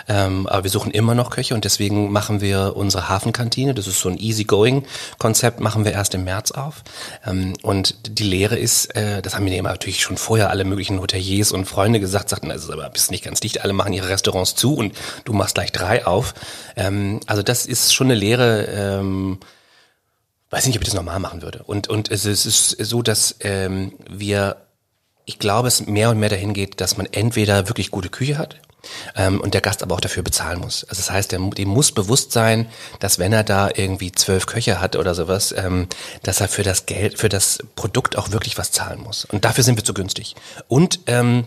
Ähm, 0.09 0.47
aber 0.47 0.65
wir 0.65 0.71
suchen 0.71 0.91
immer 0.91 1.15
noch 1.15 1.31
Köche 1.31 1.55
und 1.55 1.65
deswegen 1.65 2.11
machen 2.13 2.41
wir 2.41 2.77
unsere 2.77 3.09
Hafenkantine, 3.09 3.75
das 3.75 3.87
ist 3.87 4.01
so 4.01 4.09
ein 4.09 4.19
Easy-Going-Konzept, 4.19 5.61
machen 5.61 5.85
wir 5.85 5.93
erst 5.93 6.15
im 6.15 6.25
März 6.25 6.51
auf. 6.51 6.83
Ähm, 7.27 7.55
und 7.63 7.97
die 8.19 8.25
Lehre 8.25 8.59
ist, 8.59 8.95
äh, 8.97 9.23
das 9.23 9.35
haben 9.35 9.45
mir 9.45 9.57
immer 9.57 9.71
natürlich 9.71 10.03
schon 10.03 10.17
vorher 10.17 10.51
alle 10.51 10.65
möglichen 10.65 11.01
Hoteliers 11.01 11.53
und 11.53 11.67
Freunde 11.67 12.01
gesagt, 12.01 12.29
sagten, 12.29 12.51
ist 12.51 12.71
aber 12.71 12.89
bist 12.91 13.11
nicht 13.11 13.25
ganz 13.25 13.41
dicht, 13.41 13.63
alle 13.63 13.73
machen 13.73 13.93
ihre 13.93 14.09
Restaurants 14.09 14.55
zu 14.55 14.75
und 14.75 14.95
du 15.25 15.33
machst 15.33 15.55
gleich 15.55 15.73
drei 15.73 16.07
auf. 16.07 16.35
Ähm, 16.77 17.21
also 17.27 17.43
das 17.43 17.67
ist 17.67 17.95
schon 17.95 18.09
eine 18.09 18.15
Lehre, 18.15 18.65
ähm, 18.67 19.39
weiß 20.51 20.67
nicht, 20.67 20.77
ob 20.77 20.83
ich 20.83 20.89
das 20.89 20.95
normal 20.95 21.21
machen 21.21 21.43
würde. 21.43 21.63
Und, 21.65 21.89
und 21.89 22.11
es 22.11 22.27
ist 22.27 22.71
so, 22.71 23.03
dass 23.03 23.37
ähm, 23.41 23.95
wir, 24.09 24.57
ich 25.25 25.39
glaube, 25.39 25.69
es 25.69 25.87
mehr 25.87 26.11
und 26.11 26.19
mehr 26.19 26.29
dahin 26.29 26.55
geht, 26.55 26.81
dass 26.81 26.97
man 26.97 27.07
entweder 27.07 27.69
wirklich 27.69 27.91
gute 27.91 28.09
Küche 28.09 28.37
hat 28.37 28.57
ähm, 29.15 29.41
und 29.41 29.55
der 29.55 29.61
Gast 29.61 29.83
aber 29.83 29.95
auch 29.95 30.01
dafür 30.01 30.23
bezahlen 30.23 30.61
muss. 30.61 30.85
Also 30.85 31.01
das 31.01 31.11
heißt, 31.11 31.33
der, 31.33 31.39
dem 31.39 31.69
muss 31.69 31.93
bewusst 31.93 32.33
sein, 32.33 32.69
dass 32.99 33.19
wenn 33.19 33.33
er 33.33 33.45
da 33.45 33.71
irgendwie 33.75 34.13
zwölf 34.13 34.47
Köche 34.47 34.81
hat 34.81 34.97
oder 34.97 35.15
sowas, 35.15 35.55
ähm, 35.57 35.89
dass 36.23 36.41
er 36.41 36.49
für 36.49 36.63
das 36.63 36.87
Geld, 36.87 37.19
für 37.19 37.29
das 37.29 37.59
Produkt 37.77 38.17
auch 38.17 38.33
wirklich 38.33 38.59
was 38.59 38.73
zahlen 38.73 39.01
muss. 39.01 39.25
Und 39.25 39.45
dafür 39.45 39.65
sind 39.65 39.77
wir 39.77 39.85
zu 39.85 39.95
günstig. 39.95 40.35
Und 40.69 41.01
ähm, 41.07 41.47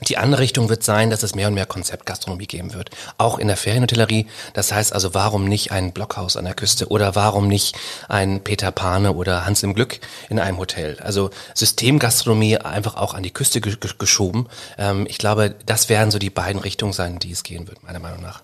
die 0.00 0.18
andere 0.18 0.42
Richtung 0.42 0.68
wird 0.68 0.82
sein, 0.82 1.10
dass 1.10 1.22
es 1.22 1.34
mehr 1.34 1.48
und 1.48 1.54
mehr 1.54 1.66
Konzeptgastronomie 1.66 2.46
geben 2.46 2.74
wird. 2.74 2.90
Auch 3.16 3.38
in 3.38 3.46
der 3.46 3.56
Ferienhotellerie. 3.56 4.26
Das 4.52 4.72
heißt 4.72 4.92
also, 4.92 5.14
warum 5.14 5.44
nicht 5.46 5.70
ein 5.70 5.92
Blockhaus 5.92 6.36
an 6.36 6.44
der 6.44 6.54
Küste 6.54 6.88
oder 6.88 7.14
warum 7.14 7.46
nicht 7.46 7.76
ein 8.08 8.42
Peter 8.42 8.72
Pane 8.72 9.12
oder 9.12 9.46
Hans 9.46 9.62
im 9.62 9.74
Glück 9.74 10.00
in 10.28 10.38
einem 10.40 10.58
Hotel? 10.58 10.98
Also 11.00 11.30
Systemgastronomie 11.54 12.58
einfach 12.58 12.96
auch 12.96 13.14
an 13.14 13.22
die 13.22 13.30
Küste 13.30 13.60
geschoben. 13.60 14.48
Ähm, 14.78 15.06
ich 15.08 15.18
glaube, 15.18 15.54
das 15.64 15.88
werden 15.88 16.10
so 16.10 16.18
die 16.18 16.30
beiden 16.30 16.60
Richtungen 16.60 16.92
sein, 16.92 17.18
die 17.20 17.30
es 17.30 17.44
gehen 17.44 17.68
wird, 17.68 17.82
meiner 17.84 18.00
Meinung 18.00 18.20
nach. 18.20 18.42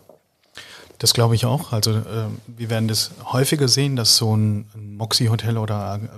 Das 1.01 1.15
glaube 1.15 1.35
ich 1.35 1.47
auch. 1.47 1.73
Also 1.73 1.93
äh, 1.93 2.27
wir 2.47 2.71
werden 2.71 2.87
das 2.87 3.11
häufiger 3.25 3.69
sehen, 3.69 3.97
dass 3.97 4.17
so 4.17 4.37
ein, 4.37 4.71
Moxie-Hotel 4.77 5.57
oder 5.57 5.99
äh, 6.03 6.09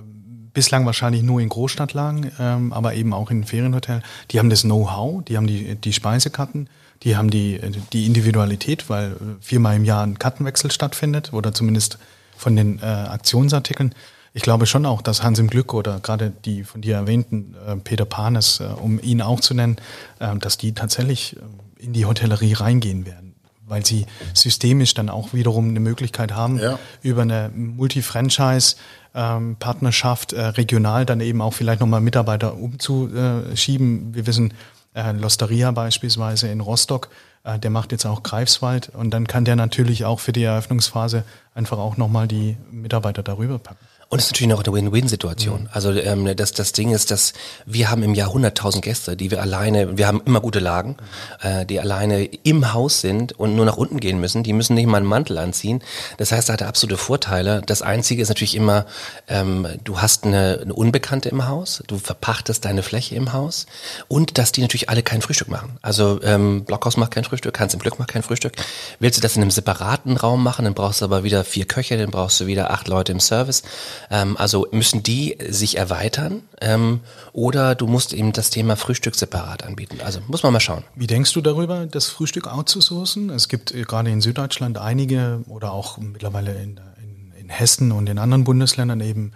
bislang 0.53 0.85
wahrscheinlich 0.85 1.23
nur 1.23 1.41
in 1.41 1.49
Großstadtlagen, 1.49 2.31
ähm, 2.39 2.73
aber 2.73 2.93
eben 2.93 3.13
auch 3.13 3.31
in 3.31 3.43
Ferienhotel. 3.43 4.01
Die 4.31 4.39
haben 4.39 4.49
das 4.49 4.61
Know-how, 4.61 5.23
die 5.23 5.37
haben 5.37 5.47
die, 5.47 5.75
die 5.75 5.93
Speisekarten, 5.93 6.69
die 7.03 7.17
haben 7.17 7.29
die, 7.29 7.59
die 7.91 8.05
Individualität, 8.05 8.89
weil 8.89 9.15
viermal 9.41 9.75
im 9.75 9.85
Jahr 9.85 10.05
ein 10.05 10.19
Kartenwechsel 10.19 10.71
stattfindet 10.71 11.33
oder 11.33 11.53
zumindest 11.53 11.97
von 12.37 12.55
den 12.55 12.79
äh, 12.79 12.85
Aktionsartikeln. 12.85 13.93
Ich 14.33 14.41
glaube 14.41 14.65
schon 14.65 14.85
auch, 14.85 15.01
dass 15.01 15.21
Hans 15.21 15.37
im 15.37 15.47
Glück 15.47 15.73
oder 15.73 15.99
gerade 15.99 16.31
die 16.45 16.63
von 16.63 16.81
dir 16.81 16.95
erwähnten 16.95 17.55
äh, 17.67 17.75
Peter 17.75 18.05
Panes, 18.05 18.59
äh, 18.59 18.65
um 18.65 18.99
ihn 18.99 19.21
auch 19.21 19.39
zu 19.39 19.53
nennen, 19.53 19.77
äh, 20.19 20.35
dass 20.37 20.57
die 20.57 20.73
tatsächlich 20.73 21.35
äh, 21.35 21.83
in 21.83 21.93
die 21.93 22.05
Hotellerie 22.05 22.53
reingehen 22.53 23.05
werden 23.05 23.22
weil 23.67 23.85
sie 23.85 24.05
systemisch 24.33 24.93
dann 24.93 25.09
auch 25.09 25.33
wiederum 25.33 25.69
eine 25.69 25.79
Möglichkeit 25.79 26.33
haben, 26.33 26.59
ja. 26.59 26.79
über 27.01 27.21
eine 27.21 27.51
Multi-Franchise 27.53 28.75
ähm, 29.15 29.57
äh, 29.59 30.39
regional 30.41 31.05
dann 31.05 31.21
eben 31.21 31.41
auch 31.41 31.53
vielleicht 31.53 31.79
nochmal 31.79 32.01
Mitarbeiter 32.01 32.55
umzuschieben. 32.55 34.15
Wir 34.15 34.27
wissen, 34.27 34.53
äh, 34.93 35.11
Losteria 35.11 35.71
beispielsweise 35.71 36.47
in 36.47 36.61
Rostock, 36.61 37.09
äh, 37.43 37.59
der 37.59 37.69
macht 37.69 37.91
jetzt 37.91 38.05
auch 38.05 38.23
Greifswald 38.23 38.89
und 38.89 39.11
dann 39.11 39.27
kann 39.27 39.45
der 39.45 39.55
natürlich 39.55 40.05
auch 40.05 40.19
für 40.19 40.33
die 40.33 40.43
Eröffnungsphase 40.43 41.23
einfach 41.53 41.77
auch 41.77 41.97
nochmal 41.97 42.27
die 42.27 42.57
Mitarbeiter 42.71 43.23
darüber 43.23 43.59
packen. 43.59 43.85
Und 44.13 44.19
es 44.19 44.25
ist 44.25 44.33
natürlich 44.33 44.51
noch 44.51 44.63
eine 44.63 44.73
Win-Win-Situation. 44.73 45.61
Mhm. 45.61 45.69
Also 45.71 45.91
ähm, 45.91 46.35
das, 46.35 46.51
das 46.51 46.71
Ding 46.71 46.91
ist, 46.91 47.09
dass 47.09 47.33
wir 47.65 47.89
haben 47.89 48.03
im 48.03 48.13
Jahr 48.13 48.29
100.000 48.29 48.81
Gäste, 48.81 49.17
die 49.17 49.31
wir 49.31 49.41
alleine, 49.41 49.97
wir 49.97 50.05
haben 50.05 50.21
immer 50.25 50.39
gute 50.39 50.59
Lagen, 50.59 50.97
mhm. 51.41 51.49
äh, 51.49 51.65
die 51.65 51.79
alleine 51.79 52.25
im 52.25 52.73
Haus 52.73 53.01
sind 53.01 53.33
und 53.33 53.55
nur 53.55 53.65
nach 53.65 53.75
unten 53.75 53.99
gehen 53.99 54.19
müssen. 54.19 54.43
Die 54.43 54.53
müssen 54.53 54.75
nicht 54.75 54.85
mal 54.85 54.97
einen 54.97 55.07
Mantel 55.07 55.39
anziehen. 55.39 55.81
Das 56.17 56.31
heißt, 56.31 56.47
da 56.47 56.53
hat 56.53 56.61
er 56.61 56.67
absolute 56.67 56.97
Vorteile. 56.97 57.63
Das 57.65 57.81
Einzige 57.81 58.21
ist 58.21 58.27
natürlich 58.27 58.53
immer, 58.53 58.85
ähm, 59.27 59.65
du 59.83 59.99
hast 59.99 60.25
eine, 60.25 60.59
eine 60.61 60.75
Unbekannte 60.75 61.29
im 61.29 61.47
Haus, 61.47 61.81
du 61.87 61.97
verpachtest 61.97 62.65
deine 62.65 62.83
Fläche 62.83 63.15
im 63.15 63.33
Haus 63.33 63.65
und 64.09 64.37
dass 64.37 64.51
die 64.51 64.61
natürlich 64.61 64.89
alle 64.89 65.01
kein 65.01 65.23
Frühstück 65.23 65.47
machen. 65.47 65.79
Also 65.81 66.21
ähm, 66.21 66.65
Blockhaus 66.65 66.97
macht 66.97 67.09
kein 67.09 67.23
Frühstück, 67.23 67.59
Hans 67.59 67.73
im 67.73 67.79
Glück 67.79 67.97
macht 67.97 68.09
kein 68.09 68.21
Frühstück. 68.21 68.53
Willst 68.99 69.17
du 69.17 69.23
das 69.23 69.35
in 69.37 69.41
einem 69.41 69.49
separaten 69.49 70.17
Raum 70.17 70.43
machen, 70.43 70.65
dann 70.65 70.75
brauchst 70.75 71.01
du 71.01 71.05
aber 71.05 71.23
wieder 71.23 71.43
vier 71.43 71.65
Köche, 71.65 71.97
dann 71.97 72.11
brauchst 72.11 72.39
du 72.39 72.45
wieder 72.45 72.69
acht 72.69 72.87
Leute 72.87 73.11
im 73.11 73.19
Service. 73.19 73.63
Ähm, 74.09 74.37
also 74.37 74.67
müssen 74.71 75.03
die 75.03 75.37
sich 75.49 75.77
erweitern 75.77 76.43
ähm, 76.61 77.01
oder 77.31 77.75
du 77.75 77.87
musst 77.87 78.13
eben 78.13 78.33
das 78.33 78.49
Thema 78.49 78.75
Frühstück 78.75 79.15
separat 79.15 79.63
anbieten. 79.63 79.99
Also 80.03 80.19
muss 80.27 80.43
man 80.43 80.53
mal 80.53 80.59
schauen. 80.59 80.83
Wie 80.95 81.07
denkst 81.07 81.33
du 81.33 81.41
darüber, 81.41 81.85
das 81.85 82.07
Frühstück 82.07 82.47
outzusourcen? 82.47 83.29
Es 83.29 83.47
gibt 83.47 83.73
äh, 83.73 83.83
gerade 83.83 84.09
in 84.09 84.21
Süddeutschland 84.21 84.77
einige 84.77 85.43
oder 85.47 85.71
auch 85.71 85.97
mittlerweile 85.97 86.53
in, 86.53 86.79
in, 87.01 87.33
in 87.39 87.49
Hessen 87.49 87.91
und 87.91 88.09
in 88.09 88.17
anderen 88.17 88.43
Bundesländern 88.43 89.01
eben 89.01 89.33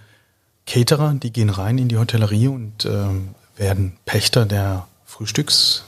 Caterer, 0.65 1.13
die 1.13 1.31
gehen 1.31 1.49
rein 1.49 1.77
in 1.77 1.87
die 1.87 1.97
Hotellerie 1.97 2.49
und 2.49 2.85
äh, 2.85 3.07
werden 3.55 3.97
Pächter 4.05 4.45
der 4.45 4.87
Frühstücks. 5.05 5.83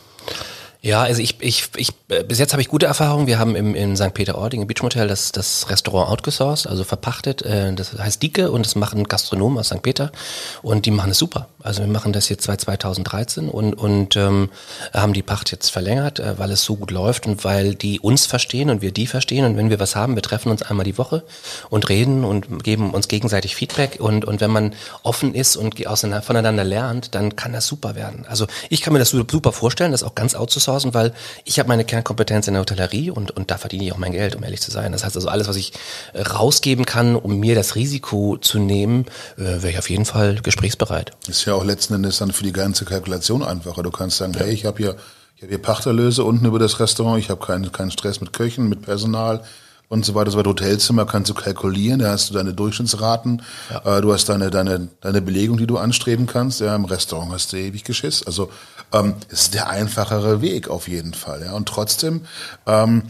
Ja, 0.81 1.01
also 1.01 1.21
ich, 1.21 1.35
ich, 1.41 1.67
ich 1.75 1.93
bis 2.07 2.39
jetzt 2.39 2.53
habe 2.53 2.61
ich 2.61 2.69
gute 2.69 2.85
Erfahrungen. 2.85 3.27
Wir 3.27 3.37
haben 3.37 3.53
im, 3.57 3.75
in 3.75 3.97
St. 3.97 4.13
Peter-Ording 4.13 4.61
im 4.61 4.67
Beach 4.67 4.81
Motel 4.81 5.09
das, 5.09 5.33
das 5.33 5.69
Restaurant 5.69 6.09
outgesourced, 6.09 6.67
also 6.67 6.85
verpachtet. 6.85 7.41
Äh, 7.41 7.73
das 7.73 7.97
heißt 7.97 8.23
Dicke 8.23 8.49
und 8.49 8.65
das 8.65 8.75
machen 8.75 9.03
Gastronomen 9.03 9.59
aus 9.59 9.67
St. 9.67 9.81
Peter 9.81 10.13
und 10.61 10.85
die 10.85 10.91
machen 10.91 11.11
es 11.11 11.17
super. 11.17 11.49
Also 11.61 11.81
wir 11.81 11.89
machen 11.89 12.13
das 12.13 12.29
jetzt 12.29 12.45
seit 12.45 12.61
2013 12.61 13.49
und, 13.49 13.73
und 13.73 14.15
ähm, 14.15 14.49
haben 14.93 15.11
die 15.11 15.21
Pacht 15.21 15.51
jetzt 15.51 15.69
verlängert, 15.69 16.19
äh, 16.19 16.39
weil 16.39 16.49
es 16.51 16.63
so 16.63 16.77
gut 16.77 16.91
läuft 16.91 17.27
und 17.27 17.43
weil 17.43 17.75
die 17.75 17.99
uns 17.99 18.25
verstehen 18.25 18.69
und 18.69 18.81
wir 18.81 18.93
die 18.93 19.05
verstehen. 19.05 19.43
Und 19.43 19.57
wenn 19.57 19.69
wir 19.69 19.81
was 19.81 19.97
haben, 19.97 20.15
wir 20.15 20.23
treffen 20.23 20.49
uns 20.49 20.61
einmal 20.61 20.85
die 20.85 20.97
Woche 20.97 21.25
und 21.69 21.89
reden 21.89 22.23
und 22.23 22.63
geben 22.63 22.91
uns 22.91 23.09
gegenseitig 23.09 23.53
Feedback. 23.53 23.97
Und, 23.99 24.23
und 24.23 24.39
wenn 24.39 24.51
man 24.51 24.73
offen 25.03 25.35
ist 25.35 25.57
und 25.57 25.75
voneinander 26.23 26.63
lernt, 26.63 27.15
dann 27.15 27.35
kann 27.35 27.51
das 27.51 27.67
super 27.67 27.95
werden. 27.95 28.25
Also 28.29 28.47
ich 28.69 28.81
kann 28.81 28.93
mir 28.93 28.99
das 28.99 29.09
super 29.09 29.51
vorstellen, 29.51 29.91
das 29.91 30.03
auch 30.03 30.15
ganz 30.15 30.35
outzusourcen 30.35 30.68
outsourcen, 30.69 30.93
weil 30.93 31.13
ich 31.45 31.59
habe 31.59 31.67
meine 31.67 31.85
Kernkompetenz 31.85 32.47
in 32.47 32.53
der 32.53 32.61
Hotellerie 32.61 33.11
und, 33.11 33.31
und 33.31 33.51
da 33.51 33.57
verdiene 33.57 33.85
ich 33.85 33.93
auch 33.93 33.97
mein 33.97 34.11
Geld, 34.11 34.35
um 34.35 34.43
ehrlich 34.43 34.61
zu 34.61 34.71
sein. 34.71 34.91
Das 34.91 35.03
heißt 35.03 35.15
also 35.15 35.27
alles, 35.27 35.47
was 35.47 35.55
ich 35.55 35.73
äh, 36.13 36.21
rausgeben 36.21 36.85
kann, 36.85 37.15
um 37.15 37.39
mir 37.39 37.55
das 37.55 37.75
Risiko 37.75 38.37
zu 38.37 38.59
nehmen, 38.59 39.05
äh, 39.37 39.43
wäre 39.43 39.71
ich 39.71 39.79
auf 39.79 39.89
jeden 39.89 40.05
Fall 40.05 40.35
gesprächsbereit. 40.41 41.11
Ist 41.27 41.45
ja 41.45 41.53
auch 41.53 41.63
letzten 41.63 41.95
Endes 41.95 42.17
dann 42.19 42.31
für 42.31 42.43
die 42.43 42.53
ganze 42.53 42.85
Kalkulation 42.85 43.43
einfacher. 43.43 43.83
Du 43.83 43.91
kannst 43.91 44.17
sagen, 44.17 44.33
ja. 44.33 44.41
hey, 44.41 44.51
ich 44.51 44.65
habe 44.65 44.77
hier, 44.77 44.95
ich 45.35 45.43
habe 45.43 45.49
hier 45.49 45.61
Pachterlöse 45.61 46.23
unten 46.23 46.45
über 46.45 46.59
das 46.59 46.79
Restaurant, 46.79 47.19
ich 47.19 47.29
habe 47.29 47.45
keinen 47.45 47.71
keinen 47.71 47.91
Stress 47.91 48.21
mit 48.21 48.33
Köchen, 48.33 48.69
mit 48.69 48.81
Personal 48.81 49.43
und 49.89 50.05
so 50.05 50.15
weiter. 50.15 50.31
So 50.31 50.37
weiter. 50.37 50.49
Hotelzimmer 50.49 51.05
kannst 51.05 51.29
du 51.29 51.33
kalkulieren, 51.33 51.99
da 51.99 52.11
hast 52.11 52.29
du 52.29 52.33
deine 52.35 52.53
Durchschnittsraten, 52.53 53.41
ja. 53.69 53.97
äh, 53.97 54.01
du 54.01 54.13
hast 54.13 54.29
deine, 54.29 54.49
deine, 54.49 54.89
deine 55.01 55.21
Belegung, 55.21 55.57
die 55.57 55.67
du 55.67 55.77
anstreben 55.77 56.27
kannst. 56.27 56.61
Ja, 56.61 56.75
im 56.75 56.85
Restaurant 56.85 57.31
hast 57.31 57.51
du 57.51 57.57
ewig 57.57 57.83
Geschiss. 57.83 58.23
Also 58.25 58.49
ähm, 58.93 59.15
es 59.29 59.43
ist 59.43 59.53
der 59.53 59.69
einfachere 59.69 60.41
Weg 60.41 60.69
auf 60.69 60.87
jeden 60.87 61.13
Fall. 61.13 61.43
Ja. 61.43 61.53
Und 61.53 61.67
trotzdem 61.67 62.25
ähm, 62.65 63.03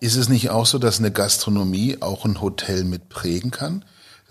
ist 0.00 0.16
es 0.16 0.28
nicht 0.28 0.50
auch 0.50 0.66
so, 0.66 0.78
dass 0.78 0.98
eine 0.98 1.10
Gastronomie 1.10 1.98
auch 2.00 2.24
ein 2.24 2.40
Hotel 2.40 2.84
mitprägen 2.84 3.50
kann? 3.50 3.84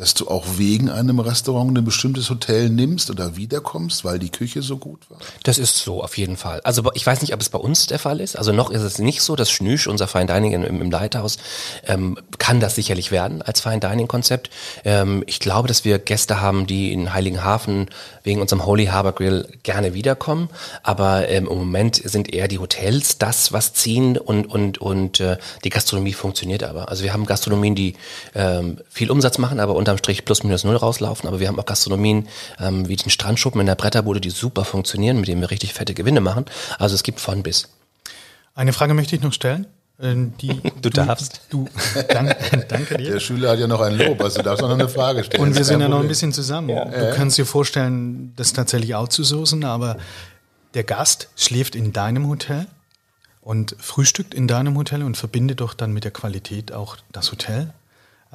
Dass 0.04 0.14
du 0.14 0.28
auch 0.28 0.44
wegen 0.58 0.90
einem 0.90 1.22
Restaurant 1.22 1.78
ein 1.78 1.86
bestimmtes 1.86 2.30
Hotel 2.30 2.70
nimmst 2.70 3.10
oder 3.10 3.38
wiederkommst, 3.38 4.04
weil 4.04 4.20
die 4.20 4.32
Küche 4.32 4.62
so 4.62 4.76
gut 4.76 5.10
war? 5.10 5.18
Das 5.44 5.58
ist 5.58 5.78
so, 5.78 6.04
auf 6.04 6.18
jeden 6.18 6.36
Fall. 6.36 6.60
Also 6.66 6.84
ich 6.94 7.06
weiß 7.06 7.22
nicht, 7.22 7.34
ob 7.34 7.40
es 7.40 7.48
bei 7.48 7.58
uns 7.58 7.88
der 7.88 8.00
Fall 8.00 8.20
ist. 8.20 8.36
Also 8.36 8.52
noch 8.52 8.70
ist 8.70 8.82
es 8.82 9.00
nicht 9.00 9.22
so, 9.22 9.38
dass 9.38 9.50
Schnüsch, 9.50 9.88
unser 9.88 10.10
Fine 10.10 10.26
Dining 10.26 10.52
im, 10.52 10.82
im 10.82 10.92
Leithaus, 10.92 11.38
ähm, 11.88 12.18
kann 12.38 12.60
das 12.60 12.76
sicherlich 12.76 13.12
werden 13.12 13.42
als 13.42 13.62
Fine 13.62 13.80
Dining 13.80 14.10
Konzept. 14.10 14.50
Ähm, 14.84 15.24
ich 15.26 15.40
glaube, 15.40 15.70
dass 15.70 15.86
wir 15.86 16.00
Gäste 16.00 16.42
haben, 16.42 16.68
die 16.68 16.92
in 16.92 17.14
Heiligenhafen 17.14 17.90
wegen 18.24 18.42
unserem 18.42 18.66
Holy 18.66 18.88
Harbor 18.88 19.14
Grill 19.14 19.48
gerne 19.64 19.94
wiederkommen. 19.94 20.50
Aber 20.84 21.30
ähm, 21.30 21.48
im 21.48 21.58
Moment 21.60 21.96
sind 21.96 22.34
eher 22.34 22.50
die 22.50 22.60
Hotels 22.60 23.20
das, 23.20 23.54
was 23.54 23.72
ziehen 23.74 24.18
und, 24.18 24.48
und, 24.48 24.80
und 24.80 25.22
äh, 25.22 25.38
die 25.64 25.70
Gastronomie 25.70 26.12
funktioniert 26.12 26.62
aber. 26.62 26.90
Also 26.90 27.06
wir 27.06 27.14
haben 27.14 27.26
Gastronomien, 27.26 27.74
die 27.74 27.96
ähm, 28.36 28.80
viel 28.90 29.10
Umsatz 29.10 29.38
machen, 29.38 29.62
aber 29.62 29.76
unterm 29.94 29.98
Strich 30.00 30.26
plus 30.26 30.44
minus 30.44 30.64
null 30.64 30.76
rauslaufen. 30.76 31.28
Aber 31.28 31.40
wir 31.40 31.48
haben 31.48 31.60
auch 31.60 31.66
Gastronomien 31.66 32.28
ähm, 32.60 32.88
wie 32.88 32.96
den 32.96 33.10
Strandschuppen 33.10 33.62
in 33.62 33.68
der 33.68 33.76
Bretterbude, 33.76 34.20
die 34.20 34.30
super 34.30 34.66
funktionieren, 34.66 35.18
mit 35.18 35.28
denen 35.28 35.42
wir 35.42 35.52
richtig 35.52 35.74
fette 35.74 35.94
Gewinne 35.94 36.22
machen. 36.22 36.46
Also 36.80 36.96
es 36.96 37.04
gibt 37.04 37.20
von 37.20 37.44
bis. 37.44 37.70
Eine 38.56 38.74
Frage 38.74 38.94
möchte 38.94 39.16
ich 39.16 39.22
noch 39.22 39.34
stellen. 39.34 39.68
Äh, 40.00 40.16
die, 40.42 40.48
du, 40.62 40.72
du 40.82 40.90
darfst. 40.90 41.42
Du, 41.50 41.68
danke, 42.10 42.36
danke 42.68 42.98
dir. 42.98 43.14
Der 43.14 43.20
Schüler 43.20 43.52
hat 43.52 43.60
ja 43.60 43.68
noch 43.68 43.82
ein 43.82 43.98
Lob, 43.98 44.22
also 44.22 44.38
du 44.38 44.44
darfst 44.44 44.62
noch 44.62 44.72
eine 44.72 44.90
Frage 44.90 45.24
stellen. 45.24 45.44
Und 45.44 45.56
wir 45.56 45.64
sind 45.64 45.82
ja 45.82 45.88
noch 45.88 46.02
ein 46.02 46.08
bisschen 46.08 46.34
zusammen. 46.34 46.70
Ja. 46.70 46.86
Du 46.86 47.06
ja. 47.06 47.12
kannst 47.12 47.38
dir 47.38 47.46
vorstellen, 47.46 48.34
das 48.36 48.54
tatsächlich 48.54 48.96
outzusourcen, 48.96 49.64
aber 49.64 49.98
der 50.74 50.84
Gast 50.84 51.30
schläft 51.36 51.76
in 51.76 51.94
deinem 51.94 52.28
Hotel 52.28 52.68
und 53.42 53.76
frühstückt 53.80 54.34
in 54.34 54.48
deinem 54.48 54.78
Hotel 54.78 55.04
und 55.04 55.18
verbindet 55.18 55.62
doch 55.62 55.74
dann 55.74 55.92
mit 55.92 56.04
der 56.04 56.12
Qualität 56.12 56.72
auch 56.72 56.98
das 57.12 57.32
Hotel. 57.32 57.74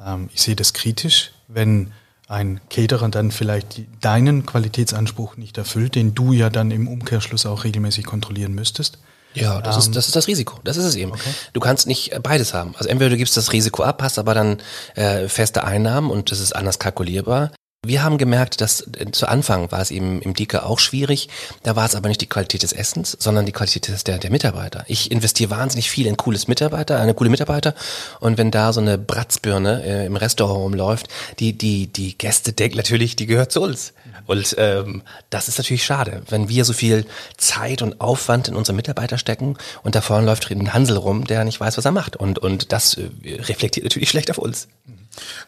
Ähm, 0.05 0.29
ich 0.33 0.41
sehe 0.41 0.55
das 0.55 0.73
kritisch, 0.73 1.31
wenn 1.47 1.91
ein 2.27 2.61
Caterer 2.69 3.09
dann 3.09 3.31
vielleicht 3.31 3.81
deinen 4.01 4.45
Qualitätsanspruch 4.45 5.35
nicht 5.37 5.57
erfüllt, 5.57 5.95
den 5.95 6.13
du 6.13 6.31
ja 6.31 6.49
dann 6.49 6.69
im 6.69 6.87
Umkehrschluss 6.87 7.45
auch 7.45 7.63
regelmäßig 7.63 8.05
kontrollieren 8.05 8.53
müsstest. 8.53 8.99
Ja, 9.33 9.61
das, 9.61 9.75
um, 9.75 9.79
ist, 9.79 9.87
ähm, 9.87 9.93
das 9.93 10.07
ist 10.07 10.15
das 10.15 10.27
Risiko. 10.27 10.59
Das 10.63 10.77
ist 10.77 10.85
es 10.85 10.95
eben. 10.95 11.11
Okay. 11.11 11.29
Du 11.53 11.59
kannst 11.59 11.87
nicht 11.87 12.13
äh, 12.13 12.19
beides 12.21 12.53
haben. 12.53 12.75
Also 12.77 12.89
entweder 12.89 13.09
du 13.09 13.17
gibst 13.17 13.37
das 13.37 13.51
Risiko 13.51 13.83
ab, 13.83 14.01
hast 14.01 14.19
aber 14.19 14.33
dann 14.33 14.57
äh, 14.95 15.27
feste 15.27 15.63
Einnahmen 15.63 16.09
und 16.09 16.31
das 16.31 16.39
ist 16.39 16.55
anders 16.55 16.79
kalkulierbar. 16.79 17.51
Wir 17.89 18.03
haben 18.03 18.19
gemerkt, 18.19 18.61
dass 18.61 18.81
äh, 18.81 19.09
zu 19.11 19.27
Anfang 19.27 19.71
war 19.71 19.81
es 19.81 19.89
eben 19.89 20.21
im 20.21 20.35
Dika 20.35 20.59
auch 20.59 20.77
schwierig. 20.77 21.27
Da 21.63 21.75
war 21.75 21.87
es 21.87 21.95
aber 21.95 22.07
nicht 22.07 22.21
die 22.21 22.29
Qualität 22.29 22.61
des 22.61 22.71
Essens, 22.71 23.17
sondern 23.19 23.47
die 23.47 23.51
Qualität 23.51 24.07
der, 24.07 24.19
der 24.19 24.29
Mitarbeiter. 24.29 24.85
Ich 24.85 25.09
investiere 25.09 25.49
wahnsinnig 25.49 25.89
viel 25.89 26.05
in 26.05 26.15
cooles 26.15 26.47
Mitarbeiter, 26.47 26.99
eine 26.99 27.15
coole 27.15 27.31
Mitarbeiter. 27.31 27.73
Und 28.19 28.37
wenn 28.37 28.51
da 28.51 28.73
so 28.73 28.79
eine 28.79 28.99
Bratzbirne 28.99 29.83
äh, 29.83 30.05
im 30.05 30.17
Restaurant 30.17 30.59
rumläuft, 30.59 31.07
die, 31.39 31.57
die, 31.57 31.87
die 31.87 32.15
Gäste 32.15 32.53
denken 32.53 32.77
natürlich, 32.77 33.15
die 33.15 33.25
gehört 33.25 33.51
zu 33.51 33.59
uns. 33.59 33.93
Und 34.27 34.53
ähm, 34.59 35.01
das 35.31 35.47
ist 35.47 35.57
natürlich 35.57 35.83
schade, 35.83 36.21
wenn 36.29 36.47
wir 36.47 36.65
so 36.65 36.73
viel 36.73 37.07
Zeit 37.37 37.81
und 37.81 38.01
Aufwand 38.01 38.49
in 38.49 38.55
unsere 38.55 38.75
Mitarbeiter 38.75 39.17
stecken 39.17 39.57
und 39.81 39.95
da 39.95 40.01
vorne 40.01 40.27
läuft 40.27 40.51
ein 40.51 40.73
Hansel 40.73 40.97
rum, 40.97 41.25
der 41.25 41.43
nicht 41.43 41.59
weiß, 41.59 41.75
was 41.79 41.85
er 41.85 41.91
macht. 41.91 42.17
Und, 42.17 42.37
und 42.37 42.71
das 42.71 42.93
äh, 42.93 43.09
reflektiert 43.23 43.85
natürlich 43.85 44.09
schlecht 44.09 44.29
auf 44.29 44.37
uns. 44.37 44.67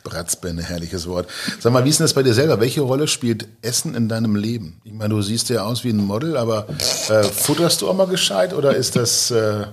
Bratzbände, 0.03 0.64
herrliches 0.64 1.07
Wort. 1.07 1.28
Sag 1.59 1.72
mal, 1.72 1.86
wie 1.86 1.89
ist 1.89 1.99
denn 1.99 2.05
das 2.05 2.14
bei 2.14 2.24
dir 2.24 2.34
selber? 2.34 2.59
Welche 2.59 2.82
Rolle 2.82 3.07
spielt 3.07 3.47
Essen 3.62 3.95
in 3.95 4.09
deinem 4.09 4.36
Leben? 4.36 4.82
Ich 4.84 4.93
meine, 4.93 5.14
du 5.14 5.22
siehst 5.22 5.49
ja 5.49 5.64
aus 5.64 5.84
wie 5.84 5.89
ein 5.89 5.97
Model, 5.97 6.38
aber 6.38 6.68
äh, 7.09 7.24
futterst 7.24 7.82
du 7.82 7.89
auch 7.89 7.95
mal 7.95 8.07
gescheit 8.07 8.53
oder 8.53 8.76
ist 8.76 8.95
das... 8.95 9.32
Äh 9.32 9.66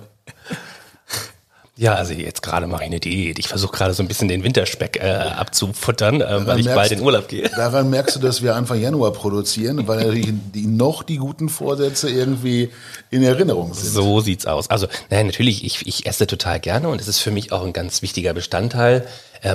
ja, 1.75 1.95
also 1.95 2.13
jetzt 2.13 2.43
gerade 2.43 2.67
mache 2.67 2.83
ich 2.83 2.89
eine 2.89 2.99
Diät. 2.99 3.39
Ich 3.39 3.47
versuche 3.47 3.75
gerade 3.75 3.93
so 3.93 4.03
ein 4.03 4.07
bisschen 4.07 4.27
den 4.27 4.43
Winterspeck 4.43 4.97
äh, 5.01 5.09
abzufuttern, 5.09 6.21
äh, 6.21 6.45
weil 6.45 6.59
ich 6.59 6.65
merkst, 6.65 6.75
bald 6.75 6.91
in 6.91 7.01
Urlaub 7.01 7.27
gehe. 7.27 7.49
Daran 7.49 7.89
merkst 7.89 8.17
du, 8.17 8.19
dass 8.19 8.43
wir 8.43 8.55
Anfang 8.55 8.79
Januar 8.79 9.11
produzieren, 9.11 9.87
weil 9.87 9.97
natürlich 9.97 10.33
die, 10.53 10.67
noch 10.67 11.03
die 11.03 11.17
guten 11.17 11.49
Vorsätze 11.49 12.09
irgendwie 12.09 12.69
in 13.09 13.23
Erinnerung 13.23 13.73
sind. 13.73 13.91
So 13.91 14.21
sieht's 14.21 14.45
aus. 14.45 14.69
Also, 14.69 14.87
nein, 15.09 15.25
natürlich, 15.25 15.65
ich, 15.65 15.87
ich 15.87 16.05
esse 16.05 16.27
total 16.27 16.59
gerne 16.59 16.89
und 16.89 17.01
es 17.01 17.07
ist 17.07 17.19
für 17.19 17.31
mich 17.31 17.51
auch 17.51 17.65
ein 17.65 17.73
ganz 17.73 18.01
wichtiger 18.01 18.33
Bestandteil 18.33 19.07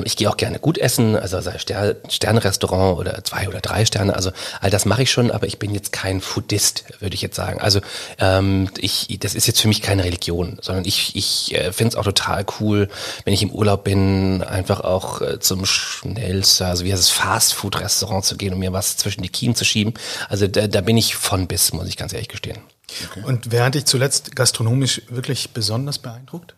ich 0.05 0.16
gehe 0.16 0.28
auch 0.28 0.37
gerne 0.37 0.59
gut 0.59 0.78
essen, 0.78 1.16
also 1.16 1.41
sei 1.41 1.59
Ster 1.59 1.97
Sterne-Restaurant 2.09 2.99
oder 2.99 3.22
zwei 3.24 3.49
oder 3.49 3.61
drei 3.61 3.85
Sterne. 3.85 4.14
Also 4.14 4.30
all 4.61 4.70
das 4.70 4.85
mache 4.85 5.03
ich 5.03 5.11
schon, 5.11 5.30
aber 5.30 5.47
ich 5.47 5.59
bin 5.59 5.74
jetzt 5.74 5.93
kein 5.93 6.20
Foodist, 6.20 6.85
würde 7.01 7.14
ich 7.14 7.22
jetzt 7.22 7.37
sagen. 7.37 7.61
Also 7.61 7.80
ähm, 8.18 8.70
ich, 8.78 9.18
das 9.20 9.35
ist 9.35 9.47
jetzt 9.47 9.61
für 9.61 9.68
mich 9.68 9.82
keine 9.82 10.05
Religion, 10.05 10.59
sondern 10.61 10.85
ich, 10.85 11.16
ich 11.16 11.55
äh, 11.55 11.72
finde 11.72 11.91
es 11.91 11.97
auch 11.97 12.05
total 12.05 12.45
cool, 12.61 12.89
wenn 13.24 13.35
ich 13.35 13.43
im 13.43 13.51
Urlaub 13.51 13.85
bin, 13.85 14.43
einfach 14.43 14.80
auch 14.80 15.20
äh, 15.20 15.39
zum 15.41 15.66
schnellsten, 15.66 16.64
also 16.64 16.85
wie 16.85 16.93
heißt 16.93 17.03
es, 17.03 17.11
Fast-Food-Restaurant 17.11 18.24
zu 18.24 18.37
gehen 18.37 18.53
und 18.53 18.59
mir 18.61 18.72
was 18.72 18.97
zwischen 18.97 19.22
die 19.22 19.28
Kiemen 19.28 19.55
zu 19.55 19.64
schieben. 19.64 19.95
Also 20.28 20.47
da, 20.47 20.66
da 20.66 20.80
bin 20.80 20.97
ich 20.97 21.14
von 21.16 21.47
bis, 21.47 21.72
muss 21.72 21.89
ich 21.89 21.97
ganz 21.97 22.12
ehrlich 22.12 22.28
gestehen. 22.28 22.59
Okay. 23.11 23.22
Und 23.24 23.51
wer 23.51 23.64
hat 23.64 23.74
dich 23.74 23.87
zuletzt 23.87 24.37
gastronomisch 24.37 25.03
wirklich 25.09 25.51
besonders 25.51 25.99
beeindruckt? 25.99 26.55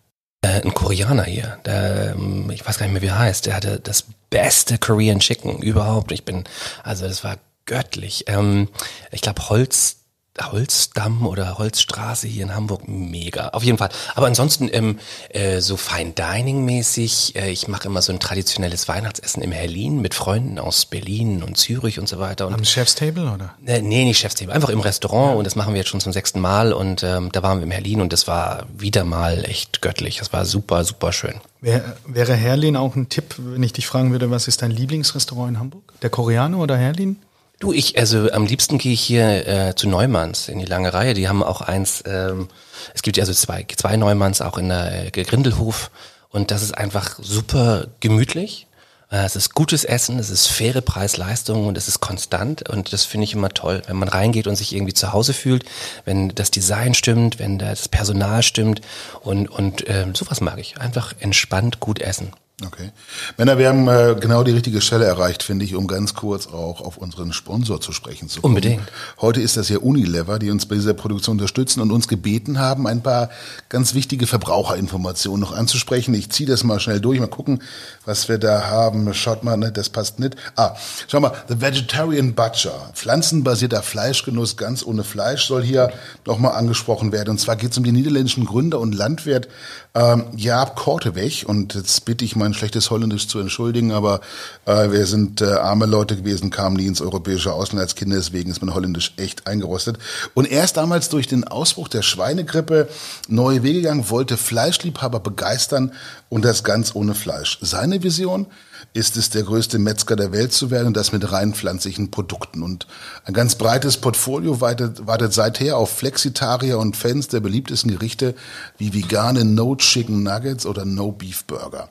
Äh, 0.47 0.62
ein 0.62 0.74
Koreaner 0.74 1.24
hier, 1.24 1.59
der, 1.64 2.14
ähm, 2.14 2.51
ich 2.51 2.66
weiß 2.66 2.78
gar 2.78 2.86
nicht 2.86 2.92
mehr, 2.92 3.03
wie 3.03 3.07
er 3.07 3.18
heißt, 3.18 3.47
der 3.47 3.57
hatte 3.57 3.80
das 3.80 4.05
beste 4.30 4.78
Korean 4.78 5.20
Chicken 5.20 5.59
überhaupt. 5.59 6.12
Ich 6.12 6.24
bin, 6.24 6.44
also 6.82 7.07
das 7.07 7.24
war 7.24 7.36
göttlich. 7.64 8.24
Ähm, 8.28 8.68
ich 9.11 9.20
glaube 9.20 9.49
Holz 9.49 9.97
Holzdamm 10.41 11.26
oder 11.26 11.59
Holzstraße 11.59 12.28
hier 12.28 12.45
in 12.45 12.55
Hamburg, 12.55 12.89
mega. 12.89 13.49
Auf 13.49 13.62
jeden 13.62 13.78
Fall. 13.78 13.89
Aber 14.14 14.26
ansonsten 14.26 14.68
ähm, 14.72 14.99
äh, 15.30 15.61
so 15.61 15.76
Fine 15.76 16.12
Dining 16.12 16.64
mäßig. 16.64 17.37
Äh, 17.37 17.51
ich 17.51 17.68
mache 17.68 17.89
immer 17.89 18.03
so 18.03 18.12
ein 18.12 18.20
traditionelles 18.20 18.89
Weihnachtsessen 18.89 19.43
im 19.43 19.53
Herlin 19.53 20.01
mit 20.01 20.14
Freunden 20.14 20.59
aus 20.59 20.87
Berlin 20.87 21.43
und 21.43 21.57
Zürich 21.57 21.99
und 21.99 22.09
so 22.09 22.18
weiter. 22.18 22.47
Und, 22.47 22.55
Am 22.55 22.64
Chefstable 22.64 23.30
oder? 23.32 23.55
Äh, 23.64 23.82
nee, 23.82 24.05
nicht 24.05 24.18
Chefstable. 24.18 24.55
Einfach 24.55 24.70
im 24.70 24.80
Restaurant 24.80 25.32
ja. 25.32 25.39
und 25.39 25.45
das 25.45 25.57
machen 25.57 25.74
wir 25.74 25.78
jetzt 25.78 25.89
schon 25.89 26.01
zum 26.01 26.12
sechsten 26.12 26.41
Mal 26.41 26.72
und 26.72 27.03
ähm, 27.03 27.30
da 27.32 27.43
waren 27.43 27.59
wir 27.59 27.64
im 27.64 27.70
Herlin 27.70 28.01
und 28.01 28.12
das 28.12 28.26
war 28.26 28.66
wieder 28.76 29.05
mal 29.05 29.45
echt 29.45 29.82
göttlich. 29.82 30.18
Das 30.18 30.32
war 30.32 30.45
super, 30.45 30.84
super 30.84 31.12
schön. 31.12 31.41
Wär, 31.61 31.97
wäre 32.07 32.34
Herlin 32.34 32.76
auch 32.76 32.95
ein 32.97 33.09
Tipp, 33.09 33.34
wenn 33.39 33.62
ich 33.62 33.72
dich 33.72 33.87
fragen 33.87 34.12
würde, 34.12 34.30
was 34.30 34.47
ist 34.47 34.62
dein 34.62 34.70
Lieblingsrestaurant 34.70 35.51
in 35.51 35.59
Hamburg? 35.59 35.82
Der 36.03 36.11
Koreaner 36.11 36.59
oder 36.59 36.76
Herlin? 36.76 37.16
Du, 37.59 37.72
ich, 37.72 37.98
also 37.98 38.30
am 38.32 38.44
liebsten 38.44 38.76
gehe 38.76 38.92
ich 38.92 39.00
hier 39.00 39.46
äh, 39.46 39.74
zu 39.74 39.88
Neumanns 39.88 40.48
in 40.48 40.59
die 40.59 40.66
lange 40.66 40.92
Reihe. 40.92 41.14
Die 41.14 41.26
haben 41.26 41.42
auch 41.42 41.62
eins, 41.62 42.04
ähm, 42.07 42.48
es 42.94 43.00
gibt 43.00 43.16
ja 43.16 43.22
also 43.22 43.32
zwei, 43.32 43.64
zwei 43.76 43.96
Neumanns 43.96 44.42
auch 44.42 44.59
in 44.59 44.68
der 44.68 45.07
äh, 45.07 45.11
Grindelhof 45.11 45.90
und 46.28 46.50
das 46.50 46.62
ist 46.62 46.76
einfach 46.76 47.18
super 47.22 47.86
gemütlich. 48.00 48.66
Äh, 49.11 49.24
es 49.24 49.36
ist 49.36 49.54
gutes 49.54 49.84
Essen, 49.84 50.18
es 50.18 50.28
ist 50.28 50.48
faire 50.48 50.82
Preis-Leistung 50.82 51.66
und 51.66 51.78
es 51.78 51.88
ist 51.88 52.00
konstant 52.00 52.68
und 52.68 52.92
das 52.92 53.07
finde 53.07 53.24
ich 53.24 53.32
immer 53.32 53.48
toll, 53.48 53.82
wenn 53.86 53.96
man 53.96 54.09
reingeht 54.09 54.48
und 54.48 54.57
sich 54.57 54.74
irgendwie 54.74 54.94
zu 54.94 55.14
Hause 55.14 55.32
fühlt, 55.32 55.64
wenn 56.04 56.28
das 56.34 56.50
Design 56.50 56.92
stimmt, 56.92 57.38
wenn 57.38 57.59
das 57.59 57.88
Personal 57.88 58.42
stimmt 58.42 58.82
und, 59.22 59.48
und 59.48 59.88
äh, 59.88 60.07
sowas 60.14 60.42
mag 60.42 60.59
ich. 60.59 60.78
Einfach 60.78 61.14
entspannt 61.20 61.80
gut 61.80 62.02
essen. 62.02 62.34
Okay. 62.64 62.90
Männer, 63.36 63.59
wir 63.59 63.68
haben 63.68 63.86
äh, 63.86 64.16
genau 64.18 64.42
die 64.42 64.52
richtige 64.52 64.80
Stelle 64.80 65.04
erreicht, 65.04 65.42
finde 65.42 65.66
ich, 65.66 65.74
um 65.74 65.86
ganz 65.86 66.14
kurz 66.14 66.46
auch 66.46 66.80
auf 66.80 66.96
unseren 66.96 67.34
Sponsor 67.34 67.82
zu 67.82 67.92
sprechen 67.92 68.30
zu 68.30 68.40
kommen. 68.40 68.54
Unbedingt. 68.54 68.80
Heute 69.20 69.42
ist 69.42 69.59
das 69.59 69.68
ja 69.68 69.76
Unilever, 69.76 70.38
die 70.38 70.50
uns 70.50 70.64
bei 70.64 70.76
dieser 70.76 70.94
Produktion 70.94 71.34
unterstützen 71.34 71.82
und 71.82 71.90
uns 71.90 72.09
gebeten 72.09 72.59
haben, 72.59 72.86
ein 72.86 73.02
paar 73.02 73.28
ganz 73.68 73.92
wichtige 73.92 74.26
Verbraucherinformationen 74.26 75.38
noch 75.38 75.54
anzusprechen. 75.54 76.14
Ich 76.14 76.30
ziehe 76.30 76.48
das 76.48 76.64
mal 76.64 76.80
schnell 76.80 76.98
durch, 76.98 77.20
mal 77.20 77.26
gucken, 77.26 77.62
was 78.07 78.26
wir 78.30 78.38
da 78.38 78.70
haben. 78.70 79.12
Schaut 79.12 79.44
mal, 79.44 79.59
ne, 79.59 79.70
das 79.70 79.90
passt 79.90 80.18
nicht. 80.18 80.36
Ah, 80.57 80.76
schau 81.09 81.20
mal, 81.20 81.32
The 81.48 81.61
Vegetarian 81.61 82.34
Butcher, 82.34 82.90
pflanzenbasierter 82.94 83.82
Fleischgenuss 83.82 84.57
ganz 84.57 84.82
ohne 84.82 85.04
Fleisch, 85.04 85.44
soll 85.44 85.62
hier 85.62 85.92
nochmal 86.24 86.52
angesprochen 86.52 87.12
werden. 87.12 87.28
Und 87.28 87.38
zwar 87.38 87.57
geht 87.57 87.72
es 87.72 87.76
um 87.76 87.84
den 87.84 87.96
niederländischen 87.96 88.46
Gründer 88.46 88.80
und 88.80 88.94
Landwirt 88.94 89.46
ähm, 89.94 90.24
Jaap 90.36 90.74
Korteweg. 90.74 91.44
Und 91.46 91.74
jetzt 91.74 92.07
bitte 92.07 92.24
ich 92.24 92.34
mal 92.34 92.45
mein 92.47 92.55
schlechtes 92.55 92.90
Holländisch 92.90 93.26
zu 93.26 93.40
entschuldigen, 93.40 93.90
aber 93.90 94.20
äh, 94.66 94.90
wir 94.90 95.05
sind 95.07 95.40
äh, 95.40 95.47
arme 95.47 95.86
Leute 95.86 96.16
gewesen, 96.16 96.51
kamen 96.51 96.76
nie 96.76 96.86
ins 96.86 97.01
europäische 97.01 97.53
Ausland 97.53 97.80
als 97.80 97.97
Kinder, 97.97 98.16
deswegen 98.16 98.51
ist 98.51 98.62
mein 98.62 98.74
Holländisch 98.74 99.14
echt 99.16 99.47
eingerostet. 99.49 99.99
Und 100.34 100.51
erst 100.51 100.76
damals 100.76 101.09
durch 101.09 101.26
den 101.26 101.44
Ausbruch 101.44 101.88
der 101.88 102.03
Schweinegrippe 102.03 102.88
neue 103.28 103.64
Wege 103.64 103.80
gegangen, 103.80 104.11
wollte 104.11 104.36
Fleischliebhaber 104.36 105.18
begeistern 105.18 105.92
und 106.28 106.44
das 106.44 106.62
ganz 106.62 106.94
ohne 106.94 107.14
Fleisch. 107.14 107.59
Seine 107.61 108.03
Vision 108.03 108.47
ist 108.92 109.16
es, 109.16 109.30
der 109.30 109.42
größte 109.42 109.78
Metzger 109.78 110.16
der 110.16 110.32
Welt 110.32 110.53
zu 110.53 110.70
werden 110.70 110.88
und 110.88 110.97
das 110.97 111.12
mit 111.12 111.30
rein 111.30 111.55
pflanzlichen 111.55 112.11
Produkten. 112.11 112.62
Und 112.62 112.86
ein 113.24 113.34
ganz 113.34 113.57
breites 113.57 113.97
Portfolio 113.97 114.61
wartet, 114.61 115.07
wartet 115.07 115.32
seither 115.32 115.76
auf 115.76 115.90
Flexitarier 115.90 116.78
und 116.78 116.97
Fans 116.97 117.28
der 117.28 117.40
beliebtesten 117.40 117.90
Gerichte 117.90 118.34
wie 118.78 118.94
vegane 118.94 119.44
No 119.44 119.76
Chicken 119.76 120.22
Nuggets 120.22 120.64
oder 120.64 120.84
No 120.84 121.12
Beef 121.12 121.44
Burger. 121.44 121.88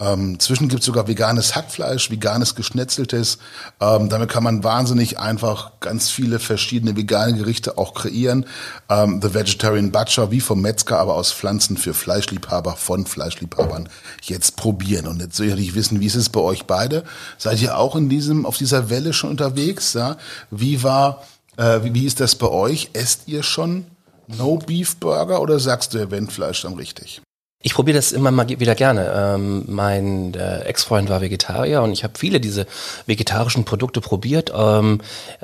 Ähm, 0.00 0.40
zwischen 0.40 0.68
gibt 0.68 0.80
es 0.80 0.86
sogar 0.86 1.06
veganes 1.06 1.54
Hackfleisch, 1.54 2.10
veganes 2.10 2.54
Geschnetzeltes. 2.54 3.38
Ähm, 3.80 4.08
damit 4.08 4.30
kann 4.30 4.42
man 4.42 4.64
wahnsinnig 4.64 5.18
einfach 5.18 5.72
ganz 5.80 6.10
viele 6.10 6.38
verschiedene 6.38 6.96
vegane 6.96 7.34
Gerichte 7.34 7.76
auch 7.76 7.92
kreieren. 7.92 8.46
Ähm, 8.88 9.20
The 9.22 9.34
Vegetarian 9.34 9.92
Butcher, 9.92 10.30
wie 10.30 10.40
vom 10.40 10.62
Metzger, 10.62 10.98
aber 10.98 11.14
aus 11.14 11.32
Pflanzen 11.32 11.76
für 11.76 11.92
Fleischliebhaber 11.92 12.76
von 12.76 13.04
Fleischliebhabern 13.04 13.88
jetzt 14.22 14.56
probieren. 14.56 15.06
Und 15.06 15.20
jetzt 15.20 15.36
soll 15.36 15.58
ich 15.58 15.74
wissen, 15.74 16.00
wie 16.00 16.06
ist 16.06 16.14
es 16.14 16.30
bei 16.30 16.40
euch 16.40 16.64
beide? 16.64 17.04
Seid 17.36 17.60
ihr 17.60 17.76
auch 17.76 17.94
in 17.94 18.08
diesem, 18.08 18.46
auf 18.46 18.56
dieser 18.56 18.88
Welle 18.88 19.12
schon 19.12 19.30
unterwegs? 19.30 19.92
Ja? 19.92 20.16
Wie 20.50 20.82
war, 20.82 21.22
äh, 21.58 21.80
wie, 21.82 21.94
wie 21.94 22.06
ist 22.06 22.20
das 22.20 22.34
bei 22.36 22.48
euch? 22.48 22.90
Esst 22.94 23.22
ihr 23.26 23.42
schon 23.42 23.84
No 24.26 24.56
Beef 24.56 24.96
Burger 24.96 25.42
oder 25.42 25.58
sagst 25.58 25.92
du, 25.92 25.98
ihr 25.98 26.10
Wendfleisch 26.10 26.62
dann 26.62 26.74
richtig? 26.74 27.20
Ich 27.62 27.74
probiere 27.74 27.98
das 27.98 28.12
immer 28.12 28.30
mal 28.30 28.48
wieder 28.48 28.74
gerne. 28.74 29.12
Ähm, 29.14 29.64
mein 29.66 30.32
äh, 30.32 30.60
Ex-Freund 30.60 31.10
war 31.10 31.20
Vegetarier 31.20 31.82
und 31.82 31.92
ich 31.92 32.04
habe 32.04 32.18
viele 32.18 32.40
diese 32.40 32.66
vegetarischen 33.04 33.66
Produkte 33.66 34.00
probiert. 34.00 34.50
Ähm, 34.56 35.02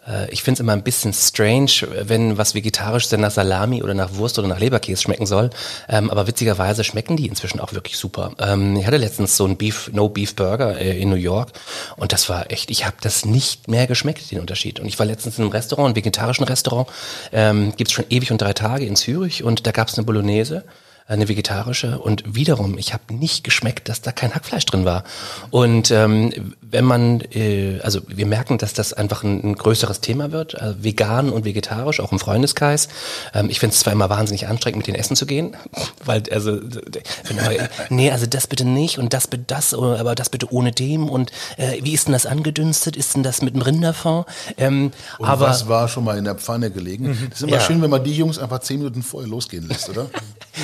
äh, 0.09 0.31
ich 0.31 0.43
finde 0.43 0.55
es 0.55 0.61
immer 0.61 0.73
ein 0.73 0.83
bisschen 0.83 1.13
strange, 1.13 1.73
wenn 2.05 2.39
was 2.39 2.55
vegetarisch 2.55 3.11
dann 3.11 3.21
nach 3.21 3.33
Salami 3.33 3.83
oder 3.83 3.93
nach 3.93 4.15
Wurst 4.15 4.39
oder 4.39 4.49
nach 4.49 4.59
Leberkäse 4.59 5.03
schmecken 5.03 5.27
soll. 5.27 5.51
Ähm, 5.91 6.11
aber 6.11 6.27
witzigerweise 6.27 6.85
schmecken 6.85 7.19
die 7.19 7.27
inzwischen 7.27 7.61
auch 7.61 7.75
wirklich 7.75 7.99
super. 7.99 8.33
Ähm, 8.39 8.77
ich 8.77 8.87
hatte 8.87 8.97
letztens 8.97 9.37
so 9.37 9.45
einen 9.45 9.59
Beef, 9.59 9.91
No 9.93 10.09
Beef 10.09 10.35
Burger 10.35 10.81
äh, 10.81 10.99
in 10.99 11.11
New 11.11 11.17
York 11.17 11.53
und 11.99 12.15
das 12.15 12.31
war 12.31 12.51
echt, 12.51 12.71
ich 12.71 12.87
habe 12.87 12.97
das 13.03 13.27
nicht 13.27 13.69
mehr 13.69 13.87
geschmeckt, 13.87 14.31
den 14.31 14.41
Unterschied. 14.41 14.81
Und 14.81 14.87
ich 14.87 14.99
war 14.99 15.05
letztens 15.05 15.37
in 15.37 15.45
einem 15.45 15.53
Restaurant, 15.53 15.89
einem 15.89 15.97
vegetarischen 15.97 16.47
Restaurant, 16.47 16.89
ähm, 17.33 17.75
gibt 17.77 17.91
es 17.91 17.93
schon 17.93 18.07
ewig 18.09 18.33
und 18.33 18.41
drei 18.41 18.55
Tage 18.55 18.87
in 18.87 18.97
Zürich 18.97 19.45
und 19.45 19.67
da 19.67 19.71
gab 19.71 19.89
es 19.89 19.99
eine 19.99 20.07
Bolognese 20.07 20.65
eine 21.09 21.29
vegetarische 21.29 22.01
und 22.01 22.35
wiederum, 22.35 22.79
ich 22.79 22.93
habe 22.93 23.15
nicht 23.15 23.45
geschmeckt, 23.45 23.89
dass 23.89 24.01
da 24.03 24.11
kein 24.11 24.35
Hackfleisch 24.35 24.67
drin 24.67 24.85
war. 24.85 25.05
Und 25.51 25.93
ähm, 25.93 26.55
wenn 26.63 26.85
man, 26.85 27.21
äh, 27.33 27.79
also 27.83 28.01
wir 28.09 28.27
merken, 28.27 28.59
dass 28.59 28.73
das 28.73 28.93
einfach 28.93 29.23
ein, 29.23 29.43
ein 29.45 29.55
größeres 29.55 30.01
Thema 30.01 30.33
wird, 30.33 30.55
äh, 30.55 30.75
vegan 30.83 31.31
und 31.31 31.45
vegetarisch, 31.45 32.01
auch 32.01 32.11
im 32.11 32.19
Freundeskreis. 32.19 32.89
Ähm, 33.35 33.49
ich 33.51 33.61
finde 33.61 33.75
es 33.75 33.81
zwar 33.81 33.93
immer 33.93 34.11
wahnsinnig 34.11 34.49
anstrengend, 34.49 34.79
mit 34.79 34.87
den 34.89 34.97
Essen 34.97 35.15
zu 35.15 35.27
gehen, 35.27 35.57
weil 36.05 36.25
also, 36.33 36.59
nee, 37.89 38.11
also 38.11 38.27
das 38.27 38.49
bitte 38.49 38.65
nicht 38.65 38.99
und 38.99 39.13
das 39.13 39.29
bitte 39.29 39.45
das, 39.47 39.75
aber 39.75 40.17
das 40.17 40.29
bitte 40.29 40.53
ohne 40.53 40.73
dem 40.73 41.09
und 41.09 41.31
äh, 41.57 41.79
wie 41.83 41.93
ist 41.93 42.09
denn 42.09 42.13
das 42.13 42.27
angedünstet? 42.27 42.97
Ist 42.97 43.15
denn 43.15 43.23
das 43.23 43.43
mit 43.43 43.55
dem 43.55 43.63
Rinderfond? 43.63 44.27
Ähm, 44.57 44.91
und 45.19 45.29
aber 45.29 45.47
was 45.47 45.69
war 45.69 45.87
schon 45.87 46.03
mal 46.03 46.19
in 46.19 46.25
der 46.25 46.35
Pfanne 46.35 46.73
gelegen? 46.73 47.09
Mhm. 47.11 47.27
Das 47.31 47.39
ist 47.39 47.47
immer 47.47 47.59
ja. 47.59 47.61
schön, 47.61 47.81
wenn 47.81 47.91
man 47.91 48.03
die 48.03 48.17
Jungs 48.17 48.39
einfach 48.39 48.59
zehn 48.59 48.79
Minuten 48.79 49.03
vorher 49.03 49.31
losgehen 49.31 49.69
lässt, 49.69 49.89
oder? 49.89 50.11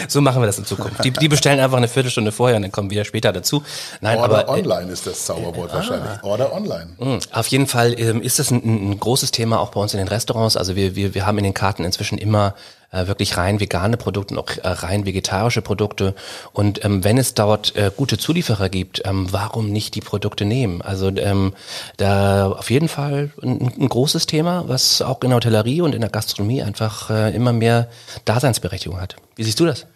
so 0.08 0.20
machen 0.20 0.42
wir 0.42 0.46
das 0.46 0.58
in 0.58 0.64
Zukunft. 0.64 1.04
Die, 1.04 1.10
die 1.10 1.28
bestellen 1.28 1.60
einfach 1.60 1.76
eine 1.76 1.88
Viertelstunde 1.88 2.32
vorher 2.32 2.56
und 2.56 2.62
dann 2.62 2.72
kommen 2.72 2.90
wir 2.90 3.04
später 3.04 3.32
dazu. 3.32 3.62
Nein, 4.00 4.18
Order 4.18 4.48
aber, 4.48 4.56
äh, 4.56 4.60
online 4.60 4.92
ist 4.92 5.06
das 5.06 5.24
Zauberwort 5.24 5.70
ah, 5.72 5.76
wahrscheinlich. 5.76 6.22
Order 6.22 6.52
online. 6.52 6.88
Mh, 6.98 7.18
auf 7.32 7.46
jeden 7.48 7.66
Fall 7.66 7.98
ähm, 7.98 8.22
ist 8.22 8.38
das 8.38 8.50
ein, 8.50 8.90
ein, 8.90 9.00
großes 9.00 9.30
Thema 9.30 9.60
auch 9.60 9.70
bei 9.70 9.80
uns 9.80 9.94
in 9.94 9.98
den 9.98 10.08
Restaurants. 10.08 10.56
Also 10.56 10.76
wir, 10.76 10.96
wir, 10.96 11.14
wir 11.14 11.26
haben 11.26 11.38
in 11.38 11.44
den 11.44 11.54
Karten 11.54 11.84
inzwischen 11.84 12.18
immer 12.18 12.54
äh, 12.92 13.06
wirklich 13.06 13.36
rein 13.36 13.58
vegane 13.58 13.96
Produkte 13.96 14.34
und 14.34 14.40
auch 14.40 14.56
äh, 14.56 14.68
rein 14.68 15.06
vegetarische 15.06 15.62
Produkte. 15.62 16.14
Und 16.52 16.84
ähm, 16.84 17.02
wenn 17.02 17.18
es 17.18 17.34
dort 17.34 17.74
äh, 17.74 17.90
gute 17.96 18.18
Zulieferer 18.18 18.68
gibt, 18.68 19.02
ähm, 19.04 19.26
warum 19.30 19.70
nicht 19.70 19.94
die 19.94 20.00
Produkte 20.00 20.44
nehmen? 20.44 20.82
Also 20.82 21.08
ähm, 21.08 21.54
da 21.96 22.50
auf 22.50 22.70
jeden 22.70 22.88
Fall 22.88 23.30
ein, 23.42 23.72
ein 23.80 23.88
großes 23.88 24.26
Thema, 24.26 24.68
was 24.68 25.02
auch 25.02 25.20
in 25.22 25.30
der 25.30 25.36
Hotellerie 25.36 25.80
und 25.80 25.94
in 25.94 26.00
der 26.00 26.10
Gastronomie 26.10 26.62
einfach 26.62 27.10
äh, 27.10 27.34
immer 27.34 27.52
mehr 27.52 27.88
Daseinsberechtigung 28.24 29.00
hat. 29.00 29.16
Wie 29.36 29.44
siehst 29.44 29.58
du 29.58 29.66
das? 29.66 29.86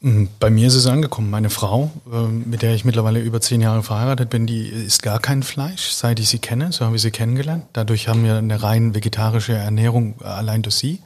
Mhm, 0.00 0.28
bei 0.38 0.50
mir 0.50 0.68
ist 0.68 0.74
es 0.74 0.86
angekommen. 0.86 1.30
Meine 1.30 1.50
Frau, 1.50 1.90
ähm, 2.12 2.44
mit 2.46 2.62
der 2.62 2.74
ich 2.74 2.84
mittlerweile 2.84 3.20
über 3.20 3.40
zehn 3.40 3.60
Jahre 3.60 3.82
verheiratet 3.82 4.30
bin, 4.30 4.46
die 4.46 4.68
isst 4.68 5.02
gar 5.02 5.20
kein 5.20 5.42
Fleisch, 5.42 5.90
seit 5.90 6.20
ich 6.20 6.28
sie 6.28 6.38
kenne. 6.38 6.70
So 6.72 6.84
habe 6.84 6.96
ich 6.96 7.02
sie 7.02 7.10
kennengelernt. 7.10 7.64
Dadurch 7.72 8.08
haben 8.08 8.22
wir 8.24 8.36
eine 8.36 8.62
rein 8.62 8.94
vegetarische 8.94 9.54
Ernährung 9.54 10.14
äh, 10.20 10.24
allein 10.24 10.62
durch 10.62 10.76
sie. 10.76 11.00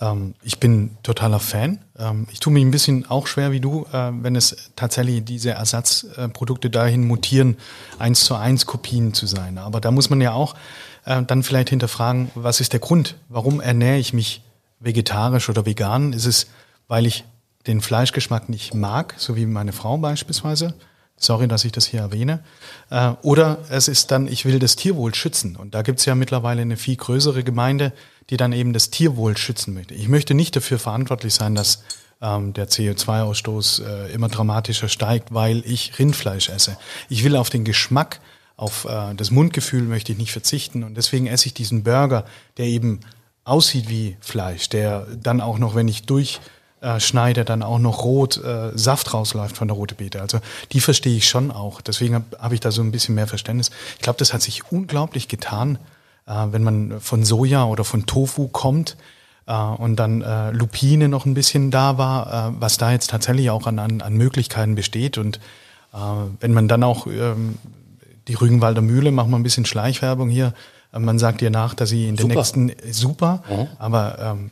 Ähm, 0.00 0.34
ich 0.42 0.58
bin 0.58 0.96
totaler 1.02 1.40
Fan. 1.40 1.78
Ähm, 1.98 2.26
ich 2.32 2.40
tue 2.40 2.52
mich 2.52 2.64
ein 2.64 2.70
bisschen 2.70 3.08
auch 3.08 3.26
schwer 3.26 3.52
wie 3.52 3.60
du, 3.60 3.86
äh, 3.92 4.10
wenn 4.12 4.36
es 4.36 4.70
tatsächlich 4.76 5.24
diese 5.24 5.50
Ersatzprodukte 5.50 6.70
dahin 6.70 7.06
mutieren, 7.06 7.56
eins 7.98 8.24
zu 8.24 8.34
eins 8.34 8.66
Kopien 8.66 9.14
zu 9.14 9.26
sein. 9.26 9.58
Aber 9.58 9.80
da 9.80 9.90
muss 9.90 10.10
man 10.10 10.20
ja 10.20 10.32
auch 10.32 10.54
äh, 11.04 11.22
dann 11.22 11.42
vielleicht 11.42 11.70
hinterfragen, 11.70 12.30
was 12.34 12.60
ist 12.60 12.72
der 12.72 12.80
Grund? 12.80 13.16
Warum 13.28 13.60
ernähre 13.60 13.98
ich 13.98 14.12
mich 14.12 14.42
vegetarisch 14.80 15.48
oder 15.48 15.66
vegan? 15.66 16.12
Ist 16.12 16.26
es, 16.26 16.46
weil 16.88 17.06
ich 17.06 17.24
den 17.66 17.80
Fleischgeschmack 17.80 18.48
nicht 18.48 18.74
mag, 18.74 19.14
so 19.18 19.36
wie 19.36 19.46
meine 19.46 19.72
Frau 19.72 19.98
beispielsweise. 19.98 20.74
Sorry, 21.16 21.48
dass 21.48 21.66
ich 21.66 21.72
das 21.72 21.84
hier 21.84 22.00
erwähne. 22.00 22.42
Äh, 22.88 23.12
oder 23.20 23.58
es 23.68 23.88
ist 23.88 24.10
dann, 24.10 24.26
ich 24.26 24.46
will 24.46 24.58
das 24.58 24.76
Tierwohl 24.76 25.14
schützen. 25.14 25.54
Und 25.56 25.74
da 25.74 25.82
gibt 25.82 25.98
es 25.98 26.06
ja 26.06 26.14
mittlerweile 26.14 26.62
eine 26.62 26.78
viel 26.78 26.96
größere 26.96 27.44
Gemeinde, 27.44 27.92
die 28.30 28.36
dann 28.36 28.52
eben 28.52 28.72
das 28.72 28.90
Tierwohl 28.90 29.36
schützen 29.36 29.74
möchte. 29.74 29.94
Ich 29.94 30.08
möchte 30.08 30.34
nicht 30.34 30.56
dafür 30.56 30.78
verantwortlich 30.78 31.34
sein, 31.34 31.54
dass 31.54 31.82
ähm, 32.22 32.52
der 32.52 32.68
CO2-Ausstoß 32.68 33.84
äh, 33.84 34.12
immer 34.12 34.28
dramatischer 34.28 34.88
steigt, 34.88 35.34
weil 35.34 35.62
ich 35.66 35.98
Rindfleisch 35.98 36.48
esse. 36.48 36.76
Ich 37.08 37.24
will 37.24 37.36
auf 37.36 37.50
den 37.50 37.64
Geschmack, 37.64 38.20
auf 38.56 38.84
äh, 38.84 39.14
das 39.14 39.30
Mundgefühl 39.30 39.82
möchte 39.82 40.12
ich 40.12 40.18
nicht 40.18 40.32
verzichten. 40.32 40.84
Und 40.84 40.96
deswegen 40.96 41.26
esse 41.26 41.46
ich 41.46 41.54
diesen 41.54 41.82
Burger, 41.82 42.24
der 42.56 42.66
eben 42.66 43.00
aussieht 43.44 43.88
wie 43.88 44.16
Fleisch, 44.20 44.68
der 44.68 45.06
dann 45.22 45.40
auch 45.40 45.58
noch, 45.58 45.74
wenn 45.74 45.88
ich 45.88 46.02
durch 46.04 46.40
äh, 46.82 46.98
dann 47.44 47.62
auch 47.62 47.78
noch 47.78 48.04
rot 48.04 48.36
äh, 48.42 48.70
Saft 48.76 49.12
rausläuft 49.12 49.56
von 49.56 49.68
der 49.68 49.76
rote 49.76 49.94
Beete. 49.94 50.20
Also 50.20 50.40
die 50.72 50.80
verstehe 50.80 51.16
ich 51.16 51.28
schon 51.28 51.50
auch. 51.50 51.80
Deswegen 51.80 52.14
habe 52.14 52.38
hab 52.38 52.52
ich 52.52 52.60
da 52.60 52.70
so 52.70 52.82
ein 52.82 52.92
bisschen 52.92 53.14
mehr 53.14 53.26
Verständnis. 53.26 53.70
Ich 53.96 54.02
glaube, 54.02 54.18
das 54.18 54.32
hat 54.32 54.42
sich 54.42 54.70
unglaublich 54.70 55.28
getan, 55.28 55.78
wenn 56.50 56.62
man 56.62 57.00
von 57.00 57.24
Soja 57.24 57.64
oder 57.64 57.84
von 57.84 58.06
Tofu 58.06 58.48
kommt 58.48 58.96
äh, 59.46 59.52
und 59.52 59.96
dann 59.96 60.22
äh, 60.22 60.50
Lupine 60.52 61.08
noch 61.08 61.26
ein 61.26 61.34
bisschen 61.34 61.70
da 61.70 61.98
war, 61.98 62.50
äh, 62.50 62.60
was 62.60 62.78
da 62.78 62.92
jetzt 62.92 63.10
tatsächlich 63.10 63.50
auch 63.50 63.66
an, 63.66 63.78
an, 63.78 64.00
an 64.00 64.14
Möglichkeiten 64.14 64.74
besteht. 64.74 65.18
Und 65.18 65.38
äh, 65.92 65.98
wenn 66.40 66.52
man 66.52 66.68
dann 66.68 66.84
auch 66.84 67.06
ähm, 67.06 67.58
die 68.28 68.34
Rügenwalder 68.34 68.80
Mühle, 68.80 69.10
machen 69.10 69.30
wir 69.30 69.38
ein 69.38 69.42
bisschen 69.42 69.66
Schleichwerbung 69.66 70.28
hier, 70.28 70.54
äh, 70.92 70.98
man 70.98 71.18
sagt 71.18 71.42
ihr 71.42 71.50
nach, 71.50 71.74
dass 71.74 71.88
sie 71.88 72.08
in 72.08 72.16
den 72.16 72.28
nächsten 72.28 72.72
super, 72.90 73.42
mhm. 73.48 73.66
aber 73.78 74.18
ähm, 74.20 74.50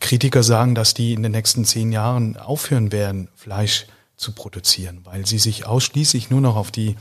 Kritiker 0.00 0.42
sagen, 0.42 0.74
dass 0.74 0.94
die 0.94 1.12
in 1.12 1.22
den 1.22 1.32
nächsten 1.32 1.64
zehn 1.64 1.92
Jahren 1.92 2.36
aufhören 2.36 2.92
werden, 2.92 3.28
Fleisch 3.36 3.86
zu 4.16 4.32
produzieren, 4.32 5.00
weil 5.04 5.26
sie 5.26 5.38
sich 5.38 5.66
ausschließlich 5.66 6.30
nur 6.30 6.40
noch 6.40 6.56
auf 6.56 6.70
die 6.70 6.96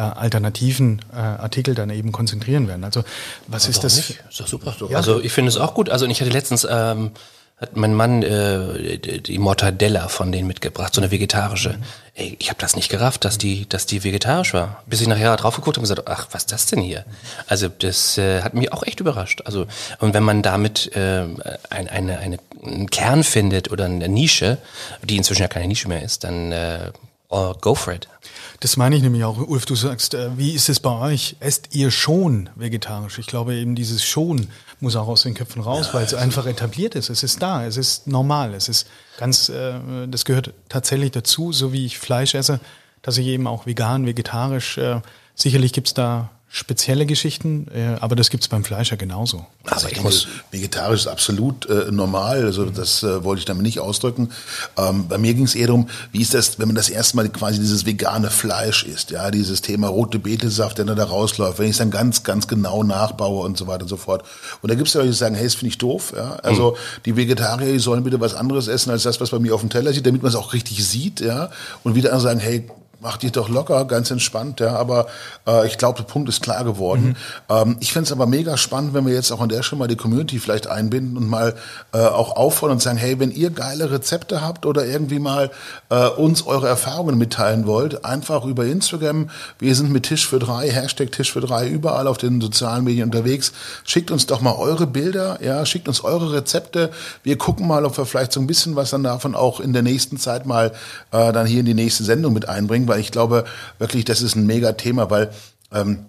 äh, 0.00 0.18
alternativen 0.18 1.02
äh, 1.12 1.16
Artikel 1.16 1.74
dann 1.74 1.90
eben 1.90 2.12
konzentrieren 2.12 2.68
werden. 2.68 2.84
Also 2.84 3.04
was 3.46 3.64
Aber 3.64 3.70
ist 3.70 3.84
das? 3.84 3.96
Nicht? 3.96 4.20
Ist 4.30 4.40
doch 4.40 4.46
super. 4.46 4.74
Ja. 4.88 4.96
Also 4.96 5.20
ich 5.20 5.32
finde 5.32 5.50
es 5.50 5.58
auch 5.58 5.74
gut. 5.74 5.90
Also 5.90 6.06
ich 6.06 6.20
hatte 6.20 6.30
letztens 6.30 6.66
ähm, 6.68 7.10
hat 7.60 7.76
mein 7.76 7.92
Mann 7.92 8.22
äh, 8.22 8.98
die 8.98 9.38
Mortadella 9.38 10.08
von 10.08 10.32
denen 10.32 10.46
mitgebracht, 10.46 10.94
so 10.94 11.02
eine 11.02 11.10
vegetarische. 11.10 11.74
Mhm. 11.74 11.82
Ey, 12.14 12.36
ich 12.38 12.48
habe 12.48 12.58
das 12.58 12.74
nicht 12.74 12.88
gerafft, 12.88 13.26
dass 13.26 13.36
die, 13.36 13.68
dass 13.68 13.84
die 13.84 14.02
vegetarisch 14.02 14.54
war. 14.54 14.82
Bis 14.86 15.02
ich 15.02 15.08
nachher 15.08 15.36
drauf 15.36 15.56
geguckt 15.56 15.76
habe 15.76 15.86
und 15.86 15.94
gesagt, 15.94 16.08
ach, 16.08 16.28
was 16.30 16.44
ist 16.44 16.52
das 16.52 16.66
denn 16.66 16.80
hier? 16.80 17.04
Also 17.46 17.68
das 17.68 18.16
äh, 18.16 18.40
hat 18.40 18.54
mich 18.54 18.72
auch 18.72 18.82
echt 18.84 19.00
überrascht. 19.00 19.42
Also 19.44 19.66
und 19.98 20.14
wenn 20.14 20.22
man 20.22 20.40
damit 20.42 20.96
äh, 20.96 21.26
ein, 21.68 21.88
eine, 21.88 22.18
eine, 22.18 22.38
einen 22.64 22.88
Kern 22.88 23.22
findet 23.22 23.70
oder 23.70 23.84
eine 23.84 24.08
Nische, 24.08 24.56
die 25.02 25.18
inzwischen 25.18 25.42
ja 25.42 25.48
keine 25.48 25.68
Nische 25.68 25.88
mehr 25.88 26.02
ist, 26.02 26.24
dann 26.24 26.52
äh, 26.52 26.90
oh, 27.28 27.52
go 27.60 27.74
for 27.74 27.92
it. 27.92 28.08
Das 28.60 28.76
meine 28.76 28.94
ich 28.94 29.02
nämlich 29.02 29.24
auch, 29.24 29.38
Ulf, 29.38 29.64
du 29.64 29.74
sagst, 29.74 30.12
äh, 30.12 30.36
wie 30.36 30.52
ist 30.52 30.68
es 30.68 30.80
bei 30.80 30.90
euch? 30.90 31.36
Esst 31.40 31.74
ihr 31.74 31.90
schon 31.90 32.50
vegetarisch? 32.56 33.18
Ich 33.18 33.26
glaube 33.26 33.54
eben 33.54 33.74
dieses 33.74 34.04
schon 34.04 34.48
muss 34.80 34.96
auch 34.96 35.08
aus 35.08 35.22
den 35.22 35.34
Köpfen 35.34 35.62
raus, 35.62 35.88
ja, 35.88 35.94
weil 35.94 36.04
es 36.04 36.14
einfach 36.14 36.46
etabliert 36.46 36.94
ist. 36.94 37.10
Es 37.10 37.22
ist 37.22 37.42
da, 37.42 37.64
es 37.64 37.76
ist 37.76 38.06
normal, 38.06 38.54
es 38.54 38.68
ist 38.68 38.86
ganz, 39.18 39.48
äh, 39.48 40.06
das 40.08 40.24
gehört 40.24 40.52
tatsächlich 40.68 41.10
dazu, 41.10 41.52
so 41.52 41.72
wie 41.72 41.86
ich 41.86 41.98
Fleisch 41.98 42.34
esse, 42.34 42.60
dass 43.02 43.18
ich 43.18 43.26
eben 43.26 43.46
auch 43.46 43.66
vegan, 43.66 44.06
vegetarisch, 44.06 44.78
äh, 44.78 45.00
sicherlich 45.34 45.72
gibt's 45.72 45.94
da 45.94 46.30
spezielle 46.52 47.06
Geschichten, 47.06 47.68
äh, 47.72 47.96
aber 48.00 48.16
das 48.16 48.28
gibt's 48.28 48.48
beim 48.48 48.64
Fleisch 48.64 48.90
ja 48.90 48.96
genauso. 48.96 49.46
Also 49.66 49.86
ich 49.86 50.02
muss 50.02 50.26
vegetarisch 50.50 51.02
ist 51.02 51.06
absolut 51.06 51.66
äh, 51.66 51.92
normal, 51.92 52.44
also 52.44 52.64
das 52.64 53.04
äh, 53.04 53.22
wollte 53.22 53.38
ich 53.38 53.44
damit 53.44 53.62
nicht 53.62 53.78
ausdrücken. 53.78 54.30
Ähm, 54.76 55.06
bei 55.06 55.16
mir 55.16 55.32
ging 55.34 55.44
es 55.44 55.54
eher 55.54 55.68
darum, 55.68 55.88
wie 56.10 56.20
ist 56.20 56.34
das, 56.34 56.58
wenn 56.58 56.66
man 56.66 56.74
das 56.74 56.88
erste 56.88 57.14
Mal 57.14 57.28
quasi 57.28 57.60
dieses 57.60 57.86
vegane 57.86 58.30
Fleisch 58.30 58.82
isst, 58.82 59.12
ja, 59.12 59.30
dieses 59.30 59.62
Thema 59.62 59.86
rote 59.86 60.18
Betesaft, 60.18 60.78
der 60.78 60.86
da 60.86 61.04
rausläuft, 61.04 61.60
wenn 61.60 61.66
ich 61.66 61.72
es 61.72 61.78
dann 61.78 61.92
ganz, 61.92 62.24
ganz 62.24 62.48
genau 62.48 62.82
nachbaue 62.82 63.44
und 63.44 63.56
so 63.56 63.68
weiter 63.68 63.82
und 63.82 63.88
so 63.88 63.96
fort. 63.96 64.24
Und 64.60 64.72
da 64.72 64.74
gibt's 64.74 64.92
ja 64.94 65.00
Leute, 65.02 65.12
die 65.12 65.16
sagen, 65.16 65.36
hey, 65.36 65.44
das 65.44 65.54
finde 65.54 65.68
ich 65.68 65.78
doof, 65.78 66.12
ja, 66.16 66.32
also 66.42 66.72
mhm. 66.72 67.02
die 67.06 67.16
Vegetarier, 67.16 67.72
die 67.72 67.78
sollen 67.78 68.02
bitte 68.02 68.18
was 68.18 68.34
anderes 68.34 68.66
essen 68.66 68.90
als 68.90 69.04
das, 69.04 69.20
was 69.20 69.30
bei 69.30 69.38
mir 69.38 69.54
auf 69.54 69.60
dem 69.60 69.70
Teller 69.70 69.92
sieht, 69.92 70.04
damit 70.04 70.22
man 70.22 70.30
es 70.30 70.36
auch 70.36 70.52
richtig 70.52 70.84
sieht, 70.84 71.20
ja, 71.20 71.48
und 71.84 71.94
wieder 71.94 72.08
andere 72.10 72.22
sagen, 72.22 72.40
hey, 72.40 72.68
mach 73.00 73.16
dich 73.16 73.32
doch 73.32 73.48
locker, 73.48 73.84
ganz 73.84 74.10
entspannt, 74.10 74.60
ja. 74.60 74.76
Aber 74.76 75.06
äh, 75.46 75.66
ich 75.66 75.78
glaube, 75.78 75.98
der 75.98 76.04
Punkt 76.04 76.28
ist 76.28 76.42
klar 76.42 76.64
geworden. 76.64 77.16
Mhm. 77.48 77.56
Ähm, 77.56 77.76
ich 77.80 77.92
fände 77.92 78.06
es 78.06 78.12
aber 78.12 78.26
mega 78.26 78.56
spannend, 78.56 78.94
wenn 78.94 79.06
wir 79.06 79.14
jetzt 79.14 79.32
auch 79.32 79.40
an 79.40 79.48
der 79.48 79.62
Stelle 79.62 79.80
mal 79.80 79.88
die 79.88 79.96
Community 79.96 80.38
vielleicht 80.38 80.66
einbinden 80.66 81.16
und 81.16 81.28
mal 81.28 81.54
äh, 81.92 81.98
auch 81.98 82.36
auffordern 82.36 82.76
und 82.76 82.82
sagen, 82.82 82.98
hey, 82.98 83.18
wenn 83.18 83.30
ihr 83.30 83.50
geile 83.50 83.90
Rezepte 83.90 84.42
habt 84.42 84.66
oder 84.66 84.84
irgendwie 84.84 85.18
mal 85.18 85.50
äh, 85.88 86.06
uns 86.06 86.46
eure 86.46 86.68
Erfahrungen 86.68 87.18
mitteilen 87.18 87.66
wollt, 87.66 88.04
einfach 88.04 88.44
über 88.44 88.64
Instagram. 88.64 89.30
Wir 89.58 89.74
sind 89.74 89.90
mit 89.90 90.04
Tisch 90.04 90.26
für 90.26 90.38
drei, 90.38 90.70
Hashtag 90.70 91.12
Tisch 91.12 91.32
für 91.32 91.40
drei 91.40 91.68
überall 91.68 92.06
auf 92.06 92.18
den 92.18 92.40
sozialen 92.40 92.84
Medien 92.84 93.04
unterwegs. 93.04 93.52
Schickt 93.84 94.10
uns 94.10 94.26
doch 94.26 94.40
mal 94.40 94.54
eure 94.54 94.86
Bilder, 94.86 95.38
ja, 95.42 95.64
schickt 95.64 95.88
uns 95.88 96.04
eure 96.04 96.32
Rezepte. 96.32 96.90
Wir 97.22 97.38
gucken 97.38 97.66
mal, 97.66 97.84
ob 97.84 97.96
wir 97.96 98.06
vielleicht 98.06 98.32
so 98.32 98.40
ein 98.40 98.46
bisschen 98.46 98.76
was 98.76 98.90
dann 98.90 99.02
davon 99.02 99.34
auch 99.34 99.60
in 99.60 99.72
der 99.72 99.82
nächsten 99.82 100.18
Zeit 100.18 100.46
mal 100.46 100.72
äh, 101.12 101.32
dann 101.32 101.46
hier 101.46 101.60
in 101.60 101.66
die 101.66 101.74
nächste 101.74 102.04
Sendung 102.04 102.32
mit 102.32 102.48
einbringen, 102.48 102.88
weil 102.90 103.00
ich 103.00 103.10
glaube 103.10 103.44
wirklich, 103.78 104.04
das 104.04 104.20
ist 104.20 104.36
ein 104.36 104.46
mega 104.46 104.72
Thema, 104.72 105.08
weil 105.10 105.30
ähm, 105.72 106.06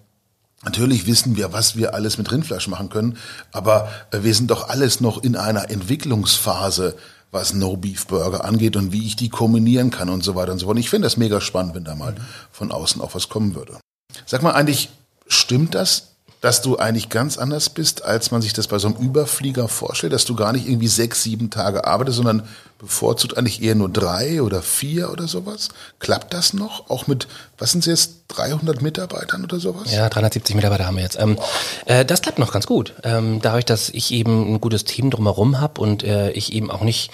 Natürlich 0.63 1.07
wissen 1.07 1.35
wir, 1.37 1.53
was 1.53 1.75
wir 1.75 1.95
alles 1.95 2.19
mit 2.19 2.31
Rindfleisch 2.31 2.67
machen 2.67 2.89
können, 2.89 3.17
aber 3.51 3.91
äh, 4.11 4.21
wir 4.21 4.35
sind 4.35 4.51
doch 4.51 4.69
alles 4.69 5.01
noch 5.01 5.23
in 5.23 5.35
einer 5.35 5.71
Entwicklungsphase, 5.71 6.95
was 7.31 7.53
No-Beef-Burger 7.53 8.45
angeht 8.45 8.75
und 8.75 8.91
wie 8.91 9.07
ich 9.07 9.15
die 9.15 9.29
kombinieren 9.29 9.89
kann 9.89 10.09
und 10.09 10.23
so 10.23 10.35
weiter 10.35 10.51
und 10.51 10.59
so 10.59 10.67
fort. 10.67 10.77
Ich 10.77 10.89
finde 10.89 11.07
das 11.07 11.17
mega 11.17 11.41
spannend, 11.41 11.73
wenn 11.73 11.83
da 11.83 11.95
mal 11.95 12.15
von 12.51 12.71
außen 12.71 13.01
auch 13.01 13.15
was 13.15 13.29
kommen 13.29 13.55
würde. 13.55 13.79
Sag 14.25 14.43
mal, 14.43 14.51
eigentlich 14.51 14.89
stimmt 15.27 15.73
das, 15.73 16.10
dass 16.41 16.63
du 16.63 16.77
eigentlich 16.77 17.09
ganz 17.09 17.37
anders 17.37 17.69
bist, 17.69 18.03
als 18.03 18.31
man 18.31 18.41
sich 18.41 18.51
das 18.51 18.67
bei 18.67 18.79
so 18.79 18.87
einem 18.87 18.97
Überflieger 18.97 19.67
vorstellt, 19.67 20.11
dass 20.11 20.25
du 20.25 20.35
gar 20.35 20.51
nicht 20.51 20.67
irgendwie 20.67 20.87
sechs, 20.87 21.21
sieben 21.21 21.51
Tage 21.51 21.85
arbeitest, 21.85 22.17
sondern 22.17 22.47
bevorzugt 22.79 23.37
eigentlich 23.37 23.61
eher 23.61 23.75
nur 23.75 23.89
drei 23.89 24.41
oder 24.41 24.63
vier 24.63 25.11
oder 25.11 25.27
sowas? 25.27 25.69
Klappt 25.99 26.33
das 26.33 26.53
noch? 26.53 26.89
Auch 26.89 27.05
mit, 27.05 27.27
was 27.59 27.71
sind 27.71 27.81
es 27.81 27.85
jetzt, 27.85 28.11
300 28.29 28.81
Mitarbeitern 28.81 29.43
oder 29.43 29.59
sowas? 29.59 29.93
Ja, 29.93 30.09
370 30.09 30.55
Mitarbeiter 30.55 30.87
haben 30.87 30.95
wir 30.95 31.03
jetzt. 31.03 31.19
Ähm, 31.19 31.37
äh, 31.85 32.03
das 32.03 32.23
klappt 32.23 32.39
noch 32.39 32.51
ganz 32.51 32.65
gut. 32.65 32.95
Ähm, 33.03 33.39
dadurch, 33.41 33.65
dass 33.65 33.89
ich 33.89 34.11
eben 34.11 34.55
ein 34.55 34.61
gutes 34.61 34.83
Team 34.83 35.11
drumherum 35.11 35.59
habe 35.59 35.79
und 35.79 36.03
äh, 36.03 36.31
ich 36.31 36.53
eben 36.53 36.71
auch 36.71 36.81
nicht 36.81 37.11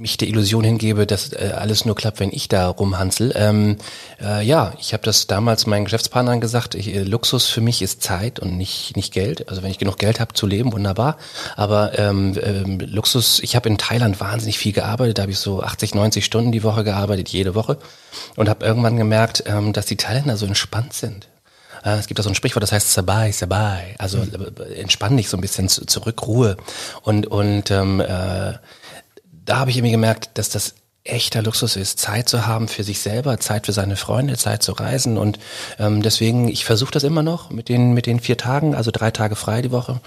mich 0.00 0.16
der 0.16 0.28
Illusion 0.28 0.64
hingebe, 0.64 1.06
dass 1.06 1.32
äh, 1.32 1.52
alles 1.56 1.84
nur 1.84 1.94
klappt, 1.94 2.20
wenn 2.20 2.32
ich 2.32 2.48
da 2.48 2.68
rumhansel. 2.68 3.32
Ähm, 3.36 3.76
äh, 4.20 4.44
ja, 4.44 4.72
ich 4.80 4.92
habe 4.92 5.02
das 5.04 5.26
damals 5.26 5.66
meinen 5.66 5.84
Geschäftspartnern 5.84 6.40
gesagt, 6.40 6.74
ich, 6.74 6.94
äh, 6.94 7.02
Luxus 7.02 7.46
für 7.46 7.60
mich 7.60 7.82
ist 7.82 8.02
Zeit 8.02 8.40
und 8.40 8.56
nicht, 8.56 8.96
nicht 8.96 9.12
Geld. 9.12 9.48
Also 9.48 9.62
wenn 9.62 9.70
ich 9.70 9.78
genug 9.78 9.98
Geld 9.98 10.18
habe 10.18 10.32
zu 10.32 10.46
leben, 10.46 10.72
wunderbar. 10.72 11.18
Aber 11.56 11.98
ähm, 11.98 12.36
ähm, 12.42 12.80
Luxus, 12.80 13.40
ich 13.40 13.54
habe 13.56 13.68
in 13.68 13.78
Thailand 13.78 14.20
wahnsinnig 14.20 14.58
viel 14.58 14.72
gearbeitet, 14.72 15.18
da 15.18 15.22
habe 15.22 15.32
ich 15.32 15.38
so 15.38 15.62
80, 15.62 15.94
90 15.94 16.24
Stunden 16.24 16.50
die 16.50 16.62
Woche 16.62 16.82
gearbeitet, 16.82 17.28
jede 17.28 17.54
Woche. 17.54 17.78
Und 18.36 18.48
habe 18.48 18.64
irgendwann 18.64 18.96
gemerkt, 18.96 19.44
ähm, 19.46 19.72
dass 19.72 19.86
die 19.86 19.96
Thailänder 19.96 20.36
so 20.36 20.46
entspannt 20.46 20.94
sind. 20.94 21.28
Äh, 21.84 21.98
es 21.98 22.06
gibt 22.06 22.18
da 22.18 22.22
so 22.22 22.28
ein 22.28 22.34
Sprichwort, 22.34 22.62
das 22.62 22.72
heißt 22.72 22.92
Sabai, 22.92 23.32
Sabai. 23.32 23.94
Also 23.98 24.18
mhm. 24.18 24.52
entspann 24.76 25.16
dich 25.16 25.28
so 25.28 25.36
ein 25.36 25.40
bisschen 25.40 25.68
zurück, 25.68 26.26
Ruhe. 26.26 26.56
Und, 27.02 27.26
und 27.26 27.70
ähm, 27.70 28.00
äh, 28.00 28.54
da 29.44 29.58
habe 29.58 29.70
ich 29.70 29.76
irgendwie 29.76 29.92
gemerkt, 29.92 30.30
dass 30.34 30.50
das 30.50 30.74
echter 31.02 31.42
Luxus 31.42 31.76
ist, 31.76 31.98
Zeit 31.98 32.28
zu 32.28 32.46
haben 32.46 32.68
für 32.68 32.84
sich 32.84 33.00
selber, 33.00 33.38
Zeit 33.40 33.66
für 33.66 33.72
seine 33.72 33.96
Freunde, 33.96 34.36
Zeit 34.36 34.62
zu 34.62 34.72
reisen 34.72 35.16
und 35.16 35.38
ähm, 35.78 36.02
deswegen, 36.02 36.48
ich 36.48 36.64
versuche 36.64 36.92
das 36.92 37.04
immer 37.04 37.22
noch 37.22 37.50
mit 37.50 37.70
den 37.70 37.94
mit 37.94 38.04
den 38.04 38.20
vier 38.20 38.36
Tagen, 38.36 38.74
also 38.74 38.90
drei 38.90 39.10
Tage 39.10 39.34
frei 39.34 39.62
die 39.62 39.70
Woche 39.70 40.00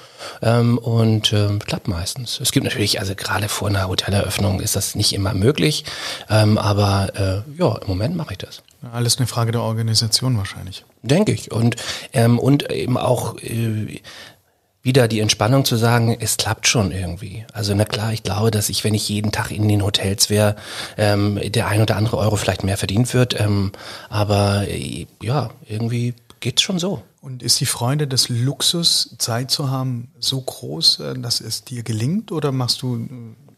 ähm, 0.43 0.77
und 0.77 1.33
ähm, 1.33 1.59
klappt 1.59 1.87
meistens. 1.87 2.39
Es 2.39 2.51
gibt 2.51 2.63
natürlich, 2.63 2.99
also 2.99 3.15
gerade 3.15 3.49
vor 3.49 3.69
einer 3.69 3.87
Hoteleröffnung 3.87 4.59
ist 4.59 4.75
das 4.75 4.93
nicht 4.93 5.13
immer 5.13 5.33
möglich, 5.33 5.83
ähm, 6.29 6.59
aber 6.59 7.11
äh, 7.15 7.59
ja, 7.59 7.75
im 7.75 7.87
Moment 7.87 8.15
mache 8.15 8.33
ich 8.33 8.37
das. 8.37 8.61
Alles 8.91 9.17
eine 9.17 9.27
Frage 9.27 9.51
der 9.51 9.61
Organisation 9.61 10.37
wahrscheinlich. 10.37 10.85
Denke 11.01 11.31
ich 11.31 11.51
und 11.51 11.77
ähm, 12.11 12.37
und 12.37 12.69
eben 12.69 12.97
auch 12.97 13.37
äh, 13.39 14.01
wieder 14.83 15.07
die 15.07 15.21
Entspannung 15.21 15.63
zu 15.63 15.77
sagen, 15.77 16.15
es 16.19 16.35
klappt 16.35 16.67
schon 16.67 16.91
irgendwie. 16.91 17.45
Also 17.53 17.73
na 17.73 17.85
klar, 17.85 18.11
ich 18.11 18.21
glaube, 18.21 18.51
dass 18.51 18.67
ich, 18.67 18.83
wenn 18.83 18.93
ich 18.93 19.07
jeden 19.07 19.31
Tag 19.31 19.49
in 19.49 19.67
den 19.69 19.83
Hotels 19.83 20.29
wäre, 20.29 20.57
ähm, 20.97 21.39
der 21.41 21.67
ein 21.67 21.81
oder 21.81 21.95
andere 21.95 22.17
Euro 22.17 22.35
vielleicht 22.35 22.65
mehr 22.65 22.77
verdient 22.77 23.13
wird. 23.13 23.39
Ähm, 23.39 23.71
aber 24.09 24.67
äh, 24.67 25.07
ja, 25.21 25.51
irgendwie 25.67 26.13
geht's 26.41 26.61
schon 26.61 26.79
so. 26.79 27.01
Und 27.21 27.41
ist 27.41 27.61
die 27.61 27.65
Freude 27.65 28.05
des 28.05 28.27
Luxus, 28.27 29.15
Zeit 29.17 29.49
zu 29.49 29.71
haben, 29.71 30.11
so 30.19 30.41
groß, 30.41 30.99
äh, 30.99 31.13
dass 31.17 31.39
es 31.39 31.63
dir 31.63 31.83
gelingt? 31.83 32.33
Oder 32.33 32.51
machst 32.51 32.81
du 32.81 32.97
äh, 32.97 33.07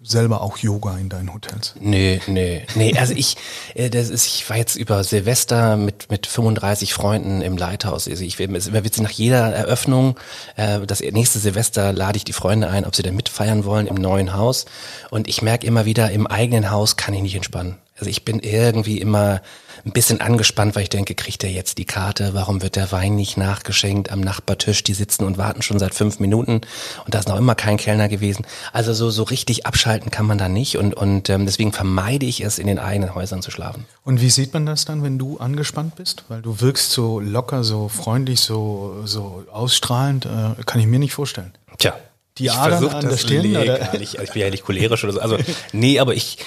selber 0.08 0.42
auch 0.42 0.58
Yoga 0.58 0.98
in 0.98 1.10
deinen 1.10 1.34
Hotels? 1.34 1.74
Nee, 1.80 2.22
nee, 2.28 2.64
nee. 2.76 2.98
Also 2.98 3.14
ich, 3.14 3.38
äh, 3.74 3.90
das 3.90 4.10
ist, 4.10 4.26
ich 4.28 4.50
war 4.50 4.58
jetzt 4.58 4.76
über 4.76 5.04
Silvester 5.04 5.78
mit, 5.78 6.10
mit 6.10 6.28
35 6.28 6.94
Freunden 6.94 7.42
im 7.42 7.58
Leithaus. 7.58 8.08
Also 8.08 8.24
ich, 8.24 8.40
es 8.40 8.68
immer 8.68 8.84
witzig, 8.84 9.04
nach 9.04 9.12
jeder 9.12 9.54
Eröffnung, 9.54 10.18
äh, 10.56 10.80
das 10.86 11.02
nächste 11.02 11.40
Silvester 11.40 11.94
lade 11.94 12.18
ich 12.18 12.24
die 12.24 12.34
Freunde 12.34 12.70
ein, 12.70 12.86
ob 12.86 12.96
sie 12.96 13.04
denn 13.04 13.16
mitfeiern 13.16 13.66
wollen 13.66 13.88
im 13.88 13.96
neuen 13.96 14.34
Haus. 14.34 14.66
Und 15.10 15.28
ich 15.28 15.42
merke 15.42 15.68
immer 15.68 15.86
wieder, 15.86 16.12
im 16.12 16.28
eigenen 16.28 16.72
Haus 16.72 16.98
kann 16.98 17.14
ich 17.14 17.22
nicht 17.22 17.36
entspannen. 17.36 17.78
Also 17.98 18.10
ich 18.10 18.26
bin 18.26 18.40
irgendwie 18.40 19.00
immer 19.00 19.42
ein 19.86 19.92
bisschen 19.92 20.20
angespannt, 20.20 20.76
weil 20.76 20.84
ich 20.84 20.90
denke, 20.90 21.14
kriegt 21.14 21.44
er 21.44 21.52
jetzt 21.52 21.78
die 21.78 21.86
Karte? 21.86 22.34
Warum 22.34 22.64
wird 22.64 22.76
der 22.76 22.92
Wein 22.92 23.16
nicht 23.16 23.38
nachgeschenkt 23.38 24.12
am 24.12 24.20
Nachbartisch? 24.20 24.82
Die 24.84 24.96
sitzen 24.96 25.26
und 25.26 25.38
warten 25.38 25.62
schon 25.62 25.78
seit 25.78 25.94
fünf 25.94 26.20
Minuten 26.20 26.62
und 27.06 27.14
da 27.14 27.20
ist 27.20 27.28
noch 27.28 27.38
immer 27.38 27.54
kein 27.54 27.78
Kellner 27.78 28.10
gewesen. 28.10 28.48
Also 28.74 28.94
so, 28.94 29.12
so 29.12 29.24
richtig 29.24 29.66
abschalten 29.66 30.10
kann 30.10 30.26
man 30.26 30.40
da 30.40 30.50
nicht 30.50 30.78
und, 30.78 30.96
und 30.96 31.30
ähm, 31.30 31.46
deswegen 31.46 31.72
vermeide 31.72 32.26
ich 32.26 32.42
es, 32.42 32.58
in 32.58 32.66
den 32.66 32.80
eigenen 32.80 33.14
Häusern 33.14 33.44
zu 33.44 33.52
schlafen. 33.52 33.86
Und 34.04 34.22
wie 34.22 34.32
sieht 34.32 34.54
man 34.54 34.66
das 34.66 34.86
dann, 34.86 35.04
wenn 35.04 35.20
du 35.20 35.38
angespannt 35.38 35.96
bist? 35.96 36.26
Weil 36.30 36.42
du 36.42 36.62
wirkst 36.62 36.92
so 36.92 37.20
locker, 37.20 37.64
so 37.64 37.88
freundlich, 37.88 38.40
so, 38.40 39.04
so 39.06 39.44
ausstrahlend, 39.52 40.26
äh, 40.26 40.64
kann 40.66 40.82
ich 40.82 40.88
mir 40.88 41.00
nicht 41.00 41.14
vorstellen. 41.14 41.54
Tja, 41.78 41.94
die 42.38 42.50
Adern 42.50 42.90
an 42.90 43.08
der 43.08 43.18
Stirn? 43.18 43.56
Oder? 43.56 43.94
Ich, 44.02 44.18
ich 44.18 44.32
bin 44.32 44.42
ja 44.42 44.50
nicht 44.50 44.64
cholerisch 44.64 45.04
oder 45.04 45.14
so. 45.14 45.20
Also, 45.22 45.38
nee, 45.72 46.00
aber 46.00 46.16
ich, 46.16 46.38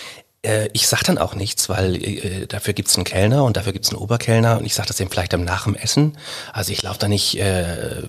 äh, 0.42 0.68
ich 0.72 0.86
sag 0.86 1.02
dann 1.02 1.18
auch 1.18 1.34
nichts, 1.34 1.68
weil 1.68 1.96
äh, 1.96 2.46
dafür 2.46 2.74
gibt's 2.74 2.96
einen 2.96 3.04
Kellner 3.04 3.44
und 3.44 3.56
dafür 3.56 3.72
gibt's 3.72 3.90
einen 3.90 3.98
Oberkellner 3.98 4.58
und 4.58 4.64
ich 4.64 4.74
sag 4.74 4.86
das 4.86 4.96
dem 4.96 5.10
vielleicht 5.10 5.34
am 5.34 5.44
nach 5.44 5.64
dem 5.64 5.74
Essen. 5.74 6.16
Also 6.52 6.72
ich 6.72 6.82
laufe 6.82 6.98
da 6.98 7.08
nicht 7.08 7.38
äh, 7.38 8.02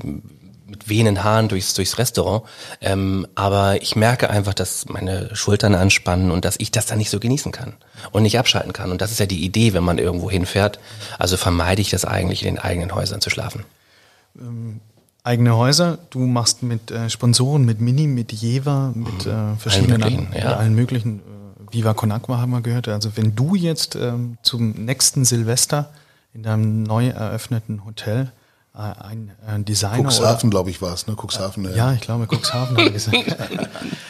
mit 0.70 0.88
wehenden 0.88 1.24
Haaren 1.24 1.48
durchs, 1.48 1.74
durchs 1.74 1.98
Restaurant. 1.98 2.44
Ähm, 2.82 3.28
aber 3.36 3.82
ich 3.82 3.96
merke 3.96 4.30
einfach, 4.30 4.54
dass 4.54 4.88
meine 4.88 5.36
Schultern 5.36 5.76
anspannen 5.76 6.32
und 6.32 6.46
dass 6.46 6.56
ich 6.60 6.72
das 6.72 6.86
dann 6.86 7.00
nicht 7.00 7.10
so 7.10 7.20
genießen 7.20 7.52
kann 7.52 7.74
und 8.12 8.24
nicht 8.24 8.38
abschalten 8.38 8.74
kann. 8.74 8.92
Und 8.92 9.02
das 9.02 9.12
ist 9.12 9.20
ja 9.20 9.26
die 9.26 9.44
Idee, 9.44 9.74
wenn 9.74 9.84
man 9.84 9.98
irgendwo 9.98 10.30
hinfährt. 10.30 10.80
Also 11.18 11.38
vermeide 11.38 11.82
ich 11.82 11.90
das 11.90 12.06
eigentlich, 12.06 12.46
in 12.46 12.56
den 12.56 12.64
eigenen 12.64 12.94
Häusern 12.94 13.22
zu 13.22 13.30
schlafen. 13.30 13.66
Ähm, 14.40 14.80
eigene 15.24 15.56
Häuser, 15.56 15.98
du 16.12 16.20
machst 16.20 16.64
mit 16.64 16.92
äh, 16.92 17.10
Sponsoren, 17.10 17.66
mit 17.66 17.82
Mini, 17.82 18.08
mit 18.08 18.32
Jever, 18.32 18.94
mit 18.96 19.26
äh, 19.26 19.56
verschiedenen 19.58 20.04
allen 20.04 20.16
möglichen, 20.16 20.40
ja. 20.40 20.56
allen 20.56 20.76
möglichen 20.76 21.20
äh, 21.20 21.40
Viva 21.72 21.94
Con 21.94 22.12
Agua 22.12 22.40
haben 22.40 22.52
wir 22.52 22.62
gehört. 22.62 22.88
Also 22.88 23.16
wenn 23.16 23.36
du 23.36 23.56
jetzt 23.56 23.96
ähm, 23.96 24.38
zum 24.44 24.72
nächsten 24.72 25.26
Silvester 25.26 25.92
in 26.34 26.44
deinem 26.44 26.84
neu 26.84 27.08
eröffneten 27.08 27.86
Hotel 27.86 28.32
äh, 28.76 28.80
ein, 28.80 29.32
ein 29.46 29.66
Designer 29.66 30.10
Cuxhaven, 30.10 30.50
glaube 30.50 30.70
ich, 30.70 30.82
war 30.82 30.94
es, 30.94 31.08
ne? 31.08 31.16
Cuxhaven. 31.16 31.66
Äh, 31.66 31.76
ja, 31.76 31.94
ich 31.94 32.02
glaube, 32.02 32.28
Cuxhaven 32.28 32.78
hat 32.86 32.94
gesagt. 32.94 33.18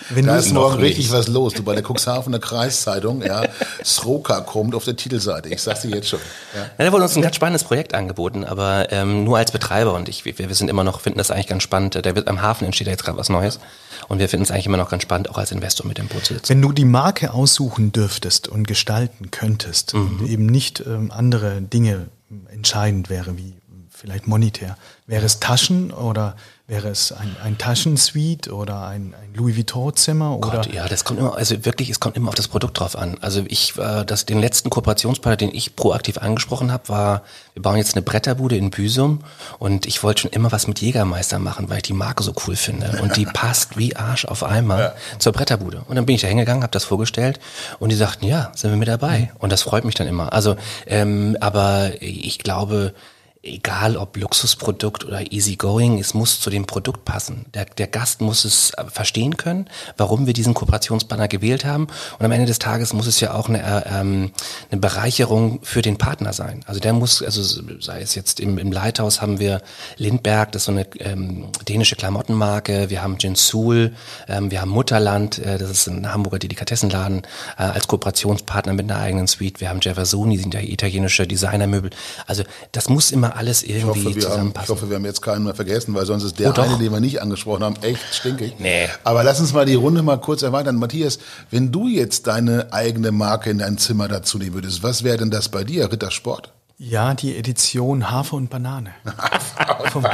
Wenn 0.10 0.26
da 0.26 0.38
ist 0.38 0.54
morgen 0.54 0.80
richtig 0.80 1.12
was 1.12 1.28
los. 1.28 1.54
Du 1.54 1.64
bei 1.64 1.76
der 1.76 1.84
Cuxhavener 1.84 2.40
Kreiszeitung, 2.40 3.22
ja, 3.22 3.44
Sroka 3.84 4.42
kommt 4.42 4.76
auf 4.76 4.84
der 4.86 4.96
Titelseite. 4.96 5.50
Ich 5.50 5.62
sag's 5.62 5.82
dir 5.82 5.90
jetzt 5.90 6.10
schon. 6.10 6.20
Ja. 6.56 6.62
Ja, 6.78 6.86
da 6.86 6.92
wurde 6.92 7.04
uns 7.04 7.16
ein 7.16 7.22
ganz 7.22 7.36
spannendes 7.36 7.64
Projekt 7.64 7.94
angeboten, 7.94 8.44
aber 8.44 8.92
ähm, 8.92 9.24
nur 9.24 9.38
als 9.38 9.52
Betreiber 9.52 9.94
und 9.94 10.10
ich, 10.10 10.26
wir, 10.26 10.38
wir 10.38 10.54
sind 10.54 10.70
immer 10.70 10.84
noch, 10.84 11.02
finden 11.02 11.18
das 11.18 11.32
eigentlich 11.32 11.48
ganz 11.48 11.64
spannend. 11.64 12.04
Der 12.04 12.16
wird 12.16 12.28
am 12.28 12.42
Hafen 12.42 12.66
entsteht 12.66 12.88
jetzt 12.88 13.04
gerade 13.04 13.18
was 13.18 13.30
Neues 13.30 13.60
und 14.08 14.20
wir 14.20 14.30
finden 14.30 14.44
es 14.44 14.52
eigentlich 14.52 14.66
immer 14.66 14.78
noch 14.78 14.90
ganz 14.90 15.04
spannend, 15.04 15.30
auch 15.30 15.38
als 15.38 15.52
Investor 15.52 15.86
mit 15.86 15.98
dem 15.98 16.08
Boot 16.08 16.26
zu 16.26 16.34
sitzen. 16.34 16.50
Wenn 16.50 16.62
du 16.62 16.72
die 16.72 16.86
Marke 16.86 17.34
aussuchen 17.34 17.92
dürftest 17.92 18.48
und 18.48 18.68
gestalten 18.68 19.32
könntest 19.32 19.94
mhm. 19.94 20.20
und 20.20 20.30
eben 20.30 20.46
nicht 20.46 20.84
ähm, 20.86 21.12
andere 21.12 21.62
Dinge 21.62 22.08
entscheidend 22.52 23.10
wäre, 23.10 23.38
wie 23.38 23.54
vielleicht 23.90 24.28
monetär, 24.28 24.78
wäre 25.08 25.26
es 25.26 25.40
Taschen 25.40 25.92
oder 25.92 26.36
Wäre 26.70 26.90
es 26.90 27.12
ein, 27.12 27.36
ein 27.44 27.58
Taschensuite 27.58 28.54
oder 28.54 28.86
ein, 28.86 29.16
ein 29.20 29.34
Louis 29.34 29.58
Vuitton-Zimmer? 29.58 30.38
oder? 30.38 30.62
ja, 30.72 30.88
das 30.88 31.04
kommt 31.04 31.20
immer, 31.20 31.36
also 31.36 31.66
wirklich, 31.66 31.90
es 31.90 32.00
kommt 32.00 32.16
immer 32.16 32.30
auf 32.30 32.36
das 32.36 32.48
Produkt 32.48 32.80
drauf 32.80 32.96
an. 32.96 33.18
Also 33.22 33.44
ich, 33.48 33.76
äh, 33.80 34.06
das, 34.06 34.28
den 34.28 34.40
letzten 34.40 34.70
Kooperationspartner, 34.70 35.38
den 35.38 35.50
ich 35.52 35.76
proaktiv 35.76 36.20
angesprochen 36.20 36.72
habe, 36.72 36.88
war, 36.90 37.24
wir 37.56 37.64
bauen 37.64 37.78
jetzt 37.78 37.96
eine 37.96 38.04
Bretterbude 38.04 38.56
in 38.56 38.70
Büsum 38.70 39.22
und 39.58 39.88
ich 39.88 40.04
wollte 40.04 40.22
schon 40.22 40.32
immer 40.32 40.52
was 40.52 40.68
mit 40.68 40.80
Jägermeister 40.80 41.40
machen, 41.40 41.70
weil 41.70 41.78
ich 41.78 41.84
die 41.84 41.94
Marke 41.94 42.22
so 42.22 42.36
cool 42.46 42.56
finde 42.56 43.00
und 43.02 43.18
die 43.18 43.26
passt 43.34 43.80
wie 43.80 43.96
Arsch 43.96 44.26
auf 44.26 44.44
einmal 44.44 44.80
ja. 44.80 44.94
zur 45.18 45.34
Bretterbude. 45.34 45.82
Und 45.88 45.96
dann 45.96 46.06
bin 46.06 46.14
ich 46.14 46.22
da 46.22 46.28
hingegangen, 46.28 46.62
habe 46.62 46.72
das 46.72 46.84
vorgestellt 46.84 47.40
und 47.80 47.90
die 47.90 47.96
sagten, 47.96 48.26
ja, 48.26 48.52
sind 48.54 48.70
wir 48.70 48.78
mit 48.78 48.88
dabei. 48.88 49.22
Mhm. 49.22 49.38
Und 49.40 49.52
das 49.52 49.64
freut 49.64 49.86
mich 49.86 49.96
dann 49.96 50.06
immer. 50.06 50.34
Also, 50.34 50.56
ähm, 50.86 51.36
aber 51.40 51.94
ich 52.00 52.38
glaube, 52.38 52.94
egal 53.42 53.96
ob 53.96 54.18
Luxusprodukt 54.18 55.06
oder 55.06 55.32
easygoing, 55.32 55.98
es 55.98 56.14
muss 56.14 56.42
zu 56.42 56.50
dem 56.50 56.66
Produkt 56.66 57.06
passen. 57.06 57.46
Der, 57.54 57.66
der 57.66 57.88
Gast 57.88 58.20
muss 58.20 58.44
es 58.44 58.72
äh, 58.72 58.84
verstehen 58.90 59.38
können, 59.38 59.70
warum 59.96 60.28
wir 60.28 60.34
diesen 60.34 60.54
Kooperationspartner 60.54 61.30
gewählt 61.30 61.64
haben. 61.64 61.88
Und 62.18 62.26
am 62.26 62.34
Ende 62.34 62.48
des 62.48 62.60
Tages 62.60 62.92
muss 62.92 63.08
es 63.08 63.22
ja 63.22 63.34
auch 63.34 63.48
eine, 63.48 63.60
äh, 63.60 64.00
ähm, 64.02 64.32
eine 64.70 64.82
Bereicherung 64.82 65.62
für 65.64 65.82
den 65.82 65.98
Partner 65.98 66.34
sein. 66.34 66.66
Also 66.66 66.82
der 66.82 66.92
muss, 66.92 67.24
also 67.24 67.42
sei 67.80 68.02
es 68.02 68.14
jetzt 68.14 68.42
im, 68.42 68.58
im 68.58 68.74
Lighthouse 68.74 69.22
haben 69.22 69.40
wir 69.40 69.62
Lindberg, 69.96 70.52
das 70.52 70.64
ist 70.64 70.66
so 70.66 70.72
eine 70.74 70.86
ähm, 71.00 71.48
dänische 71.66 71.96
Klamottenmarke, 71.96 72.90
wir 72.90 73.02
haben 73.02 73.18
Gensul, 73.18 73.94
ähm, 74.28 74.52
wir 74.52 74.60
haben 74.60 74.72
Mutterland, 74.72 75.40
äh, 75.40 75.58
das 75.58 75.72
ist 75.72 75.88
ein 75.88 76.12
Hamburger 76.12 76.40
Delikatessenladen, 76.40 77.22
äh, 77.58 77.64
als 77.64 77.88
Kooperationspartner 77.88 78.74
mit 78.74 78.92
einer 78.92 79.00
eigenen 79.00 79.28
Suite. 79.28 79.62
Wir 79.62 79.70
haben 79.70 79.80
Gervasoni, 79.80 80.38
sind 80.38 80.54
ja 80.54 80.60
italienische 80.60 81.26
Designermöbel. 81.26 81.92
Also 82.28 82.44
das 82.74 82.90
muss 82.90 83.12
immer 83.12 83.29
alles 83.30 83.64
irgendwie 83.64 84.00
ich 84.00 84.06
hoffe, 84.06 84.20
zusammenpassen. 84.20 84.56
haben, 84.56 84.64
ich 84.64 84.70
hoffe, 84.70 84.90
wir 84.90 84.96
haben 84.98 85.06
jetzt 85.06 85.22
keinen 85.22 85.44
mehr 85.44 85.56
vergessen, 85.56 85.94
weil 85.96 86.06
sonst 86.06 86.24
ist 86.24 86.40
der 86.40 86.50
Oh, 86.58 86.62
eine, 86.62 86.78
den 86.78 86.92
wir 86.92 87.00
nicht 87.00 87.22
angesprochen 87.22 87.64
haben, 87.64 87.76
echt 87.82 88.02
stinkig. 88.14 88.56
Nee. 88.60 88.88
Aber 89.04 89.24
lass 89.24 89.40
uns 89.40 89.54
mal 89.54 89.66
die 89.66 89.76
Runde 89.76 90.02
mal 90.02 90.18
kurz 90.18 90.42
erweitern. 90.42 90.76
Matthias, 90.78 91.20
wenn 91.52 91.72
du 91.72 91.88
jetzt 91.88 92.28
deine 92.28 92.72
eigene 92.74 93.12
Marke 93.12 93.50
in 93.50 93.60
dein 93.60 93.78
Zimmer 93.78 94.08
dazu 94.08 94.38
nehmen 94.38 94.56
würdest, 94.56 94.84
was 94.84 95.04
wäre 95.04 95.18
denn 95.18 95.32
das 95.32 95.50
bei 95.50 95.64
dir? 95.64 95.92
Rittersport? 95.92 96.52
Ja, 96.82 97.14
die 97.14 97.36
Edition 97.36 98.10
Hafer 98.10 98.38
und 98.38 98.50
Banane. 98.50 98.92
vom, 99.92 100.06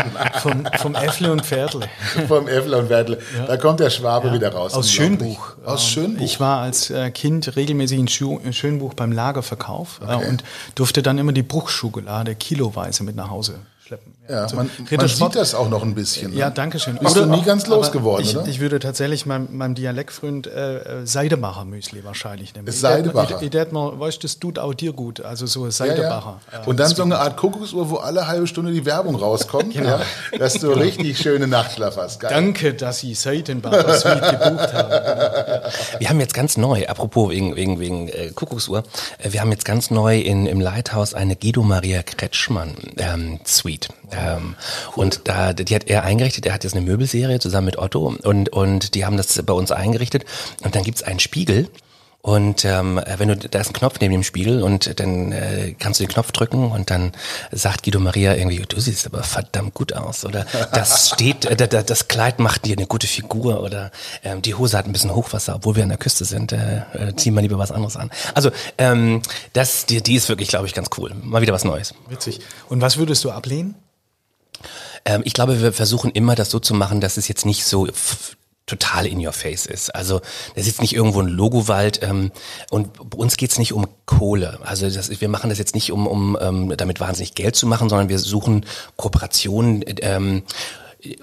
vom, 0.41 0.68
vom 0.80 0.95
Äffle 0.95 1.32
und 1.32 1.45
Pferdle. 1.45 1.88
Vom 2.28 2.47
Äffler 2.47 2.80
und 2.80 2.89
Wertle. 2.89 3.20
Da 3.45 3.55
kommt 3.57 3.80
der 3.80 3.91
Schwabe 3.91 4.34
wieder 4.34 4.51
raus. 4.51 4.74
Aus. 4.74 4.91
Schönbuch. 4.91 5.57
Aus 5.63 5.84
Ähm, 5.84 5.89
Schönbuch. 5.91 6.26
Ich 6.26 6.39
war 6.39 6.61
als 6.61 6.89
äh, 6.89 7.11
Kind 7.11 7.55
regelmäßig 7.55 7.99
in 7.99 8.07
in 8.43 8.53
Schönbuch 8.53 8.95
beim 8.95 9.11
Lagerverkauf 9.11 10.01
äh, 10.07 10.16
und 10.16 10.43
durfte 10.74 11.03
dann 11.03 11.20
immer 11.20 11.34
die 11.34 11.43
Bruchschokolade 11.43 12.34
kiloweise 12.34 13.03
mit 13.03 13.16
nach 13.16 13.30
Hause 13.30 13.59
schleppen. 13.86 14.14
ja, 14.28 14.44
Also 14.44 14.56
man, 14.56 14.70
man 14.90 15.08
sieht 15.08 15.36
das 15.36 15.54
auch 15.54 15.70
noch 15.70 15.84
ein 15.84 15.94
bisschen. 15.94 16.32
Ne? 16.32 16.38
Ja, 16.38 16.50
danke 16.50 16.80
schön. 16.80 16.98
Bist 16.98 17.16
du 17.16 17.26
nie 17.26 17.44
ganz 17.44 17.68
losgeworden, 17.68 18.26
ich, 18.26 18.36
oder? 18.36 18.48
Ich 18.48 18.60
würde 18.60 18.80
tatsächlich 18.80 19.26
meinem, 19.26 19.56
meinem 19.56 19.76
Dialektfreund 19.76 20.48
äh, 20.48 21.02
äh, 21.02 21.06
Seidebacher 21.06 21.66
Müsli 21.66 22.04
wahrscheinlich 22.04 22.54
nehmen. 22.56 22.66
Das 22.66 22.80
Seidebacher. 22.80 23.42
Ich, 23.42 23.72
mal, 23.72 24.00
weißt 24.00 24.24
das 24.24 24.40
tut 24.40 24.58
auch 24.58 24.74
dir 24.74 24.94
gut. 24.94 25.22
Also 25.22 25.46
so 25.46 25.66
Ja, 25.66 25.72
Seidebacher. 25.72 26.40
ja. 26.52 26.64
Äh, 26.64 26.68
Und 26.68 26.80
dann 26.80 26.90
so 26.96 27.04
eine 27.04 27.20
Art 27.20 27.38
Kuckucksuhr, 27.38 27.90
wo 27.90 27.98
alle 27.98 28.28
halbe 28.28 28.48
Stunde 28.48 28.72
die 28.72 28.86
Werbung 28.86 29.16
rauskommt, 29.16 29.74
Genau. 29.74 29.90
ja, 29.90 30.02
dass 30.40 30.54
du 30.56 30.70
richtig 30.72 31.20
schöne 31.20 31.48
Nachtschlaf 31.48 31.98
hast. 31.98 32.20
Geil. 32.20 32.32
Danke, 32.34 32.74
dass 32.74 33.00
Sie 33.00 33.14
Seidenbacher 33.14 33.94
Suite 34.00 34.22
gebucht 34.32 34.74
haben. 34.74 34.90
Wir 36.00 36.10
haben 36.10 36.20
jetzt 36.20 36.34
ganz 36.34 36.58
neu, 36.58 36.88
apropos 36.88 37.30
wegen, 37.30 37.56
wegen, 37.56 37.80
wegen 37.80 38.08
äh, 38.10 38.32
Kuckucksuhr, 38.34 38.84
äh, 39.20 39.32
wir 39.32 39.42
haben 39.42 39.52
jetzt 39.52 39.66
ganz 39.66 39.92
neu 39.92 40.20
in, 40.20 40.48
im 40.48 40.60
Lighthouse 40.60 41.14
eine 41.14 41.36
Guido 41.36 41.62
Maria 41.64 42.02
Kretschmann 42.04 42.76
ähm, 42.98 43.40
Suite. 43.46 43.75
Ähm, 44.12 44.56
Und 44.96 45.22
da, 45.28 45.54
die 45.54 45.76
hat 45.76 45.88
er 45.88 46.04
eingerichtet, 46.04 46.46
er 46.46 46.54
hat 46.54 46.64
jetzt 46.64 46.76
eine 46.76 46.86
Möbelserie 46.86 47.40
zusammen 47.40 47.66
mit 47.66 47.78
Otto 47.78 48.16
und, 48.24 48.50
und 48.50 48.96
die 48.96 49.06
haben 49.06 49.18
das 49.18 49.42
bei 49.44 49.54
uns 49.54 49.72
eingerichtet. 49.72 50.26
Und 50.64 50.76
dann 50.76 50.84
gibt's 50.84 51.04
einen 51.04 51.20
Spiegel. 51.20 51.70
Und 52.26 52.66
ähm, 52.66 53.00
wenn 53.18 53.28
du, 53.28 53.36
da 53.38 53.60
ist 53.60 53.70
ein 53.70 53.74
Knopf 53.74 54.00
neben 54.00 54.12
dem 54.12 54.24
Spiegel 54.24 54.64
und 54.64 55.00
dann 55.00 55.32
äh, 55.32 55.76
kannst 55.78 56.00
du 56.00 56.04
den 56.06 56.12
Knopf 56.12 56.32
drücken 56.32 56.72
und 56.72 56.90
dann 56.90 57.12
sagt 57.52 57.84
Guido 57.84 58.00
Maria 58.00 58.34
irgendwie, 58.34 58.58
du 58.68 58.80
siehst 58.80 59.06
aber 59.06 59.22
verdammt 59.22 59.76
gut 59.76 59.94
aus 59.94 60.26
oder 60.26 60.44
das 60.74 61.10
steht, 61.14 61.46
äh, 61.46 61.56
da- 61.56 61.84
das 61.84 62.08
Kleid 62.08 62.40
macht 62.40 62.66
dir 62.66 62.76
eine 62.78 62.88
gute 62.88 63.06
Figur 63.06 63.62
oder 63.62 63.92
ähm, 64.24 64.42
die 64.42 64.56
Hose 64.56 64.76
hat 64.76 64.88
ein 64.88 64.92
bisschen 64.92 65.14
Hochwasser, 65.14 65.54
obwohl 65.58 65.76
wir 65.76 65.84
an 65.84 65.90
der 65.90 66.00
Küste 66.00 66.26
sind, 66.26 66.52
äh, 66.52 66.78
äh, 66.94 67.16
ziehen 67.16 67.36
wir 67.36 67.44
lieber 67.44 67.60
was 67.60 67.72
anderes 67.72 67.96
an. 67.96 68.10
Also 68.34 68.50
ähm, 68.80 69.22
das, 69.54 69.86
die, 69.86 70.02
die 70.02 70.16
ist 70.16 70.28
wirklich, 70.28 70.48
glaube 70.50 70.66
ich, 70.66 70.74
ganz 70.74 70.90
cool. 70.98 71.14
Mal 71.22 71.44
wieder 71.44 71.54
was 71.54 71.64
Neues. 71.64 71.94
Witzig. 72.10 72.40
Und 72.70 72.82
was 72.82 72.98
würdest 72.98 73.24
du 73.24 73.30
ablehnen? 73.30 73.76
Ähm, 75.06 75.22
ich 75.26 75.34
glaube, 75.34 75.62
wir 75.62 75.74
versuchen 75.74 76.10
immer 76.10 76.34
das 76.34 76.50
so 76.50 76.58
zu 76.60 76.74
machen, 76.74 77.02
dass 77.02 77.18
es 77.18 77.28
jetzt 77.28 77.46
nicht 77.46 77.66
so 77.66 77.88
total 78.66 79.05
in 79.05 79.26
your 79.26 79.34
face 79.34 79.66
ist. 79.66 79.93
Also 79.93 80.22
da 80.55 80.61
sitzt 80.61 80.82
nicht 80.82 80.95
irgendwo 80.95 81.22
ein 81.22 81.28
Logowald 81.28 82.01
ähm, 82.03 82.32
und 82.70 83.09
bei 83.09 83.18
uns 83.18 83.38
geht's 83.38 83.59
nicht 83.59 83.74
um 83.74 83.88
Kohle. 84.05 84.59
Also 84.63 84.89
das, 84.89 85.22
wir 85.22 85.30
machen 85.30 85.49
das 85.49 85.59
jetzt 85.59 85.76
nicht, 85.76 85.91
um, 85.91 86.07
um 86.07 86.38
ähm, 86.41 86.74
damit 86.76 86.99
wahnsinnig 86.99 87.36
Geld 87.36 87.55
zu 87.55 87.68
machen, 87.68 87.89
sondern 87.89 88.09
wir 88.09 88.20
suchen 88.20 88.66
Kooperationen, 88.95 89.84
ähm, 90.01 90.43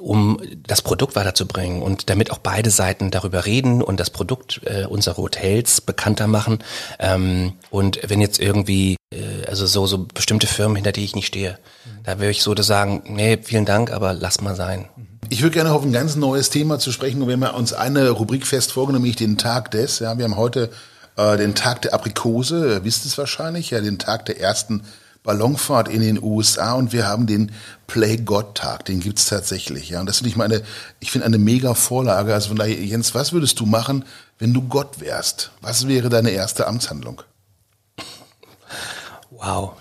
um 0.01 0.40
das 0.66 0.82
Produkt 0.82 1.16
weiterzubringen 1.16 1.82
und 1.82 2.09
damit 2.09 2.30
auch 2.30 2.38
beide 2.38 2.70
Seiten 2.70 3.11
darüber 3.11 3.47
reden 3.47 3.82
und 3.82 3.99
das 3.99 4.11
Produkt 4.11 4.61
äh, 4.64 4.86
unserer 4.86 5.16
Hotels 5.16 5.80
bekannter 5.80 6.28
machen. 6.28 6.61
Ähm, 6.99 7.55
und 7.70 7.99
wenn 8.07 8.20
jetzt 8.20 8.38
irgendwie, 8.40 8.97
äh, 9.12 9.47
also 9.49 9.66
so, 9.66 9.86
so 9.86 10.07
bestimmte 10.07 10.47
Firmen, 10.47 10.76
hinter 10.76 10.93
die 10.93 11.05
ich 11.05 11.16
nicht 11.16 11.26
stehe, 11.26 11.59
da 12.05 12.18
würde 12.18 12.30
ich 12.30 12.43
so 12.43 12.55
sagen, 12.55 13.03
nee, 13.07 13.38
vielen 13.43 13.64
Dank, 13.64 13.90
aber 13.93 14.12
lass 14.12 14.40
mal 14.40 14.55
sein. 14.55 14.88
Ich 15.33 15.41
würde 15.41 15.55
gerne 15.55 15.72
auf 15.72 15.83
ein 15.83 15.93
ganz 15.93 16.14
neues 16.14 16.51
Thema 16.51 16.78
zu 16.78 16.93
sprechen 16.93 17.26
wir 17.26 17.33
haben 17.33 17.57
uns 17.57 17.72
eine 17.72 18.11
Rubrik 18.11 18.47
fest 18.47 18.72
vorgenommen, 18.72 19.05
nämlich 19.05 19.16
den 19.16 19.39
Tag 19.39 19.70
des. 19.70 19.99
Ja, 19.99 20.18
wir 20.18 20.26
haben 20.26 20.37
heute 20.37 20.68
äh, 21.16 21.39
den 21.39 21.55
Tag 21.55 21.80
der 21.80 21.95
Aprikose, 21.95 22.74
ihr 22.74 22.85
wisst 22.85 23.07
es 23.07 23.16
wahrscheinlich, 23.16 23.70
ja, 23.70 23.80
den 23.80 23.99
Tag 23.99 24.26
der 24.26 24.39
ersten 24.39 24.83
Ballonfahrt 25.22 25.89
in 25.89 26.03
den 26.03 26.22
USA 26.22 26.74
und 26.74 26.93
wir 26.93 27.07
haben 27.07 27.26
den 27.26 27.51
Play 27.87 28.18
God 28.18 28.57
Tag, 28.57 28.85
den 28.85 29.01
gibt's 29.01 29.24
tatsächlich. 29.24 29.89
Ja, 29.89 30.01
und 30.01 30.07
das 30.07 30.18
finde 30.18 30.28
ich 30.28 30.37
mal 30.37 30.45
eine, 30.45 30.61
ich 31.01 31.11
finde 31.11 31.24
eine 31.24 31.39
mega 31.39 31.72
Vorlage. 31.72 32.35
Also 32.35 32.49
von 32.49 32.59
daher, 32.59 32.74
Jens, 32.74 33.14
was 33.14 33.33
würdest 33.33 33.59
du 33.59 33.64
machen, 33.64 34.05
wenn 34.39 34.53
du 34.53 34.61
Gott 34.61 35.01
wärst? 35.01 35.51
Was 35.62 35.89
wäre 35.89 36.11
deine 36.11 36.33
erste 36.33 36.66
Amtshandlung? 36.66 37.22
Wow, 39.30 39.76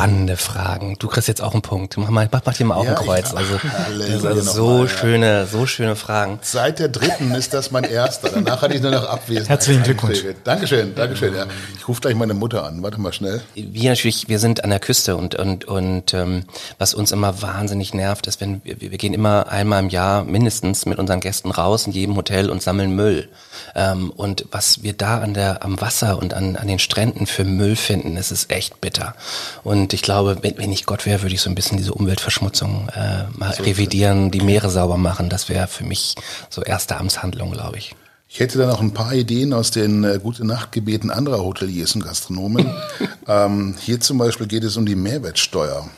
spannende 0.00 0.38
Fragen. 0.38 0.96
Du 0.98 1.08
kriegst 1.08 1.28
jetzt 1.28 1.42
auch 1.42 1.52
einen 1.52 1.60
Punkt. 1.60 1.98
Mach 1.98 2.08
mal, 2.08 2.26
mach, 2.32 2.40
mach 2.46 2.54
dir 2.54 2.64
mal 2.64 2.76
auch 2.76 2.84
Ja, 2.84 2.96
ein 2.96 3.04
Kreuz. 3.04 3.34
Also, 3.34 3.60
also 4.26 4.40
so 4.40 4.84
ja. 4.84 4.88
schöne, 4.88 5.46
so 5.46 5.66
schöne 5.66 5.94
Fragen. 5.94 6.38
Seit 6.40 6.78
der 6.78 6.88
dritten 6.88 7.34
ist 7.34 7.52
das 7.52 7.70
mein 7.70 7.84
erster. 7.84 8.30
Danach 8.30 8.62
hatte 8.62 8.74
ich 8.74 8.80
nur 8.80 8.92
noch 8.92 9.04
Abwesenheit. 9.04 9.50
Herzlichen 9.50 9.82
Glückwunsch. 9.82 10.24
Dankeschön, 10.42 10.94
Dankeschön. 10.94 11.34
Ja. 11.34 11.44
Ich 11.76 11.86
rufe 11.86 12.00
gleich 12.00 12.14
meine 12.14 12.32
Mutter 12.32 12.64
an. 12.64 12.82
Warte 12.82 12.98
mal 12.98 13.12
schnell. 13.12 13.42
wir 13.54 13.90
natürlich, 13.90 14.26
wir 14.28 14.38
sind 14.38 14.64
an 14.64 14.70
der 14.70 14.80
Küste 14.80 15.16
und 15.16 15.34
und 15.34 15.66
und 15.66 16.14
ähm, 16.14 16.44
was 16.78 16.94
uns 16.94 17.12
immer 17.12 17.42
wahnsinnig 17.42 17.92
nervt, 17.92 18.26
ist, 18.26 18.40
wenn 18.40 18.64
wir, 18.64 18.80
wir 18.80 18.96
gehen 18.96 19.12
immer 19.12 19.48
einmal 19.50 19.82
im 19.82 19.90
Jahr 19.90 20.24
mindestens 20.24 20.86
mit 20.86 20.98
unseren 20.98 21.20
Gästen 21.20 21.50
raus 21.50 21.86
in 21.86 21.92
jedem 21.92 22.16
Hotel 22.16 22.48
und 22.48 22.62
sammeln 22.62 22.96
Müll. 22.96 23.28
Ähm, 23.74 24.10
und 24.10 24.46
was 24.50 24.82
wir 24.82 24.94
da 24.94 25.18
an 25.18 25.34
der 25.34 25.62
am 25.62 25.78
Wasser 25.78 26.18
und 26.18 26.32
an 26.32 26.56
an 26.56 26.68
den 26.68 26.78
Stränden 26.78 27.26
für 27.26 27.44
Müll 27.44 27.76
finden, 27.76 28.16
das 28.16 28.32
ist 28.32 28.50
echt 28.50 28.80
bitter. 28.80 29.14
Und 29.62 29.89
ich 29.92 30.02
glaube, 30.02 30.38
wenn, 30.42 30.58
wenn 30.58 30.72
ich 30.72 30.86
Gott 30.86 31.06
wäre, 31.06 31.22
würde 31.22 31.34
ich 31.34 31.40
so 31.40 31.50
ein 31.50 31.54
bisschen 31.54 31.76
diese 31.76 31.94
Umweltverschmutzung 31.94 32.88
äh, 32.88 33.24
mal 33.36 33.50
revidieren, 33.50 34.30
die 34.30 34.40
Meere 34.40 34.70
sauber 34.70 34.96
machen. 34.96 35.28
Das 35.28 35.48
wäre 35.48 35.66
für 35.66 35.84
mich 35.84 36.14
so 36.48 36.62
erste 36.62 36.96
Amtshandlung, 36.96 37.52
glaube 37.52 37.78
ich. 37.78 37.94
Ich 38.28 38.38
hätte 38.38 38.58
da 38.58 38.68
noch 38.68 38.80
ein 38.80 38.94
paar 38.94 39.12
Ideen 39.12 39.52
aus 39.52 39.72
den 39.72 40.04
äh, 40.04 40.20
gute 40.22 40.46
Nachtgebeten 40.46 41.10
anderer 41.10 41.42
Hoteliers 41.42 41.96
und 41.96 42.04
Gastronomen. 42.04 42.70
ähm, 43.28 43.74
hier 43.80 44.00
zum 44.00 44.18
Beispiel 44.18 44.46
geht 44.46 44.62
es 44.62 44.76
um 44.76 44.86
die 44.86 44.94
Mehrwertsteuer. 44.94 45.88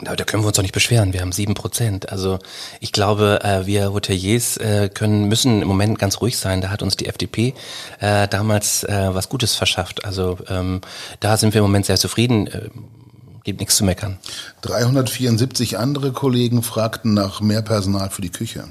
Da, 0.00 0.14
da 0.14 0.22
können 0.22 0.44
wir 0.44 0.46
uns 0.46 0.56
doch 0.56 0.62
nicht 0.62 0.74
beschweren. 0.74 1.12
Wir 1.12 1.20
haben 1.20 1.32
sieben 1.32 1.54
Prozent. 1.54 2.12
Also 2.12 2.38
ich 2.78 2.92
glaube, 2.92 3.40
äh, 3.42 3.66
wir 3.66 3.92
Hoteliers 3.92 4.56
äh, 4.58 4.88
können 4.88 5.26
müssen 5.26 5.60
im 5.60 5.66
Moment 5.66 5.98
ganz 5.98 6.20
ruhig 6.20 6.38
sein. 6.38 6.60
Da 6.60 6.70
hat 6.70 6.82
uns 6.82 6.96
die 6.96 7.06
FDP 7.06 7.54
äh, 7.98 8.28
damals 8.28 8.84
äh, 8.84 9.08
was 9.12 9.28
Gutes 9.28 9.56
verschafft. 9.56 10.04
Also 10.04 10.38
ähm, 10.48 10.80
da 11.18 11.36
sind 11.36 11.54
wir 11.54 11.58
im 11.58 11.64
Moment 11.64 11.86
sehr 11.86 11.96
zufrieden. 11.96 12.48
Gibt 13.44 13.60
nichts 13.60 13.76
zu 13.76 13.84
meckern. 13.84 14.18
374 14.62 15.78
andere 15.78 16.12
Kollegen 16.12 16.62
fragten 16.62 17.14
nach 17.14 17.40
mehr 17.40 17.62
Personal 17.62 18.10
für 18.10 18.22
die 18.22 18.30
Küche. 18.30 18.64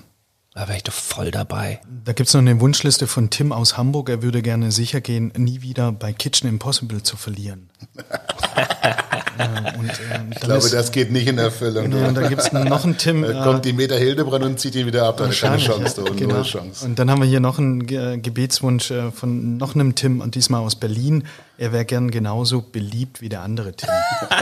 Da 0.53 0.67
wäre 0.67 0.77
ich 0.77 0.83
doch 0.83 0.93
voll 0.93 1.29
dabei. 1.29 1.81
Da 2.03 2.13
gibt's 2.13 2.33
noch 2.33 2.41
eine 2.41 2.59
Wunschliste 2.59 3.05
von 3.05 3.29
Tim 3.29 3.51
aus 3.51 3.77
Hamburg. 3.77 4.09
Er 4.09 4.23
würde 4.23 4.41
gerne 4.41 4.71
sicher 4.71 5.01
gehen, 5.01 5.31
nie 5.37 5.61
wieder 5.61 5.91
bei 5.91 6.13
Kitchen 6.13 6.49
Impossible 6.49 7.03
zu 7.03 7.15
verlieren. 7.15 7.69
ja, 9.37 9.73
und, 9.77 9.89
ähm, 10.13 10.27
Ich 10.31 10.39
glaube, 10.39 10.69
das 10.69 10.91
geht 10.91 11.11
nicht 11.11 11.27
in 11.27 11.37
Erfüllung. 11.37 11.89
Genau, 11.89 12.07
und 12.07 12.15
dann 12.15 12.29
gibt's 12.29 12.51
noch 12.51 12.83
einen 12.83 12.97
Tim. 12.97 13.21
Da 13.23 13.43
kommt 13.43 13.65
die 13.65 13.73
Meter 13.73 13.97
Hildebrand 13.97 14.43
und 14.45 14.59
zieht 14.59 14.75
ihn 14.75 14.85
wieder 14.87 15.05
ab. 15.07 15.17
Da 15.17 15.27
hat 15.27 15.39
keine 15.39 15.57
Chance. 15.57 16.03
Da, 16.03 16.11
Genau. 16.11 16.41
Chance. 16.43 16.85
Und 16.85 16.97
dann 16.99 17.09
haben 17.11 17.21
wir 17.21 17.27
hier 17.27 17.39
noch 17.39 17.59
einen 17.59 17.85
Ge- 17.85 18.17
Gebetswunsch 18.19 18.91
äh, 18.91 19.11
von 19.11 19.57
noch 19.57 19.75
einem 19.75 19.95
Tim 19.95 20.21
und 20.21 20.35
diesmal 20.35 20.61
aus 20.61 20.75
Berlin. 20.75 21.23
Er 21.57 21.71
wäre 21.73 21.85
gern 21.85 22.11
genauso 22.11 22.61
beliebt 22.61 23.21
wie 23.21 23.29
der 23.29 23.41
andere 23.41 23.73
Tim. 23.73 23.89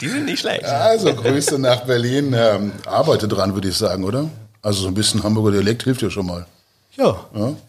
Die 0.00 0.08
sind 0.08 0.24
nicht 0.24 0.40
schlecht. 0.40 0.64
Also 0.64 1.14
Grüße 1.14 1.58
nach 1.58 1.84
Berlin. 1.84 2.34
Ähm, 2.36 2.72
arbeite 2.86 3.28
dran, 3.28 3.54
würde 3.54 3.68
ich 3.68 3.76
sagen, 3.76 4.04
oder? 4.04 4.28
Also 4.62 4.82
so 4.82 4.88
ein 4.88 4.94
bisschen 4.94 5.22
Hamburger 5.22 5.52
Dialekt 5.52 5.84
hilft 5.84 6.02
ja 6.02 6.10
schon 6.10 6.26
mal. 6.26 6.46
Ja. 6.98 7.16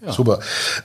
Ja, 0.06 0.12
Super. 0.12 0.40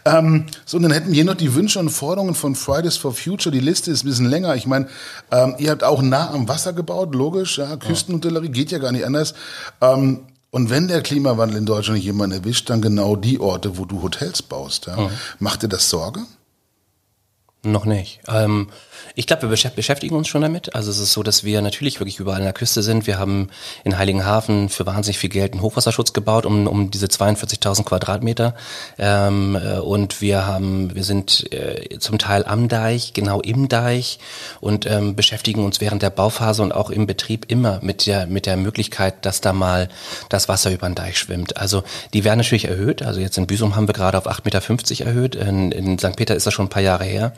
Ähm, 0.04 0.44
so, 0.66 0.76
und 0.76 0.82
dann 0.82 0.92
hätten 0.92 1.08
wir 1.08 1.14
hier 1.14 1.24
noch 1.24 1.34
die 1.34 1.54
Wünsche 1.54 1.78
und 1.78 1.88
Forderungen 1.88 2.34
von 2.34 2.54
Fridays 2.54 2.96
for 2.96 3.14
Future. 3.14 3.50
Die 3.50 3.60
Liste 3.60 3.90
ist 3.90 4.04
ein 4.04 4.08
bisschen 4.08 4.28
länger. 4.28 4.54
Ich 4.54 4.66
meine, 4.66 4.88
ähm, 5.30 5.54
ihr 5.58 5.70
habt 5.70 5.82
auch 5.82 6.02
nah 6.02 6.30
am 6.30 6.46
Wasser 6.46 6.74
gebaut, 6.74 7.14
logisch. 7.14 7.56
Ja, 7.58 7.76
Küstenhotellerie 7.76 8.50
geht 8.50 8.70
ja 8.70 8.78
gar 8.78 8.92
nicht 8.92 9.06
anders. 9.06 9.34
Ähm, 9.80 10.20
und 10.50 10.70
wenn 10.70 10.86
der 10.88 11.02
Klimawandel 11.02 11.56
in 11.56 11.66
Deutschland 11.66 11.96
nicht 11.96 12.04
jemanden 12.04 12.38
erwischt, 12.38 12.70
dann 12.70 12.80
genau 12.80 13.16
die 13.16 13.40
Orte, 13.40 13.78
wo 13.78 13.86
du 13.86 14.02
Hotels 14.02 14.42
baust. 14.42 14.86
Ja. 14.86 15.10
Macht 15.40 15.62
dir 15.62 15.68
das 15.68 15.88
Sorge? 15.90 16.20
Noch 17.74 17.86
nicht. 17.86 18.20
Ähm, 18.28 18.68
ich 19.16 19.26
glaube, 19.26 19.50
wir 19.50 19.70
beschäftigen 19.70 20.16
uns 20.16 20.28
schon 20.28 20.42
damit. 20.42 20.74
Also 20.74 20.90
es 20.90 20.98
ist 20.98 21.12
so, 21.12 21.22
dass 21.22 21.44
wir 21.44 21.62
natürlich 21.62 22.00
wirklich 22.00 22.18
überall 22.18 22.38
an 22.38 22.44
der 22.44 22.52
Küste 22.52 22.82
sind. 22.82 23.06
Wir 23.06 23.18
haben 23.18 23.48
in 23.84 23.96
Heiligenhafen 23.96 24.68
für 24.68 24.86
wahnsinnig 24.86 25.18
viel 25.18 25.30
Geld 25.30 25.52
einen 25.52 25.62
Hochwasserschutz 25.62 26.12
gebaut, 26.12 26.46
um, 26.46 26.66
um 26.66 26.90
diese 26.90 27.06
42.000 27.06 27.84
Quadratmeter. 27.84 28.54
Ähm, 28.98 29.56
äh, 29.56 29.78
und 29.78 30.20
wir 30.20 30.46
haben, 30.46 30.94
wir 30.94 31.04
sind 31.04 31.52
äh, 31.52 31.98
zum 31.98 32.18
Teil 32.18 32.44
am 32.44 32.68
Deich, 32.68 33.12
genau 33.12 33.40
im 33.40 33.68
Deich 33.68 34.18
und 34.60 34.86
ähm, 34.86 35.14
beschäftigen 35.16 35.64
uns 35.64 35.80
während 35.80 36.02
der 36.02 36.10
Bauphase 36.10 36.62
und 36.62 36.72
auch 36.72 36.90
im 36.90 37.06
Betrieb 37.06 37.46
immer 37.50 37.80
mit 37.82 38.06
der, 38.06 38.26
mit 38.26 38.46
der 38.46 38.56
Möglichkeit, 38.56 39.26
dass 39.26 39.40
da 39.40 39.52
mal 39.52 39.88
das 40.28 40.48
Wasser 40.48 40.72
über 40.72 40.88
den 40.88 40.94
Deich 40.94 41.18
schwimmt. 41.18 41.56
Also 41.56 41.84
die 42.12 42.24
werden 42.24 42.38
natürlich 42.38 42.66
erhöht. 42.66 43.02
Also 43.02 43.20
jetzt 43.20 43.38
in 43.38 43.46
Büsum 43.46 43.76
haben 43.76 43.88
wir 43.88 43.94
gerade 43.94 44.18
auf 44.18 44.28
8,50 44.28 44.44
Meter 44.44 45.06
erhöht. 45.06 45.34
In, 45.34 45.72
in 45.72 45.98
St. 45.98 46.16
Peter 46.16 46.34
ist 46.34 46.46
das 46.46 46.54
schon 46.54 46.66
ein 46.66 46.70
paar 46.70 46.82
Jahre 46.82 47.04
her. 47.04 47.32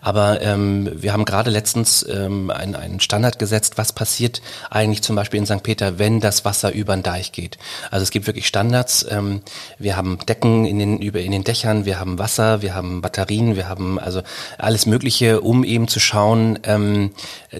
Aber 0.00 0.40
ähm, 0.40 0.90
wir 0.94 1.12
haben 1.12 1.24
gerade 1.24 1.50
letztens 1.50 2.06
ähm, 2.08 2.50
einen, 2.50 2.74
einen 2.74 3.00
Standard 3.00 3.38
gesetzt, 3.38 3.78
was 3.78 3.92
passiert 3.92 4.42
eigentlich 4.70 5.02
zum 5.02 5.16
Beispiel 5.16 5.38
in 5.38 5.46
St. 5.46 5.62
Peter, 5.62 5.98
wenn 5.98 6.20
das 6.20 6.44
Wasser 6.44 6.72
über 6.72 6.96
den 6.96 7.02
Deich 7.02 7.32
geht. 7.32 7.58
Also 7.90 8.02
es 8.02 8.10
gibt 8.10 8.26
wirklich 8.26 8.46
Standards. 8.46 9.06
Ähm, 9.08 9.42
wir 9.78 9.96
haben 9.96 10.18
Decken 10.26 10.64
in 10.64 10.78
den, 10.78 10.98
über, 10.98 11.20
in 11.20 11.32
den 11.32 11.44
Dächern, 11.44 11.84
wir 11.84 12.00
haben 12.00 12.18
Wasser, 12.18 12.62
wir 12.62 12.74
haben 12.74 13.00
Batterien, 13.00 13.56
wir 13.56 13.68
haben 13.68 13.98
also 13.98 14.22
alles 14.58 14.86
Mögliche, 14.86 15.40
um 15.40 15.64
eben 15.64 15.88
zu 15.88 16.00
schauen, 16.00 16.58
ähm, 16.64 17.12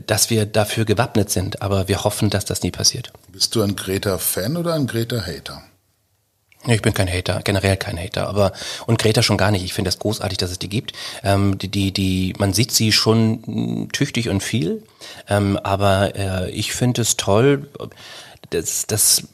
dass 0.07 0.31
wir 0.31 0.47
dafür 0.47 0.85
gewappnet 0.85 1.31
sind. 1.31 1.62
Aber 1.62 1.89
wir 1.89 2.05
hoffen, 2.05 2.31
dass 2.31 2.45
das 2.45 2.62
nie 2.62 2.71
passiert. 2.71 3.12
Bist 3.29 3.55
du 3.55 3.62
ein 3.62 3.77
Greta-Fan 3.77 4.57
oder 4.57 4.75
ein 4.75 4.87
Greta-Hater? 4.87 5.62
Ich 6.66 6.82
bin 6.82 6.92
kein 6.92 7.08
Hater, 7.08 7.40
generell 7.42 7.76
kein 7.78 7.98
Hater, 7.98 8.28
aber 8.28 8.52
und 8.86 8.98
Greta 8.98 9.22
schon 9.22 9.38
gar 9.38 9.50
nicht. 9.50 9.64
Ich 9.64 9.72
finde 9.72 9.88
das 9.88 9.98
großartig, 9.98 10.36
dass 10.36 10.50
es 10.50 10.58
die 10.58 10.68
gibt. 10.68 10.92
Ähm, 11.22 11.56
die, 11.56 11.68
die, 11.68 11.90
die, 11.90 12.34
man 12.38 12.52
sieht 12.52 12.70
sie 12.72 12.92
schon 12.92 13.42
hm, 13.46 13.92
tüchtig 13.92 14.28
und 14.28 14.42
viel, 14.42 14.82
ähm, 15.28 15.56
aber 15.56 16.14
äh, 16.14 16.50
ich 16.50 16.72
finde 16.72 17.00
es 17.00 17.16
toll. 17.16 17.68
Das, 18.50 18.86
das 18.86 19.24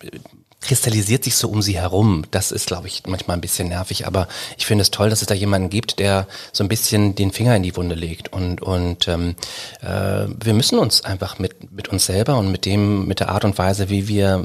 kristallisiert 0.67 1.25
sich 1.25 1.37
so 1.37 1.49
um 1.49 1.63
sie 1.63 1.79
herum. 1.79 2.25
Das 2.31 2.51
ist, 2.51 2.67
glaube 2.67 2.89
ich, 2.89 3.03
manchmal 3.07 3.37
ein 3.37 3.41
bisschen 3.41 3.69
nervig, 3.69 4.07
aber 4.07 4.29
ich 4.59 4.67
finde 4.67 4.83
es 4.83 4.91
toll, 4.91 5.11
dass 5.11 5.21
es 5.21 5.29
da 5.29 5.35
jemanden 5.35 5.71
gibt, 5.71 5.99
der 5.99 6.27
so 6.53 6.65
ein 6.65 6.69
bisschen 6.69 7.15
den 7.15 7.31
Finger 7.33 7.57
in 7.57 7.63
die 7.63 7.77
Wunde 7.77 7.95
legt. 7.95 8.33
Und, 8.33 8.63
und 8.63 9.07
ähm, 9.09 9.37
äh, 9.81 10.27
wir 10.43 10.55
müssen 10.55 10.79
uns 10.79 11.05
einfach 11.05 11.39
mit, 11.39 11.73
mit 11.73 11.89
uns 11.89 12.07
selber 12.07 12.37
und 12.37 12.51
mit 12.51 12.65
dem, 12.67 13.07
mit 13.07 13.21
der 13.21 13.31
Art 13.31 13.45
und 13.45 13.59
Weise, 13.59 13.89
wie 13.91 14.09
wir 14.09 14.45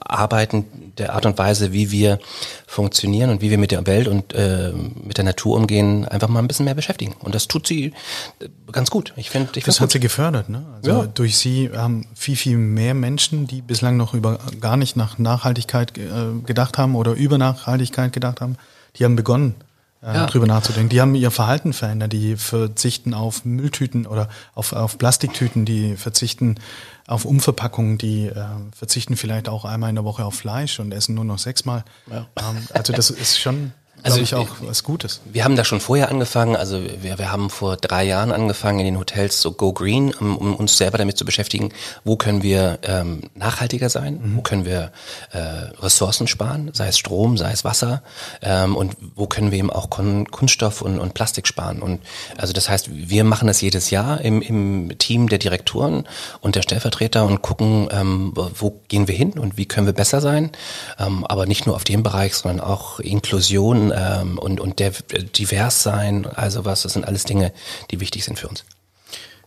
arbeiten, 0.00 0.92
der 0.98 1.14
Art 1.14 1.26
und 1.26 1.38
Weise, 1.38 1.72
wie 1.72 1.90
wir 1.90 2.18
funktionieren 2.66 3.30
und 3.30 3.42
wie 3.42 3.50
wir 3.50 3.58
mit 3.58 3.70
der 3.70 3.86
Welt 3.86 4.08
und 4.08 4.32
äh, 4.34 4.72
mit 4.72 5.18
der 5.18 5.24
Natur 5.24 5.56
umgehen, 5.56 6.06
einfach 6.06 6.28
mal 6.28 6.40
ein 6.40 6.48
bisschen 6.48 6.64
mehr 6.64 6.74
beschäftigen. 6.74 7.14
Und 7.20 7.34
das 7.34 7.48
tut 7.48 7.66
sie 7.66 7.92
äh, 8.40 8.48
ganz 8.72 8.90
gut. 8.90 9.12
Ich 9.16 9.30
finde, 9.30 9.50
ich 9.56 9.64
das 9.64 9.80
hat 9.80 9.88
gut. 9.88 9.92
sie 9.92 10.00
gefördert. 10.00 10.48
Ne? 10.48 10.64
Also 10.76 10.90
ja. 10.90 11.06
durch 11.06 11.36
sie 11.36 11.70
haben 11.74 12.06
viel, 12.14 12.36
viel 12.36 12.56
mehr 12.56 12.94
Menschen, 12.94 13.46
die 13.46 13.60
bislang 13.60 13.96
noch 13.96 14.14
über 14.14 14.38
gar 14.60 14.76
nicht 14.76 14.96
nach 14.96 15.18
Nachhaltigkeit 15.18 15.96
äh, 15.98 16.40
gedacht 16.44 16.78
haben 16.78 16.94
oder 16.94 17.12
über 17.12 17.38
Nachhaltigkeit 17.38 18.12
gedacht 18.12 18.40
haben, 18.40 18.56
die 18.96 19.04
haben 19.04 19.16
begonnen, 19.16 19.54
äh, 20.02 20.14
ja. 20.14 20.26
drüber 20.26 20.46
nachzudenken. 20.46 20.88
Die 20.88 21.00
haben 21.00 21.14
ihr 21.14 21.30
Verhalten 21.30 21.72
verändert, 21.72 22.12
die 22.12 22.36
verzichten 22.36 23.14
auf 23.14 23.44
Mülltüten 23.44 24.06
oder 24.06 24.28
auf, 24.54 24.72
auf 24.72 24.98
Plastiktüten, 24.98 25.64
die 25.64 25.96
verzichten 25.96 26.58
auf 27.06 27.24
Umverpackungen, 27.24 27.98
die 27.98 28.26
äh, 28.26 28.44
verzichten 28.74 29.16
vielleicht 29.16 29.48
auch 29.48 29.64
einmal 29.64 29.90
in 29.90 29.96
der 29.96 30.04
Woche 30.04 30.24
auf 30.24 30.34
Fleisch 30.34 30.78
und 30.80 30.92
essen 30.92 31.14
nur 31.14 31.24
noch 31.24 31.38
sechsmal. 31.38 31.84
Ja. 32.10 32.26
Ähm, 32.38 32.66
also 32.72 32.92
das 32.92 33.10
ist 33.10 33.40
schon 33.40 33.72
also 34.02 34.20
ich 34.20 34.34
auch 34.34 34.48
was 34.60 34.82
Gutes. 34.82 35.20
Wir 35.24 35.44
haben 35.44 35.56
da 35.56 35.64
schon 35.64 35.80
vorher 35.80 36.10
angefangen, 36.10 36.56
also 36.56 36.80
wir, 37.02 37.18
wir 37.18 37.32
haben 37.32 37.50
vor 37.50 37.76
drei 37.76 38.04
Jahren 38.04 38.32
angefangen 38.32 38.80
in 38.80 38.86
den 38.86 38.98
Hotels 38.98 39.40
so 39.40 39.52
Go 39.52 39.72
Green, 39.72 40.12
um, 40.14 40.36
um 40.36 40.54
uns 40.54 40.76
selber 40.76 40.98
damit 40.98 41.18
zu 41.18 41.24
beschäftigen, 41.24 41.70
wo 42.04 42.16
können 42.16 42.42
wir 42.42 42.78
ähm, 42.82 43.22
nachhaltiger 43.34 43.88
sein, 43.88 44.20
mhm. 44.22 44.36
wo 44.36 44.40
können 44.42 44.64
wir 44.64 44.92
äh, 45.32 45.38
Ressourcen 45.80 46.26
sparen, 46.26 46.70
sei 46.72 46.88
es 46.88 46.98
Strom, 46.98 47.36
sei 47.36 47.52
es 47.52 47.64
Wasser 47.64 48.02
ähm, 48.42 48.76
und 48.76 48.96
wo 49.14 49.26
können 49.26 49.50
wir 49.50 49.58
eben 49.58 49.70
auch 49.70 49.90
Kon 49.90 50.30
Kunststoff 50.30 50.82
und, 50.82 50.98
und 50.98 51.14
Plastik 51.14 51.46
sparen. 51.46 51.82
Und 51.82 52.00
also 52.36 52.52
das 52.52 52.68
heißt, 52.68 52.90
wir 52.92 53.24
machen 53.24 53.48
das 53.48 53.60
jedes 53.60 53.90
Jahr 53.90 54.20
im, 54.20 54.42
im 54.42 54.98
Team 54.98 55.28
der 55.28 55.38
Direktoren 55.38 56.06
und 56.40 56.56
der 56.56 56.62
Stellvertreter 56.62 57.24
und 57.24 57.42
gucken, 57.42 57.88
ähm, 57.90 58.32
wo 58.34 58.80
gehen 58.88 59.08
wir 59.08 59.14
hin 59.14 59.32
und 59.38 59.56
wie 59.56 59.66
können 59.66 59.86
wir 59.86 59.92
besser 59.92 60.20
sein, 60.20 60.50
ähm, 60.98 61.24
aber 61.26 61.46
nicht 61.46 61.66
nur 61.66 61.76
auf 61.76 61.84
dem 61.84 62.02
Bereich, 62.02 62.34
sondern 62.34 62.60
auch 62.60 63.00
Inklusion 63.00 63.89
ähm, 63.94 64.38
und, 64.38 64.60
und 64.60 64.78
der, 64.78 64.90
divers 64.90 65.82
sein, 65.82 66.26
also 66.26 66.64
was, 66.64 66.82
das 66.82 66.94
sind 66.94 67.06
alles 67.06 67.24
Dinge, 67.24 67.52
die 67.90 68.00
wichtig 68.00 68.24
sind 68.24 68.38
für 68.38 68.48
uns. 68.48 68.64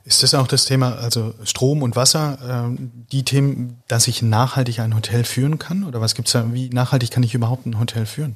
Ist 0.06 0.22
das 0.22 0.34
auch 0.34 0.48
das 0.48 0.66
Thema, 0.66 0.96
also 0.96 1.34
Strom 1.46 1.82
und 1.82 1.96
Wasser, 1.96 2.38
ähm, 2.46 2.92
die 3.12 3.24
Themen, 3.24 3.82
dass 3.88 4.08
ich 4.10 4.22
nachhaltig 4.22 4.80
ein 4.80 4.96
Hotel 4.96 5.24
führen 5.24 5.60
kann? 5.60 5.86
Oder 5.86 6.02
was 6.02 6.14
gibt's 6.14 6.34
da, 6.34 6.46
wie 6.52 6.70
nachhaltig 6.70 7.10
kann 7.10 7.24
ich 7.24 7.34
überhaupt 7.34 7.66
ein 7.66 7.80
Hotel 7.80 8.06
führen? 8.06 8.36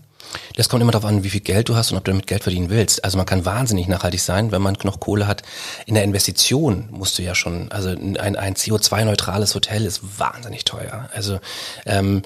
Das 0.56 0.70
kommt 0.70 0.82
immer 0.82 0.94
darauf 0.94 1.10
an, 1.10 1.24
wie 1.24 1.30
viel 1.30 1.42
Geld 1.42 1.68
du 1.68 1.76
hast 1.76 1.92
und 1.92 1.98
ob 1.98 2.06
du 2.06 2.12
damit 2.12 2.26
Geld 2.26 2.44
verdienen 2.44 2.70
willst. 2.70 3.04
Also 3.04 3.18
man 3.18 3.26
kann 3.26 3.46
wahnsinnig 3.46 3.88
nachhaltig 3.88 4.22
sein, 4.22 4.52
wenn 4.52 4.62
man 4.62 4.78
noch 4.84 5.00
Kohle 5.00 5.28
hat. 5.28 5.44
In 5.86 5.94
der 5.94 6.04
Investition 6.04 6.88
musst 6.90 7.18
du 7.18 7.24
ja 7.24 7.36
schon, 7.36 7.72
also 7.72 7.90
ein, 7.90 8.18
ein 8.18 8.56
CO2-neutrales 8.56 9.54
Hotel 9.54 9.86
ist 9.86 10.20
wahnsinnig 10.20 10.64
teuer. 10.64 11.10
Also 11.14 11.40
ähm, 11.86 12.22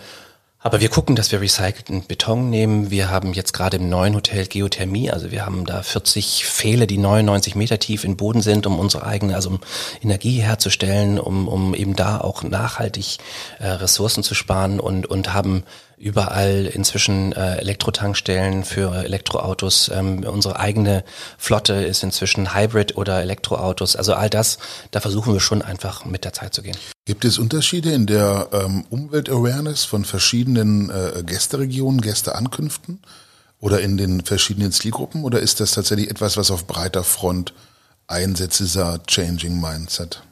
aber 0.64 0.80
wir 0.80 0.90
gucken, 0.90 1.16
dass 1.16 1.32
wir 1.32 1.42
recycelten 1.42 2.04
Beton 2.04 2.50
nehmen. 2.50 2.92
Wir 2.92 3.10
haben 3.10 3.34
jetzt 3.34 3.54
gerade 3.54 3.78
im 3.78 3.90
neuen 3.90 4.14
Hotel 4.14 4.46
Geothermie, 4.46 5.10
also 5.10 5.32
wir 5.32 5.46
haben 5.46 5.66
da 5.66 5.82
40 5.82 6.46
Pfähle, 6.46 6.86
die 6.86 7.00
99 7.00 7.56
Meter 7.56 7.80
tief 7.80 8.04
im 8.04 8.16
Boden 8.16 8.42
sind, 8.42 8.68
um 8.68 8.78
unsere 8.78 9.06
eigene, 9.06 9.36
also 9.36 9.50
um 9.50 9.60
Energie 10.04 10.40
herzustellen, 10.40 11.20
um, 11.20 11.48
um 11.48 11.74
eben 11.74 11.96
da 11.96 12.22
auch 12.22 12.44
nachhaltig 12.44 13.18
äh, 13.60 13.68
Ressourcen 13.68 14.24
zu 14.24 14.36
sparen 14.36 14.80
und, 14.80 15.08
und 15.08 15.34
haben 15.34 15.64
überall 16.02 16.66
inzwischen 16.66 17.32
äh, 17.32 17.58
Elektrotankstellen 17.58 18.66
für 18.66 19.04
Elektroautos. 19.04 19.90
Ähm, 19.94 20.24
unsere 20.24 20.60
eigene 20.60 21.04
Flotte 21.38 21.74
ist 21.74 22.04
inzwischen 22.04 22.56
Hybrid 22.56 22.98
oder 22.98 23.22
Elektroautos. 23.22 23.96
Also 23.96 24.14
all 24.14 24.30
das, 24.30 24.58
da 24.90 25.00
versuchen 25.00 25.34
wir 25.34 25.40
schon 25.40 25.62
einfach 25.62 26.04
mit 26.06 26.26
der 26.26 26.34
Zeit 26.34 26.54
zu 26.54 26.64
gehen. 26.64 26.76
Gibt 27.06 27.24
es 27.24 27.38
Unterschiede 27.38 27.92
in 27.92 28.08
der 28.08 28.50
ähm, 28.52 28.86
Umweltawareness 28.90 29.86
von 29.86 30.04
verschiedenen 30.04 30.90
äh, 30.90 31.24
Gästeregionen, 31.24 32.02
Gästeankünften 32.02 33.00
oder 33.60 33.82
in 33.82 33.98
den 33.98 34.26
verschiedenen 34.26 34.72
Zielgruppen? 34.72 35.24
Oder 35.24 35.40
ist 35.40 35.60
das 35.60 35.72
tatsächlich 35.72 36.10
etwas, 36.10 36.36
was 36.36 36.50
auf 36.50 36.66
breiter 36.66 37.04
Front 37.04 37.54
einsetzt, 38.08 38.60
dieser 38.60 39.00
Changing 39.06 39.62
Mindset? 39.62 40.24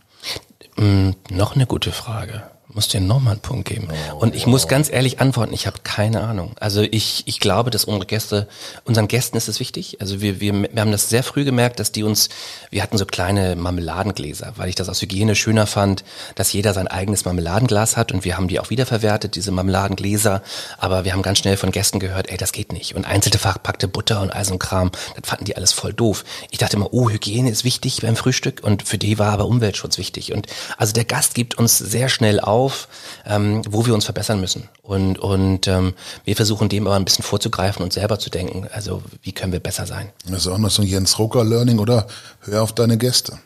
Mm, 0.77 1.11
noch 1.29 1.55
eine 1.55 1.67
gute 1.67 1.91
Frage 1.91 2.43
muss 2.71 2.87
dir 2.87 3.01
nochmal 3.01 3.33
einen 3.33 3.41
Punkt 3.41 3.67
geben. 3.67 3.87
Oh, 4.13 4.17
und 4.17 4.35
ich 4.35 4.43
wow. 4.43 4.51
muss 4.51 4.67
ganz 4.67 4.91
ehrlich 4.91 5.19
antworten, 5.19 5.53
ich 5.53 5.65
habe 5.65 5.77
keine 5.83 6.21
Ahnung. 6.21 6.51
Also 6.59 6.81
ich, 6.81 7.23
ich 7.25 7.39
glaube, 7.39 7.71
dass 7.71 7.83
unsere 7.83 8.05
Gäste, 8.05 8.47
unseren 8.85 9.07
Gästen 9.07 9.37
ist 9.37 9.47
es 9.47 9.59
wichtig. 9.59 9.99
Also 10.01 10.21
wir, 10.21 10.39
wir, 10.39 10.53
wir 10.53 10.81
haben 10.81 10.91
das 10.91 11.09
sehr 11.09 11.23
früh 11.23 11.45
gemerkt, 11.45 11.79
dass 11.79 11.91
die 11.91 12.03
uns, 12.03 12.29
wir 12.69 12.83
hatten 12.83 12.97
so 12.99 13.07
kleine 13.07 13.55
Marmeladengläser, 13.55 14.53
weil 14.55 14.69
ich 14.69 14.75
das 14.75 14.87
aus 14.87 15.01
Hygiene 15.01 15.35
schöner 15.35 15.65
fand, 15.65 16.03
dass 16.35 16.53
jeder 16.53 16.75
sein 16.75 16.87
eigenes 16.87 17.25
Marmeladenglas 17.25 17.97
hat 17.97 18.11
und 18.11 18.23
wir 18.23 18.37
haben 18.37 18.47
die 18.47 18.59
auch 18.59 18.69
wiederverwertet, 18.69 19.35
diese 19.35 19.51
Marmeladengläser. 19.51 20.43
Aber 20.77 21.05
wir 21.05 21.13
haben 21.13 21.23
ganz 21.23 21.39
schnell 21.39 21.57
von 21.57 21.71
Gästen 21.71 21.99
gehört, 21.99 22.29
ey, 22.29 22.37
das 22.37 22.51
geht 22.51 22.71
nicht. 22.71 22.95
Und 22.95 23.05
einzelne 23.05 23.39
verpackte 23.39 23.87
Butter 23.87 24.21
und 24.21 24.31
all 24.31 24.45
so 24.45 24.59
Kram, 24.59 24.91
das 25.15 25.27
fanden 25.27 25.45
die 25.45 25.55
alles 25.55 25.71
voll 25.71 25.93
doof. 25.93 26.23
Ich 26.51 26.59
dachte 26.59 26.75
immer, 26.75 26.93
oh, 26.93 27.09
Hygiene 27.09 27.49
ist 27.49 27.63
wichtig 27.63 28.01
beim 28.01 28.15
Frühstück 28.15 28.61
und 28.63 28.83
für 28.83 28.99
die 28.99 29.17
war 29.17 29.31
aber 29.31 29.47
Umweltschutz 29.47 29.97
wichtig. 29.97 30.33
Und 30.33 30.45
also 30.77 30.93
der 30.93 31.05
Gast 31.05 31.33
gibt 31.33 31.57
uns 31.57 31.77
sehr 31.77 32.09
schnell 32.09 32.39
auf, 32.39 32.58
auf, 32.59 32.87
ähm, 33.25 33.61
wo 33.69 33.85
wir 33.85 33.93
uns 33.93 34.05
verbessern 34.05 34.39
müssen. 34.39 34.69
Und, 34.81 35.17
und 35.19 35.67
ähm, 35.67 35.93
wir 36.25 36.35
versuchen 36.35 36.69
dem 36.69 36.87
aber 36.87 36.95
ein 36.95 37.05
bisschen 37.05 37.23
vorzugreifen 37.23 37.83
und 37.83 37.93
selber 37.93 38.19
zu 38.19 38.29
denken, 38.29 38.67
also 38.71 39.01
wie 39.21 39.31
können 39.31 39.51
wir 39.53 39.59
besser 39.59 39.85
sein. 39.85 40.11
Das 40.25 40.41
ist 40.41 40.47
auch 40.47 40.57
noch 40.57 40.69
so 40.69 40.81
ein 40.81 40.87
Jens 40.87 41.17
Rucker 41.17 41.43
Learning, 41.43 41.79
oder? 41.79 42.07
Hör 42.41 42.63
auf 42.63 42.73
deine 42.73 42.97
Gäste. 42.97 43.39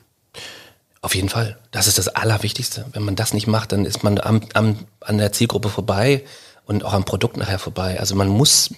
Auf 1.02 1.16
jeden 1.16 1.30
Fall. 1.30 1.58
Das 1.72 1.88
ist 1.88 1.98
das 1.98 2.08
Allerwichtigste. 2.08 2.86
Wenn 2.94 3.04
man 3.04 3.16
das 3.16 3.34
nicht 3.34 3.48
macht, 3.48 3.74
dann 3.74 3.86
ist 3.86 4.04
man 4.04 4.20
am, 4.20 4.42
am, 4.54 4.80
an 5.02 5.18
der 5.18 5.34
Zielgruppe 5.34 5.70
vorbei 5.70 6.24
und 6.66 6.86
auch 6.86 6.94
am 6.94 7.04
Produkt 7.04 7.38
nachher 7.38 7.60
vorbei. 7.60 8.00
Also 8.00 8.16
man 8.16 8.30
muss 8.30 8.72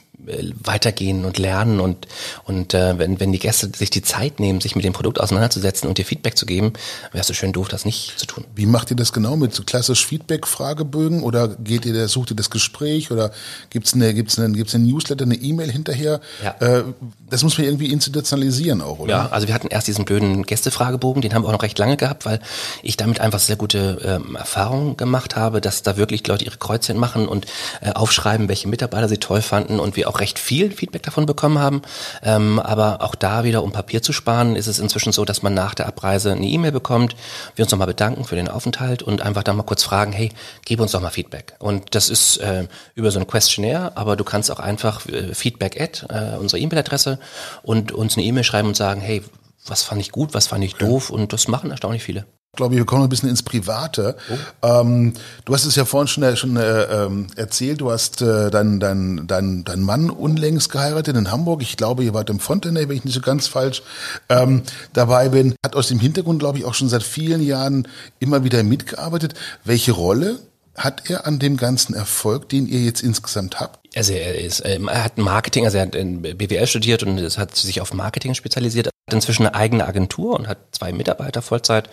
weitergehen 0.64 1.26
und 1.26 1.38
lernen 1.38 1.80
und 1.80 2.08
und 2.46 2.74
äh, 2.74 2.98
wenn 2.98 3.20
wenn 3.20 3.32
die 3.32 3.40
Gäste 3.40 3.70
sich 3.76 3.90
die 3.90 4.02
Zeit 4.02 4.40
nehmen, 4.40 4.62
sich 4.62 4.76
mit 4.76 4.86
dem 4.86 4.94
Produkt 4.94 5.20
auseinanderzusetzen 5.20 5.88
und 5.88 5.98
dir 5.98 6.06
Feedback 6.06 6.38
zu 6.38 6.46
geben, 6.46 6.74
wärst 7.12 7.30
du 7.30 7.34
schön 7.34 7.54
doof, 7.54 7.68
das 7.68 7.86
nicht 7.86 8.18
zu 8.18 8.26
tun. 8.26 8.46
Wie 8.56 8.66
macht 8.66 8.92
ihr 8.92 8.98
das 8.98 9.14
genau 9.14 9.36
mit 9.36 9.54
so 9.54 9.64
klassisch 9.64 10.06
Feedback-Fragebögen 10.06 11.24
oder 11.24 11.50
geht 11.50 11.86
ihr, 11.86 12.08
sucht 12.08 12.32
ihr 12.32 12.36
das 12.36 12.50
Gespräch 12.50 13.12
oder 13.12 13.32
gibt's 13.70 13.94
eine 13.94 14.14
gibt's 14.14 14.40
eine 14.40 14.52
gibt's 14.54 14.74
eine 14.76 14.86
Newsletter, 14.86 15.26
eine 15.26 15.36
E-Mail 15.36 15.72
hinterher? 15.72 16.22
Ja. 16.44 16.56
Äh, 16.60 16.84
das 17.30 17.44
muss 17.44 17.58
man 17.58 17.66
irgendwie 17.66 17.92
institutionalisieren 17.92 18.82
auch, 18.82 19.00
oder? 19.00 19.12
Ja, 19.12 19.30
also 19.30 19.48
wir 19.48 19.54
hatten 19.54 19.68
erst 19.68 19.88
diesen 19.88 20.06
blöden 20.06 20.44
Gästefragebogen, 20.44 21.22
den 21.22 21.34
haben 21.34 21.44
wir 21.44 21.50
auch 21.50 21.54
noch 21.54 21.64
recht 21.64 21.78
lange 21.80 21.98
gehabt, 21.98 22.26
weil 22.26 22.40
ich 22.84 22.98
damit 22.98 23.20
einfach 23.20 23.40
sehr 23.40 23.56
gute 23.56 24.00
ähm, 24.04 24.36
Erfahrungen 24.36 24.98
gemacht 24.98 25.36
habe, 25.36 25.62
dass 25.62 25.84
da 25.84 25.98
wirklich 25.98 26.26
Leute 26.28 26.46
ihre 26.46 26.58
Kreuzchen 26.58 26.98
machen 26.98 27.28
und 27.28 27.46
äh, 27.82 27.92
aufschreiben, 27.92 28.48
welche 28.48 28.68
Mitarbeiter 28.68 29.10
sie 29.10 29.18
toll 29.18 29.42
fanden 29.42 29.80
und 29.80 29.96
wir 29.96 30.05
auch 30.06 30.20
recht 30.20 30.40
viel 30.40 30.72
Feedback 30.72 31.04
davon 31.04 31.26
bekommen 31.26 31.60
haben. 31.60 31.82
Ähm, 32.24 32.60
aber 32.60 33.02
auch 33.02 33.16
da 33.16 33.44
wieder, 33.44 33.64
um 33.64 33.72
Papier 33.72 34.02
zu 34.02 34.14
sparen, 34.14 34.56
ist 34.56 34.68
es 34.68 34.80
inzwischen 34.80 35.12
so, 35.12 35.26
dass 35.26 35.42
man 35.42 35.54
nach 35.54 35.74
der 35.74 35.88
Abreise 35.88 36.32
eine 36.32 36.46
E-Mail 36.46 36.72
bekommt, 36.72 37.16
wir 37.56 37.64
uns 37.64 37.72
nochmal 37.72 37.88
bedanken 37.88 38.24
für 38.24 38.36
den 38.36 38.48
Aufenthalt 38.48 39.04
und 39.04 39.22
einfach 39.22 39.44
dann 39.44 39.58
mal 39.58 39.64
kurz 39.64 39.84
fragen, 39.84 40.12
hey, 40.12 40.32
gib 40.66 40.80
uns 40.80 40.92
doch 40.92 41.02
mal 41.02 41.10
Feedback. 41.10 41.56
Und 41.60 41.96
das 41.96 42.10
ist 42.10 42.38
äh, 42.38 42.68
über 42.94 43.12
so 43.12 43.20
ein 43.20 43.28
Questionnaire, 43.28 43.94
aber 43.96 44.16
du 44.16 44.24
kannst 44.24 44.52
auch 44.52 44.60
einfach 44.60 45.06
äh, 45.08 45.34
Feedback 45.34 45.80
at, 45.80 46.06
äh, 46.10 46.38
unsere 46.38 46.62
E-Mail-Adresse 46.62 47.20
und 47.64 47.92
uns 47.92 48.18
eine 48.18 48.26
E-Mail 48.26 48.44
schreiben 48.44 48.68
und 48.68 48.76
sagen, 48.76 49.02
hey, 49.02 49.24
was 49.66 49.84
fand 49.84 50.02
ich 50.02 50.12
gut, 50.12 50.34
was 50.34 50.48
fand 50.48 50.64
ich 50.64 50.76
doof 50.76 51.10
und 51.10 51.34
das 51.34 51.48
machen 51.48 51.72
erstaunlich 51.72 52.04
viele 52.04 52.26
glaube 52.56 52.74
ich, 52.74 52.80
wir 52.80 52.86
kommen 52.86 53.04
ein 53.04 53.10
bisschen 53.10 53.30
ins 53.30 53.44
Private. 53.44 54.16
Oh. 54.30 54.68
Ähm, 54.68 55.14
du 55.46 55.54
hast 55.54 55.66
es 55.66 55.76
ja 55.76 55.86
vorhin 55.86 56.08
schon, 56.08 56.24
äh, 56.24 56.36
schon 56.36 56.58
äh, 56.58 56.84
ähm, 56.84 57.28
erzählt, 57.36 57.82
du 57.82 57.92
hast 57.92 58.22
äh, 58.22 58.50
deinen 58.50 58.80
dein, 58.80 59.28
dein, 59.28 59.64
dein 59.64 59.82
Mann 59.82 60.10
unlängst 60.10 60.72
geheiratet 60.72 61.16
in 61.16 61.32
Hamburg. 61.32 61.62
Ich 61.62 61.78
glaube, 61.78 62.04
ihr 62.04 62.14
wart 62.14 62.30
im 62.30 62.40
Fontenay, 62.40 62.88
wenn 62.90 62.98
ich 62.98 63.06
nicht 63.06 63.14
so 63.14 63.22
ganz 63.22 63.48
falsch 63.48 63.84
ähm, 64.30 64.64
dabei 64.94 65.30
bin. 65.30 65.56
Hat 65.66 65.76
aus 65.76 65.88
dem 65.88 66.00
Hintergrund, 66.00 66.40
glaube 66.40 66.58
ich, 66.58 66.66
auch 66.66 66.74
schon 66.74 66.90
seit 66.90 67.04
vielen 67.04 67.42
Jahren 67.42 67.88
immer 68.20 68.44
wieder 68.44 68.64
mitgearbeitet. 68.64 69.34
Welche 69.64 69.92
Rolle 69.92 70.40
hat 70.76 71.10
er 71.10 71.26
an 71.26 71.40
dem 71.40 71.58
ganzen 71.58 71.94
Erfolg, 71.94 72.50
den 72.50 72.68
ihr 72.68 72.82
jetzt 72.82 73.02
insgesamt 73.02 73.60
habt? 73.60 73.85
Also 73.96 74.14
er 74.14 74.36
ist, 74.36 74.62
ähm, 74.66 74.90
er 74.90 75.04
hat 75.04 75.18
Marketing, 75.18 75.66
also 75.66 75.78
er 75.78 75.86
hat 75.88 75.96
in 75.96 76.22
BWL 76.22 76.68
studiert 76.68 77.04
und 77.04 77.18
es 77.18 77.38
hat 77.38 77.56
sich 77.56 77.82
auf 77.82 77.94
Marketing 77.94 78.34
spezialisiert. 78.34 78.88
Hat 78.88 79.14
inzwischen 79.14 79.46
eine 79.46 79.56
eigene 79.56 79.88
Agentur 79.88 80.38
und 80.38 80.48
hat 80.48 80.58
zwei 80.72 80.92
Mitarbeiter 80.92 81.42
Vollzeit 81.42 81.90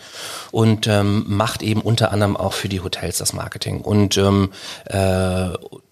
und 0.51 0.87
ähm, 0.87 1.23
macht 1.27 1.63
eben 1.63 1.81
unter 1.81 2.11
anderem 2.11 2.35
auch 2.35 2.53
für 2.53 2.69
die 2.69 2.81
Hotels 2.81 3.19
das 3.19 3.33
Marketing 3.33 3.81
und 3.81 4.17
ähm, 4.17 4.51
äh, 4.85 5.49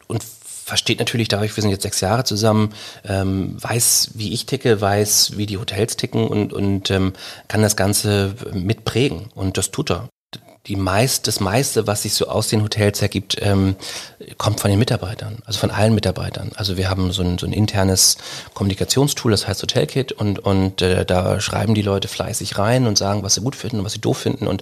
und 0.07 0.23
versteht 0.71 0.99
natürlich 0.99 1.27
dadurch, 1.27 1.55
wir 1.55 1.61
sind 1.61 1.71
jetzt 1.71 1.83
sechs 1.83 2.01
Jahre 2.01 2.23
zusammen, 2.23 2.73
ähm, 3.05 3.61
weiß, 3.61 4.11
wie 4.13 4.33
ich 4.33 4.45
ticke, 4.45 4.79
weiß, 4.79 5.37
wie 5.37 5.45
die 5.45 5.57
Hotels 5.57 5.97
ticken 5.97 6.27
und, 6.27 6.53
und 6.53 6.89
ähm, 6.91 7.13
kann 7.47 7.61
das 7.61 7.75
Ganze 7.75 8.35
mitprägen. 8.53 9.29
Und 9.35 9.57
das 9.57 9.71
tut 9.71 9.91
er 9.91 10.07
die 10.67 10.75
meist, 10.75 11.27
das 11.27 11.39
meiste, 11.39 11.87
was 11.87 12.03
sich 12.03 12.13
so 12.13 12.27
aus 12.27 12.47
den 12.47 12.61
Hotels 12.61 13.01
ergibt, 13.01 13.37
ähm, 13.41 13.75
kommt 14.37 14.59
von 14.59 14.69
den 14.69 14.77
Mitarbeitern, 14.77 15.39
also 15.45 15.57
von 15.57 15.71
allen 15.71 15.95
Mitarbeitern. 15.95 16.51
Also 16.55 16.77
wir 16.77 16.87
haben 16.87 17.11
so 17.11 17.23
ein, 17.23 17.39
so 17.39 17.47
ein 17.47 17.53
internes 17.53 18.17
Kommunikationstool, 18.53 19.31
das 19.31 19.47
heißt 19.47 19.63
Hotelkit 19.63 20.11
und, 20.11 20.37
und 20.37 20.83
äh, 20.83 21.03
da 21.03 21.41
schreiben 21.41 21.73
die 21.73 21.81
Leute 21.81 22.07
fleißig 22.07 22.59
rein 22.59 22.85
und 22.85 22.97
sagen, 22.97 23.23
was 23.23 23.33
sie 23.33 23.41
gut 23.41 23.55
finden 23.55 23.79
und 23.79 23.85
was 23.85 23.93
sie 23.93 24.01
doof 24.01 24.19
finden. 24.19 24.47
Und 24.47 24.61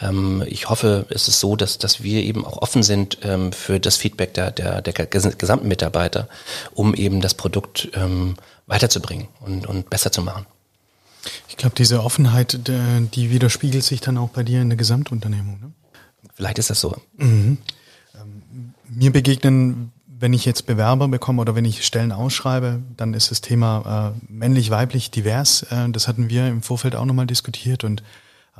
ähm, 0.00 0.44
ich 0.46 0.70
hoffe, 0.70 1.06
es 1.10 1.26
ist 1.26 1.40
so, 1.40 1.56
dass, 1.56 1.78
dass 1.78 2.00
wir 2.00 2.22
eben 2.22 2.44
auch 2.44 2.58
offen 2.62 2.84
sind 2.84 3.18
ähm, 3.22 3.52
für 3.52 3.80
das 3.80 3.96
Feedback 3.96 4.34
der, 4.34 4.52
der, 4.52 4.82
der 4.82 4.92
gesamten 4.92 5.66
Mitarbeiter, 5.66 6.28
um 6.74 6.94
eben 6.94 7.20
das 7.20 7.34
Produkt 7.34 7.90
ähm, 7.94 8.36
weiterzubringen 8.68 9.26
und, 9.40 9.66
und 9.66 9.90
besser 9.90 10.12
zu 10.12 10.22
machen. 10.22 10.46
Ich 11.48 11.56
glaube, 11.56 11.74
diese 11.76 12.02
Offenheit, 12.02 12.60
die 12.68 13.30
widerspiegelt 13.30 13.84
sich 13.84 14.00
dann 14.00 14.16
auch 14.18 14.30
bei 14.30 14.42
dir 14.42 14.62
in 14.62 14.70
der 14.70 14.78
Gesamtunternehmung. 14.78 15.60
Ne? 15.60 15.72
Vielleicht 16.34 16.58
ist 16.58 16.70
das 16.70 16.80
so. 16.80 16.96
Mhm. 17.18 17.58
Ähm, 18.14 18.74
mir 18.88 19.12
begegnen, 19.12 19.92
wenn 20.06 20.32
ich 20.34 20.44
jetzt 20.44 20.66
Bewerber 20.66 21.08
bekomme 21.08 21.40
oder 21.40 21.54
wenn 21.54 21.64
ich 21.64 21.84
Stellen 21.84 22.12
ausschreibe, 22.12 22.80
dann 22.96 23.14
ist 23.14 23.30
das 23.30 23.40
Thema 23.40 24.14
äh, 24.14 24.32
männlich, 24.32 24.70
weiblich, 24.70 25.10
divers. 25.10 25.62
Äh, 25.64 25.90
das 25.90 26.08
hatten 26.08 26.28
wir 26.28 26.46
im 26.46 26.62
Vorfeld 26.62 26.94
auch 26.94 27.06
nochmal 27.06 27.26
diskutiert. 27.26 27.84
Und 27.84 28.02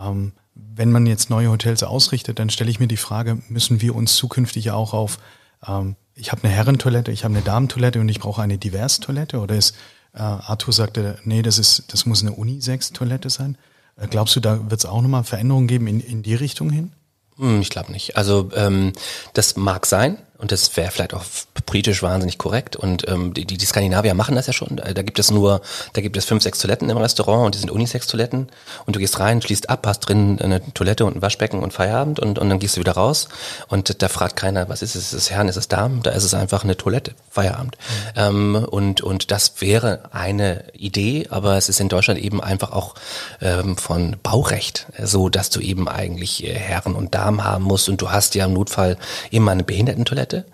ähm, 0.00 0.32
wenn 0.54 0.90
man 0.90 1.06
jetzt 1.06 1.30
neue 1.30 1.50
Hotels 1.50 1.82
ausrichtet, 1.82 2.38
dann 2.38 2.50
stelle 2.50 2.70
ich 2.70 2.80
mir 2.80 2.88
die 2.88 2.96
Frage, 2.96 3.38
müssen 3.48 3.80
wir 3.80 3.94
uns 3.94 4.16
zukünftig 4.16 4.70
auch 4.70 4.94
auf, 4.94 5.18
ähm, 5.66 5.96
ich 6.14 6.32
habe 6.32 6.44
eine 6.44 6.52
Herrentoilette, 6.52 7.12
ich 7.12 7.24
habe 7.24 7.34
eine 7.34 7.44
Damentoilette 7.44 8.00
und 8.00 8.08
ich 8.08 8.20
brauche 8.20 8.42
eine 8.42 8.58
Divers-Toilette 8.58 9.40
oder 9.40 9.56
ist 9.56 9.74
äh, 10.14 10.18
Arthur 10.18 10.72
sagte, 10.72 11.18
nee, 11.24 11.42
das 11.42 11.58
ist, 11.58 11.92
das 11.92 12.06
muss 12.06 12.22
eine 12.22 12.32
Unisex-Toilette 12.32 13.30
sein. 13.30 13.56
Äh, 13.96 14.08
glaubst 14.08 14.36
du, 14.36 14.40
da 14.40 14.70
wird 14.70 14.80
es 14.80 14.86
auch 14.86 15.02
nochmal 15.02 15.24
Veränderungen 15.24 15.68
geben 15.68 15.86
in, 15.86 16.00
in 16.00 16.22
die 16.22 16.34
Richtung 16.34 16.70
hin? 16.70 16.92
Hm, 17.36 17.60
ich 17.60 17.70
glaube 17.70 17.92
nicht. 17.92 18.16
Also 18.16 18.50
ähm, 18.54 18.92
das 19.34 19.56
mag 19.56 19.86
sein 19.86 20.18
und 20.40 20.52
das 20.52 20.76
wäre 20.76 20.90
vielleicht 20.90 21.14
auch 21.14 21.24
politisch 21.66 22.02
wahnsinnig 22.02 22.38
korrekt. 22.38 22.76
Und 22.76 23.06
ähm, 23.08 23.34
die, 23.34 23.44
die 23.44 23.64
Skandinavier 23.64 24.14
machen 24.14 24.34
das 24.34 24.46
ja 24.46 24.52
schon. 24.52 24.76
Da, 24.76 24.92
da 24.92 25.02
gibt 25.02 25.18
es 25.18 25.30
nur, 25.30 25.60
da 25.92 26.00
gibt 26.00 26.16
es 26.16 26.24
fünf, 26.24 26.42
sechs 26.42 26.58
Toiletten 26.58 26.88
im 26.88 26.96
Restaurant 26.96 27.46
und 27.46 27.54
die 27.54 27.58
sind 27.58 27.70
Unisex-Toiletten. 27.70 28.48
Und 28.86 28.96
du 28.96 29.00
gehst 29.00 29.20
rein, 29.20 29.42
schließt 29.42 29.68
ab, 29.68 29.86
hast 29.86 30.00
drin 30.00 30.40
eine 30.40 30.60
Toilette 30.72 31.04
und 31.04 31.16
ein 31.16 31.22
Waschbecken 31.22 31.62
und 31.62 31.72
Feierabend 31.72 32.20
und, 32.20 32.38
und 32.38 32.48
dann 32.48 32.58
gehst 32.58 32.76
du 32.76 32.80
wieder 32.80 32.92
raus. 32.92 33.28
Und 33.68 34.02
da 34.02 34.08
fragt 34.08 34.36
keiner, 34.36 34.68
was 34.68 34.82
ist 34.82 34.94
es? 34.94 35.12
Ist 35.12 35.12
es 35.12 35.30
Herren, 35.30 35.48
ist 35.48 35.56
es 35.56 35.68
Damen? 35.68 36.02
Da 36.02 36.12
ist 36.12 36.24
es 36.24 36.34
einfach 36.34 36.64
eine 36.64 36.76
Toilette, 36.76 37.14
Feierabend. 37.30 37.76
Mhm. 38.16 38.56
Ähm, 38.56 38.66
und, 38.70 39.00
und 39.02 39.30
das 39.30 39.60
wäre 39.60 40.10
eine 40.12 40.64
Idee, 40.72 41.26
aber 41.30 41.56
es 41.56 41.68
ist 41.68 41.80
in 41.80 41.88
Deutschland 41.88 42.20
eben 42.20 42.42
einfach 42.42 42.72
auch 42.72 42.94
ähm, 43.40 43.76
von 43.76 44.16
Baurecht 44.22 44.86
so, 45.02 45.28
dass 45.28 45.50
du 45.50 45.60
eben 45.60 45.88
eigentlich 45.88 46.44
äh, 46.44 46.54
Herren 46.54 46.94
und 46.94 47.14
Damen 47.14 47.44
haben 47.44 47.64
musst 47.64 47.88
und 47.88 48.00
du 48.00 48.10
hast 48.10 48.34
ja 48.34 48.46
im 48.46 48.54
Notfall 48.54 48.96
immer 49.30 49.52
eine 49.52 49.64
Behindertentoilette 49.64 50.29
Seite. 50.30 50.46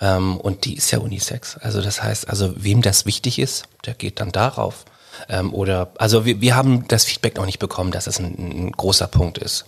Ähm, 0.00 0.38
und 0.38 0.64
die 0.64 0.76
ist 0.76 0.90
ja 0.90 0.98
Unisex. 0.98 1.56
Also 1.58 1.80
das 1.80 2.02
heißt, 2.02 2.28
also 2.28 2.52
wem 2.56 2.82
das 2.82 3.06
wichtig 3.06 3.38
ist, 3.38 3.64
der 3.86 3.94
geht 3.94 4.20
dann 4.20 4.32
darauf. 4.32 4.84
Ähm, 5.28 5.54
oder 5.54 5.92
also 5.98 6.24
wir, 6.24 6.40
wir 6.40 6.56
haben 6.56 6.88
das 6.88 7.04
Feedback 7.04 7.36
noch 7.36 7.46
nicht 7.46 7.60
bekommen, 7.60 7.92
dass 7.92 8.04
das 8.04 8.18
ein, 8.18 8.34
ein 8.38 8.72
großer 8.72 9.06
Punkt 9.06 9.38
ist. 9.38 9.66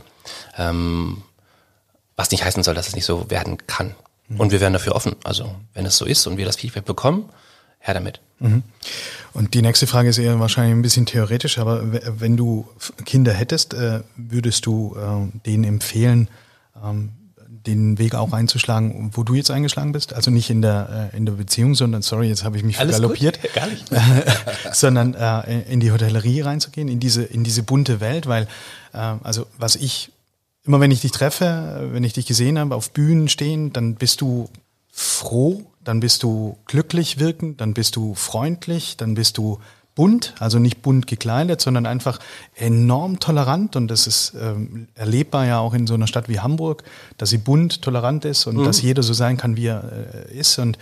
Ähm, 0.57 1.23
was 2.17 2.31
nicht 2.31 2.45
heißen 2.45 2.63
soll, 2.63 2.75
dass 2.75 2.89
es 2.89 2.97
nicht 2.97 3.05
so 3.05 3.31
werden 3.31 3.59
kann. 3.67 3.95
Mhm. 4.29 4.41
Und 4.41 4.53
wir 4.53 4.61
werden 4.61 4.73
dafür 4.73 4.95
offen. 4.95 5.15
Also 5.23 5.55
wenn 5.75 5.87
es 5.87 5.97
so 5.97 6.05
ist 6.05 6.27
und 6.27 6.39
wir 6.39 6.47
das 6.47 6.57
Feedback 6.57 6.85
bekommen, 6.85 7.29
her 7.79 7.95
damit. 7.95 8.21
Mhm. 8.41 8.65
Und 9.33 9.55
die 9.55 9.63
nächste 9.63 9.87
Frage 9.87 10.09
ist 10.09 10.19
eher 10.19 10.41
wahrscheinlich 10.41 10.75
ein 10.75 10.83
bisschen 10.83 11.07
theoretisch, 11.07 11.59
aber 11.59 11.83
wenn 12.21 12.37
du 12.37 12.67
Kinder 13.05 13.33
hättest, 13.33 13.75
äh, 13.75 14.01
würdest 14.17 14.67
du 14.67 14.97
äh, 14.97 15.39
denen 15.47 15.65
empfehlen, 15.65 16.29
ähm, 16.83 17.13
den 17.67 17.99
Weg 17.99 18.15
auch 18.15 18.33
einzuschlagen, 18.33 19.11
wo 19.13 19.23
du 19.23 19.35
jetzt 19.35 19.51
eingeschlagen 19.51 19.93
bist. 19.93 20.13
Also 20.13 20.31
nicht 20.31 20.51
in 20.51 20.63
der, 20.63 21.11
äh, 21.13 21.17
in 21.17 21.27
der 21.27 21.33
Beziehung, 21.33 21.75
sondern, 21.75 22.03
sorry, 22.03 22.29
jetzt 22.29 22.45
habe 22.45 22.57
ich 22.57 22.63
mich 22.63 22.79
Alles 22.79 22.97
galoppiert. 22.97 23.41
Gut? 23.41 23.55
Gar 23.55 23.67
nicht. 23.67 23.85
sondern 24.73 25.15
äh, 25.15 25.63
in 25.63 25.81
die 25.81 25.91
Hotellerie 25.91 26.43
reinzugehen, 26.43 26.89
in 26.89 27.01
diese, 27.01 27.23
in 27.23 27.45
diese 27.45 27.63
bunte 27.63 28.01
Welt, 28.01 28.27
weil, 28.27 28.45
äh, 28.93 28.99
also 29.23 29.47
was 29.59 29.77
ich, 29.77 30.13
immer 30.65 30.81
wenn 30.81 30.91
ich 30.91 31.01
dich 31.01 31.13
treffe, 31.13 31.89
wenn 31.93 32.05
ich 32.05 32.13
dich 32.13 32.27
gesehen 32.27 32.59
habe, 32.59 32.75
auf 32.75 32.91
Bühnen 32.91 33.29
stehen, 33.29 33.73
dann 33.73 33.95
bist 33.95 34.21
du 34.21 34.49
froh, 34.91 35.65
dann 35.85 36.01
bist 36.01 36.23
du 36.23 36.57
glücklich 36.67 37.19
wirkend, 37.19 37.61
dann 37.61 37.75
bist 37.75 37.97
du 37.97 38.15
freundlich, 38.15 38.97
dann 38.97 39.15
bist 39.15 39.39
du 39.39 39.61
bunt, 39.97 40.35
also 40.39 40.61
nicht 40.61 40.83
bunt 40.83 41.09
gekleidet, 41.09 41.61
sondern 41.61 41.87
einfach 41.87 42.21
enorm 42.55 43.19
tolerant. 43.19 43.75
Und 43.75 43.89
das 43.89 44.07
ist 44.07 44.35
ähm, 44.41 44.87
erlebbar 44.95 45.47
ja 45.47 45.59
auch 45.59 45.75
in 45.75 45.89
so 45.89 45.95
einer 45.95 46.07
Stadt 46.07 46.29
wie 46.29 46.39
Hamburg, 46.39 46.85
dass 47.19 47.31
sie 47.31 47.39
bunt, 47.39 47.83
tolerant 47.83 48.25
ist 48.25 48.47
und 48.47 48.59
mhm. 48.59 48.65
dass 48.65 48.81
jeder 48.81 49.03
so 49.03 49.15
sein 49.15 49.37
kann, 49.37 49.57
wie 49.57 49.67
er 49.67 49.83
äh, 50.31 50.39
ist. 50.39 50.59
Und 50.61 50.79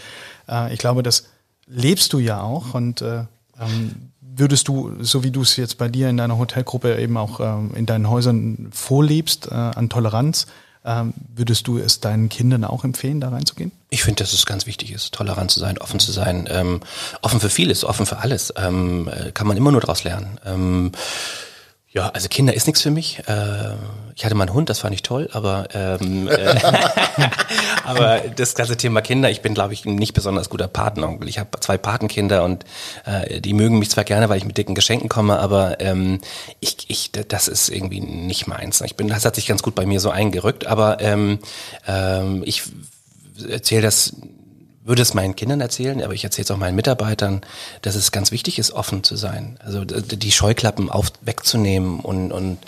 äh, 0.51 0.75
ich 0.75 0.79
glaube, 0.79 1.03
das 1.03 1.29
lebst 1.67 2.13
du 2.13 2.19
ja 2.19 2.43
auch. 2.43 2.75
Und 2.75 3.01
äh, 3.01 3.25
ähm, 3.59 4.11
würdest 4.21 4.69
du, 4.69 4.93
so 5.01 5.23
wie 5.23 5.31
du 5.31 5.43
es 5.43 5.57
jetzt 5.57 5.79
bei 5.79 5.89
dir 5.89 6.11
in 6.11 6.17
deiner 6.17 6.37
Hotelgruppe 6.37 6.99
eben 6.99 7.17
auch 7.17 7.39
ähm, 7.41 7.71
in 7.75 7.87
deinen 7.87 8.11
Häusern 8.11 8.69
vorlebst 8.73 9.49
äh, 9.51 9.55
an 9.55 9.89
Toleranz, 9.89 10.49
würdest 10.85 11.67
du 11.67 11.79
es 11.79 12.01
deinen 12.01 12.29
Kindern 12.29 12.63
auch 12.65 12.85
empfehlen, 12.85 13.21
da 13.21 13.31
reinzugehen? 13.31 13.73
Ich 13.89 14.03
finde, 14.03 14.23
dass 14.23 14.35
es 14.35 14.45
ganz 14.45 14.67
wichtig 14.67 14.93
ist, 14.93 15.15
tolerant 15.15 15.51
zu 15.51 15.59
sein, 15.59 15.79
offen 15.79 15.99
zu 15.99 16.13
sein, 16.13 16.47
ähm, 16.51 16.81
offen 17.23 17.41
für 17.41 17.49
vieles, 17.49 17.85
offen 17.85 18.05
für 18.05 18.19
alles. 18.19 18.53
Ähm, 18.57 19.09
äh, 19.09 19.33
kann 19.33 19.47
man 19.47 19.57
immer 19.57 19.73
nur 19.73 19.81
daraus 19.81 20.05
lernen. 20.05 20.39
Ähm, 20.45 20.93
ja, 21.95 22.09
also 22.09 22.29
Kinder 22.29 22.53
ist 22.53 22.67
nichts 22.67 22.83
für 22.83 22.91
mich. 22.91 23.21
Äh, 23.29 23.75
ich 24.17 24.25
hatte 24.25 24.35
mal 24.35 24.45
einen 24.45 24.55
Hund, 24.55 24.69
das 24.69 24.81
fand 24.81 24.95
ich 24.95 25.03
toll, 25.03 25.29
aber 25.33 25.69
ähm, 25.75 26.27
äh, 26.27 26.61
aber 27.85 28.21
das 28.35 28.57
ganze 28.57 28.77
Thema 28.77 29.01
Kinder, 29.01 29.31
ich 29.31 29.43
bin, 29.43 29.55
glaube 29.55 29.75
ich, 29.75 29.85
ein 29.85 29.95
nicht 29.95 30.13
besonders 30.13 30.51
guter 30.51 30.67
Patenonkel. 30.67 31.29
Ich 31.29 31.39
habe 31.39 31.61
zwei 31.61 31.79
Patenkinder 31.79 32.43
und 32.43 32.65
äh, 33.07 33.41
die 33.41 33.55
mögen 33.55 33.79
mich 33.79 33.91
zwar 33.91 34.03
gerne, 34.03 34.29
weil 34.29 34.39
ich 34.39 34.45
mit 34.45 34.59
dicken 34.59 34.75
Geschenken 34.75 35.09
komme, 35.09 35.39
aber 35.39 35.81
ähm, 35.81 36.21
ich, 36.59 36.79
ich, 36.89 37.13
das 37.13 37.47
ist 37.47 37.69
irgendwie 37.69 38.01
nicht 38.01 38.49
meins. 38.49 38.81
Ich 38.81 38.97
bin, 38.97 39.07
das 39.07 39.25
hat 39.25 39.37
sich 39.37 39.47
ganz 39.47 39.63
gut 39.63 39.77
bei 39.77 39.87
mir 39.87 40.01
so 40.01 40.11
eingerückt, 40.11 40.67
aber 40.67 41.01
ähm, 41.01 41.39
ähm, 41.87 42.43
ich 42.45 42.65
erzähle 43.49 43.83
das 43.83 44.17
würde 44.85 45.01
es 45.01 45.15
meinen 45.15 45.35
Kindern 45.35 45.63
erzählen, 45.63 46.03
aber 46.03 46.13
ich 46.13 46.25
erzähle 46.25 46.45
es 46.45 46.51
auch 46.51 46.59
meinen 46.59 46.77
Mitarbeitern, 46.77 47.41
dass 47.81 47.95
es 47.95 48.13
ganz 48.13 48.31
wichtig 48.31 48.59
ist, 48.59 48.71
offen 48.71 49.03
zu 49.03 49.17
sein. 49.17 49.59
Also 49.65 49.85
die 49.85 50.31
Scheuklappen 50.31 50.91
auf, 50.91 51.11
wegzunehmen 51.23 52.01
und, 52.01 52.31
und 52.31 52.59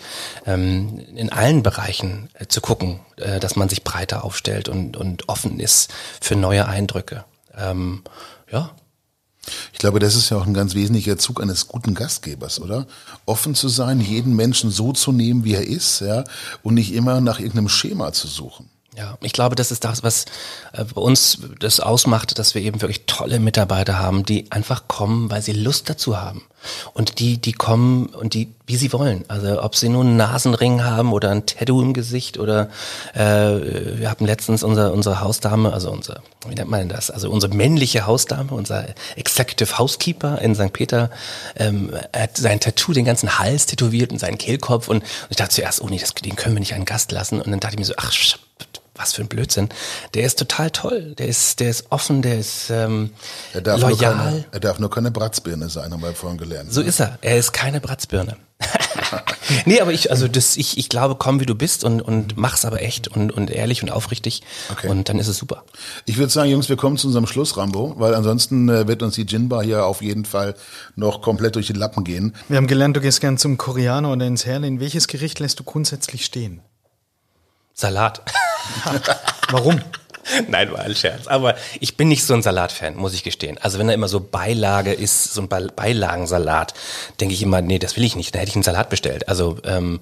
ähm, 0.46 1.04
in 1.14 1.30
allen 1.30 1.62
Bereichen 1.62 2.30
äh, 2.34 2.46
zu 2.46 2.62
gucken, 2.62 3.00
äh, 3.18 3.38
dass 3.38 3.54
man 3.54 3.68
sich 3.68 3.84
breiter 3.84 4.24
aufstellt 4.24 4.70
und, 4.70 4.96
und 4.96 5.28
offen 5.28 5.60
ist 5.60 5.92
für 6.20 6.36
neue 6.36 6.66
Eindrücke. 6.66 7.24
Ähm, 7.54 8.02
ja. 8.50 8.70
Ich 9.72 9.78
glaube, 9.78 10.00
das 10.00 10.16
ist 10.16 10.30
ja 10.30 10.38
auch 10.38 10.46
ein 10.46 10.54
ganz 10.54 10.74
wesentlicher 10.74 11.18
Zug 11.18 11.40
eines 11.40 11.68
guten 11.68 11.94
Gastgebers, 11.94 12.60
oder? 12.60 12.86
Offen 13.26 13.54
zu 13.54 13.68
sein, 13.68 14.00
jeden 14.00 14.34
Menschen 14.34 14.70
so 14.70 14.92
zu 14.92 15.12
nehmen, 15.12 15.44
wie 15.44 15.54
er 15.54 15.66
ist, 15.66 16.00
ja, 16.00 16.24
und 16.62 16.74
nicht 16.74 16.92
immer 16.92 17.20
nach 17.20 17.38
irgendeinem 17.38 17.68
Schema 17.68 18.12
zu 18.12 18.26
suchen. 18.26 18.70
Ja, 18.97 19.18
ich 19.20 19.34
glaube, 19.34 19.57
das 19.57 19.70
ist 19.70 19.84
das, 19.84 20.03
was 20.03 20.24
äh, 20.72 20.84
bei 20.84 21.03
uns 21.03 21.38
das 21.61 21.80
ausmacht, 21.80 22.38
dass 22.38 22.55
wir 22.55 22.62
eben 22.62 22.80
wirklich 22.80 23.05
tolle 23.05 23.40
Mitarbeiter 23.40 23.99
haben, 23.99 24.24
die 24.24 24.51
einfach 24.51 24.88
kommen, 24.88 25.30
weil 25.30 25.42
sie 25.42 25.53
Lust 25.53 25.90
dazu 25.90 26.18
haben. 26.18 26.42
Und 26.94 27.18
die, 27.18 27.36
die 27.36 27.53
kommen 27.53 28.07
und 28.07 28.32
die, 28.32 28.55
wie 28.66 28.76
sie 28.76 28.94
wollen. 28.94 29.26
Also 29.28 29.62
ob 29.62 29.76
sie 29.76 29.90
nur 29.90 30.03
einen 30.03 30.16
Nasenring 30.16 30.82
haben 30.82 31.12
oder 31.12 31.30
ein 31.30 31.44
Tattoo 31.44 31.82
im 31.82 31.92
Gesicht 31.92 32.38
oder 32.38 32.70
äh, 33.12 33.20
wir 33.99 34.11
hatten 34.11 34.24
letztens 34.24 34.62
unser, 34.62 34.94
unsere 34.94 35.20
Hausdame, 35.20 35.74
also 35.74 35.90
unser, 35.90 36.22
wie 36.49 36.55
nennt 36.55 36.70
man 36.70 36.88
das? 36.88 37.11
Also 37.11 37.30
unsere 37.30 37.55
männliche 37.55 38.07
Hausdame, 38.07 38.51
unser 38.51 38.86
Executive 39.14 39.78
Housekeeper 39.78 40.40
in 40.40 40.55
St. 40.55 40.72
Peter, 40.72 41.11
ähm, 41.57 41.92
hat 42.16 42.38
sein 42.38 42.61
Tattoo, 42.61 42.94
den 42.94 43.05
ganzen 43.05 43.38
Hals 43.38 43.66
tätowiert 43.66 44.11
und 44.11 44.18
seinen 44.18 44.38
Kehlkopf 44.38 44.88
und, 44.88 45.03
und 45.03 45.05
ich 45.28 45.36
dachte 45.36 45.55
zuerst, 45.55 45.82
oh 45.82 45.88
nee, 45.88 45.99
das, 45.99 46.14
den 46.14 46.34
können 46.34 46.55
wir 46.55 46.61
nicht 46.61 46.72
einen 46.72 46.86
Gast 46.86 47.12
lassen. 47.12 47.42
Und 47.42 47.51
dann 47.51 47.61
dachte 47.61 47.74
ich 47.74 47.78
mir 47.78 47.84
so, 47.84 47.94
ach, 47.99 48.12
was 48.97 49.12
für 49.12 49.22
ein 49.22 49.28
Blödsinn. 49.28 49.68
Der 50.14 50.24
ist 50.24 50.38
total 50.38 50.70
toll. 50.70 51.14
Der 51.18 51.26
ist, 51.28 51.61
der 51.61 51.70
ist 51.70 51.86
offen, 51.90 52.22
der 52.22 52.38
ist 52.38 52.70
ähm, 52.70 53.11
Er 53.53 53.61
darf, 53.61 53.80
loyal. 53.80 54.14
nur 54.16 54.24
keine, 54.24 54.44
er 54.53 54.61
darf 54.61 54.78
nur 54.78 54.90
keine 54.90 55.11
Bratzbirne 55.11 55.68
sein, 55.68 55.92
haben 55.92 56.03
wir 56.03 56.14
vorhin 56.14 56.38
gelernt. 56.38 56.72
So 56.72 56.80
ist 56.80 57.01
er. 57.01 57.18
Er 57.22 57.36
ist 57.38 57.53
keine 57.53 57.80
Bratzbirne. 57.80 58.36
nee, 59.66 59.80
aber 59.80 59.92
ich, 59.92 60.11
also 60.11 60.28
das, 60.28 60.57
ich, 60.57 60.78
ich 60.78 60.88
glaube, 60.88 61.16
komm 61.16 61.40
wie 61.40 61.47
du 61.47 61.55
bist 61.55 61.84
und, 61.84 62.01
und 62.01 62.38
mach's 62.38 62.64
aber 62.64 62.80
echt 62.80 63.09
und, 63.09 63.30
und 63.30 63.51
ehrlich 63.51 63.82
und 63.82 63.90
aufrichtig. 63.90 64.42
Okay. 64.70 64.88
Und 64.88 65.09
dann 65.09 65.18
ist 65.18 65.28
es 65.28 65.36
super. 65.36 65.64
Ich 66.07 66.16
würde 66.16 66.32
sagen, 66.32 66.51
Jungs, 66.51 66.68
wir 66.70 66.76
kommen 66.76 66.97
zu 66.97 67.07
unserem 67.07 67.26
Schluss, 67.26 67.57
Rambo, 67.59 67.94
weil 67.99 68.14
ansonsten 68.14 68.68
äh, 68.68 68.88
wird 68.88 69.03
uns 69.03 69.14
die 69.14 69.26
Gin-Bar 69.26 69.62
hier 69.62 69.84
auf 69.84 70.01
jeden 70.01 70.24
Fall 70.24 70.55
noch 70.94 71.20
komplett 71.20 71.55
durch 71.57 71.66
die 71.66 71.74
Lappen 71.74 72.03
gehen. 72.03 72.34
Wir 72.49 72.57
haben 72.57 72.66
gelernt, 72.66 72.97
du 72.97 73.01
gehst 73.03 73.20
gern 73.20 73.36
zum 73.36 73.59
Koreaner 73.59 74.12
oder 74.12 74.26
ins 74.26 74.47
Herlin. 74.47 74.80
Welches 74.80 75.07
Gericht 75.07 75.38
lässt 75.38 75.61
du 75.61 75.64
grundsätzlich 75.64 76.24
stehen? 76.24 76.62
Salat. 77.78 78.22
Warum? 79.50 79.82
Nein, 80.48 80.72
war 80.72 80.80
ein 80.80 80.94
Scherz. 80.94 81.26
Aber 81.26 81.56
ich 81.78 81.98
bin 81.98 82.08
nicht 82.08 82.24
so 82.24 82.32
ein 82.32 82.42
Salatfan, 82.42 82.96
muss 82.96 83.12
ich 83.12 83.22
gestehen. 83.22 83.58
Also 83.58 83.78
wenn 83.78 83.86
da 83.86 83.92
immer 83.92 84.08
so 84.08 84.18
Beilage 84.18 84.94
ist, 84.94 85.34
so 85.34 85.42
ein 85.42 85.48
Be 85.48 85.68
Beilagensalat, 85.76 86.72
denke 87.20 87.34
ich 87.34 87.42
immer, 87.42 87.60
nee, 87.60 87.78
das 87.78 87.96
will 87.96 88.04
ich 88.04 88.16
nicht. 88.16 88.34
Da 88.34 88.38
hätte 88.38 88.48
ich 88.48 88.56
einen 88.56 88.62
Salat 88.62 88.88
bestellt. 88.88 89.28
Also 89.28 89.58
ähm, 89.64 90.00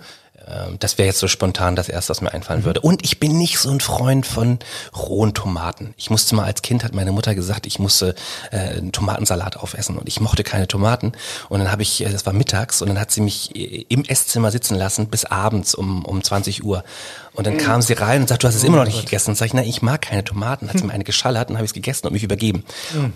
das 0.79 0.99
wäre 0.99 1.07
jetzt 1.07 1.21
so 1.21 1.29
spontan 1.29 1.77
das 1.77 1.89
erste, 1.89 2.11
was 2.11 2.21
mir 2.21 2.33
einfallen 2.33 2.65
würde. 2.65 2.81
Und 2.81 3.05
ich 3.05 3.19
bin 3.21 3.39
nicht 3.39 3.59
so 3.59 3.71
ein 3.71 3.81
Freund 3.81 4.27
von 4.27 4.59
rohen 4.97 5.33
Tomaten. 5.33 5.95
Ich 5.97 6.11
musste 6.11 6.35
mal 6.35 6.45
als 6.45 6.63
Kind, 6.63 6.85
hat 6.85 6.95
meine 6.95 7.13
Mutter 7.13 7.35
gesagt, 7.35 7.67
ich 7.67 7.79
musste 7.79 8.15
äh, 8.51 8.59
einen 8.59 8.93
Tomatensalat 8.93 9.57
aufessen 9.57 9.97
und 9.97 10.09
ich 10.09 10.21
mochte 10.21 10.43
keine 10.43 10.69
Tomaten. 10.69 11.13
Und 11.49 11.61
dann 11.61 11.73
habe 11.73 11.83
ich, 11.83 12.05
äh, 12.05 12.11
das 12.11 12.27
war 12.27 12.33
mittags, 12.33 12.83
und 12.83 12.89
dann 12.89 13.01
hat 13.01 13.11
sie 13.11 13.21
mich 13.21 13.57
äh, 13.57 13.87
im 13.89 14.05
Esszimmer 14.05 14.51
sitzen 14.51 14.77
lassen 14.77 15.07
bis 15.07 15.25
abends 15.25 15.75
um, 15.75 16.05
um 16.05 16.23
20 16.23 16.65
Uhr. 16.65 16.85
Und 17.33 17.47
dann 17.47 17.57
kam 17.57 17.83
sie 17.83 17.95
rein 17.95 18.23
und 18.23 18.29
sagt, 18.29 18.43
du 18.43 18.49
hast 18.49 18.55
es 18.55 18.65
immer 18.65 18.77
noch 18.77 18.85
nicht 18.85 19.05
gegessen. 19.05 19.31
Und 19.31 19.37
sag 19.37 19.47
ich, 19.47 19.55
nein, 19.55 19.67
ich 19.67 19.83
mag 19.83 20.03
keine 20.03 20.25
Tomaten. 20.25 20.69
Hat 20.69 20.79
sie 20.79 20.85
mir 20.85 20.93
eine 20.93 21.05
geschallert 21.05 21.51
und 21.51 21.57
habe 21.57 21.65
ich 21.65 21.71
es 21.71 21.75
gegessen 21.75 22.07
und 22.07 22.13
mich 22.13 22.23
übergeben. 22.23 22.65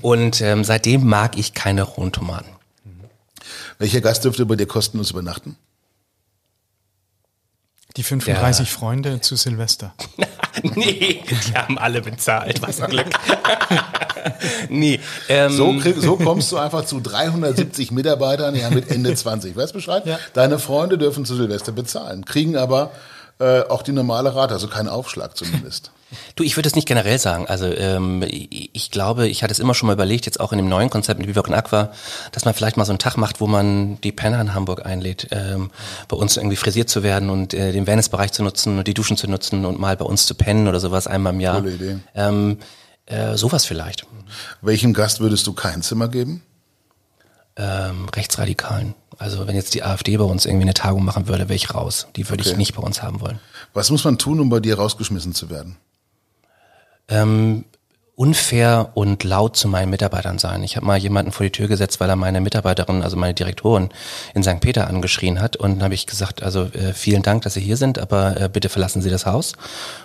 Und 0.02 0.40
ähm, 0.40 0.64
seitdem 0.64 1.06
mag 1.06 1.38
ich 1.38 1.54
keine 1.54 1.82
rohen 1.82 2.10
Tomaten. 2.10 2.48
Welcher 3.78 4.00
Gast 4.00 4.24
dürfte 4.24 4.44
bei 4.46 4.56
dir 4.56 4.66
kostenlos 4.66 5.12
übernachten? 5.12 5.56
Die 7.98 8.04
35 8.04 8.70
Freunde 8.70 9.20
zu 9.20 9.34
Silvester. 9.34 9.92
nee, 10.76 11.20
die 11.48 11.54
haben 11.54 11.76
alle 11.78 12.00
bezahlt. 12.00 12.62
Was 12.62 12.80
ein 12.80 12.90
Glück. 12.90 13.08
nee, 14.68 15.00
ähm, 15.28 15.50
So, 15.50 15.76
krieg, 15.78 15.96
so 15.98 16.16
kommst 16.16 16.52
du 16.52 16.58
einfach 16.58 16.84
zu 16.84 17.00
370 17.00 17.90
Mitarbeitern 17.90 18.54
ja, 18.54 18.70
mit 18.70 18.88
Ende 18.92 19.12
20. 19.16 19.56
Weißt 19.56 19.72
du 19.72 19.78
Bescheid? 19.78 20.06
Ja. 20.06 20.16
Deine 20.32 20.60
Freunde 20.60 20.96
dürfen 20.96 21.24
zu 21.24 21.34
Silvester 21.34 21.72
bezahlen, 21.72 22.24
kriegen 22.24 22.56
aber 22.56 22.92
äh, 23.40 23.62
auch 23.62 23.82
die 23.82 23.90
normale 23.90 24.32
Rate, 24.32 24.54
also 24.54 24.68
keinen 24.68 24.88
Aufschlag 24.88 25.36
zumindest. 25.36 25.90
Du, 26.36 26.42
ich 26.42 26.56
würde 26.56 26.68
es 26.68 26.74
nicht 26.74 26.88
generell 26.88 27.18
sagen. 27.18 27.46
Also 27.46 27.66
ähm, 27.66 28.22
ich, 28.26 28.70
ich 28.72 28.90
glaube, 28.90 29.28
ich 29.28 29.42
hatte 29.42 29.52
es 29.52 29.58
immer 29.58 29.74
schon 29.74 29.88
mal 29.88 29.92
überlegt, 29.92 30.24
jetzt 30.26 30.40
auch 30.40 30.52
in 30.52 30.58
dem 30.58 30.68
neuen 30.68 30.88
Konzept 30.90 31.20
mit 31.20 31.28
Vivoc 31.28 31.48
und 31.48 31.54
Aqua, 31.54 31.90
dass 32.32 32.44
man 32.44 32.54
vielleicht 32.54 32.76
mal 32.76 32.84
so 32.84 32.92
einen 32.92 32.98
Tag 32.98 33.16
macht, 33.16 33.40
wo 33.40 33.46
man 33.46 34.00
die 34.00 34.12
Penner 34.12 34.40
in 34.40 34.54
Hamburg 34.54 34.86
einlädt, 34.86 35.28
ähm, 35.32 35.70
bei 36.08 36.16
uns 36.16 36.36
irgendwie 36.36 36.56
frisiert 36.56 36.88
zu 36.88 37.02
werden 37.02 37.28
und 37.28 37.52
äh, 37.52 37.72
den 37.72 37.86
Wellnessbereich 37.86 38.32
zu 38.32 38.42
nutzen 38.42 38.78
und 38.78 38.88
die 38.88 38.94
Duschen 38.94 39.16
zu 39.16 39.28
nutzen 39.28 39.64
und 39.66 39.78
mal 39.78 39.96
bei 39.96 40.04
uns 40.06 40.26
zu 40.26 40.34
pennen 40.34 40.66
oder 40.68 40.80
sowas 40.80 41.06
einmal 41.06 41.34
im 41.34 41.40
Jahr. 41.40 41.60
Coole 41.60 41.74
Idee. 41.74 41.98
Ähm, 42.14 42.58
äh, 43.06 43.36
sowas 43.36 43.64
vielleicht. 43.66 44.06
Welchem 44.62 44.94
Gast 44.94 45.20
würdest 45.20 45.46
du 45.46 45.52
kein 45.52 45.82
Zimmer 45.82 46.08
geben? 46.08 46.42
Ähm, 47.56 48.08
Rechtsradikalen. 48.14 48.94
Also 49.18 49.46
wenn 49.48 49.56
jetzt 49.56 49.74
die 49.74 49.82
AfD 49.82 50.16
bei 50.16 50.24
uns 50.24 50.46
irgendwie 50.46 50.62
eine 50.64 50.74
Tagung 50.74 51.04
machen 51.04 51.26
würde, 51.26 51.48
wäre 51.48 51.56
ich 51.56 51.74
raus. 51.74 52.06
Die 52.16 52.28
würde 52.28 52.42
ich 52.42 52.48
Okay. 52.50 52.56
nicht 52.56 52.74
bei 52.76 52.82
uns 52.82 53.02
haben 53.02 53.20
wollen. 53.20 53.40
Was 53.74 53.90
muss 53.90 54.04
man 54.04 54.16
tun, 54.16 54.38
um 54.38 54.48
bei 54.48 54.60
dir 54.60 54.76
rausgeschmissen 54.78 55.34
zu 55.34 55.50
werden? 55.50 55.76
Ähm, 57.08 57.64
unfair 58.18 58.90
und 58.94 59.22
laut 59.22 59.56
zu 59.56 59.68
meinen 59.68 59.90
Mitarbeitern 59.90 60.40
sein. 60.40 60.64
Ich 60.64 60.74
habe 60.74 60.84
mal 60.84 60.98
jemanden 60.98 61.30
vor 61.30 61.46
die 61.46 61.52
Tür 61.52 61.68
gesetzt, 61.68 62.00
weil 62.00 62.10
er 62.10 62.16
meine 62.16 62.40
Mitarbeiterin, 62.40 63.04
also 63.04 63.16
meine 63.16 63.32
Direktorin 63.32 63.90
in 64.34 64.42
St. 64.42 64.58
Peter 64.58 64.88
angeschrien 64.88 65.40
hat 65.40 65.54
und 65.54 65.76
dann 65.76 65.84
habe 65.84 65.94
ich 65.94 66.04
gesagt, 66.04 66.42
also 66.42 66.64
äh, 66.64 66.94
vielen 66.94 67.22
Dank, 67.22 67.42
dass 67.42 67.54
Sie 67.54 67.60
hier 67.60 67.76
sind, 67.76 68.00
aber 68.00 68.40
äh, 68.40 68.48
bitte 68.52 68.70
verlassen 68.70 69.02
Sie 69.02 69.10
das 69.10 69.24
Haus 69.24 69.52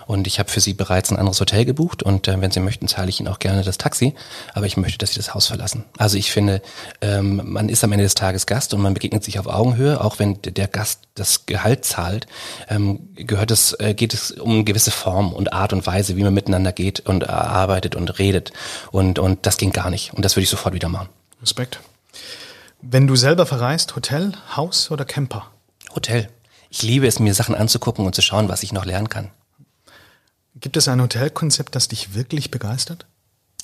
und 0.06 0.28
ich 0.28 0.38
habe 0.38 0.48
für 0.48 0.60
Sie 0.60 0.74
bereits 0.74 1.10
ein 1.10 1.16
anderes 1.16 1.40
Hotel 1.40 1.64
gebucht 1.64 2.04
und 2.04 2.28
äh, 2.28 2.40
wenn 2.40 2.52
Sie 2.52 2.60
möchten, 2.60 2.86
zahle 2.86 3.08
ich 3.08 3.18
Ihnen 3.18 3.28
auch 3.28 3.40
gerne 3.40 3.64
das 3.64 3.78
Taxi, 3.78 4.14
aber 4.52 4.66
ich 4.66 4.76
möchte, 4.76 4.98
dass 4.98 5.10
Sie 5.10 5.18
das 5.18 5.34
Haus 5.34 5.48
verlassen. 5.48 5.84
Also 5.98 6.16
ich 6.16 6.30
finde, 6.30 6.62
ähm, 7.00 7.42
man 7.44 7.68
ist 7.68 7.82
am 7.82 7.90
Ende 7.90 8.04
des 8.04 8.14
Tages 8.14 8.46
Gast 8.46 8.74
und 8.74 8.80
man 8.80 8.94
begegnet 8.94 9.24
sich 9.24 9.40
auf 9.40 9.48
Augenhöhe, 9.48 10.00
auch 10.00 10.20
wenn 10.20 10.40
der 10.40 10.68
Gast 10.68 11.00
das 11.16 11.46
Gehalt 11.46 11.84
zahlt, 11.84 12.28
ähm, 12.68 13.08
gehört 13.16 13.50
es, 13.50 13.72
äh, 13.80 13.94
geht 13.94 14.14
es 14.14 14.30
um 14.30 14.64
gewisse 14.64 14.92
Form 14.92 15.32
und 15.32 15.52
Art 15.52 15.72
und 15.72 15.84
Weise, 15.84 16.16
wie 16.16 16.22
man 16.22 16.34
miteinander 16.34 16.70
geht 16.70 17.00
und 17.00 17.24
äh, 17.24 17.26
arbeitet 17.26 17.96
und 17.96 18.03
redet. 18.10 18.52
Und, 18.90 19.18
und 19.18 19.46
das 19.46 19.56
ging 19.56 19.72
gar 19.72 19.90
nicht. 19.90 20.12
Und 20.14 20.24
das 20.24 20.36
würde 20.36 20.44
ich 20.44 20.50
sofort 20.50 20.74
wieder 20.74 20.88
machen. 20.88 21.08
Respekt. 21.42 21.80
Wenn 22.80 23.06
du 23.06 23.16
selber 23.16 23.46
verreist, 23.46 23.96
Hotel, 23.96 24.32
Haus 24.54 24.90
oder 24.90 25.04
Camper? 25.04 25.50
Hotel. 25.94 26.28
Ich 26.70 26.82
liebe 26.82 27.06
es, 27.06 27.18
mir 27.18 27.34
Sachen 27.34 27.54
anzugucken 27.54 28.04
und 28.04 28.14
zu 28.14 28.22
schauen, 28.22 28.48
was 28.48 28.62
ich 28.62 28.72
noch 28.72 28.84
lernen 28.84 29.08
kann. 29.08 29.30
Gibt 30.56 30.76
es 30.76 30.88
ein 30.88 31.00
Hotelkonzept, 31.00 31.74
das 31.74 31.88
dich 31.88 32.14
wirklich 32.14 32.50
begeistert? 32.50 33.06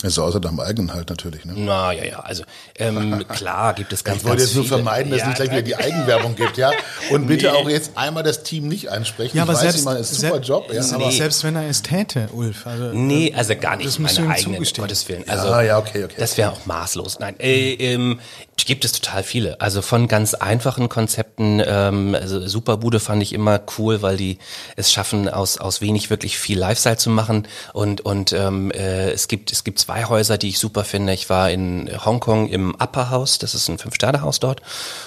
Also 0.03 0.23
außer 0.25 0.41
deinem 0.41 0.61
eigenen 0.61 0.95
halt 0.95 1.11
natürlich. 1.11 1.45
Ne? 1.45 1.53
Na 1.57 1.93
ja, 1.93 2.05
ja, 2.05 2.21
also 2.21 2.43
ähm, 2.79 3.25
klar 3.35 3.75
gibt 3.75 3.93
es 3.93 4.03
ganz, 4.05 4.19
Ich 4.19 4.25
wollte 4.25 4.39
ganz 4.39 4.51
jetzt 4.51 4.57
nur 4.57 4.65
vermeiden, 4.65 5.11
dass 5.11 5.21
ja, 5.21 5.25
es 5.25 5.29
nicht 5.29 5.37
gleich 5.37 5.51
wieder 5.51 5.63
die 5.63 5.77
Eigenwerbung 5.77 6.37
gibt, 6.37 6.57
ja. 6.57 6.71
Und 7.11 7.27
bitte 7.27 7.47
Nee. 7.51 7.53
auch 7.59 7.69
jetzt 7.69 7.93
einmal 7.97 8.23
das 8.23 8.43
Team 8.43 8.69
nicht 8.69 8.91
ansprechen. 8.91 9.37
Ja, 9.37 9.43
ich 9.45 9.49
aber 9.49 9.55
weiß, 9.59 9.61
selbst, 9.63 9.79
ich 9.81 9.85
meine, 9.85 9.99
es 10.01 10.13
ist 10.13 10.25
ein 10.25 10.31
super 10.31 10.43
Job, 10.43 10.73
ja. 10.73 10.83
aber 10.83 11.05
Aber, 11.05 11.13
selbst 11.13 11.45
wenn 11.45 11.57
er 11.57 11.69
es 11.69 11.83
täte, 11.83 12.29
Ulf. 12.33 12.67
Also, 12.67 12.85
Nee, 12.93 13.33
also 13.37 13.55
gar 13.57 13.77
nicht 13.77 13.89
Das 13.89 13.99
meine 13.99 14.31
eigenen, 14.31 14.47
um 14.49 14.55
zugestehen. 14.55 14.85
Gottes 14.85 15.09
Willen. 15.09 15.25
Ja, 15.27 15.33
Also, 15.35 15.61
ja, 15.61 15.79
okay, 15.79 16.05
okay. 16.05 16.15
Das 16.19 16.37
wäre 16.39 16.53
auch 16.53 16.65
maßlos. 16.67 17.19
Nein, 17.21 17.35
äh, 17.39 17.73
ähm, 17.75 18.21
gibt 18.67 18.85
es 18.85 18.93
total 18.93 19.23
viele. 19.23 19.61
Also 19.61 19.83
von 19.83 20.09
ganz 20.09 20.35
einfachen 20.35 20.89
Konzepten, 20.89 21.63
ähm, 21.65 22.15
also 22.15 22.47
Superbude 22.47 23.01
fand 23.01 23.23
ich 23.23 23.33
immer 23.33 23.61
cool, 23.79 24.03
weil 24.03 24.17
die 24.17 24.39
es 24.77 24.93
schaffen, 24.93 25.29
aus, 25.29 25.59
aus 25.59 25.81
wenig 25.81 26.11
wirklich 26.11 26.39
viel 26.39 26.59
Lifestyle 26.59 26.97
zu 26.97 27.11
machen. 27.11 27.47
Und, 27.73 28.01
und 28.01 28.33
ähm, 28.33 28.71
äh, 28.73 29.11
es, 29.11 29.29
gibt, 29.29 29.53
es 29.53 29.65
gibt 29.65 29.79
zwei 29.79 30.05
Häuser, 30.05 30.39
die 30.39 30.49
ich 30.49 30.59
super 30.59 30.85
finde. 30.85 31.13
Ich 31.13 31.31
war 31.31 31.51
in 31.51 31.91
Hongkong 32.05 32.49
im 32.49 32.75
Upper 32.75 33.11
House, 33.11 33.39
das 33.39 33.55
ist 33.55 33.69
ein 33.69 33.79
Fünf-Sterne-Haus 33.79 34.41
dort. 34.41 34.63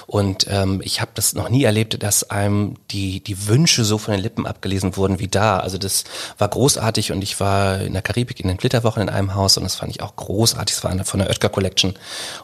Und 0.08 0.48
ähm, 0.50 0.82
ich 0.84 1.02
habe 1.02 1.12
das 1.14 1.34
noch 1.34 1.50
nie 1.50 1.64
erlebt, 1.64 2.02
dass 2.02 2.30
einem 2.30 2.76
die, 2.92 3.22
die 3.22 3.48
Wünsche 3.48 3.84
so 3.84 3.98
von 3.98 4.14
den 4.14 4.22
Lippen 4.22 4.48
abgelesen 4.48 4.96
wurden 4.96 5.20
wie 5.20 5.28
da. 5.28 5.60
Also 5.60 5.78
das 5.78 6.06
war 6.38 6.48
großartig 6.48 7.12
und 7.12 7.22
ich 7.22 7.40
war 7.40 7.82
in 7.82 7.94
der 7.94 8.02
Karibik 8.02 8.40
in 8.40 8.48
den 8.48 8.60
Flitterwochen 8.60 9.02
in 9.02 9.10
einem 9.10 9.36
Haus 9.36 9.58
und 9.58 9.64
das 9.64 9.76
fand 9.76 9.92
ich 9.92 10.02
auch 10.02 10.16
großartig. 10.16 10.76
Das 10.76 10.84
war 10.84 11.06
von 11.06 11.20
der 11.20 11.30
Oetker 11.30 11.50
Collection 11.50 11.94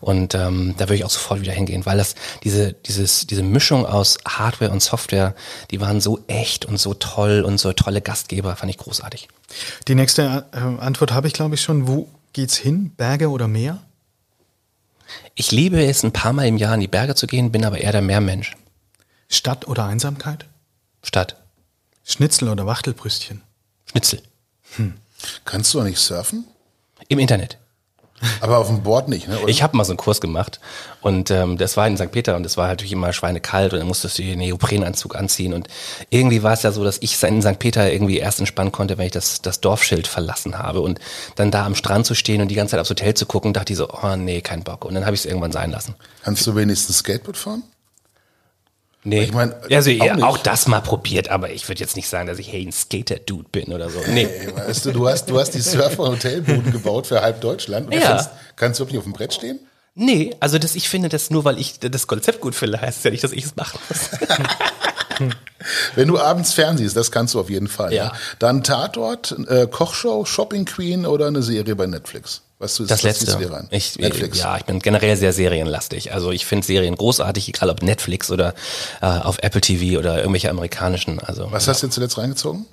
und 0.01 0.35
ähm, 0.35 0.75
da 0.77 0.89
würde 0.89 0.98
ich 0.99 1.05
auch 1.05 1.09
sofort 1.09 1.41
wieder 1.41 1.53
hingehen, 1.53 1.85
weil 1.85 1.97
das 1.97 2.15
diese 2.43 2.73
dieses 2.73 3.27
diese 3.27 3.43
Mischung 3.43 3.85
aus 3.85 4.17
Hardware 4.27 4.71
und 4.71 4.81
Software, 4.81 5.35
die 5.71 5.81
waren 5.81 6.01
so 6.01 6.19
echt 6.27 6.65
und 6.65 6.77
so 6.77 6.93
toll 6.93 7.41
und 7.41 7.59
so 7.59 7.73
tolle 7.73 8.01
Gastgeber, 8.01 8.55
fand 8.55 8.69
ich 8.69 8.77
großartig. 8.77 9.27
Die 9.87 9.95
nächste 9.95 10.45
äh, 10.51 10.57
Antwort 10.57 11.11
habe 11.11 11.27
ich, 11.27 11.33
glaube 11.33 11.55
ich, 11.55 11.61
schon. 11.61 11.87
Wo 11.87 12.07
geht's 12.33 12.57
hin? 12.57 12.91
Berge 12.95 13.29
oder 13.29 13.47
Meer? 13.47 13.81
Ich 15.35 15.51
liebe 15.51 15.83
es, 15.83 16.03
ein 16.03 16.11
paar 16.11 16.33
Mal 16.33 16.47
im 16.47 16.57
Jahr 16.57 16.75
in 16.75 16.81
die 16.81 16.87
Berge 16.87 17.15
zu 17.15 17.25
gehen, 17.25 17.51
bin 17.51 17.65
aber 17.65 17.79
eher 17.79 17.91
der 17.91 18.01
Meermensch. 18.01 18.55
Stadt 19.27 19.67
oder 19.67 19.85
Einsamkeit? 19.85 20.45
Stadt 21.01 21.35
Schnitzel 22.03 22.49
oder 22.49 22.65
Wachtelbrüstchen? 22.65 23.41
Schnitzel 23.85 24.21
kannst 25.45 25.73
du 25.73 25.79
auch 25.79 25.83
nicht 25.83 25.99
surfen? 25.99 26.45
im 27.07 27.19
Internet. 27.19 27.57
Aber 28.41 28.57
auf 28.57 28.67
dem 28.67 28.83
Board 28.83 29.07
nicht, 29.07 29.27
ne? 29.27 29.37
Oder? 29.39 29.49
Ich 29.49 29.63
habe 29.63 29.77
mal 29.77 29.83
so 29.83 29.91
einen 29.91 29.97
Kurs 29.97 30.21
gemacht 30.21 30.59
und 31.01 31.31
ähm, 31.31 31.57
das 31.57 31.77
war 31.77 31.87
in 31.87 31.97
St. 31.97 32.11
Peter 32.11 32.35
und 32.35 32.45
es 32.45 32.57
war 32.57 32.67
natürlich 32.67 32.91
immer 32.91 33.13
schweinekalt 33.13 33.73
und 33.73 33.79
dann 33.79 33.87
musstest 33.87 34.17
du 34.17 34.23
den 34.23 34.39
Neoprenanzug 34.39 35.15
anziehen 35.15 35.53
und 35.53 35.67
irgendwie 36.09 36.43
war 36.43 36.53
es 36.53 36.63
ja 36.63 36.71
so, 36.71 36.83
dass 36.83 36.97
ich 37.01 37.21
in 37.23 37.41
St. 37.41 37.59
Peter 37.59 37.91
irgendwie 37.91 38.17
erst 38.17 38.39
entspannen 38.39 38.71
konnte, 38.71 38.97
wenn 38.97 39.05
ich 39.05 39.11
das, 39.11 39.41
das 39.41 39.61
Dorfschild 39.61 40.07
verlassen 40.07 40.57
habe 40.57 40.81
und 40.81 40.99
dann 41.35 41.51
da 41.51 41.65
am 41.65 41.75
Strand 41.75 42.05
zu 42.05 42.15
stehen 42.15 42.41
und 42.41 42.49
die 42.49 42.55
ganze 42.55 42.71
Zeit 42.71 42.79
aufs 42.79 42.89
Hotel 42.89 43.13
zu 43.13 43.25
gucken, 43.25 43.53
dachte 43.53 43.73
ich 43.73 43.77
so, 43.77 43.89
oh 43.89 44.15
nee, 44.15 44.41
kein 44.41 44.63
Bock 44.63 44.85
und 44.85 44.95
dann 44.95 45.05
habe 45.05 45.15
ich 45.15 45.21
es 45.21 45.25
irgendwann 45.25 45.51
sein 45.51 45.71
lassen. 45.71 45.95
Kannst 46.23 46.45
du 46.47 46.55
wenigstens 46.55 46.97
Skateboard 46.99 47.37
fahren? 47.37 47.63
Nee, 49.03 49.23
Ich 49.23 49.31
mein, 49.31 49.53
also, 49.71 49.89
ja, 49.91 50.15
auch 50.17 50.23
auch, 50.23 50.33
nicht. 50.33 50.47
das 50.47 50.67
mal 50.67 50.81
probiert, 50.81 51.29
aber 51.29 51.51
ich 51.51 51.67
würde 51.69 51.79
jetzt 51.79 51.95
nicht 51.95 52.09
sagen, 52.09 52.27
dass 52.27 52.37
ich 52.37 52.51
hey, 52.51 52.65
ein 52.65 52.71
Skater-Dude 52.73 53.47
bin 53.49 53.71
oder 53.73 53.89
so. 53.89 53.99
Nee. 54.09 54.25
Ey, 54.25 54.53
Weißt 54.55 54.85
du, 54.85 54.91
du 54.91 55.07
hast, 55.07 55.29
du 55.29 55.39
hast 55.39 55.51
die 55.51 55.61
Surfer- 55.61 56.03
und 56.03 56.11
Hotelbuden 56.17 56.71
gebaut 56.71 57.07
für 57.07 57.21
halb 57.21 57.39
Deutschland. 57.39 57.87
Und 57.87 57.93
Ja. 57.93 58.01
kannst, 58.01 58.29
kannst 58.57 58.79
du 58.79 58.83
wirklich 58.83 58.97
auf 58.97 59.05
dem 59.05 59.13
Brett 59.13 59.33
stehen? 59.33 59.59
Nee, 59.95 60.35
also 60.41 60.57
das, 60.59 60.75
ich 60.75 60.89
finde 60.89 61.07
das 61.09 61.29
nur, 61.29 61.45
weil 61.45 61.57
ich 61.59 61.79
das 61.79 62.07
Konzept 62.07 62.41
gut 62.41 62.55
finde, 62.55 62.79
heißt 62.81 63.03
ja 63.05 63.11
nicht, 63.11 63.23
dass 63.23 63.31
ich 63.31 63.45
es 63.45 63.55
machen 63.55 63.79
muss. 63.89 64.09
Wenn 65.95 66.07
du 66.07 66.17
abends 66.19 66.53
fernsiehst, 66.53 66.95
das 66.95 67.11
kannst 67.11 67.33
du 67.33 67.39
auf 67.39 67.49
jeden 67.49 67.67
Fall. 67.67 67.93
Ja. 67.93 68.05
Ja. 68.05 68.13
Dann 68.39 68.63
Tatort, 68.63 69.35
äh, 69.47 69.67
Kochshow, 69.69 70.23
Shopping 70.25 70.65
Queen 70.65 71.05
oder 71.05 71.27
eine 71.27 71.41
Serie 71.43 71.75
bei 71.75 71.85
Netflix. 71.87 72.41
Was 72.59 72.75
du, 72.75 72.83
Das 72.83 72.99
was 72.99 73.03
letzte. 73.03 73.25
du 73.31 73.37
dir 73.37 73.51
rein? 73.51 73.67
Ich, 73.71 73.97
Netflix. 73.97 74.37
Ja, 74.37 74.57
ich 74.57 74.65
bin 74.65 74.79
generell 74.79 75.15
sehr 75.15 75.31
serienlastig. 75.33 76.11
Also 76.13 76.31
ich 76.31 76.45
finde 76.45 76.65
Serien 76.67 76.95
großartig, 76.95 77.47
egal 77.47 77.69
ob 77.69 77.81
Netflix 77.81 78.29
oder 78.29 78.53
äh, 79.01 79.05
auf 79.05 79.37
Apple 79.41 79.61
TV 79.61 79.97
oder 79.97 80.17
irgendwelche 80.19 80.49
amerikanischen. 80.49 81.19
Also 81.19 81.49
Was 81.51 81.67
hast 81.69 81.83
du 81.83 81.87
zuletzt 81.89 82.17
reingezogen? 82.17 82.65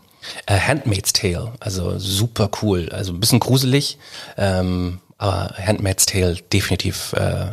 äh, 0.46 0.58
Handmaid's 0.58 1.12
Tale, 1.12 1.52
also 1.60 2.00
super 2.00 2.50
cool. 2.62 2.88
Also 2.90 3.12
ein 3.12 3.20
bisschen 3.20 3.38
gruselig, 3.38 3.98
ähm, 4.36 5.00
aber 5.18 5.54
Handmaid's 5.56 6.04
Tale 6.06 6.34
definitiv 6.52 7.12
äh, 7.12 7.46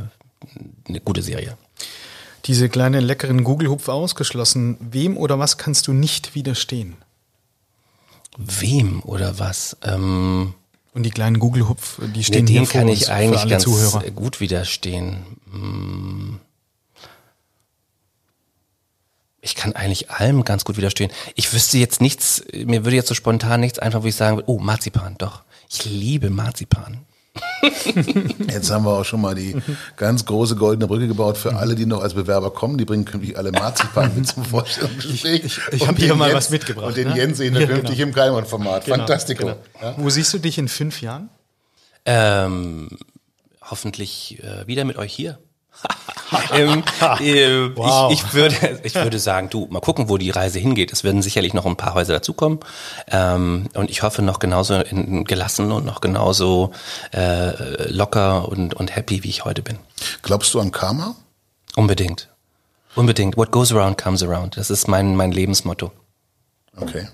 eine 0.90 1.00
gute 1.06 1.22
Serie. 1.22 1.56
Diese 2.46 2.68
kleinen 2.68 3.04
leckeren 3.04 3.44
Google-Hupf 3.44 3.88
ausgeschlossen. 3.90 4.78
Wem 4.82 5.18
oder 5.18 5.38
was 5.38 5.58
kannst 5.60 5.86
du 5.88 5.94
nicht 5.94 6.34
widerstehen? 6.34 6.96
Wem 8.38 9.02
oder 9.04 9.38
was? 9.38 9.78
Ähm, 9.84 10.56
Und 10.94 11.04
die 11.04 11.10
kleinen 11.10 11.40
Google-Hupf, 11.40 12.00
die 12.00 12.20
nee, 12.20 12.24
stehen 12.24 12.48
hier 12.48 12.62
dem 12.62 12.66
vor 12.68 12.82
kann 12.82 12.90
uns 12.90 13.00
ich 13.00 13.06
für 13.08 13.14
eigentlich 13.14 13.42
alle 13.42 13.50
ganz 13.50 13.64
Zuhörer. 13.64 14.12
gut 14.12 14.40
widerstehen. 14.40 15.26
Hm. 15.52 16.40
Ich 19.42 19.56
kann 19.56 19.76
eigentlich 19.76 20.10
allem 20.10 20.44
ganz 20.46 20.64
gut 20.64 20.78
widerstehen. 20.78 21.12
Ich 21.36 21.52
wüsste 21.52 21.78
jetzt 21.78 22.00
nichts, 22.00 22.44
mir 22.54 22.86
würde 22.86 22.96
jetzt 22.96 23.10
so 23.10 23.16
spontan 23.16 23.60
nichts 23.60 23.80
einfach, 23.80 24.04
wo 24.04 24.08
ich 24.08 24.16
sagen 24.16 24.38
würde, 24.38 24.50
oh, 24.50 24.60
Marzipan, 24.60 25.16
doch. 25.18 25.44
Ich 25.70 25.84
liebe 25.84 26.30
Marzipan. 26.30 27.06
Jetzt 28.52 28.70
haben 28.72 28.86
wir 28.86 28.92
auch 28.92 29.04
schon 29.06 29.22
mal 29.22 29.34
die 29.36 29.56
ganz 29.98 30.26
große 30.26 30.56
goldene 30.56 30.88
Brücke 30.88 31.08
gebaut 31.08 31.38
für 31.38 31.56
alle, 31.56 31.76
die 31.76 31.86
noch 31.86 32.02
als 32.02 32.14
Bewerber 32.14 32.52
kommen. 32.52 32.78
Die 32.78 32.86
bringen 32.86 33.06
künftig 33.06 33.38
alle 33.38 33.52
Marzipan 33.52 34.12
mit 34.16 34.28
zum 34.28 34.44
Vorstellungsgespräch. 34.46 35.44
Ich- 35.46 35.60
ich 35.72 35.82
Und 35.82 35.88
hab 35.88 35.98
hier 35.98 36.16
mal 36.16 36.28
Jens- 36.30 36.38
was 36.38 36.50
mitgebracht, 36.52 36.88
Und 36.88 36.98
den 36.98 37.10
ne? 37.10 37.18
Jens 37.18 37.38
sehen 37.38 37.54
wir 37.56 37.62
Ja, 37.62 37.68
künftig 37.68 37.98
genau. 37.98 38.10
im 38.10 38.14
Keimann-Format. 38.16 38.86
Genau, 38.86 38.98
Fantastico. 38.98 39.44
genau. 39.46 39.58
Ja? 39.82 39.96
Wo 39.98 40.10
siehst 40.10 40.34
du 40.34 40.40
dich 40.40 40.58
in 40.58 40.68
fünf 40.68 41.02
Jahren? 41.02 41.30
Ähm, 42.06 42.90
hoffentlich 43.62 44.44
äh, 44.44 44.68
wieder 44.68 44.84
mit 44.86 44.98
euch 44.98 45.14
hier. 45.14 45.40
ähm, 46.54 46.84
äh, 47.20 47.76
Wow. 47.76 48.12
ich, 48.12 48.24
ich, 48.24 48.34
würde, 48.34 48.80
ich 48.84 48.96
würde 48.96 49.20
sagen, 49.20 49.50
du, 49.50 49.68
mal 49.70 49.80
gucken, 49.80 50.10
wo 50.10 50.18
die 50.18 50.30
Reise 50.30 50.60
hingeht. 50.60 50.92
Es 50.92 51.04
werden 51.04 51.22
sicherlich 51.22 51.54
noch 51.54 51.66
ein 51.66 51.76
paar 51.76 51.94
Häuser 51.94 52.14
dazukommen. 52.14 52.60
Ähm, 53.10 53.70
und 53.74 53.90
ich 53.90 54.02
hoffe 54.04 54.22
noch 54.22 54.40
genauso 54.40 54.76
in, 54.76 55.24
gelassen 55.26 55.72
und 55.72 55.86
noch 55.86 56.02
genauso 56.02 56.72
äh, 57.12 57.92
locker 57.92 58.48
und, 58.50 58.74
und 58.74 58.96
happy, 58.96 59.24
wie 59.24 59.30
ich 59.30 59.46
heute 59.46 59.62
bin. 59.62 59.78
Glaubst 60.22 60.54
du 60.54 60.60
an 60.60 60.72
Karma? 60.72 61.16
Unbedingt. 61.76 62.30
Unbedingt. 62.96 63.38
What 63.38 63.52
goes 63.52 63.72
around 63.72 63.98
comes 63.98 64.24
around. 64.24 64.58
Das 64.58 64.70
ist 64.70 64.88
mein, 64.88 65.16
mein 65.16 65.32
Lebensmotto. 65.32 65.92
Okay. 66.78 67.08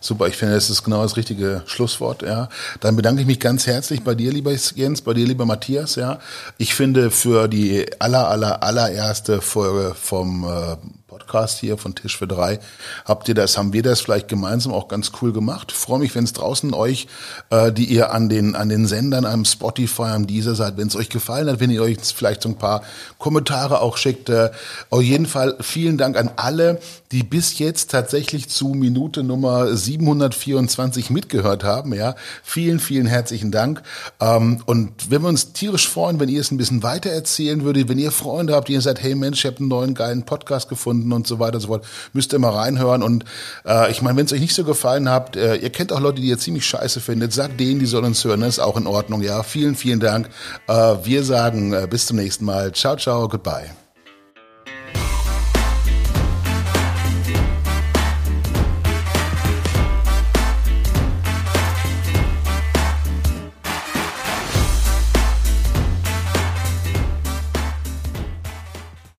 Super, 0.00 0.28
ich 0.28 0.36
finde, 0.36 0.54
das 0.54 0.70
ist 0.70 0.82
genau 0.82 1.02
das 1.02 1.16
richtige 1.16 1.62
Schlusswort, 1.66 2.22
ja. 2.22 2.48
Dann 2.80 2.96
bedanke 2.96 3.20
ich 3.20 3.26
mich 3.26 3.40
ganz 3.40 3.66
herzlich 3.66 4.02
bei 4.02 4.14
dir, 4.14 4.32
lieber 4.32 4.52
Jens, 4.74 5.02
bei 5.02 5.14
dir, 5.14 5.26
lieber 5.26 5.46
Matthias, 5.46 5.94
ja. 5.96 6.18
Ich 6.58 6.74
finde, 6.74 7.10
für 7.10 7.48
die 7.48 7.86
aller, 7.98 8.28
aller, 8.28 8.62
allererste 8.62 9.40
Folge 9.40 9.94
vom 9.94 10.44
äh, 10.44 10.76
Podcast 11.20 11.58
hier 11.58 11.76
von 11.76 11.94
Tisch 11.94 12.16
für 12.16 12.26
drei, 12.26 12.58
habt 13.04 13.28
ihr 13.28 13.34
das, 13.34 13.58
haben 13.58 13.72
wir 13.72 13.82
das 13.82 14.00
vielleicht 14.00 14.28
gemeinsam 14.28 14.72
auch 14.72 14.88
ganz 14.88 15.12
cool 15.20 15.32
gemacht. 15.32 15.72
Ich 15.72 15.78
freue 15.78 15.98
mich, 15.98 16.14
wenn 16.14 16.24
es 16.24 16.32
draußen 16.32 16.72
euch, 16.72 17.06
äh, 17.50 17.70
die 17.72 17.84
ihr 17.84 18.12
an 18.12 18.28
den, 18.28 18.56
an 18.56 18.68
den 18.68 18.86
Sendern, 18.86 19.24
am 19.26 19.44
Spotify, 19.44 20.04
am 20.04 20.26
Deezer 20.26 20.54
seid, 20.54 20.76
wenn 20.76 20.88
es 20.88 20.96
euch 20.96 21.10
gefallen 21.10 21.48
hat, 21.48 21.60
wenn 21.60 21.70
ihr 21.70 21.82
euch 21.82 21.98
vielleicht 22.14 22.42
so 22.42 22.48
ein 22.48 22.56
paar 22.56 22.82
Kommentare 23.18 23.80
auch 23.80 23.96
schickt. 23.96 24.28
Äh, 24.30 24.50
auf 24.88 25.02
jeden 25.02 25.26
Fall 25.26 25.56
vielen 25.60 25.98
Dank 25.98 26.16
an 26.16 26.30
alle, 26.36 26.80
die 27.12 27.22
bis 27.22 27.58
jetzt 27.58 27.90
tatsächlich 27.90 28.48
zu 28.48 28.68
Minute 28.68 29.22
Nummer 29.22 29.76
724 29.76 31.10
mitgehört 31.10 31.64
haben. 31.64 31.94
Ja, 31.94 32.14
vielen, 32.42 32.80
vielen 32.80 33.06
herzlichen 33.06 33.50
Dank. 33.50 33.82
Ähm, 34.20 34.62
und 34.66 35.10
wenn 35.10 35.22
wir 35.22 35.28
uns 35.28 35.52
tierisch 35.52 35.88
freuen, 35.88 36.18
wenn 36.18 36.28
ihr 36.28 36.40
es 36.40 36.50
ein 36.50 36.56
bisschen 36.56 36.82
weiter 36.82 37.10
erzählen 37.10 37.64
würdet, 37.64 37.88
wenn 37.88 37.98
ihr 37.98 38.12
Freunde 38.12 38.54
habt, 38.54 38.68
die 38.68 38.74
ihr 38.74 38.80
sagt, 38.80 39.02
hey 39.02 39.14
Mensch, 39.14 39.40
ich 39.40 39.46
habe 39.46 39.58
einen 39.58 39.68
neuen 39.68 39.94
geilen 39.94 40.24
Podcast 40.24 40.68
gefunden 40.68 41.09
und 41.12 41.26
so 41.26 41.38
weiter 41.38 41.54
und 41.56 41.60
so 41.60 41.68
fort, 41.68 41.84
müsst 42.12 42.32
ihr 42.32 42.38
mal 42.38 42.50
reinhören. 42.50 43.02
Und 43.02 43.24
äh, 43.66 43.90
ich 43.90 44.02
meine, 44.02 44.16
wenn 44.18 44.26
es 44.26 44.32
euch 44.32 44.40
nicht 44.40 44.54
so 44.54 44.64
gefallen 44.64 45.08
habt, 45.08 45.36
äh, 45.36 45.56
ihr 45.56 45.70
kennt 45.70 45.92
auch 45.92 46.00
Leute, 46.00 46.20
die 46.20 46.28
ihr 46.28 46.38
ziemlich 46.38 46.66
scheiße 46.66 47.00
findet, 47.00 47.32
sagt 47.32 47.60
denen, 47.60 47.80
die 47.80 47.86
sollen 47.86 48.06
uns 48.06 48.24
hören, 48.24 48.40
das 48.40 48.50
ist 48.50 48.58
auch 48.60 48.76
in 48.76 48.86
Ordnung. 48.86 49.22
Ja, 49.22 49.42
vielen, 49.42 49.74
vielen 49.74 50.00
Dank. 50.00 50.28
Äh, 50.66 50.72
wir 51.04 51.24
sagen 51.24 51.72
äh, 51.72 51.86
bis 51.88 52.06
zum 52.06 52.16
nächsten 52.16 52.44
Mal. 52.44 52.72
Ciao, 52.72 52.96
ciao, 52.96 53.28
goodbye. 53.28 53.79